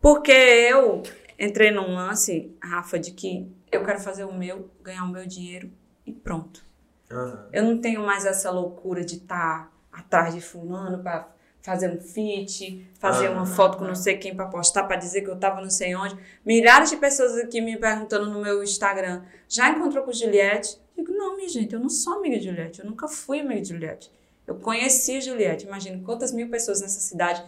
Porque 0.00 0.30
eu 0.32 1.02
entrei 1.40 1.70
num 1.70 1.94
lance, 1.94 2.54
Rafa, 2.62 2.98
de 2.98 3.12
que 3.12 3.50
eu 3.72 3.82
quero 3.84 3.98
fazer 4.00 4.24
o 4.24 4.32
meu, 4.32 4.70
ganhar 4.82 5.04
o 5.04 5.08
meu 5.08 5.26
dinheiro 5.26 5.70
e 6.06 6.12
pronto. 6.12 6.64
Aham. 7.10 7.48
Eu 7.52 7.62
não 7.64 7.78
tenho 7.80 8.04
mais 8.04 8.24
essa 8.26 8.50
loucura 8.50 9.04
de 9.04 9.16
estar 9.16 9.72
atrás 9.90 10.34
de 10.34 10.40
fulano 10.40 11.02
pra 11.02 11.28
fazer 11.62 11.90
um 11.90 12.00
feat, 12.00 12.86
fazer 12.98 13.26
Ah. 13.26 13.32
uma 13.32 13.44
foto 13.46 13.76
com 13.78 13.84
não 13.84 13.94
sei 13.94 14.16
quem 14.16 14.34
pra 14.34 14.46
postar, 14.46 14.84
pra 14.84 14.96
dizer 14.96 15.22
que 15.22 15.28
eu 15.28 15.36
tava 15.36 15.60
não 15.60 15.68
sei 15.70 15.94
onde. 15.94 16.16
Milhares 16.44 16.90
de 16.90 16.96
pessoas 16.96 17.36
aqui 17.36 17.60
me 17.60 17.76
perguntando 17.76 18.30
no 18.30 18.40
meu 18.40 18.62
Instagram, 18.62 19.22
já 19.48 19.68
encontrou 19.70 20.04
com 20.04 20.12
Juliette? 20.12 20.78
Eu 20.96 21.04
digo, 21.04 21.16
não, 21.16 21.36
minha 21.36 21.48
gente, 21.48 21.74
eu 21.74 21.80
não 21.80 21.88
sou 21.90 22.14
amiga 22.14 22.38
de 22.38 22.44
Juliette, 22.46 22.80
eu 22.80 22.86
nunca 22.86 23.08
fui 23.08 23.40
amiga 23.40 23.60
de 23.60 23.68
Juliette. 23.70 24.10
Eu 24.46 24.54
conheci 24.56 25.20
Juliette, 25.20 25.66
imagina 25.66 26.00
quantas 26.04 26.32
mil 26.32 26.48
pessoas 26.48 26.80
nessa 26.80 27.00
cidade. 27.00 27.42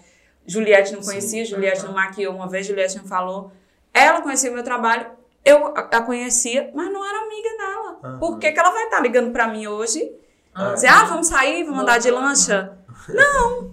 Juliette 0.46 0.92
não 0.92 1.02
Sim. 1.02 1.08
conhecia, 1.10 1.44
Juliette 1.44 1.84
não 1.84 1.92
maquiou 1.92 2.34
uma 2.34 2.48
vez, 2.48 2.66
Juliette 2.66 2.96
não 2.98 3.04
falou. 3.04 3.52
Ela 3.94 4.20
conhecia 4.22 4.50
o 4.50 4.54
meu 4.54 4.62
trabalho, 4.64 5.06
eu 5.44 5.66
a 5.76 6.00
conhecia, 6.02 6.70
mas 6.74 6.90
não 6.92 7.04
era 7.04 7.18
amiga 7.24 7.48
dela. 7.58 7.98
Aham. 8.04 8.18
Por 8.18 8.38
que, 8.38 8.50
que 8.52 8.58
ela 8.58 8.70
vai 8.70 8.84
estar 8.84 9.00
ligando 9.00 9.32
pra 9.32 9.46
mim 9.48 9.66
hoje? 9.66 10.10
Ah, 10.54 10.72
Dizer, 10.74 10.88
ah, 10.88 11.04
vamos 11.04 11.26
sair, 11.28 11.64
vamos 11.64 11.80
andar 11.82 11.98
de 11.98 12.10
lancha? 12.10 12.76
Não. 13.08 13.70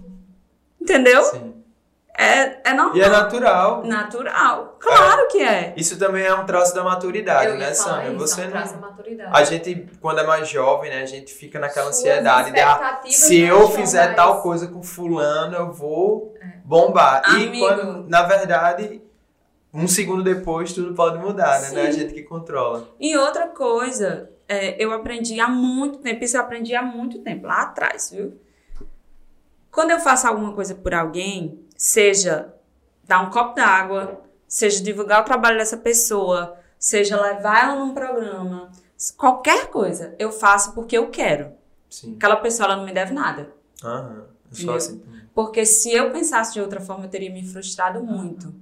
Entendeu? 0.80 1.22
Sim. 1.24 1.54
É, 2.18 2.70
é 2.70 2.74
normal. 2.74 2.96
E 2.96 3.00
é 3.00 3.08
natural. 3.08 3.84
Natural. 3.84 4.76
Claro 4.78 5.28
que 5.28 5.38
é. 5.42 5.72
Isso 5.76 5.98
também 5.98 6.24
é 6.24 6.34
um 6.34 6.44
traço 6.44 6.74
da 6.74 6.82
maturidade, 6.82 7.46
Eu 7.46 7.52
ia 7.54 7.58
né, 7.68 7.74
falar 7.74 7.94
Sânia? 8.02 8.08
isso, 8.10 8.18
Você 8.18 8.40
é 8.40 8.44
um 8.44 8.46
não... 8.46 8.52
traço 8.52 8.74
da 8.74 8.80
maturidade. 8.80 9.30
A 9.32 9.44
gente, 9.44 9.88
quando 10.02 10.18
é 10.20 10.26
mais 10.26 10.48
jovem, 10.48 10.90
né, 10.90 11.02
a 11.02 11.06
gente 11.06 11.32
fica 11.32 11.58
naquela 11.58 11.86
Suas 11.92 11.98
ansiedade 11.98 12.50
de, 12.52 12.60
ah, 12.60 13.00
se 13.06 13.46
não 13.46 13.60
eu 13.60 13.70
fizer 13.70 14.04
mais- 14.04 14.16
tal 14.16 14.42
coisa 14.42 14.66
com 14.66 14.82
fulano, 14.82 15.56
eu 15.56 15.72
vou 15.72 16.34
bombar. 16.64 17.22
E 17.38 17.46
Amigo. 17.46 17.58
quando, 17.66 18.08
na 18.10 18.22
verdade, 18.24 19.00
um 19.72 19.86
segundo 19.86 20.22
depois 20.22 20.72
tudo 20.72 20.94
pode 20.94 21.18
mudar, 21.18 21.60
né? 21.60 21.70
Não 21.70 21.78
é 21.78 21.88
a 21.88 21.90
gente 21.90 22.12
que 22.12 22.22
controla. 22.22 22.88
E 22.98 23.16
outra 23.16 23.48
coisa, 23.48 24.30
é, 24.48 24.82
eu 24.82 24.92
aprendi 24.92 25.38
há 25.38 25.48
muito 25.48 25.98
tempo, 25.98 26.24
isso 26.24 26.36
eu 26.36 26.40
aprendi 26.40 26.74
há 26.74 26.82
muito 26.82 27.20
tempo, 27.20 27.46
lá 27.46 27.62
atrás, 27.62 28.10
viu? 28.10 28.34
Quando 29.70 29.92
eu 29.92 30.00
faço 30.00 30.26
alguma 30.26 30.52
coisa 30.52 30.74
por 30.74 30.92
alguém, 30.92 31.60
seja 31.76 32.52
dar 33.04 33.20
um 33.20 33.30
copo 33.30 33.54
d'água, 33.54 34.20
seja 34.48 34.82
divulgar 34.82 35.22
o 35.22 35.24
trabalho 35.24 35.58
dessa 35.58 35.76
pessoa, 35.76 36.56
seja 36.78 37.20
levar 37.20 37.64
ela 37.64 37.76
num 37.76 37.94
programa, 37.94 38.70
qualquer 39.16 39.68
coisa, 39.68 40.14
eu 40.18 40.32
faço 40.32 40.72
porque 40.74 40.98
eu 40.98 41.10
quero. 41.10 41.52
Sim. 41.88 42.14
Aquela 42.16 42.36
pessoa 42.36 42.66
ela 42.66 42.76
não 42.76 42.84
me 42.84 42.92
deve 42.92 43.12
nada. 43.12 43.52
Aham. 43.84 44.26
É 44.50 44.54
só 44.54 44.74
assim. 44.74 45.02
Porque 45.32 45.64
se 45.64 45.92
eu 45.92 46.10
pensasse 46.10 46.52
de 46.52 46.60
outra 46.60 46.80
forma, 46.80 47.04
eu 47.04 47.08
teria 47.08 47.30
me 47.32 47.46
frustrado 47.46 48.02
muito. 48.02 48.52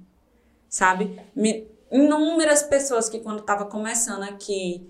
Sabe? 0.69 1.19
Me, 1.35 1.67
inúmeras 1.91 2.61
pessoas 2.63 3.09
que 3.09 3.19
quando 3.19 3.39
estava 3.39 3.65
começando 3.65 4.23
aqui 4.23 4.87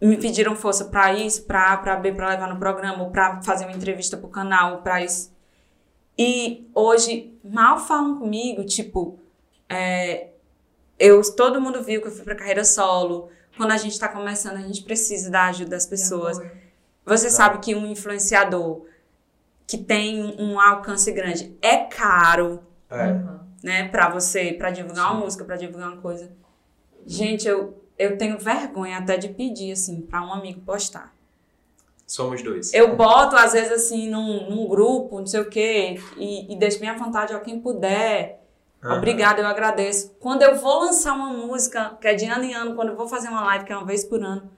me 0.00 0.16
pediram 0.16 0.56
força 0.56 0.86
para 0.86 1.12
isso, 1.12 1.44
para 1.44 1.74
A, 1.74 1.76
para 1.76 1.96
B, 1.96 2.12
para 2.12 2.30
levar 2.30 2.48
no 2.48 2.58
programa, 2.58 3.04
ou 3.04 3.10
para 3.10 3.42
fazer 3.42 3.66
uma 3.66 3.76
entrevista 3.76 4.16
pro 4.16 4.28
canal, 4.28 4.80
para 4.80 5.04
isso. 5.04 5.30
E 6.18 6.70
hoje 6.74 7.38
mal 7.44 7.78
falam 7.78 8.18
comigo, 8.18 8.64
tipo, 8.64 9.18
é, 9.68 10.28
eu, 10.98 11.20
todo 11.36 11.60
mundo 11.60 11.82
viu 11.82 12.00
que 12.00 12.08
eu 12.08 12.12
fui 12.12 12.24
pra 12.24 12.34
carreira 12.34 12.64
solo. 12.64 13.28
Quando 13.56 13.72
a 13.72 13.76
gente 13.76 13.98
tá 13.98 14.08
começando, 14.08 14.56
a 14.56 14.62
gente 14.62 14.82
precisa 14.82 15.30
da 15.30 15.46
ajuda 15.48 15.70
das 15.70 15.84
pessoas. 15.86 16.38
Você 17.04 17.26
Tá. 17.26 17.30
sabe 17.32 17.58
que 17.58 17.74
um 17.74 17.86
influenciador 17.86 18.86
que 19.66 19.76
tem 19.76 20.34
um 20.40 20.58
alcance 20.58 21.12
grande 21.12 21.54
é 21.60 21.76
caro, 21.78 22.62
É. 22.90 23.12
Uhum. 23.12 23.39
Né, 23.62 23.88
Pra 23.88 24.08
você, 24.08 24.52
pra 24.52 24.70
divulgar 24.70 25.06
Sim. 25.08 25.12
uma 25.12 25.20
música, 25.20 25.44
pra 25.44 25.56
divulgar 25.56 25.92
uma 25.92 26.00
coisa. 26.00 26.30
Gente, 27.06 27.46
eu 27.46 27.80
eu 28.00 28.16
tenho 28.16 28.38
vergonha 28.38 28.96
até 28.96 29.18
de 29.18 29.28
pedir 29.28 29.72
assim 29.72 30.00
pra 30.00 30.22
um 30.22 30.32
amigo 30.32 30.62
postar. 30.62 31.14
Somos 32.06 32.42
dois. 32.42 32.72
Eu 32.72 32.96
boto 32.96 33.36
às 33.36 33.52
vezes 33.52 33.70
assim 33.70 34.08
num, 34.08 34.48
num 34.48 34.66
grupo, 34.66 35.18
não 35.18 35.26
sei 35.26 35.40
o 35.40 35.50
quê, 35.50 36.00
e, 36.16 36.50
e 36.50 36.58
deixo 36.58 36.80
minha 36.80 36.96
vontade 36.96 37.34
a 37.34 37.40
quem 37.40 37.60
puder. 37.60 38.42
Aham. 38.82 38.96
Obrigada, 38.96 39.42
eu 39.42 39.46
agradeço. 39.46 40.16
Quando 40.18 40.42
eu 40.42 40.56
vou 40.56 40.80
lançar 40.80 41.12
uma 41.12 41.28
música, 41.28 41.96
que 42.00 42.08
é 42.08 42.14
de 42.14 42.24
ano 42.24 42.44
em 42.44 42.54
ano, 42.54 42.74
quando 42.74 42.88
eu 42.88 42.96
vou 42.96 43.06
fazer 43.06 43.28
uma 43.28 43.44
live, 43.44 43.66
que 43.66 43.72
é 43.72 43.76
uma 43.76 43.84
vez 43.86 44.02
por 44.02 44.22
ano, 44.24 44.50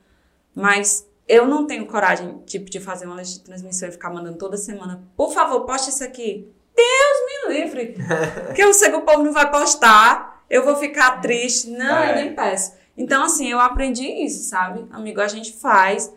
mas 0.54 1.04
eu 1.26 1.46
não 1.46 1.66
tenho 1.66 1.84
coragem, 1.86 2.38
tipo, 2.46 2.70
de 2.70 2.78
fazer 2.78 3.06
uma 3.06 3.16
lista 3.16 3.40
de 3.40 3.44
transmissão 3.44 3.88
e 3.88 3.92
ficar 3.92 4.10
mandando 4.10 4.38
toda 4.38 4.56
semana, 4.56 5.02
por 5.16 5.32
favor, 5.32 5.62
poste 5.66 5.90
isso 5.90 6.04
aqui. 6.04 6.48
Deus 6.76 7.21
livre! 7.48 7.96
que 8.54 8.62
eu 8.62 8.72
sei 8.74 8.90
que 8.90 8.96
o 8.96 9.02
povo 9.02 9.22
não 9.22 9.32
vai 9.32 9.50
postar, 9.50 10.44
eu 10.48 10.64
vou 10.64 10.76
ficar 10.76 11.20
triste. 11.20 11.70
Não, 11.70 11.98
É. 11.98 12.10
eu 12.10 12.14
nem 12.16 12.34
peço. 12.34 12.74
Então, 12.96 13.24
assim, 13.24 13.50
eu 13.50 13.58
aprendi 13.58 14.06
isso, 14.06 14.48
sabe? 14.48 14.86
Amigo, 14.92 15.20
a 15.20 15.28
gente 15.28 15.52
faz 15.54 16.12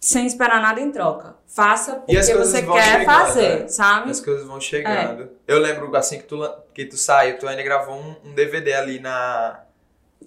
sem 0.00 0.26
esperar 0.26 0.60
nada 0.60 0.80
em 0.80 0.90
troca. 0.90 1.36
Faça 1.46 1.96
porque 1.96 2.16
você 2.16 2.62
quer 2.62 2.82
chegando, 2.82 3.04
fazer, 3.04 3.60
né? 3.60 3.68
sabe? 3.68 4.10
As 4.10 4.20
coisas 4.20 4.46
vão 4.46 4.60
chegando. 4.60 5.30
Eu 5.46 5.58
lembro 5.58 5.94
assim 5.94 6.18
que 6.18 6.24
tu, 6.24 6.38
que 6.74 6.86
tu 6.86 6.96
saiu, 6.96 7.38
tu 7.38 7.46
ainda 7.46 7.62
gravou 7.62 7.94
um, 7.96 8.16
um 8.24 8.34
DVD 8.34 8.72
ali 8.74 8.98
na. 8.98 9.60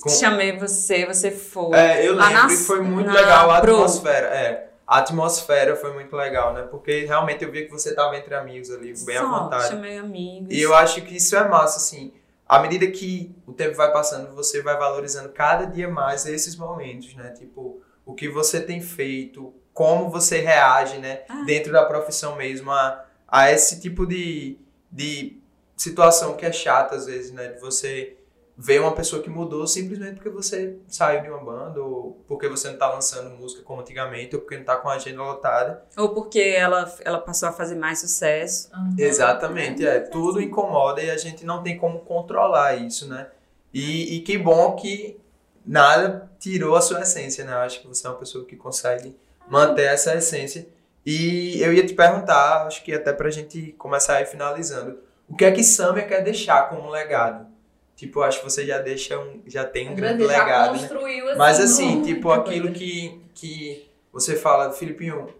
com- 0.01 0.09
Chamei 0.09 0.57
você, 0.57 1.05
você 1.05 1.29
foi. 1.31 1.75
É, 1.77 2.07
eu 2.07 2.13
lembro 2.15 2.33
na- 2.33 2.53
e 2.53 2.55
foi 2.57 2.79
muito 2.81 3.07
na 3.07 3.13
legal 3.13 3.51
a 3.51 3.59
Pro. 3.59 3.73
atmosfera. 3.75 4.27
É, 4.27 4.69
a 4.87 4.99
atmosfera 4.99 5.75
foi 5.75 5.93
muito 5.93 6.15
legal, 6.15 6.53
né? 6.53 6.61
Porque 6.63 7.05
realmente 7.05 7.43
eu 7.43 7.51
via 7.51 7.65
que 7.65 7.71
você 7.71 7.95
tava 7.95 8.15
entre 8.17 8.35
amigos 8.35 8.69
ali, 8.69 8.93
bem 9.05 9.17
à 9.17 9.21
Só, 9.21 9.43
vontade. 9.43 9.67
chamei 9.69 9.97
amigos. 9.97 10.53
E 10.53 10.61
eu 10.61 10.75
acho 10.75 11.01
que 11.01 11.17
isso 11.17 11.35
é 11.35 11.47
massa, 11.47 11.77
assim. 11.77 12.13
À 12.47 12.59
medida 12.59 12.85
que 12.87 13.35
o 13.47 13.53
tempo 13.53 13.75
vai 13.75 13.91
passando, 13.91 14.35
você 14.35 14.61
vai 14.61 14.77
valorizando 14.77 15.29
cada 15.29 15.65
dia 15.65 15.89
mais 15.89 16.25
esses 16.27 16.55
momentos, 16.55 17.15
né? 17.15 17.31
Tipo, 17.31 17.81
o 18.05 18.13
que 18.13 18.29
você 18.29 18.61
tem 18.61 18.79
feito, 18.79 19.51
como 19.73 20.09
você 20.11 20.39
reage, 20.41 20.99
né? 20.99 21.21
Ah. 21.27 21.43
Dentro 21.45 21.71
da 21.73 21.83
profissão 21.85 22.35
mesmo, 22.35 22.69
a, 22.71 23.03
a 23.27 23.51
esse 23.51 23.81
tipo 23.81 24.05
de, 24.05 24.59
de 24.91 25.41
situação 25.75 26.35
que 26.37 26.45
é 26.45 26.51
chata, 26.51 26.95
às 26.95 27.07
vezes, 27.07 27.31
né? 27.31 27.47
De 27.47 27.59
você 27.59 28.15
ver 28.57 28.79
uma 28.79 28.93
pessoa 28.93 29.21
que 29.21 29.29
mudou 29.29 29.67
simplesmente 29.67 30.15
porque 30.15 30.29
você 30.29 30.77
saiu 30.87 31.21
de 31.21 31.29
uma 31.29 31.43
banda, 31.43 31.81
ou 31.81 32.23
porque 32.27 32.47
você 32.47 32.69
não 32.69 32.77
tá 32.77 32.89
lançando 32.89 33.35
música 33.35 33.61
como 33.63 33.81
antigamente, 33.81 34.35
ou 34.35 34.41
porque 34.41 34.57
não 34.57 34.63
tá 34.63 34.77
com 34.77 34.87
a 34.87 34.93
agenda 34.93 35.21
lotada. 35.21 35.83
Ou 35.97 36.09
porque 36.09 36.39
ela, 36.39 36.93
ela 37.03 37.19
passou 37.19 37.49
a 37.49 37.51
fazer 37.51 37.75
mais 37.75 37.99
sucesso. 37.99 38.69
Uhum. 38.73 38.95
Exatamente, 38.97 39.85
é. 39.85 39.99
Tudo 39.99 40.41
incomoda 40.41 41.01
e 41.01 41.09
a 41.09 41.17
gente 41.17 41.45
não 41.45 41.61
tem 41.61 41.77
como 41.77 41.99
controlar 41.99 42.75
isso, 42.75 43.07
né? 43.09 43.27
E, 43.73 44.15
e 44.15 44.19
que 44.21 44.37
bom 44.37 44.73
que 44.75 45.19
nada 45.65 46.31
tirou 46.39 46.75
a 46.75 46.81
sua 46.81 47.01
essência, 47.01 47.43
né? 47.43 47.51
Eu 47.51 47.59
acho 47.59 47.81
que 47.81 47.87
você 47.87 48.07
é 48.07 48.09
uma 48.09 48.17
pessoa 48.17 48.45
que 48.45 48.55
consegue 48.55 49.17
manter 49.49 49.85
essa 49.85 50.15
essência. 50.15 50.67
E 51.05 51.61
eu 51.61 51.73
ia 51.73 51.85
te 51.85 51.93
perguntar, 51.93 52.65
acho 52.65 52.83
que 52.83 52.93
até 52.93 53.11
pra 53.11 53.29
gente 53.29 53.73
começar 53.73 54.15
aí 54.15 54.25
finalizando, 54.25 54.97
o 55.27 55.35
que 55.35 55.43
é 55.43 55.51
que 55.51 55.63
Samia 55.63 56.07
quer 56.07 56.23
deixar 56.23 56.69
como 56.69 56.89
legado? 56.89 57.47
Tipo, 57.95 58.21
acho 58.21 58.39
que 58.39 58.43
você 58.43 58.65
já 58.65 58.79
deixa 58.79 59.17
um, 59.17 59.41
já 59.47 59.63
tem 59.63 59.89
um 59.89 59.95
grande 59.95 60.23
legado, 60.25 60.73
né? 60.73 60.79
construiu, 60.79 61.29
assim, 61.29 61.37
Mas 61.37 61.59
assim, 61.59 62.01
tipo, 62.01 62.27
coisa. 62.27 62.41
aquilo 62.41 62.71
que, 62.73 63.21
que 63.33 63.89
você 64.11 64.35
fala, 64.35 64.71
Filipinho, 64.73 65.33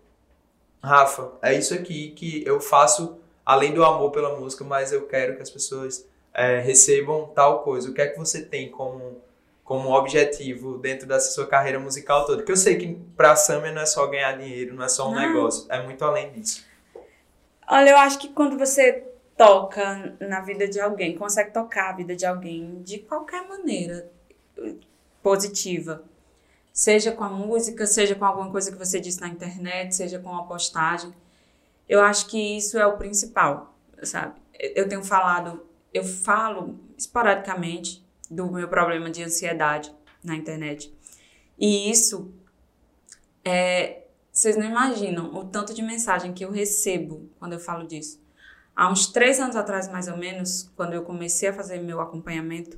Rafa, 0.81 1.31
é 1.41 1.53
isso 1.53 1.73
aqui 1.73 2.11
que 2.11 2.43
eu 2.45 2.61
faço 2.61 3.17
além 3.45 3.73
do 3.73 3.83
amor 3.83 4.11
pela 4.11 4.37
música, 4.39 4.63
mas 4.63 4.91
eu 4.93 5.05
quero 5.05 5.35
que 5.35 5.41
as 5.41 5.49
pessoas 5.49 6.07
é, 6.33 6.59
recebam 6.59 7.27
tal 7.35 7.59
coisa. 7.63 7.89
O 7.89 7.93
que 7.93 8.01
é 8.01 8.07
que 8.07 8.17
você 8.17 8.41
tem 8.41 8.69
como, 8.71 9.21
como 9.63 9.91
objetivo 9.93 10.77
dentro 10.77 11.05
dessa 11.07 11.31
sua 11.31 11.45
carreira 11.47 11.79
musical 11.79 12.25
toda? 12.25 12.37
Porque 12.37 12.51
eu 12.53 12.57
sei 12.57 12.77
que 12.77 12.95
pra 13.17 13.35
Samia 13.35 13.71
não 13.73 13.81
é 13.81 13.85
só 13.85 14.07
ganhar 14.07 14.37
dinheiro, 14.37 14.73
não 14.75 14.83
é 14.85 14.89
só 14.89 15.09
um 15.09 15.13
Não. 15.13 15.19
negócio, 15.21 15.65
é 15.69 15.81
muito 15.83 16.03
além 16.05 16.31
disso. 16.31 16.63
Olha, 17.67 17.89
eu 17.89 17.97
acho 17.97 18.17
que 18.19 18.29
quando 18.29 18.57
você 18.57 19.03
toca 19.37 20.15
na 20.19 20.39
vida 20.41 20.67
de 20.67 20.79
alguém, 20.79 21.17
consegue 21.17 21.51
tocar 21.51 21.89
a 21.89 21.93
vida 21.93 22.15
de 22.15 22.25
alguém 22.25 22.81
de 22.83 22.99
qualquer 22.99 23.47
maneira 23.47 24.09
positiva, 25.21 26.03
seja 26.71 27.11
com 27.11 27.23
a 27.23 27.29
música, 27.29 27.85
seja 27.85 28.15
com 28.15 28.25
alguma 28.25 28.51
coisa 28.51 28.71
que 28.71 28.77
você 28.77 28.99
disse 28.99 29.19
na 29.19 29.27
internet, 29.27 29.95
seja 29.95 30.19
com 30.19 30.29
uma 30.29 30.47
postagem, 30.47 31.13
eu 31.87 32.01
acho 32.01 32.27
que 32.27 32.57
isso 32.57 32.77
é 32.77 32.85
o 32.85 32.97
principal, 32.97 33.75
sabe? 34.03 34.39
Eu 34.59 34.87
tenho 34.87 35.03
falado, 35.03 35.65
eu 35.93 36.03
falo 36.03 36.79
esporadicamente 36.97 38.05
do 38.29 38.51
meu 38.51 38.67
problema 38.67 39.09
de 39.09 39.23
ansiedade 39.23 39.93
na 40.23 40.35
internet. 40.35 40.93
E 41.59 41.89
isso 41.89 42.33
é 43.43 44.01
vocês 44.35 44.57
não 44.57 44.65
imaginam 44.65 45.33
o 45.33 45.45
tanto 45.45 45.73
de 45.73 45.81
mensagem 45.81 46.33
que 46.33 46.43
eu 46.43 46.51
recebo 46.51 47.29
quando 47.39 47.53
eu 47.53 47.59
falo 47.59 47.87
disso. 47.87 48.21
Há 48.75 48.91
uns 48.91 49.07
três 49.07 49.39
anos 49.39 49.55
atrás, 49.55 49.87
mais 49.87 50.07
ou 50.07 50.17
menos, 50.17 50.69
quando 50.75 50.93
eu 50.93 51.03
comecei 51.03 51.47
a 51.47 51.53
fazer 51.53 51.79
meu 51.79 52.01
acompanhamento 52.01 52.77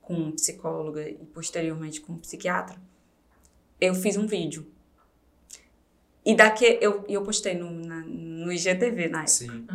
com 0.00 0.32
psicóloga 0.32 1.08
e 1.08 1.14
posteriormente 1.26 2.00
com 2.00 2.16
psiquiatra, 2.16 2.76
eu 3.80 3.94
fiz 3.94 4.16
um 4.16 4.26
vídeo. 4.26 4.66
E 6.24 6.34
daqui 6.34 6.78
eu, 6.80 7.04
eu 7.08 7.22
postei 7.22 7.54
no, 7.54 7.70
na, 7.70 8.00
no 8.06 8.52
IGTV 8.52 9.08
na 9.08 9.20
época. 9.20 9.28
Sim. 9.28 9.66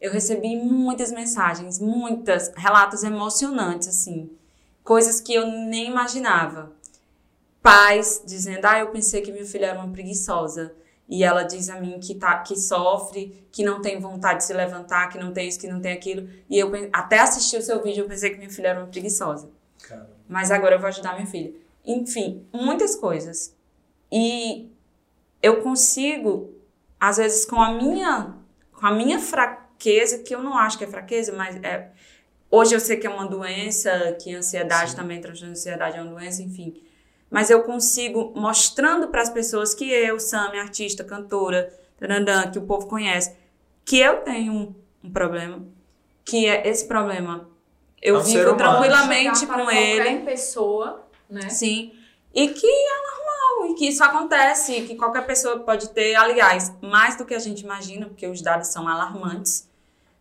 Eu 0.00 0.12
recebi 0.12 0.56
muitas 0.56 1.10
mensagens, 1.12 1.78
muitas, 1.78 2.52
relatos 2.56 3.02
emocionantes, 3.02 3.88
assim. 3.88 4.30
Coisas 4.84 5.20
que 5.20 5.32
eu 5.32 5.46
nem 5.46 5.88
imaginava. 5.88 6.72
Pais 7.62 8.22
dizendo, 8.26 8.64
ah, 8.66 8.80
eu 8.80 8.90
pensei 8.90 9.22
que 9.22 9.32
minha 9.32 9.46
filha 9.46 9.66
era 9.66 9.78
uma 9.78 9.92
preguiçosa. 9.92 10.74
E 11.12 11.22
ela 11.22 11.42
diz 11.42 11.68
a 11.68 11.78
mim 11.78 12.00
que, 12.00 12.14
tá, 12.14 12.38
que 12.38 12.58
sofre, 12.58 13.46
que 13.52 13.62
não 13.62 13.82
tem 13.82 14.00
vontade 14.00 14.38
de 14.38 14.44
se 14.46 14.54
levantar, 14.54 15.10
que 15.10 15.18
não 15.18 15.30
tem 15.30 15.46
isso, 15.46 15.60
que 15.60 15.68
não 15.68 15.78
tem 15.78 15.92
aquilo. 15.92 16.26
E 16.48 16.58
eu 16.58 16.72
até 16.90 17.18
assisti 17.18 17.54
o 17.54 17.60
seu 17.60 17.82
vídeo, 17.82 18.04
eu 18.04 18.08
pensei 18.08 18.30
que 18.30 18.38
minha 18.38 18.48
filha 18.48 18.68
era 18.68 18.80
uma 18.80 18.86
preguiçosa. 18.88 19.50
Mas 20.26 20.50
agora 20.50 20.76
eu 20.76 20.78
vou 20.78 20.88
ajudar 20.88 21.12
minha 21.12 21.26
filha. 21.26 21.52
Enfim, 21.84 22.46
muitas 22.50 22.96
coisas. 22.96 23.54
E 24.10 24.72
eu 25.42 25.60
consigo, 25.60 26.50
às 26.98 27.18
vezes, 27.18 27.44
com 27.44 27.60
a 27.60 27.74
minha, 27.74 28.34
com 28.72 28.86
a 28.86 28.94
minha 28.94 29.18
fraqueza, 29.18 30.20
que 30.20 30.34
eu 30.34 30.42
não 30.42 30.56
acho 30.56 30.78
que 30.78 30.84
é 30.84 30.86
fraqueza, 30.86 31.30
mas 31.34 31.62
é. 31.62 31.90
Hoje 32.50 32.74
eu 32.74 32.80
sei 32.80 32.96
que 32.96 33.06
é 33.06 33.10
uma 33.10 33.26
doença, 33.26 34.16
que 34.18 34.34
a 34.34 34.38
ansiedade 34.38 34.92
Sim. 34.92 34.96
também, 34.96 35.20
transtorno 35.20 35.52
de 35.52 35.60
ansiedade 35.60 35.98
é 35.98 36.00
uma 36.00 36.10
doença, 36.10 36.42
enfim. 36.42 36.82
Mas 37.32 37.48
eu 37.48 37.62
consigo, 37.62 38.34
mostrando 38.36 39.08
para 39.08 39.22
as 39.22 39.30
pessoas 39.30 39.74
que 39.74 39.90
eu, 39.90 40.20
Sam, 40.20 40.50
artista, 40.60 41.02
cantora, 41.02 41.72
tarandã, 41.98 42.50
que 42.50 42.58
o 42.58 42.62
povo 42.62 42.86
conhece, 42.86 43.34
que 43.86 43.98
eu 43.98 44.18
tenho 44.18 44.52
um, 44.52 44.74
um 45.02 45.10
problema, 45.10 45.64
que 46.26 46.46
é 46.46 46.68
esse 46.68 46.86
problema. 46.86 47.48
Eu 48.02 48.16
É 48.16 48.18
um 48.18 48.22
vivo 48.22 48.54
tranquilamente 48.54 49.46
com 49.46 49.70
ele. 49.70 50.04
qualquer 50.04 50.24
pessoa, 50.26 51.06
né? 51.30 51.48
Sim. 51.48 51.94
E 52.34 52.48
que 52.48 52.66
é 52.66 52.96
normal, 53.00 53.70
e 53.70 53.74
que 53.78 53.88
isso 53.88 54.04
acontece, 54.04 54.72
e 54.74 54.86
que 54.86 54.94
qualquer 54.94 55.24
pessoa 55.24 55.58
pode 55.60 55.88
ter, 55.88 56.14
aliás, 56.14 56.70
mais 56.82 57.16
do 57.16 57.24
que 57.24 57.32
a 57.32 57.38
gente 57.38 57.60
imagina, 57.62 58.06
porque 58.06 58.26
os 58.26 58.42
dados 58.42 58.68
são 58.68 58.86
alarmantes. 58.86 59.66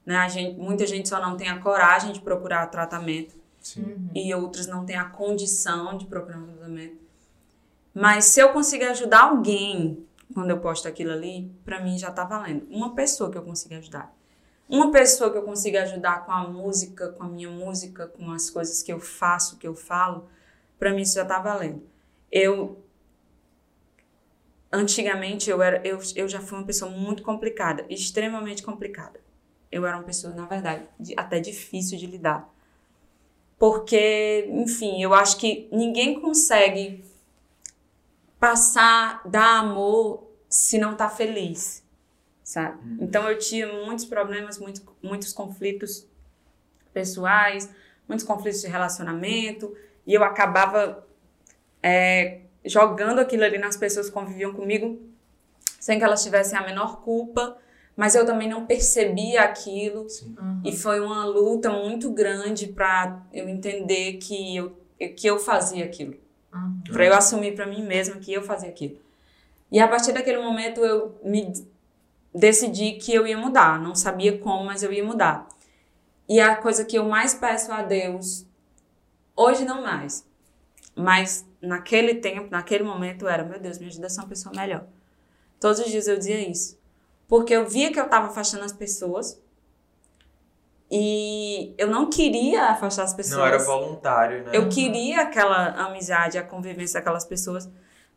Né? 0.05 0.16
A 0.16 0.30
gente, 0.30 0.57
muita 0.57 0.88
gente 0.88 1.09
só 1.09 1.20
não 1.20 1.36
tem 1.36 1.49
a 1.49 1.59
coragem 1.59 2.14
de 2.14 2.22
procurar 2.22 2.68
tratamento 2.68 3.36
Sim. 3.59 4.09
e 4.16 4.34
outros 4.34 4.66
não 4.66 4.86
têm 4.86 4.95
a 4.95 5.05
condição 5.05 5.97
de 5.97 6.05
procurar 6.05 6.38
um 6.38 6.47
tratamento. 6.47 7.01
Mas 7.93 8.25
se 8.25 8.39
eu 8.39 8.53
conseguir 8.53 8.85
ajudar 8.85 9.23
alguém 9.23 10.05
quando 10.33 10.49
eu 10.49 10.59
posto 10.59 10.87
aquilo 10.87 11.11
ali, 11.11 11.51
pra 11.65 11.81
mim 11.81 11.97
já 11.97 12.09
tá 12.11 12.23
valendo. 12.23 12.65
Uma 12.69 12.95
pessoa 12.95 13.29
que 13.29 13.37
eu 13.37 13.43
consiga 13.43 13.77
ajudar. 13.77 14.15
Uma 14.69 14.89
pessoa 14.91 15.29
que 15.31 15.37
eu 15.37 15.43
consiga 15.43 15.83
ajudar 15.83 16.25
com 16.25 16.31
a 16.31 16.47
música, 16.47 17.09
com 17.09 17.23
a 17.23 17.27
minha 17.27 17.49
música, 17.49 18.07
com 18.07 18.31
as 18.31 18.49
coisas 18.49 18.81
que 18.81 18.93
eu 18.93 18.99
faço, 18.99 19.57
que 19.57 19.67
eu 19.67 19.75
falo, 19.75 20.29
pra 20.79 20.93
mim 20.93 21.01
isso 21.01 21.15
já 21.15 21.25
tá 21.25 21.39
valendo. 21.39 21.83
Eu 22.31 22.81
antigamente 24.71 25.49
eu 25.49 25.61
era 25.61 25.85
eu, 25.85 25.99
eu 26.15 26.27
já 26.27 26.39
fui 26.39 26.57
uma 26.57 26.65
pessoa 26.65 26.89
muito 26.91 27.23
complicada, 27.23 27.85
extremamente 27.89 28.63
complicada. 28.63 29.19
Eu 29.71 29.85
era 29.85 29.97
uma 29.97 30.03
pessoa, 30.03 30.33
na 30.33 30.45
verdade, 30.45 30.83
de- 30.99 31.13
até 31.17 31.39
difícil 31.39 31.97
de 31.97 32.05
lidar. 32.05 32.49
Porque, 33.57 34.47
enfim, 34.49 35.01
eu 35.03 35.13
acho 35.13 35.37
que 35.37 35.67
ninguém 35.71 36.19
consegue 36.19 37.03
passar, 38.41 39.21
dar 39.23 39.59
amor 39.59 40.27
se 40.49 40.79
não 40.79 40.95
tá 40.95 41.07
feliz, 41.07 41.85
sabe? 42.43 42.79
Então 42.99 43.29
eu 43.29 43.37
tinha 43.37 43.71
muitos 43.85 44.03
problemas, 44.03 44.57
muitos, 44.57 44.83
muitos 45.01 45.31
conflitos 45.31 46.07
pessoais, 46.91 47.69
muitos 48.07 48.25
conflitos 48.25 48.61
de 48.61 48.67
relacionamento, 48.67 49.77
e 50.07 50.15
eu 50.15 50.23
acabava 50.23 51.05
é, 51.83 52.39
jogando 52.65 53.19
aquilo 53.19 53.43
ali 53.43 53.59
nas 53.59 53.77
pessoas 53.77 54.07
que 54.07 54.11
conviviam 54.11 54.53
comigo, 54.53 54.99
sem 55.79 55.99
que 55.99 56.03
elas 56.03 56.23
tivessem 56.23 56.57
a 56.57 56.65
menor 56.65 57.01
culpa, 57.03 57.55
mas 57.95 58.15
eu 58.15 58.25
também 58.25 58.49
não 58.49 58.65
percebia 58.65 59.43
aquilo. 59.43 60.07
Uhum. 60.23 60.61
E 60.65 60.75
foi 60.75 60.99
uma 60.99 61.25
luta 61.25 61.69
muito 61.69 62.09
grande 62.09 62.65
para 62.65 63.23
eu 63.31 63.47
entender 63.47 64.13
que 64.13 64.55
eu, 64.55 64.75
que 65.15 65.27
eu 65.27 65.37
fazia 65.37 65.85
aquilo. 65.85 66.15
Uhum. 66.54 66.82
Para 66.91 67.06
eu 67.06 67.14
assumir 67.14 67.56
para 67.56 67.66
mim 67.66 67.84
mesma 67.84 68.16
que 68.16 68.34
eu 68.34 68.41
fazia 68.43 68.70
aquilo. 68.70 68.97
E 69.72 69.80
a 69.80 69.88
partir 69.88 70.12
daquele 70.12 70.39
momento 70.39 70.82
eu 70.82 71.18
me 71.24 71.54
decidi 72.34 72.93
que 72.93 73.14
eu 73.14 73.26
ia 73.26 73.38
mudar. 73.38 73.80
Não 73.80 73.95
sabia 73.95 74.38
como, 74.38 74.66
mas 74.66 74.84
eu 74.84 74.91
ia 74.91 75.04
mudar. 75.04 75.47
E 76.28 76.39
a 76.39 76.56
coisa 76.56 76.86
que 76.86 76.97
eu 76.97 77.06
mais 77.06 77.34
peço 77.34 77.72
a 77.72 77.82
Deus, 77.82 78.45
hoje 79.36 79.66
não 79.66 79.82
mais, 79.82 80.26
mas 80.95 81.45
naquele 81.62 82.16
tempo, 82.16 82.47
naquele 82.49 82.84
momento 82.84 83.28
era: 83.28 83.43
meu 83.43 83.60
Deus, 83.60 83.78
me 83.78 83.88
ajuda 83.88 84.08
a 84.08 84.10
ser 84.10 84.22
uma 84.22 84.30
pessoa 84.30 84.56
melhor. 84.56 84.86
Todos 85.60 85.80
os 85.80 85.88
dias 85.88 86.08
eu 86.08 86.18
dizia 86.18 86.39
isso. 86.49 86.80
Porque 87.28 87.54
eu 87.54 87.68
via 87.68 87.91
que 87.91 87.99
eu 87.99 88.06
estava 88.06 88.28
afastando 88.28 88.64
as 88.64 88.74
pessoas. 88.74 89.40
E 90.91 91.73
eu 91.77 91.87
não 91.87 92.09
queria 92.09 92.65
afastar 92.65 93.03
as 93.03 93.13
pessoas. 93.13 93.37
Não 93.37 93.45
era 93.45 93.59
voluntário, 93.59 94.43
né? 94.43 94.51
Eu 94.53 94.67
queria 94.67 95.21
aquela 95.21 95.69
amizade, 95.85 96.37
a 96.37 96.43
convivência 96.43 96.99
daquelas 96.99 97.23
pessoas, 97.23 97.69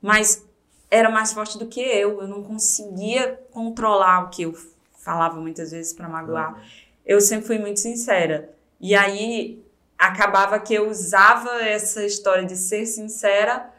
mas 0.02 0.44
era 0.90 1.08
mais 1.08 1.32
forte 1.32 1.56
do 1.56 1.66
que 1.66 1.80
eu. 1.80 2.20
Eu 2.20 2.26
não 2.26 2.42
conseguia 2.42 3.40
controlar 3.52 4.24
o 4.24 4.30
que 4.30 4.42
eu 4.42 4.54
falava 4.98 5.40
muitas 5.40 5.70
vezes 5.70 5.92
para 5.92 6.08
magoar. 6.08 6.60
Eu 7.06 7.20
sempre 7.20 7.46
fui 7.46 7.58
muito 7.58 7.78
sincera. 7.78 8.50
E 8.80 8.94
aí 8.94 9.62
acabava 9.96 10.58
que 10.58 10.74
eu 10.74 10.90
usava 10.90 11.62
essa 11.62 12.04
história 12.04 12.44
de 12.44 12.56
ser 12.56 12.86
sincera 12.86 13.70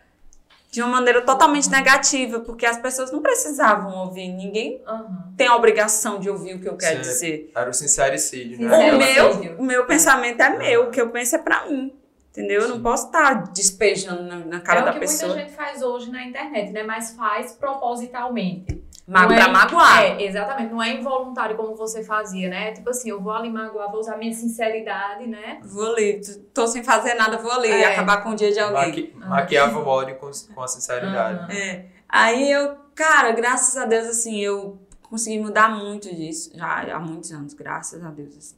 de 0.76 0.82
uma 0.82 0.90
maneira 0.92 1.22
totalmente 1.22 1.70
negativa, 1.70 2.42
porque 2.42 2.66
as 2.66 2.78
pessoas 2.78 3.10
não 3.10 3.22
precisavam 3.22 3.96
ouvir. 4.06 4.28
Ninguém 4.28 4.82
Uhum. 4.86 5.34
tem 5.38 5.48
a 5.48 5.56
obrigação 5.56 6.20
de 6.20 6.30
ouvir 6.30 6.56
o 6.56 6.60
que 6.60 6.68
eu 6.68 6.76
quero 6.76 6.96
Certo. 6.96 7.08
dizer. 7.08 7.52
Era 7.56 7.70
o 7.70 7.74
sincericídio, 7.74 8.60
né? 8.60 8.94
O 8.94 8.98
meu, 8.98 9.56
o 9.60 9.64
meu 9.64 9.86
pensamento 9.86 10.42
é 10.42 10.50
meu, 10.58 10.88
o 10.88 10.92
que 10.92 11.00
eu 11.00 11.10
penso 11.12 11.36
é 11.36 11.40
pra 11.40 11.66
mim. 11.66 11.94
Entendeu? 12.32 12.64
Eu 12.64 12.68
não 12.68 12.82
posso 12.82 13.06
estar 13.06 13.54
despejando 13.54 14.24
na, 14.24 14.36
na 14.40 14.60
cara 14.60 14.82
é 14.82 14.84
da 14.84 14.92
o 14.92 14.94
que 14.96 15.00
pessoa. 15.00 15.34
muita 15.34 15.48
gente 15.48 15.56
faz 15.56 15.82
hoje 15.82 16.12
na 16.12 16.26
internet, 16.26 16.74
né? 16.74 16.84
Mas 16.84 17.12
faz 17.12 17.54
propositalmente. 17.54 18.84
Ma 19.08 19.22
Não 19.22 19.28
pra 19.28 19.38
é- 19.40 19.48
magoar. 19.52 20.02
É, 20.04 20.24
exatamente. 20.24 20.72
Não 20.72 20.82
é 20.82 20.94
involuntário 20.94 21.56
como 21.56 21.76
você 21.76 22.04
fazia, 22.04 22.50
né? 22.50 22.72
Tipo 22.72 22.90
assim, 22.90 23.10
eu 23.10 23.22
vou 23.22 23.32
ali 23.32 23.52
magoar, 23.52 23.92
vou 23.92 24.00
usar 24.00 24.18
minha 24.18 24.34
sinceridade, 24.34 25.28
né? 25.28 25.60
Vou 25.64 25.94
ali, 25.94 26.22
tô 26.54 26.66
sem 26.68 26.84
fazer 26.84 27.14
nada, 27.14 27.38
vou 27.38 27.52
ali, 27.52 27.70
É. 27.70 27.94
acabar 27.94 28.24
com 28.24 28.30
o 28.32 28.36
dia 28.36 28.52
de 28.52 28.60
alguém. 28.60 29.12
Maqui... 29.14 29.14
Maquiava 29.16 29.80
o 29.80 29.86
ódio 29.88 30.16
com, 30.16 30.32
com 30.54 30.62
a 30.62 30.68
sinceridade. 30.68 31.56
É. 31.56 31.86
Aí 32.10 32.52
eu, 32.52 32.76
cara, 32.96 33.32
graças 33.32 33.78
a 33.78 33.86
Deus, 33.86 34.08
assim, 34.08 34.40
eu 34.40 34.80
consegui 35.04 35.40
mudar 35.40 35.70
muito 35.70 36.14
disso, 36.14 36.52
já 36.56 36.96
há 36.96 37.00
muitos 37.00 37.32
anos, 37.32 37.54
graças 37.54 38.04
a 38.04 38.10
Deus, 38.10 38.36
assim. 38.38 38.56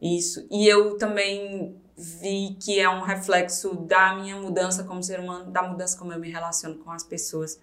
Isso. 0.00 0.46
E 0.50 0.66
eu 0.66 0.96
também 0.98 1.74
vi 1.96 2.56
que 2.60 2.78
é 2.80 2.88
um 2.88 3.00
reflexo 3.02 3.74
da 3.76 4.14
minha 4.14 4.36
mudança 4.36 4.84
como 4.84 5.02
ser 5.02 5.20
humano, 5.20 5.50
da 5.50 5.62
mudança 5.62 5.98
como 5.98 6.12
eu 6.12 6.18
me 6.18 6.30
relaciono 6.30 6.76
com 6.76 6.90
as 6.90 7.02
pessoas 7.02 7.58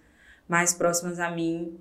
mais 0.48 0.72
próximas 0.72 1.18
a 1.18 1.30
mim. 1.30 1.76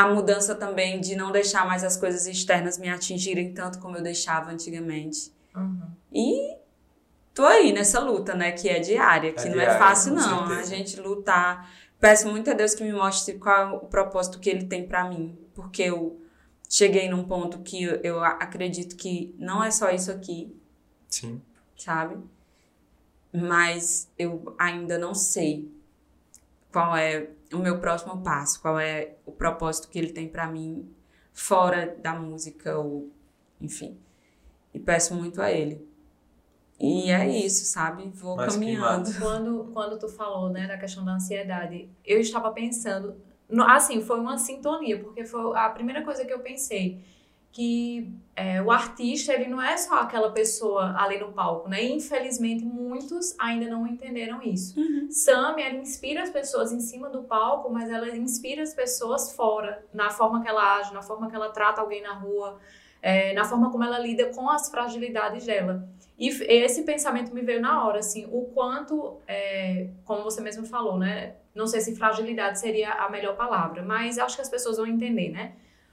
A 0.00 0.06
mudança 0.14 0.54
também 0.54 1.00
de 1.00 1.16
não 1.16 1.32
deixar 1.32 1.66
mais 1.66 1.82
as 1.82 1.96
coisas 1.96 2.26
externas 2.26 2.78
me 2.78 2.88
atingirem 2.88 3.52
tanto 3.52 3.78
como 3.80 3.96
eu 3.96 4.02
deixava 4.02 4.50
antigamente. 4.50 5.32
Uhum. 5.56 5.80
E 6.12 6.56
tô 7.34 7.44
aí 7.44 7.72
nessa 7.72 7.98
luta, 8.00 8.34
né? 8.34 8.52
Que 8.52 8.68
é 8.68 8.78
diária, 8.78 9.32
que 9.32 9.48
não 9.48 9.58
é 9.60 9.64
diária, 9.64 9.78
fácil, 9.78 10.14
com 10.14 10.20
não. 10.20 10.44
A 10.44 10.46
certeza. 10.48 10.76
gente 10.76 11.00
lutar. 11.00 11.68
Peço 11.98 12.28
muito 12.28 12.48
a 12.48 12.54
Deus 12.54 12.74
que 12.76 12.84
me 12.84 12.92
mostre 12.92 13.38
qual 13.38 13.56
é 13.56 13.76
o 13.76 13.80
propósito 13.80 14.38
que 14.38 14.48
Ele 14.48 14.66
tem 14.66 14.86
pra 14.86 15.08
mim. 15.08 15.36
Porque 15.54 15.82
eu 15.82 16.20
cheguei 16.70 17.08
num 17.08 17.24
ponto 17.24 17.58
que 17.58 17.82
eu, 17.82 17.96
eu 18.04 18.22
a- 18.22 18.38
acredito 18.40 18.94
que 18.94 19.34
não 19.36 19.64
é 19.64 19.70
só 19.72 19.90
isso 19.90 20.12
aqui, 20.12 20.54
Sim. 21.08 21.42
sabe? 21.76 22.16
Mas 23.32 24.08
eu 24.18 24.54
ainda 24.58 24.96
não 24.96 25.14
sei 25.14 25.70
qual 26.72 26.96
é 26.96 27.28
o 27.52 27.58
meu 27.58 27.78
próximo 27.80 28.22
passo, 28.22 28.60
qual 28.60 28.78
é 28.78 29.16
o 29.24 29.32
propósito 29.32 29.88
que 29.88 29.98
Ele 29.98 30.12
tem 30.12 30.28
pra 30.28 30.46
mim 30.46 30.88
fora 31.32 31.96
da 32.00 32.14
música 32.14 32.78
ou 32.78 33.10
enfim. 33.60 33.98
E 34.72 34.78
peço 34.78 35.14
muito 35.14 35.40
a 35.40 35.50
Ele. 35.50 35.86
E 36.80 37.10
é 37.10 37.28
isso, 37.28 37.64
sabe? 37.64 38.08
Vou 38.14 38.36
Mas 38.36 38.54
caminhando. 38.54 39.10
Quando, 39.18 39.64
quando 39.72 39.98
tu 39.98 40.08
falou, 40.08 40.48
né, 40.48 40.66
da 40.68 40.78
questão 40.78 41.04
da 41.04 41.12
ansiedade, 41.14 41.88
eu 42.04 42.20
estava 42.20 42.52
pensando, 42.52 43.16
no- 43.48 43.64
assim, 43.64 44.00
foi 44.00 44.20
uma 44.20 44.38
sintonia, 44.38 44.98
porque 45.02 45.24
foi 45.24 45.56
a 45.58 45.68
primeira 45.70 46.04
coisa 46.04 46.24
que 46.24 46.32
eu 46.32 46.38
pensei, 46.38 47.04
que 47.50 48.12
é, 48.36 48.62
o 48.62 48.70
artista, 48.70 49.32
ele 49.32 49.48
não 49.48 49.60
é 49.60 49.76
só 49.76 50.00
aquela 50.00 50.30
pessoa 50.30 50.94
ali 50.96 51.18
no 51.18 51.32
palco, 51.32 51.68
né, 51.68 51.82
infelizmente 51.82 52.64
muitos 52.64 53.34
ainda 53.38 53.68
não 53.68 53.86
entenderam 53.86 54.40
isso. 54.42 54.78
Uhum. 54.78 55.08
Sammy, 55.10 55.62
ela 55.62 55.74
inspira 55.74 56.22
as 56.22 56.30
pessoas 56.30 56.70
em 56.70 56.80
cima 56.80 57.08
do 57.08 57.22
palco, 57.22 57.68
mas 57.70 57.90
ela 57.90 58.08
inspira 58.16 58.62
as 58.62 58.74
pessoas 58.74 59.32
fora, 59.32 59.84
na 59.92 60.10
forma 60.10 60.42
que 60.42 60.48
ela 60.48 60.78
age, 60.78 60.92
na 60.94 61.02
forma 61.02 61.28
que 61.28 61.34
ela 61.34 61.48
trata 61.50 61.80
alguém 61.80 62.02
na 62.02 62.12
rua, 62.12 62.58
é, 63.02 63.32
na 63.32 63.44
forma 63.44 63.70
como 63.70 63.84
ela 63.84 63.98
lida 63.98 64.26
com 64.26 64.48
as 64.48 64.70
fragilidades 64.70 65.44
dela. 65.44 65.88
E 66.18 66.28
esse 66.28 66.82
pensamento 66.82 67.32
me 67.32 67.42
veio 67.42 67.60
na 67.60 67.86
hora, 67.86 68.00
assim, 68.00 68.26
o 68.30 68.46
quanto, 68.46 69.18
é, 69.26 69.88
como 70.04 70.24
você 70.24 70.40
mesmo 70.40 70.66
falou, 70.66 70.98
né? 70.98 71.36
Não 71.54 71.66
sei 71.66 71.80
se 71.80 71.94
fragilidade 71.94 72.58
seria 72.58 72.92
a 72.92 73.08
melhor 73.08 73.36
palavra, 73.36 73.82
mas 73.82 74.18
acho 74.18 74.34
que 74.34 74.42
as 74.42 74.48
pessoas 74.48 74.78
vão 74.78 74.86
entender, 74.86 75.30
né? 75.30 75.52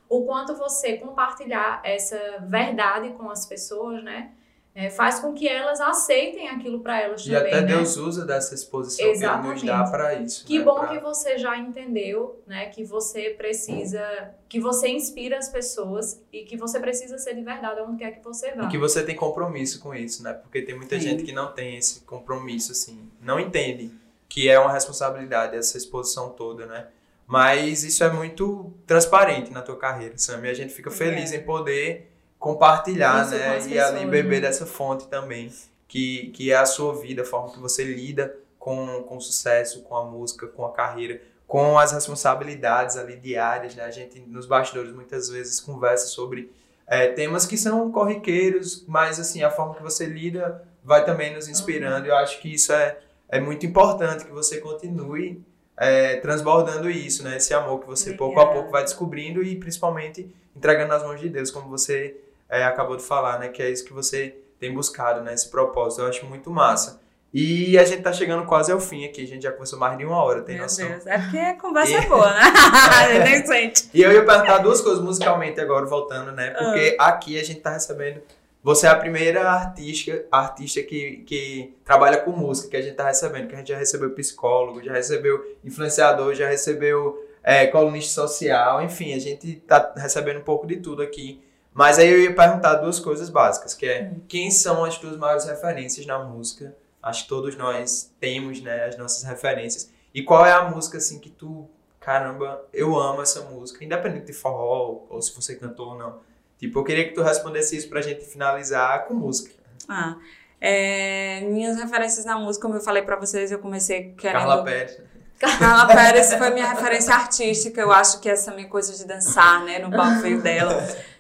O 0.10 0.24
quanto 0.26 0.56
você 0.56 0.97
compartilhar 0.97 1.82
essa 1.84 2.18
verdade 2.47 3.10
com 3.14 3.30
as 3.30 3.45
pessoas, 3.45 4.03
né? 4.03 4.32
é, 4.78 4.89
faz 4.89 5.20
com 5.22 5.34
que 5.34 5.47
elas 5.47 5.80
aceitem 5.80 6.49
aquilo 6.49 6.82
para 6.82 6.99
elas 6.99 7.22
E 7.26 7.32
também, 7.32 7.47
até 7.47 7.62
né? 7.62 7.68
Deus 7.68 7.95
usa 7.95 8.26
dessa 8.26 8.53
exposição 8.53 8.97
que 8.97 9.03
ele 9.03 9.14
nos 9.14 9.24
Exatamente. 9.24 9.66
dá 9.66 9.84
pra 9.86 10.14
isso. 10.16 10.45
Que 10.45 10.60
né? 10.60 10.66
bom 10.66 10.80
Pra- 10.80 10.88
que 10.89 10.99
você 10.99 11.38
já 11.38 11.58
entendeu, 11.58 12.43
né? 12.45 12.66
Que 12.66 12.84
você 12.84 13.30
precisa, 13.30 14.06
que 14.49 14.60
você 14.60 14.89
inspira 14.89 15.38
as 15.38 15.47
pessoas 15.47 16.22
e 16.32 16.43
que 16.43 16.58
você 16.58 16.78
precisa 16.78 17.18
ser 17.18 17.36
de 17.36 17.41
verdade 17.41 17.80
onde 17.80 17.99
quer 17.99 18.12
que 18.12 18.22
você 18.22 18.51
vá. 18.53 18.66
E 18.66 18.68
que 18.68 18.78
você 18.78 19.01
tem 19.01 19.16
compromisso 19.16 19.80
com 19.80 19.95
isso, 19.95 20.22
né? 20.22 20.34
Porque 20.34 20.62
tem 20.62 20.76
muita 20.76 20.95
Sim. 20.99 21.08
gente 21.08 21.24
que 21.24 21.32
não 21.32 21.53
tem 21.53 21.78
esse 21.78 22.01
compromisso, 22.01 22.74
assim, 22.74 23.10
não 23.22 23.39
entende 23.39 23.93
que 24.28 24.49
é 24.49 24.60
uma 24.60 24.74
responsabilidade 24.74 25.56
essa 25.56 25.78
exposição 25.78 26.32
toda, 26.32 26.66
né? 26.66 26.88
Mas 27.28 27.84
isso 27.84 28.03
é 28.03 28.09
muito 28.11 28.71
transparente 28.86 29.51
na 29.51 29.61
tua 29.61 29.78
carreira, 29.78 30.17
Sam, 30.17 30.41
e 30.45 30.49
a 30.49 30.53
gente 30.53 30.73
fica 30.73 30.91
feliz 30.91 31.32
É. 31.32 31.38
em 31.38 31.43
poder 31.43 32.11
compartilhar, 32.38 33.23
Isso 33.23 33.32
com 33.32 33.38
né? 33.38 33.57
as 33.57 33.67
E 33.67 33.80
ali 33.80 34.05
beber 34.05 34.41
né? 34.41 34.47
dessa 34.47 34.65
fonte 34.65 35.07
também, 35.07 35.51
que, 35.88 36.28
que 36.28 36.51
é 36.51 36.55
a 36.57 36.65
sua 36.65 36.93
vida, 36.95 37.23
a 37.23 37.26
forma 37.26 37.51
que 37.51 37.59
você 37.59 37.84
lida 37.84 38.36
com, 38.59 39.03
com 39.03 39.17
o 39.17 39.21
sucesso, 39.21 39.82
com 39.84 39.95
a 39.95 40.05
música, 40.05 40.45
com 40.47 40.65
a 40.65 40.71
carreira, 40.71 41.21
com 41.47 41.78
as 41.80 41.91
responsabilidades 41.91 42.97
ali 42.97 43.15
diárias, 43.15 43.76
né? 43.76 43.84
A 43.84 43.91
gente 43.91 44.19
nos 44.19 44.45
bastidores 44.45 44.91
muitas 44.93 45.30
vezes 45.30 45.59
conversa 45.59 46.07
sobre 46.07 46.51
é, 46.88 47.07
temas 47.07 47.45
que 47.45 47.57
são 47.57 47.91
corriqueiros, 47.91 48.84
mas 48.88 49.19
assim, 49.19 49.43
a 49.43 49.49
forma 49.49 49.76
que 49.76 49.82
você 49.84 50.05
lida 50.05 50.63
vai 50.84 51.03
também 51.05 51.34
nos 51.34 51.47
inspirando. 51.47 52.07
Eu 52.07 52.15
acho 52.15 52.39
que 52.41 52.53
isso 52.53 52.71
é, 52.73 52.97
é 53.30 53.39
muito 53.39 53.65
importante 53.65 54.26
que 54.26 54.32
você 54.32 54.59
continue 54.59 55.43
é, 55.78 56.17
transbordando 56.17 56.89
isso, 56.89 57.23
né? 57.23 57.38
Esse 57.38 57.53
amor 57.53 57.80
que 57.82 57.88
você 57.88 58.13
pouco 58.13 58.39
a 58.39 58.43
Obrigada. 58.43 58.53
pouco 58.59 58.71
vai 58.71 58.84
descobrindo 58.84 59.43
e 59.43 59.55
principalmente 59.57 60.30
entregando 60.55 60.89
nas 60.89 61.03
mãos 61.03 61.19
de 61.19 61.30
Deus, 61.30 61.51
como 61.51 61.67
você 61.69 62.15
é, 62.49 62.63
acabou 62.63 62.95
de 62.95 63.03
falar, 63.03 63.39
né? 63.39 63.49
Que 63.49 63.61
é 63.61 63.69
isso 63.69 63.84
que 63.86 63.91
você 63.93 64.36
tem 64.59 64.73
buscado, 64.73 65.21
né? 65.21 65.34
Esse 65.34 65.49
propósito. 65.49 66.01
Eu 66.01 66.07
acho 66.07 66.26
muito 66.26 66.49
massa. 66.49 67.01
E 67.34 67.78
a 67.78 67.84
gente 67.84 68.01
tá 68.01 68.13
chegando 68.13 68.45
quase 68.45 68.71
ao 68.71 68.80
fim 68.80 69.03
aqui. 69.03 69.21
A 69.21 69.28
gente 69.28 69.43
já 69.43 69.51
conversou 69.51 69.78
mais 69.78 69.97
de 69.97 70.05
uma 70.05 70.23
hora, 70.23 70.41
tem 70.41 70.55
Meu 70.55 70.63
noção? 70.63 70.88
Deus. 70.88 71.05
É 71.05 71.17
porque 71.17 71.38
a 71.38 71.53
conversa 71.57 71.91
E- 71.91 71.95
é 71.95 72.01
boa, 72.07 72.34
né? 72.34 72.41
sente. 73.45 73.89
E 73.93 74.01
eu 74.01 74.11
ia 74.13 74.23
perguntar 74.26 74.59
duas 74.59 74.80
coisas 74.80 75.03
musicalmente 75.03 75.59
agora, 75.59 75.86
voltando, 75.86 76.32
né? 76.32 76.51
Porque 76.51 76.95
Ah. 76.97 77.07
aqui 77.07 77.38
a 77.38 77.43
gente 77.43 77.59
tá 77.59 77.71
recebendo. 77.71 78.21
Você 78.66 78.88
é 78.88 78.89
a 78.89 78.95
primeira 78.95 79.47
artista, 79.47 80.26
artista 80.32 80.82
que, 80.82 81.18
que 81.18 81.78
trabalha 81.86 82.18
com 82.18 82.32
música 82.32 82.68
que 82.68 82.76
a 82.76 82.82
gente 82.82 82.95
tá 82.95 83.05
recebendo. 83.05 83.47
Que 83.47 83.53
a 83.53 83.59
gente 83.59 83.68
já 83.68 83.78
recebeu 83.78 84.16
psicólogo, 84.16 84.84
já 84.84 84.91
recebeu 84.91 85.55
influenciador, 85.63 86.34
já 86.34 86.49
recebeu 86.49 87.24
é, 87.43 87.68
colunista 87.68 88.20
social, 88.24 88.82
enfim, 88.82 89.13
a 89.13 89.20
gente 89.20 89.57
tá 89.57 89.93
recebendo 89.95 90.39
um 90.39 90.43
pouco 90.43 90.66
de 90.66 90.78
tudo 90.78 91.03
aqui. 91.03 91.43
Mas 91.72 91.99
aí 91.99 92.09
eu 92.09 92.20
ia 92.20 92.34
perguntar 92.34 92.78
duas 92.78 92.99
coisas 92.99 93.30
básicas, 93.30 93.76
que 93.76 93.86
é 93.86 94.11
quem 94.28 94.49
são 94.49 94.84
as 94.84 94.97
tuas 94.97 95.16
maiores 95.16 95.45
referências 95.45 96.03
na 96.07 96.18
música? 96.18 96.76
Acho 97.03 97.22
que 97.22 97.30
todos 97.30 97.55
nós 97.55 98.11
temos, 98.20 98.61
né, 98.61 98.86
as 98.86 98.97
nossas 98.97 99.22
referências. 99.30 99.91
E 100.11 100.24
qual 100.24 100.43
é 100.43 100.51
a 100.51 100.68
música 100.72 100.97
assim 100.97 101.20
que 101.20 101.30
tu, 101.30 101.70
caramba, 101.99 102.66
eu 102.74 102.99
amo 102.99 103.22
essa 103.22 103.41
música, 103.41 103.86
independente 103.86 104.26
de 104.26 104.34
forró 104.34 105.05
ou 105.07 105.22
se 105.22 105.36
você 105.36 105.55
cantou 105.55 105.89
ou 105.89 105.99
não. 105.99 106.20
Tipo, 106.66 106.80
eu 106.80 106.84
queria 106.84 107.07
que 107.07 107.13
tu 107.13 107.22
respondesse 107.22 107.78
isso 107.78 107.88
pra 107.88 108.01
gente 108.01 108.26
finalizar 108.26 109.05
com 109.05 109.13
música. 109.13 109.53
Ah, 109.88 110.18
é, 110.59 111.41
minhas 111.41 111.78
referências 111.78 112.26
na 112.26 112.39
música, 112.39 112.66
como 112.66 112.80
eu 112.80 112.82
falei 112.82 113.03
pra 113.03 113.16
vocês, 113.16 113.51
eu 113.51 113.59
comecei 113.59 114.16
querendo... 114.18 114.39
Carla 114.39 114.63
Pérez. 114.63 115.01
Carla 115.39 115.86
Pérez 115.86 116.34
foi 116.34 116.49
minha 116.49 116.68
referência 116.68 117.13
artística. 117.13 117.80
Eu 117.80 117.91
acho 117.91 118.20
que 118.20 118.28
essa 118.28 118.51
minha 118.51 118.68
coisa 118.68 118.93
de 118.95 119.05
dançar, 119.05 119.63
né, 119.63 119.78
no 119.78 119.91
palco 119.91 120.22
veio 120.22 120.41
dela. 120.41 120.76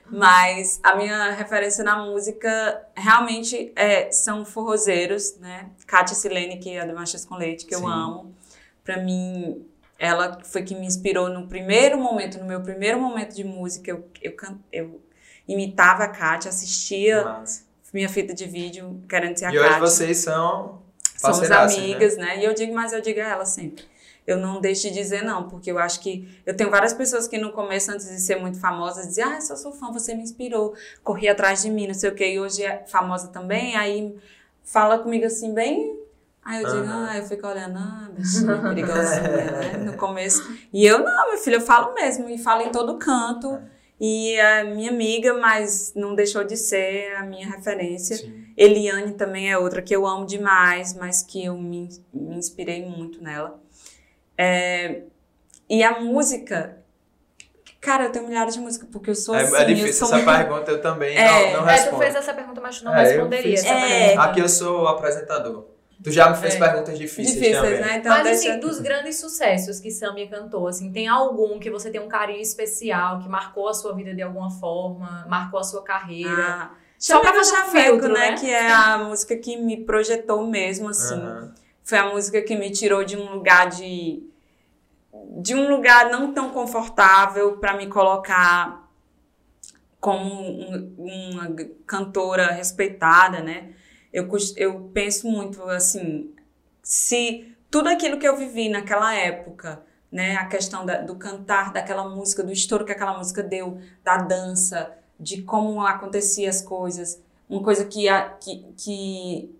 Mas 0.09 0.79
a 0.83 0.95
minha 0.95 1.31
referência 1.31 1.83
na 1.83 2.03
música 2.03 2.81
realmente 2.95 3.71
é, 3.75 4.11
são 4.11 4.45
forrozeiros, 4.45 5.37
né? 5.37 5.69
Kátia 5.85 6.15
Silene, 6.15 6.57
que 6.57 6.71
é 6.71 6.85
do 6.85 6.93
Machas 6.93 7.25
com 7.25 7.35
Leite, 7.35 7.65
que 7.65 7.75
Sim. 7.75 7.83
eu 7.83 7.87
amo. 7.87 8.35
Pra 8.83 8.97
mim, 8.97 9.65
ela 9.97 10.39
foi 10.43 10.63
que 10.63 10.75
me 10.75 10.85
inspirou 10.85 11.29
no 11.29 11.47
primeiro 11.47 11.97
momento, 11.97 12.37
no 12.37 12.45
meu 12.45 12.61
primeiro 12.61 12.99
momento 12.99 13.35
de 13.35 13.43
música. 13.43 13.89
Eu, 13.91 14.07
eu, 14.21 14.35
eu 14.71 15.01
imitava 15.47 16.03
a 16.03 16.07
Kátia, 16.07 16.49
assistia 16.49 17.23
Massa. 17.23 17.63
minha 17.93 18.09
fita 18.09 18.33
de 18.33 18.45
vídeo 18.45 19.01
querendo 19.07 19.37
ser 19.37 19.45
a 19.45 19.53
E 19.53 19.59
hoje 19.59 19.67
Kátia. 19.69 19.81
vocês 19.81 20.17
são 20.17 20.81
Somos 21.17 21.39
parceiraças, 21.39 21.77
amigas, 21.77 22.17
né? 22.17 22.39
E 22.39 22.45
eu 22.45 22.53
digo, 22.53 22.73
mas 22.73 22.93
eu 22.93 23.01
digo 23.01 23.19
a 23.19 23.23
ela 23.23 23.45
sempre. 23.45 23.85
Eu 24.27 24.37
não 24.37 24.59
deixo 24.59 24.83
de 24.83 24.91
dizer 24.91 25.23
não, 25.23 25.47
porque 25.47 25.71
eu 25.71 25.77
acho 25.77 25.99
que 25.99 26.27
eu 26.45 26.55
tenho 26.57 26.71
várias 26.71 26.93
pessoas 26.93 27.27
que 27.27 27.37
no 27.37 27.51
começo, 27.51 27.91
antes 27.91 28.07
de 28.07 28.19
ser 28.19 28.37
muito 28.37 28.59
famosas, 28.59 29.07
diziam, 29.07 29.29
ah, 29.29 29.35
eu 29.35 29.41
só 29.41 29.55
sou 29.55 29.71
fã, 29.71 29.91
você 29.91 30.15
me 30.15 30.23
inspirou, 30.23 30.73
corri 31.03 31.29
atrás 31.29 31.61
de 31.61 31.69
mim, 31.69 31.85
não 31.87 31.93
sei 31.93 32.09
o 32.09 32.15
quê, 32.15 32.33
e 32.33 32.39
hoje 32.39 32.63
é 32.63 32.83
famosa 32.87 33.27
também, 33.27 33.75
aí 33.75 34.15
fala 34.63 34.97
comigo 34.97 35.25
assim, 35.25 35.53
bem. 35.53 35.99
Aí 36.43 36.63
eu 36.63 36.69
digo, 36.69 36.85
Aham. 36.87 37.07
ah, 37.09 37.17
eu 37.17 37.23
fico 37.25 37.47
olhando, 37.47 37.77
ah, 37.77 38.09
bichinha 38.11 38.61
perigosinha, 38.63 39.51
né? 39.51 39.77
No 39.77 39.93
começo. 39.93 40.43
E 40.73 40.85
eu, 40.85 40.99
não, 41.03 41.29
meu 41.29 41.37
filho, 41.37 41.57
eu 41.57 41.61
falo 41.61 41.93
mesmo, 41.93 42.27
e 42.27 42.37
falo 42.37 42.61
em 42.61 42.71
todo 42.71 42.97
canto. 42.97 43.59
E 43.99 44.37
a 44.39 44.63
minha 44.65 44.91
amiga, 44.91 45.33
mas 45.35 45.93
não 45.95 46.15
deixou 46.15 46.43
de 46.43 46.57
ser 46.57 47.15
a 47.15 47.23
minha 47.23 47.47
referência. 47.49 48.17
Sim. 48.17 48.45
Eliane 48.57 49.13
também 49.13 49.49
é 49.49 49.57
outra 49.57 49.81
que 49.81 49.95
eu 49.95 50.05
amo 50.05 50.25
demais, 50.25 50.93
mas 50.93 51.21
que 51.21 51.45
eu 51.45 51.57
me, 51.57 51.87
me 52.13 52.35
inspirei 52.35 52.85
muito 52.85 53.23
nela. 53.23 53.57
É, 54.37 55.03
e 55.69 55.81
a 55.83 55.99
música. 56.01 56.77
Cara, 57.79 58.05
eu 58.05 58.11
tenho 58.11 58.27
milhares 58.27 58.55
de 58.55 58.59
músicas, 58.59 58.89
porque 58.91 59.11
eu 59.11 59.15
sou 59.15 59.35
É, 59.35 59.43
assim. 59.43 59.55
é 59.55 59.61
eu 59.61 59.65
difícil 59.75 59.93
sou 60.07 60.17
essa 60.17 60.25
muito- 60.25 60.37
pergunta, 60.47 60.71
eu 60.71 60.81
também 60.81 61.15
É. 61.15 61.53
não, 61.53 61.61
não 61.61 61.69
É, 61.69 61.73
tu 61.75 61.81
respondo. 61.81 61.97
fez 62.03 62.15
essa 62.15 62.33
pergunta, 62.33 62.59
mas 62.59 62.79
tu 62.79 62.85
não 62.85 62.95
É, 62.95 63.01
eu 63.03 63.07
responderia 63.11 63.51
fiz. 63.51 63.63
essa 63.63 63.73
É. 63.73 63.99
pergunta. 64.07 64.23
Aqui 64.23 64.39
eu 64.41 64.49
sou 64.49 64.81
o 64.83 64.87
apresentador. 64.87 65.65
Tu 66.05 66.11
já 66.11 66.29
me 66.29 66.37
fez 66.37 66.53
É. 66.53 66.59
perguntas 66.59 66.99
difíceis, 66.99 67.33
difíceis, 67.33 67.57
também. 67.57 67.81
né? 67.81 67.97
Então, 67.97 68.11
Mas 68.11 68.23
deixa... 68.25 68.49
assim, 68.51 68.59
dos 68.59 68.79
grandes 68.79 69.19
sucessos 69.19 69.79
que 69.79 69.89
Samia 69.89 70.27
cantou, 70.29 70.67
assim, 70.67 70.91
tem 70.91 71.07
algum 71.07 71.57
que 71.57 71.71
você 71.71 71.89
tem 71.89 71.99
um 71.99 72.07
carinho 72.07 72.41
especial, 72.41 73.17
que 73.21 73.27
marcou 73.27 73.67
a 73.67 73.73
sua 73.73 73.91
vida 73.95 74.13
de 74.13 74.21
alguma 74.21 74.51
forma, 74.51 75.25
marcou 75.27 75.59
a 75.59 75.63
sua 75.63 75.83
carreira? 75.83 76.29
Ah, 76.31 76.71
Só 76.99 77.21
pra 77.21 77.43
Chaveco, 77.43 77.71
filtro, 77.71 78.13
né? 78.13 78.29
né? 78.31 78.37
Que 78.37 78.47
é 78.51 78.71
a 78.71 78.99
música 78.99 79.35
que 79.35 79.57
me 79.57 79.83
projetou 79.83 80.45
mesmo, 80.45 80.89
assim. 80.89 81.19
Aham. 81.19 81.55
Foi 81.83 81.97
a 81.97 82.05
música 82.05 82.39
que 82.43 82.55
me 82.55 82.69
tirou 82.69 83.03
de 83.03 83.17
um 83.17 83.33
lugar 83.33 83.67
de 83.69 84.21
de 85.37 85.55
um 85.55 85.67
lugar 85.69 86.11
não 86.11 86.33
tão 86.33 86.51
confortável 86.51 87.57
para 87.57 87.73
me 87.75 87.87
colocar 87.87 88.87
como 89.99 90.23
um- 90.23 90.95
uma 90.97 91.55
cantora 91.87 92.51
respeitada, 92.51 93.39
né? 93.41 93.71
Eu, 94.15 94.29
eu 94.55 94.89
penso 94.93 95.27
muito 95.29 95.61
assim, 95.63 96.33
se 96.81 97.53
tudo 97.69 97.89
aquilo 97.89 98.17
que 98.17 98.25
eu 98.27 98.37
vivi 98.37 98.69
naquela 98.69 99.13
época, 99.13 99.81
né, 100.11 100.35
a 100.37 100.45
questão 100.45 100.85
da- 100.85 101.01
do 101.01 101.15
cantar 101.15 101.73
daquela 101.73 102.07
música, 102.07 102.41
do 102.43 102.51
estouro 102.51 102.85
que 102.85 102.91
aquela 102.93 103.17
música 103.17 103.43
deu, 103.43 103.77
da 104.03 104.17
dança, 104.17 104.91
de 105.19 105.41
como 105.41 105.81
acontecia 105.81 106.49
as 106.49 106.61
coisas, 106.61 107.21
uma 107.49 107.61
coisa 107.61 107.83
que 107.85 108.07
a, 108.07 108.29
que, 108.29 108.65
que 108.77 109.55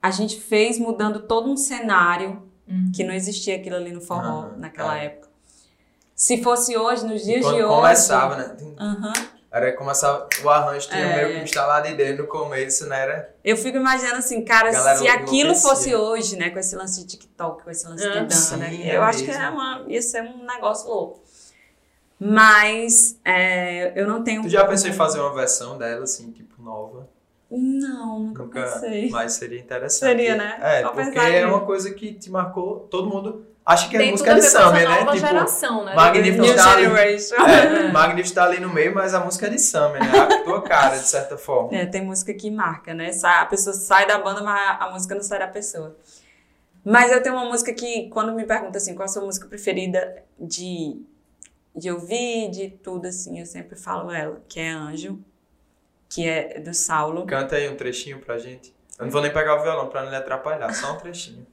a 0.00 0.10
gente 0.10 0.40
fez 0.40 0.78
mudando 0.78 1.20
todo 1.26 1.50
um 1.50 1.56
cenário 1.56 2.48
Uhum. 2.66 2.92
que 2.94 3.02
não 3.02 3.12
existia 3.12 3.56
aquilo 3.56 3.74
ali 3.74 3.90
no 3.90 4.00
forró 4.00 4.42
Aham, 4.44 4.54
naquela 4.58 4.96
é. 4.96 5.06
época. 5.06 5.28
Se 6.14 6.40
fosse 6.40 6.76
hoje, 6.76 7.04
nos 7.04 7.24
dias 7.24 7.42
Quando 7.44 7.56
de 7.56 7.64
hoje. 7.64 7.74
começava, 7.82 8.36
né? 8.36 8.56
Aham. 8.78 9.12
Era 9.52 9.72
começava 9.72 10.28
o 10.44 10.48
arranjo 10.48 10.88
tinha 10.88 11.00
É. 11.04 11.16
meio 11.24 11.38
que 11.38 11.44
instalado 11.44 11.88
em 11.88 11.96
dentro 11.96 12.22
no 12.22 12.28
começo, 12.28 12.86
né? 12.86 13.00
Era 13.02 13.34
Eu 13.42 13.56
fico 13.56 13.76
imaginando 13.78 14.16
assim, 14.18 14.44
cara, 14.44 14.70
Galera 14.70 14.98
se 14.98 15.08
aquilo 15.08 15.54
fosse 15.56 15.92
hoje, 15.94 16.36
né, 16.36 16.50
com 16.50 16.58
esse 16.60 16.76
lance 16.76 17.00
de 17.00 17.06
TikTok, 17.08 17.64
com 17.64 17.70
esse 17.70 17.84
lance 17.86 18.02
de 18.08 18.16
Ah, 18.16 18.22
dança, 18.22 18.54
sim, 18.54 18.60
né? 18.60 18.88
é 18.88 18.96
Eu 18.96 19.02
acho 19.02 19.24
que 19.24 19.30
é 19.30 19.48
uma, 19.48 19.84
ia 19.88 20.00
ser 20.02 20.22
um 20.22 20.44
negócio 20.46 20.88
louco. 20.88 21.20
Mas 22.18 23.18
é, 23.24 23.98
eu 24.00 24.06
não 24.06 24.22
tenho. 24.22 24.42
Tu 24.42 24.48
já 24.50 24.64
pensou 24.66 24.90
em 24.90 24.92
fazer 24.92 25.20
uma 25.20 25.34
versão 25.34 25.78
dela, 25.78 26.04
assim, 26.04 26.30
tipo, 26.30 26.62
nova? 26.62 27.08
Não, 27.50 28.20
nunca, 28.20 28.42
Nunca. 28.44 28.62
pensei. 28.62 29.08
Mas 29.10 29.32
seria 29.32 29.58
interessante. 29.58 30.10
Seria, 30.10 30.36
né? 30.36 30.58
É, 30.62 30.82
Só 30.82 30.90
porque 30.90 31.18
é 31.18 31.44
uma 31.46 31.64
coisa 31.64 31.92
que 31.92 32.12
te 32.12 32.30
marcou, 32.30 32.80
todo 32.90 33.08
mundo. 33.08 33.46
Acha 33.70 33.88
que 33.88 33.96
é 33.96 34.10
música 34.10 34.34
de 34.34 34.42
Summer, 34.42 34.88
né? 34.88 34.98
nova 35.00 35.12
Tipo, 35.12 35.26
geração, 35.26 35.84
né? 35.84 35.94
Magnífico 35.94 36.42
New 36.42 36.54
está 36.54 36.72
ali. 36.72 36.82
Generation. 36.82 37.34
É, 37.36 37.92
Magnífico 37.92 38.34
tá 38.34 38.44
ali 38.44 38.58
no 38.58 38.68
meio, 38.68 38.92
mas 38.92 39.14
a 39.14 39.20
música 39.20 39.46
é 39.46 39.50
de 39.50 39.60
Summer, 39.60 40.00
né? 40.00 40.18
A 40.18 40.42
tua 40.42 40.60
cara, 40.62 40.96
de 40.96 41.06
certa 41.06 41.38
forma. 41.38 41.72
É, 41.76 41.86
tem 41.86 42.04
música 42.04 42.34
que 42.34 42.50
marca, 42.50 42.92
né? 42.92 43.12
A 43.22 43.46
pessoa 43.46 43.72
sai 43.72 44.08
da 44.08 44.18
banda, 44.18 44.42
mas 44.42 44.80
a 44.80 44.90
música 44.90 45.14
não 45.14 45.22
sai 45.22 45.38
da 45.38 45.46
pessoa. 45.46 45.96
Mas 46.84 47.12
eu 47.12 47.22
tenho 47.22 47.36
uma 47.36 47.44
música 47.44 47.72
que, 47.72 48.08
quando 48.08 48.32
me 48.32 48.44
perguntam 48.44 48.76
assim, 48.76 48.92
qual 48.94 49.04
a 49.04 49.08
sua 49.08 49.22
música 49.22 49.46
preferida 49.46 50.24
de, 50.36 51.00
de 51.76 51.92
ouvir, 51.92 52.50
de 52.50 52.70
tudo, 52.70 53.06
assim, 53.06 53.38
eu 53.38 53.46
sempre 53.46 53.76
falo 53.76 54.10
ela, 54.10 54.42
que 54.48 54.58
é 54.58 54.70
Anjo, 54.70 55.20
que 56.08 56.26
é 56.28 56.58
do 56.58 56.74
Saulo. 56.74 57.24
Canta 57.24 57.54
aí 57.54 57.68
um 57.68 57.76
trechinho 57.76 58.18
pra 58.18 58.36
gente. 58.36 58.74
Eu 58.98 59.04
não 59.04 59.12
vou 59.12 59.22
nem 59.22 59.32
pegar 59.32 59.60
o 59.60 59.62
violão 59.62 59.88
pra 59.88 60.02
não 60.02 60.10
lhe 60.10 60.16
atrapalhar, 60.16 60.74
só 60.74 60.94
um 60.94 60.96
trechinho. 60.96 61.46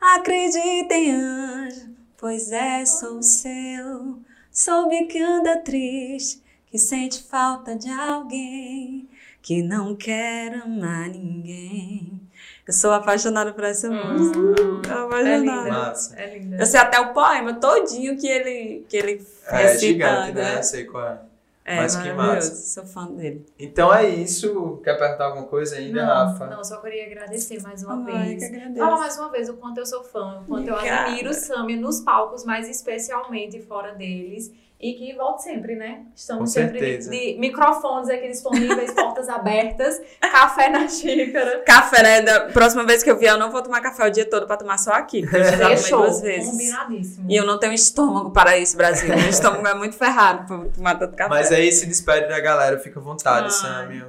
Acredita 0.00 0.94
em 0.94 1.10
anjo, 1.12 1.90
pois 2.16 2.50
é, 2.50 2.84
sou 2.86 3.22
seu. 3.22 4.18
Soube 4.50 5.04
que 5.06 5.20
anda 5.20 5.58
triste, 5.58 6.42
que 6.66 6.78
sente 6.78 7.22
falta 7.22 7.76
de 7.76 7.90
alguém, 7.90 9.08
que 9.42 9.62
não 9.62 9.94
quer 9.94 10.54
amar 10.62 11.08
ninguém. 11.08 12.20
Eu 12.66 12.72
sou 12.72 12.92
apaixonada 12.92 13.52
por 13.52 13.64
essa 13.64 13.90
música. 13.90 14.38
Hum, 14.38 14.80
Tô 14.82 14.90
é 14.90 14.92
apaixonada. 15.04 15.38
linda. 15.38 15.62
Massa. 15.70 16.16
É 16.16 16.38
linda. 16.38 16.56
Eu 16.56 16.66
sei 16.66 16.80
até 16.80 17.00
o 17.00 17.12
poema 17.12 17.54
todinho 17.54 18.16
que 18.16 18.26
ele, 18.26 18.84
que 18.88 18.96
ele 18.96 19.26
É 19.48 19.76
gigante, 19.76 20.12
recitando, 20.32 20.34
né? 20.38 20.52
né? 20.52 20.58
Eu 20.58 20.62
sei 20.62 20.84
qual 20.84 21.06
é. 21.06 21.18
É, 21.64 21.76
Mas 21.76 21.94
que 21.94 22.12
massa. 22.12 22.54
Sou 22.54 22.84
fã 22.86 23.06
dele. 23.12 23.46
Então 23.58 23.92
é 23.94 24.08
isso. 24.08 24.80
Quer 24.82 24.98
perguntar 24.98 25.26
alguma 25.26 25.46
coisa 25.46 25.76
ainda, 25.76 26.04
não, 26.04 26.14
Rafa? 26.14 26.46
não, 26.46 26.64
só 26.64 26.80
queria 26.80 27.06
agradecer 27.06 27.62
mais 27.62 27.82
uma 27.84 28.02
Ai, 28.10 28.34
vez. 28.36 28.78
Fala 28.78 28.96
mais 28.98 29.18
uma 29.18 29.30
vez 29.30 29.48
o 29.48 29.54
quanto 29.54 29.78
eu 29.78 29.86
sou 29.86 30.02
fã, 30.02 30.40
o 30.40 30.44
quanto 30.46 30.68
eu 30.68 30.74
Obrigada. 30.74 31.08
admiro 31.10 31.30
o 31.30 31.34
Samia 31.34 31.76
nos 31.76 32.00
palcos, 32.00 32.44
mas 32.44 32.68
especialmente 32.68 33.60
fora 33.60 33.92
deles. 33.94 34.50
E 34.80 34.94
que 34.94 35.14
volte 35.14 35.42
sempre, 35.42 35.76
né? 35.76 36.04
Estamos 36.16 36.40
Com 36.40 36.46
sempre 36.46 36.78
de, 36.78 36.86
certeza. 36.86 37.10
de 37.10 37.36
microfones 37.38 38.08
aqui 38.08 38.28
disponíveis, 38.28 38.90
portas 38.94 39.28
abertas, 39.28 40.00
café 40.20 40.70
na 40.70 40.88
xícara. 40.88 41.58
Café, 41.66 42.02
né? 42.02 42.22
Da 42.22 42.40
próxima 42.46 42.82
vez 42.84 43.02
que 43.02 43.10
eu 43.10 43.18
vier, 43.18 43.32
eu 43.34 43.38
não 43.38 43.50
vou 43.50 43.60
tomar 43.62 43.82
café 43.82 44.06
o 44.06 44.10
dia 44.10 44.24
todo 44.24 44.46
pra 44.46 44.56
tomar 44.56 44.78
só 44.78 44.92
aqui. 44.92 45.20
Porque 45.20 45.36
eu 45.36 45.44
já 45.44 45.58
tomei 45.58 45.76
Fechou. 45.76 46.00
duas 46.00 46.22
vezes. 46.22 46.50
Combinadíssimo. 46.50 47.30
E 47.30 47.36
eu 47.36 47.44
não 47.44 47.58
tenho 47.58 47.74
estômago 47.74 48.30
para 48.30 48.56
isso, 48.56 48.74
Brasil. 48.74 49.14
Meu 49.14 49.28
estômago 49.28 49.66
é 49.66 49.74
muito 49.74 49.96
ferrado 49.96 50.46
pra 50.46 50.70
tomar 50.70 50.94
tanto 50.94 51.14
café. 51.14 51.28
Mas 51.28 51.52
aí 51.52 51.70
se 51.70 51.84
despede 51.84 52.28
da 52.28 52.40
galera, 52.40 52.78
fica 52.78 52.98
à 52.98 53.02
vontade, 53.02 53.44
Ai. 53.44 53.50
Sammy. 53.50 54.02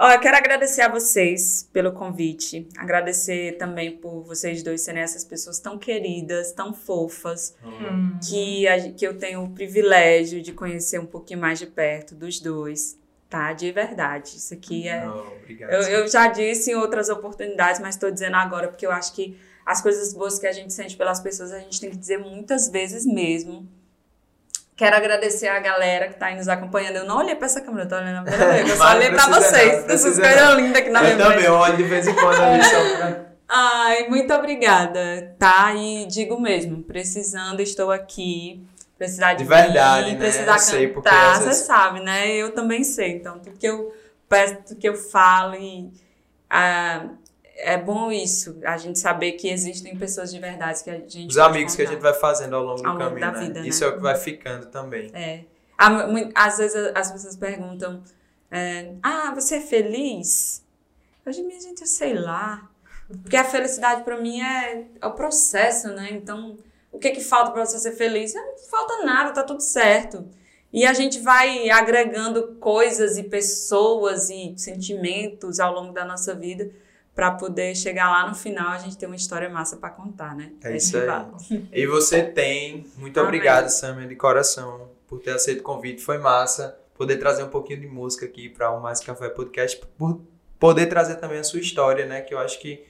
Ó, 0.00 0.10
eu 0.12 0.20
quero 0.20 0.36
agradecer 0.36 0.80
a 0.82 0.88
vocês 0.88 1.68
pelo 1.72 1.90
convite. 1.92 2.68
Agradecer 2.78 3.56
também 3.58 3.96
por 3.96 4.22
vocês 4.22 4.62
dois 4.62 4.80
serem 4.82 5.02
essas 5.02 5.24
pessoas 5.24 5.58
tão 5.58 5.76
queridas, 5.76 6.52
tão 6.52 6.72
fofas, 6.72 7.56
Hum. 7.64 8.16
que, 8.28 8.68
a- 8.68 8.92
que 8.92 9.04
eu 9.04 9.18
tenho 9.18 9.42
o 9.42 9.50
privilégio 9.50 10.40
de 10.40 10.52
conhecer 10.52 11.00
um 11.00 11.06
pouquinho 11.06 11.40
mais 11.40 11.58
de 11.58 11.66
perto 11.66 12.14
dos 12.14 12.38
dois. 12.40 12.96
tá? 13.30 13.52
De 13.52 13.70
verdade. 13.70 14.36
Isso 14.38 14.54
aqui 14.54 14.88
é. 14.88 15.04
Não, 15.04 15.18
obrigado. 15.36 15.70
Eu, 15.70 15.82
eu 15.82 16.08
já 16.08 16.28
disse 16.28 16.70
em 16.70 16.74
outras 16.76 17.10
oportunidades, 17.10 17.78
mas 17.78 17.94
estou 17.94 18.10
dizendo 18.10 18.36
agora 18.36 18.68
porque 18.68 18.86
eu 18.86 18.90
acho 18.90 19.12
que 19.12 19.36
as 19.66 19.82
coisas 19.82 20.14
boas 20.14 20.38
que 20.38 20.46
a 20.46 20.52
gente 20.52 20.72
sente 20.72 20.96
pelas 20.96 21.20
pessoas 21.20 21.52
a 21.52 21.58
gente 21.58 21.78
tem 21.78 21.90
que 21.90 21.96
dizer 21.98 22.16
muitas 22.16 22.70
vezes 22.70 23.04
mesmo. 23.04 23.68
Quero 24.78 24.94
agradecer 24.96 25.48
a 25.48 25.58
galera 25.58 26.06
que 26.06 26.14
está 26.14 26.26
aí 26.26 26.36
nos 26.36 26.46
acompanhando. 26.48 26.96
Eu 26.96 27.04
não 27.04 27.16
olhei 27.18 27.34
para 27.34 27.46
essa 27.46 27.60
câmera, 27.60 27.84
eu 27.84 27.88
tô 27.88 27.96
olhando 27.96 28.24
pra. 28.24 28.34
Eu 28.62 28.76
só 28.76 28.94
olhei 28.94 29.10
para 29.10 29.26
vocês. 29.26 29.84
não, 29.86 29.94
Essas 29.94 30.18
coisas 30.18 30.54
lindas 30.56 30.76
aqui 30.82 30.90
na 30.90 31.00
minha 31.02 31.14
Eu 31.14 31.18
também 31.18 31.48
olho 31.48 31.76
de 31.76 31.82
vez 31.82 32.06
em 32.06 32.14
quando 32.14 32.40
ali 32.40 32.62
só 32.64 32.76
pra... 32.96 33.26
Ai, 33.48 34.08
muito 34.08 34.32
obrigada, 34.32 35.34
tá? 35.38 35.74
E 35.74 36.06
digo 36.06 36.40
mesmo, 36.40 36.80
precisando, 36.84 37.60
estou 37.60 37.90
aqui. 37.90 38.64
Precisar 38.96 39.32
de, 39.34 39.42
De 39.42 39.48
verdade, 39.48 40.06
mim, 40.06 40.12
né? 40.12 40.18
precisar 40.18 40.52
Eu 40.54 40.58
sei, 40.60 40.88
porque 40.88 41.08
cantar, 41.08 41.32
às 41.32 41.38
você 41.38 41.44
vezes- 41.46 41.66
sabe, 41.66 42.00
né? 42.00 42.28
Eu 42.36 42.54
também 42.54 42.84
sei. 42.84 43.12
Então, 43.16 43.38
tudo 43.40 43.58
que 43.58 43.66
eu 43.66 43.92
peço, 44.28 44.56
tudo 44.66 44.78
que 44.78 44.88
eu 44.88 44.94
falo 44.94 45.54
e 45.56 45.90
ah, 46.48 47.04
é 47.58 47.76
bom 47.76 48.10
isso, 48.12 48.58
a 48.64 48.76
gente 48.76 48.98
saber 48.98 49.32
que 49.32 49.48
existem 49.48 49.96
pessoas 49.96 50.30
de 50.32 50.38
verdade 50.38 50.82
que 50.82 50.90
a 50.90 50.94
gente 50.94 51.26
Os 51.26 51.38
amigos 51.38 51.74
que 51.74 51.82
a 51.82 51.86
gente 51.86 52.00
vai 52.00 52.14
fazendo 52.14 52.54
ao 52.56 52.62
longo 52.62 52.80
do 52.82 52.86
Ao 52.88 52.94
longo 52.94 53.04
caminho, 53.04 53.20
da 53.20 53.32
né? 53.32 53.46
vida, 53.46 53.66
Isso 53.66 53.80
né? 53.84 53.86
é 53.86 53.90
o 53.90 53.96
que 53.96 54.02
vai 54.02 54.16
ficando 54.16 54.66
também. 54.66 55.10
É. 55.12 55.44
Às 56.34 56.58
vezes 56.58 56.92
as 56.94 57.12
pessoas 57.12 57.36
perguntam: 57.36 58.02
é, 58.50 58.92
Ah, 59.02 59.32
você 59.34 59.56
é 59.56 59.60
feliz? 59.60 60.64
Hoje, 61.26 61.42
minha 61.42 61.60
gente, 61.60 61.80
eu 61.82 61.86
sei 61.86 62.14
lá. 62.14 62.68
Porque 63.22 63.36
a 63.36 63.44
felicidade 63.44 64.02
pra 64.04 64.18
mim 64.20 64.40
é, 64.40 64.84
é 65.00 65.06
o 65.06 65.12
processo, 65.12 65.88
né? 65.88 66.08
Então, 66.12 66.58
o 66.92 66.98
que 66.98 67.10
que 67.10 67.22
falta 67.22 67.50
pra 67.52 67.64
você 67.64 67.78
ser 67.78 67.92
feliz? 67.92 68.34
Não 68.34 68.58
falta 68.70 69.04
nada, 69.04 69.32
tá 69.32 69.42
tudo 69.42 69.62
certo. 69.62 70.26
E 70.72 70.84
a 70.84 70.92
gente 70.92 71.18
vai 71.20 71.70
agregando 71.70 72.56
coisas 72.60 73.16
e 73.16 73.22
pessoas 73.22 74.28
e 74.28 74.52
sentimentos 74.58 75.58
ao 75.60 75.72
longo 75.72 75.92
da 75.92 76.04
nossa 76.04 76.34
vida 76.34 76.70
pra 77.18 77.32
poder 77.32 77.74
chegar 77.74 78.08
lá 78.08 78.28
no 78.28 78.34
final 78.36 78.68
a 78.68 78.78
gente 78.78 78.96
ter 78.96 79.06
uma 79.06 79.16
história 79.16 79.50
massa 79.50 79.76
pra 79.76 79.90
contar, 79.90 80.36
né? 80.36 80.52
É 80.62 80.76
isso 80.76 80.92
que 80.92 81.52
aí. 81.52 81.68
E 81.72 81.84
você 81.84 82.22
tem. 82.22 82.86
Muito 82.96 83.18
Amém. 83.18 83.26
obrigado, 83.26 83.68
Samia, 83.70 84.06
de 84.06 84.14
coração, 84.14 84.88
por 85.08 85.18
ter 85.18 85.32
aceito 85.32 85.58
o 85.58 85.62
convite. 85.64 86.00
Foi 86.00 86.16
massa 86.16 86.78
poder 86.96 87.16
trazer 87.16 87.42
um 87.42 87.48
pouquinho 87.48 87.80
de 87.80 87.88
música 87.88 88.24
aqui 88.24 88.48
para 88.48 88.70
o 88.70 88.80
Mais 88.80 89.00
Café 89.00 89.28
Podcast, 89.30 89.80
por 89.98 90.20
poder 90.60 90.86
trazer 90.86 91.16
também 91.16 91.40
a 91.40 91.42
sua 91.42 91.58
história, 91.58 92.06
né? 92.06 92.20
Que 92.20 92.32
eu 92.32 92.38
acho 92.38 92.60
que 92.60 92.84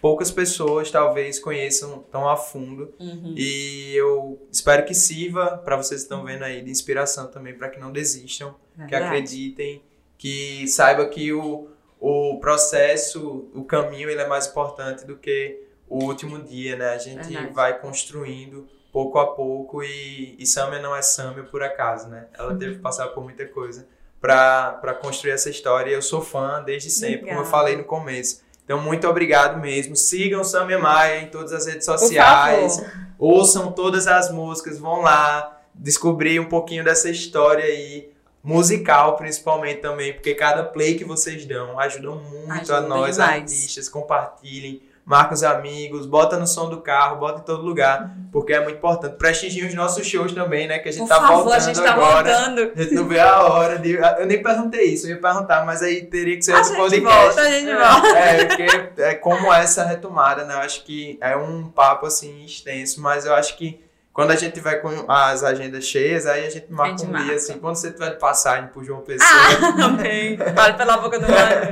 poucas 0.00 0.30
pessoas 0.30 0.90
talvez 0.90 1.38
conheçam 1.38 2.02
tão 2.10 2.26
a 2.26 2.38
fundo. 2.38 2.94
Uhum. 2.98 3.34
E 3.36 3.94
eu 3.94 4.40
espero 4.50 4.86
que 4.86 4.94
sirva 4.94 5.58
para 5.58 5.76
vocês 5.76 6.00
que 6.00 6.04
estão 6.04 6.24
vendo 6.24 6.44
aí 6.44 6.62
de 6.62 6.70
inspiração 6.70 7.26
também, 7.26 7.52
para 7.52 7.68
que 7.68 7.78
não 7.78 7.92
desistam, 7.92 8.54
que 8.88 8.94
acreditem, 8.94 9.82
que 10.16 10.66
saiba 10.66 11.06
que 11.06 11.30
o, 11.30 11.69
o 12.00 12.40
processo, 12.40 13.50
o 13.54 13.62
caminho, 13.62 14.08
ele 14.08 14.22
é 14.22 14.26
mais 14.26 14.46
importante 14.46 15.04
do 15.06 15.16
que 15.16 15.62
o 15.88 16.04
último 16.04 16.42
dia, 16.42 16.76
né? 16.76 16.94
A 16.94 16.98
gente 16.98 17.28
Verdade. 17.28 17.52
vai 17.52 17.78
construindo 17.78 18.66
pouco 18.92 19.18
a 19.18 19.26
pouco 19.26 19.82
e, 19.82 20.34
e 20.38 20.46
Samia 20.46 20.80
não 20.80 20.96
é 20.96 21.02
Samia 21.02 21.44
por 21.44 21.62
acaso, 21.62 22.08
né? 22.08 22.26
Ela 22.36 22.54
teve 22.54 22.76
que 22.76 22.80
passar 22.80 23.08
por 23.08 23.22
muita 23.22 23.46
coisa 23.46 23.86
para 24.20 24.94
construir 25.00 25.32
essa 25.32 25.50
história 25.50 25.90
e 25.90 25.94
eu 25.94 26.02
sou 26.02 26.20
fã 26.20 26.62
desde 26.64 26.90
sempre, 26.90 27.20
como 27.20 27.32
eu 27.32 27.38
Obrigada. 27.38 27.50
falei 27.50 27.76
no 27.76 27.84
começo. 27.84 28.42
Então, 28.64 28.80
muito 28.80 29.06
obrigado 29.08 29.60
mesmo. 29.60 29.96
Sigam 29.96 30.44
Samia 30.44 30.78
Maia 30.78 31.22
em 31.22 31.28
todas 31.28 31.52
as 31.52 31.66
redes 31.66 31.84
sociais. 31.84 32.80
Ouçam 33.18 33.72
todas 33.72 34.06
as 34.06 34.30
músicas, 34.30 34.78
vão 34.78 35.00
lá 35.00 35.60
descobrir 35.74 36.38
um 36.38 36.48
pouquinho 36.48 36.84
dessa 36.84 37.10
história 37.10 37.64
aí, 37.64 38.10
musical 38.42 39.16
principalmente 39.16 39.80
também, 39.80 40.12
porque 40.14 40.34
cada 40.34 40.64
play 40.64 40.94
que 40.94 41.04
vocês 41.04 41.44
dão 41.44 41.78
ajuda 41.78 42.10
muito 42.10 42.50
a 42.50 42.54
Ajuda 42.56 42.80
nós 42.82 43.16
demais. 43.16 43.42
artistas, 43.42 43.88
compartilhem, 43.88 44.82
marquem 45.04 45.34
os 45.34 45.42
amigos, 45.42 46.06
bota 46.06 46.38
no 46.38 46.46
som 46.46 46.68
do 46.70 46.80
carro, 46.80 47.16
bota 47.16 47.40
em 47.40 47.44
todo 47.44 47.62
lugar, 47.62 48.10
porque 48.32 48.52
é 48.52 48.62
muito 48.62 48.76
importante. 48.76 49.16
Prestigiem 49.16 49.66
os 49.66 49.74
nossos 49.74 50.06
shows 50.06 50.32
também, 50.32 50.66
né, 50.68 50.78
que 50.78 50.88
a 50.88 50.92
gente 50.92 51.02
Por 51.02 51.08
tá 51.08 51.16
favor, 51.20 51.34
voltando 51.44 51.54
a 51.54 51.58
gente 51.58 51.82
tá 51.82 51.92
agora. 51.92 52.32
voltando. 52.32 52.72
A 52.76 52.82
gente 52.82 52.94
não 52.94 53.08
vê 53.08 53.18
a 53.20 53.42
hora 53.42 53.78
de. 53.78 53.92
Eu 53.94 54.26
nem 54.26 54.42
perguntei 54.42 54.84
isso, 54.84 55.06
eu 55.06 55.10
ia 55.16 55.20
perguntar, 55.20 55.64
mas 55.66 55.82
aí 55.82 56.06
teria 56.06 56.36
que 56.36 56.42
ser 56.42 56.52
A 56.54 56.58
outro 56.58 56.76
podcast. 56.76 57.18
volta, 57.18 57.40
a 57.42 57.50
gente 57.50 57.74
volta. 57.74 58.18
É, 58.18 58.44
porque 58.44 59.02
é 59.02 59.14
como 59.16 59.52
essa 59.52 59.84
retomada, 59.84 60.44
né? 60.44 60.54
Eu 60.54 60.60
acho 60.60 60.84
que 60.84 61.18
é 61.20 61.36
um 61.36 61.68
papo 61.68 62.06
assim 62.06 62.44
extenso, 62.44 63.00
mas 63.02 63.26
eu 63.26 63.34
acho 63.34 63.56
que 63.58 63.80
quando 64.20 64.32
a 64.32 64.36
gente 64.36 64.52
tiver 64.52 64.74
com 64.82 65.10
as 65.10 65.42
agendas 65.42 65.84
cheias, 65.84 66.26
aí 66.26 66.46
a 66.46 66.50
gente 66.50 66.70
marca 66.70 66.98
gente 66.98 67.08
um 67.08 67.12
marca. 67.12 67.26
dia 67.28 67.36
assim, 67.36 67.58
quando 67.58 67.76
você 67.76 67.90
tiver 67.90 68.10
de 68.10 68.18
passagem 68.18 68.68
por 68.68 68.84
João 68.84 69.00
Pessoa. 69.00 69.30
Ah, 69.80 69.86
amém. 69.86 70.36
Fale 70.36 70.74
pela 70.76 70.98
boca 70.98 71.18
do 71.18 71.26
mar. 71.26 71.62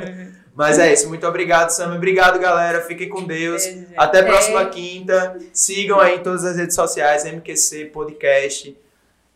Mas 0.55 0.79
é 0.79 0.91
isso, 0.91 1.09
muito 1.09 1.27
obrigado, 1.27 1.69
Sam. 1.69 1.95
Obrigado, 1.95 2.39
galera. 2.39 2.81
Fiquem 2.81 3.07
com 3.11 3.23
Deus. 3.23 3.67
Beijo. 3.67 3.87
Até 3.99 4.21
a 4.21 4.25
próxima 4.25 4.65
quinta. 4.65 5.37
Sigam 5.53 6.01
aí 6.01 6.17
em 6.17 6.23
todas 6.23 6.43
as 6.43 6.57
redes 6.57 6.75
sociais, 6.75 7.27
MQC 7.27 7.91
Podcast. 7.93 8.75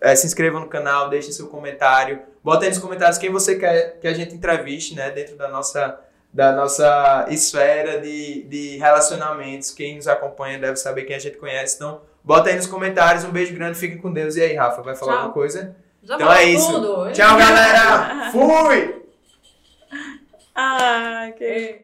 É, 0.00 0.16
se 0.16 0.26
inscrevam 0.26 0.62
no 0.62 0.68
canal, 0.68 1.10
deixem 1.10 1.32
seu 1.32 1.48
comentário. 1.48 2.18
Bota 2.42 2.64
aí 2.64 2.70
nos 2.70 2.78
comentários 2.78 3.18
quem 3.18 3.30
você 3.30 3.56
quer 3.56 3.98
que 4.00 4.08
a 4.08 4.14
gente 4.14 4.34
entreviste, 4.34 4.94
né? 4.94 5.10
Dentro 5.10 5.36
da 5.36 5.48
nossa, 5.48 6.00
da 6.32 6.52
nossa 6.52 7.26
esfera 7.28 8.00
de, 8.00 8.44
de 8.44 8.78
relacionamentos. 8.78 9.70
Quem 9.70 9.96
nos 9.96 10.08
acompanha 10.08 10.58
deve 10.58 10.76
saber 10.76 11.02
quem 11.02 11.14
a 11.14 11.20
gente 11.20 11.36
conhece. 11.36 11.76
Então, 11.76 12.00
bota 12.24 12.50
aí 12.50 12.56
nos 12.56 12.66
comentários. 12.66 13.24
Um 13.24 13.30
beijo 13.30 13.54
grande, 13.54 13.78
fiquem 13.78 13.98
com 13.98 14.12
Deus. 14.12 14.36
E 14.36 14.42
aí, 14.42 14.54
Rafa, 14.54 14.82
vai 14.82 14.94
falar 14.94 15.12
Tchau. 15.12 15.18
alguma 15.20 15.34
coisa? 15.34 15.76
Já 16.02 16.14
Então 16.16 16.32
é 16.32 16.44
isso. 16.44 16.72
tudo. 16.72 17.12
Tchau, 17.12 17.36
galera! 17.36 18.30
Fui! 18.32 19.02
Ah, 20.54 21.30
que... 21.38 21.80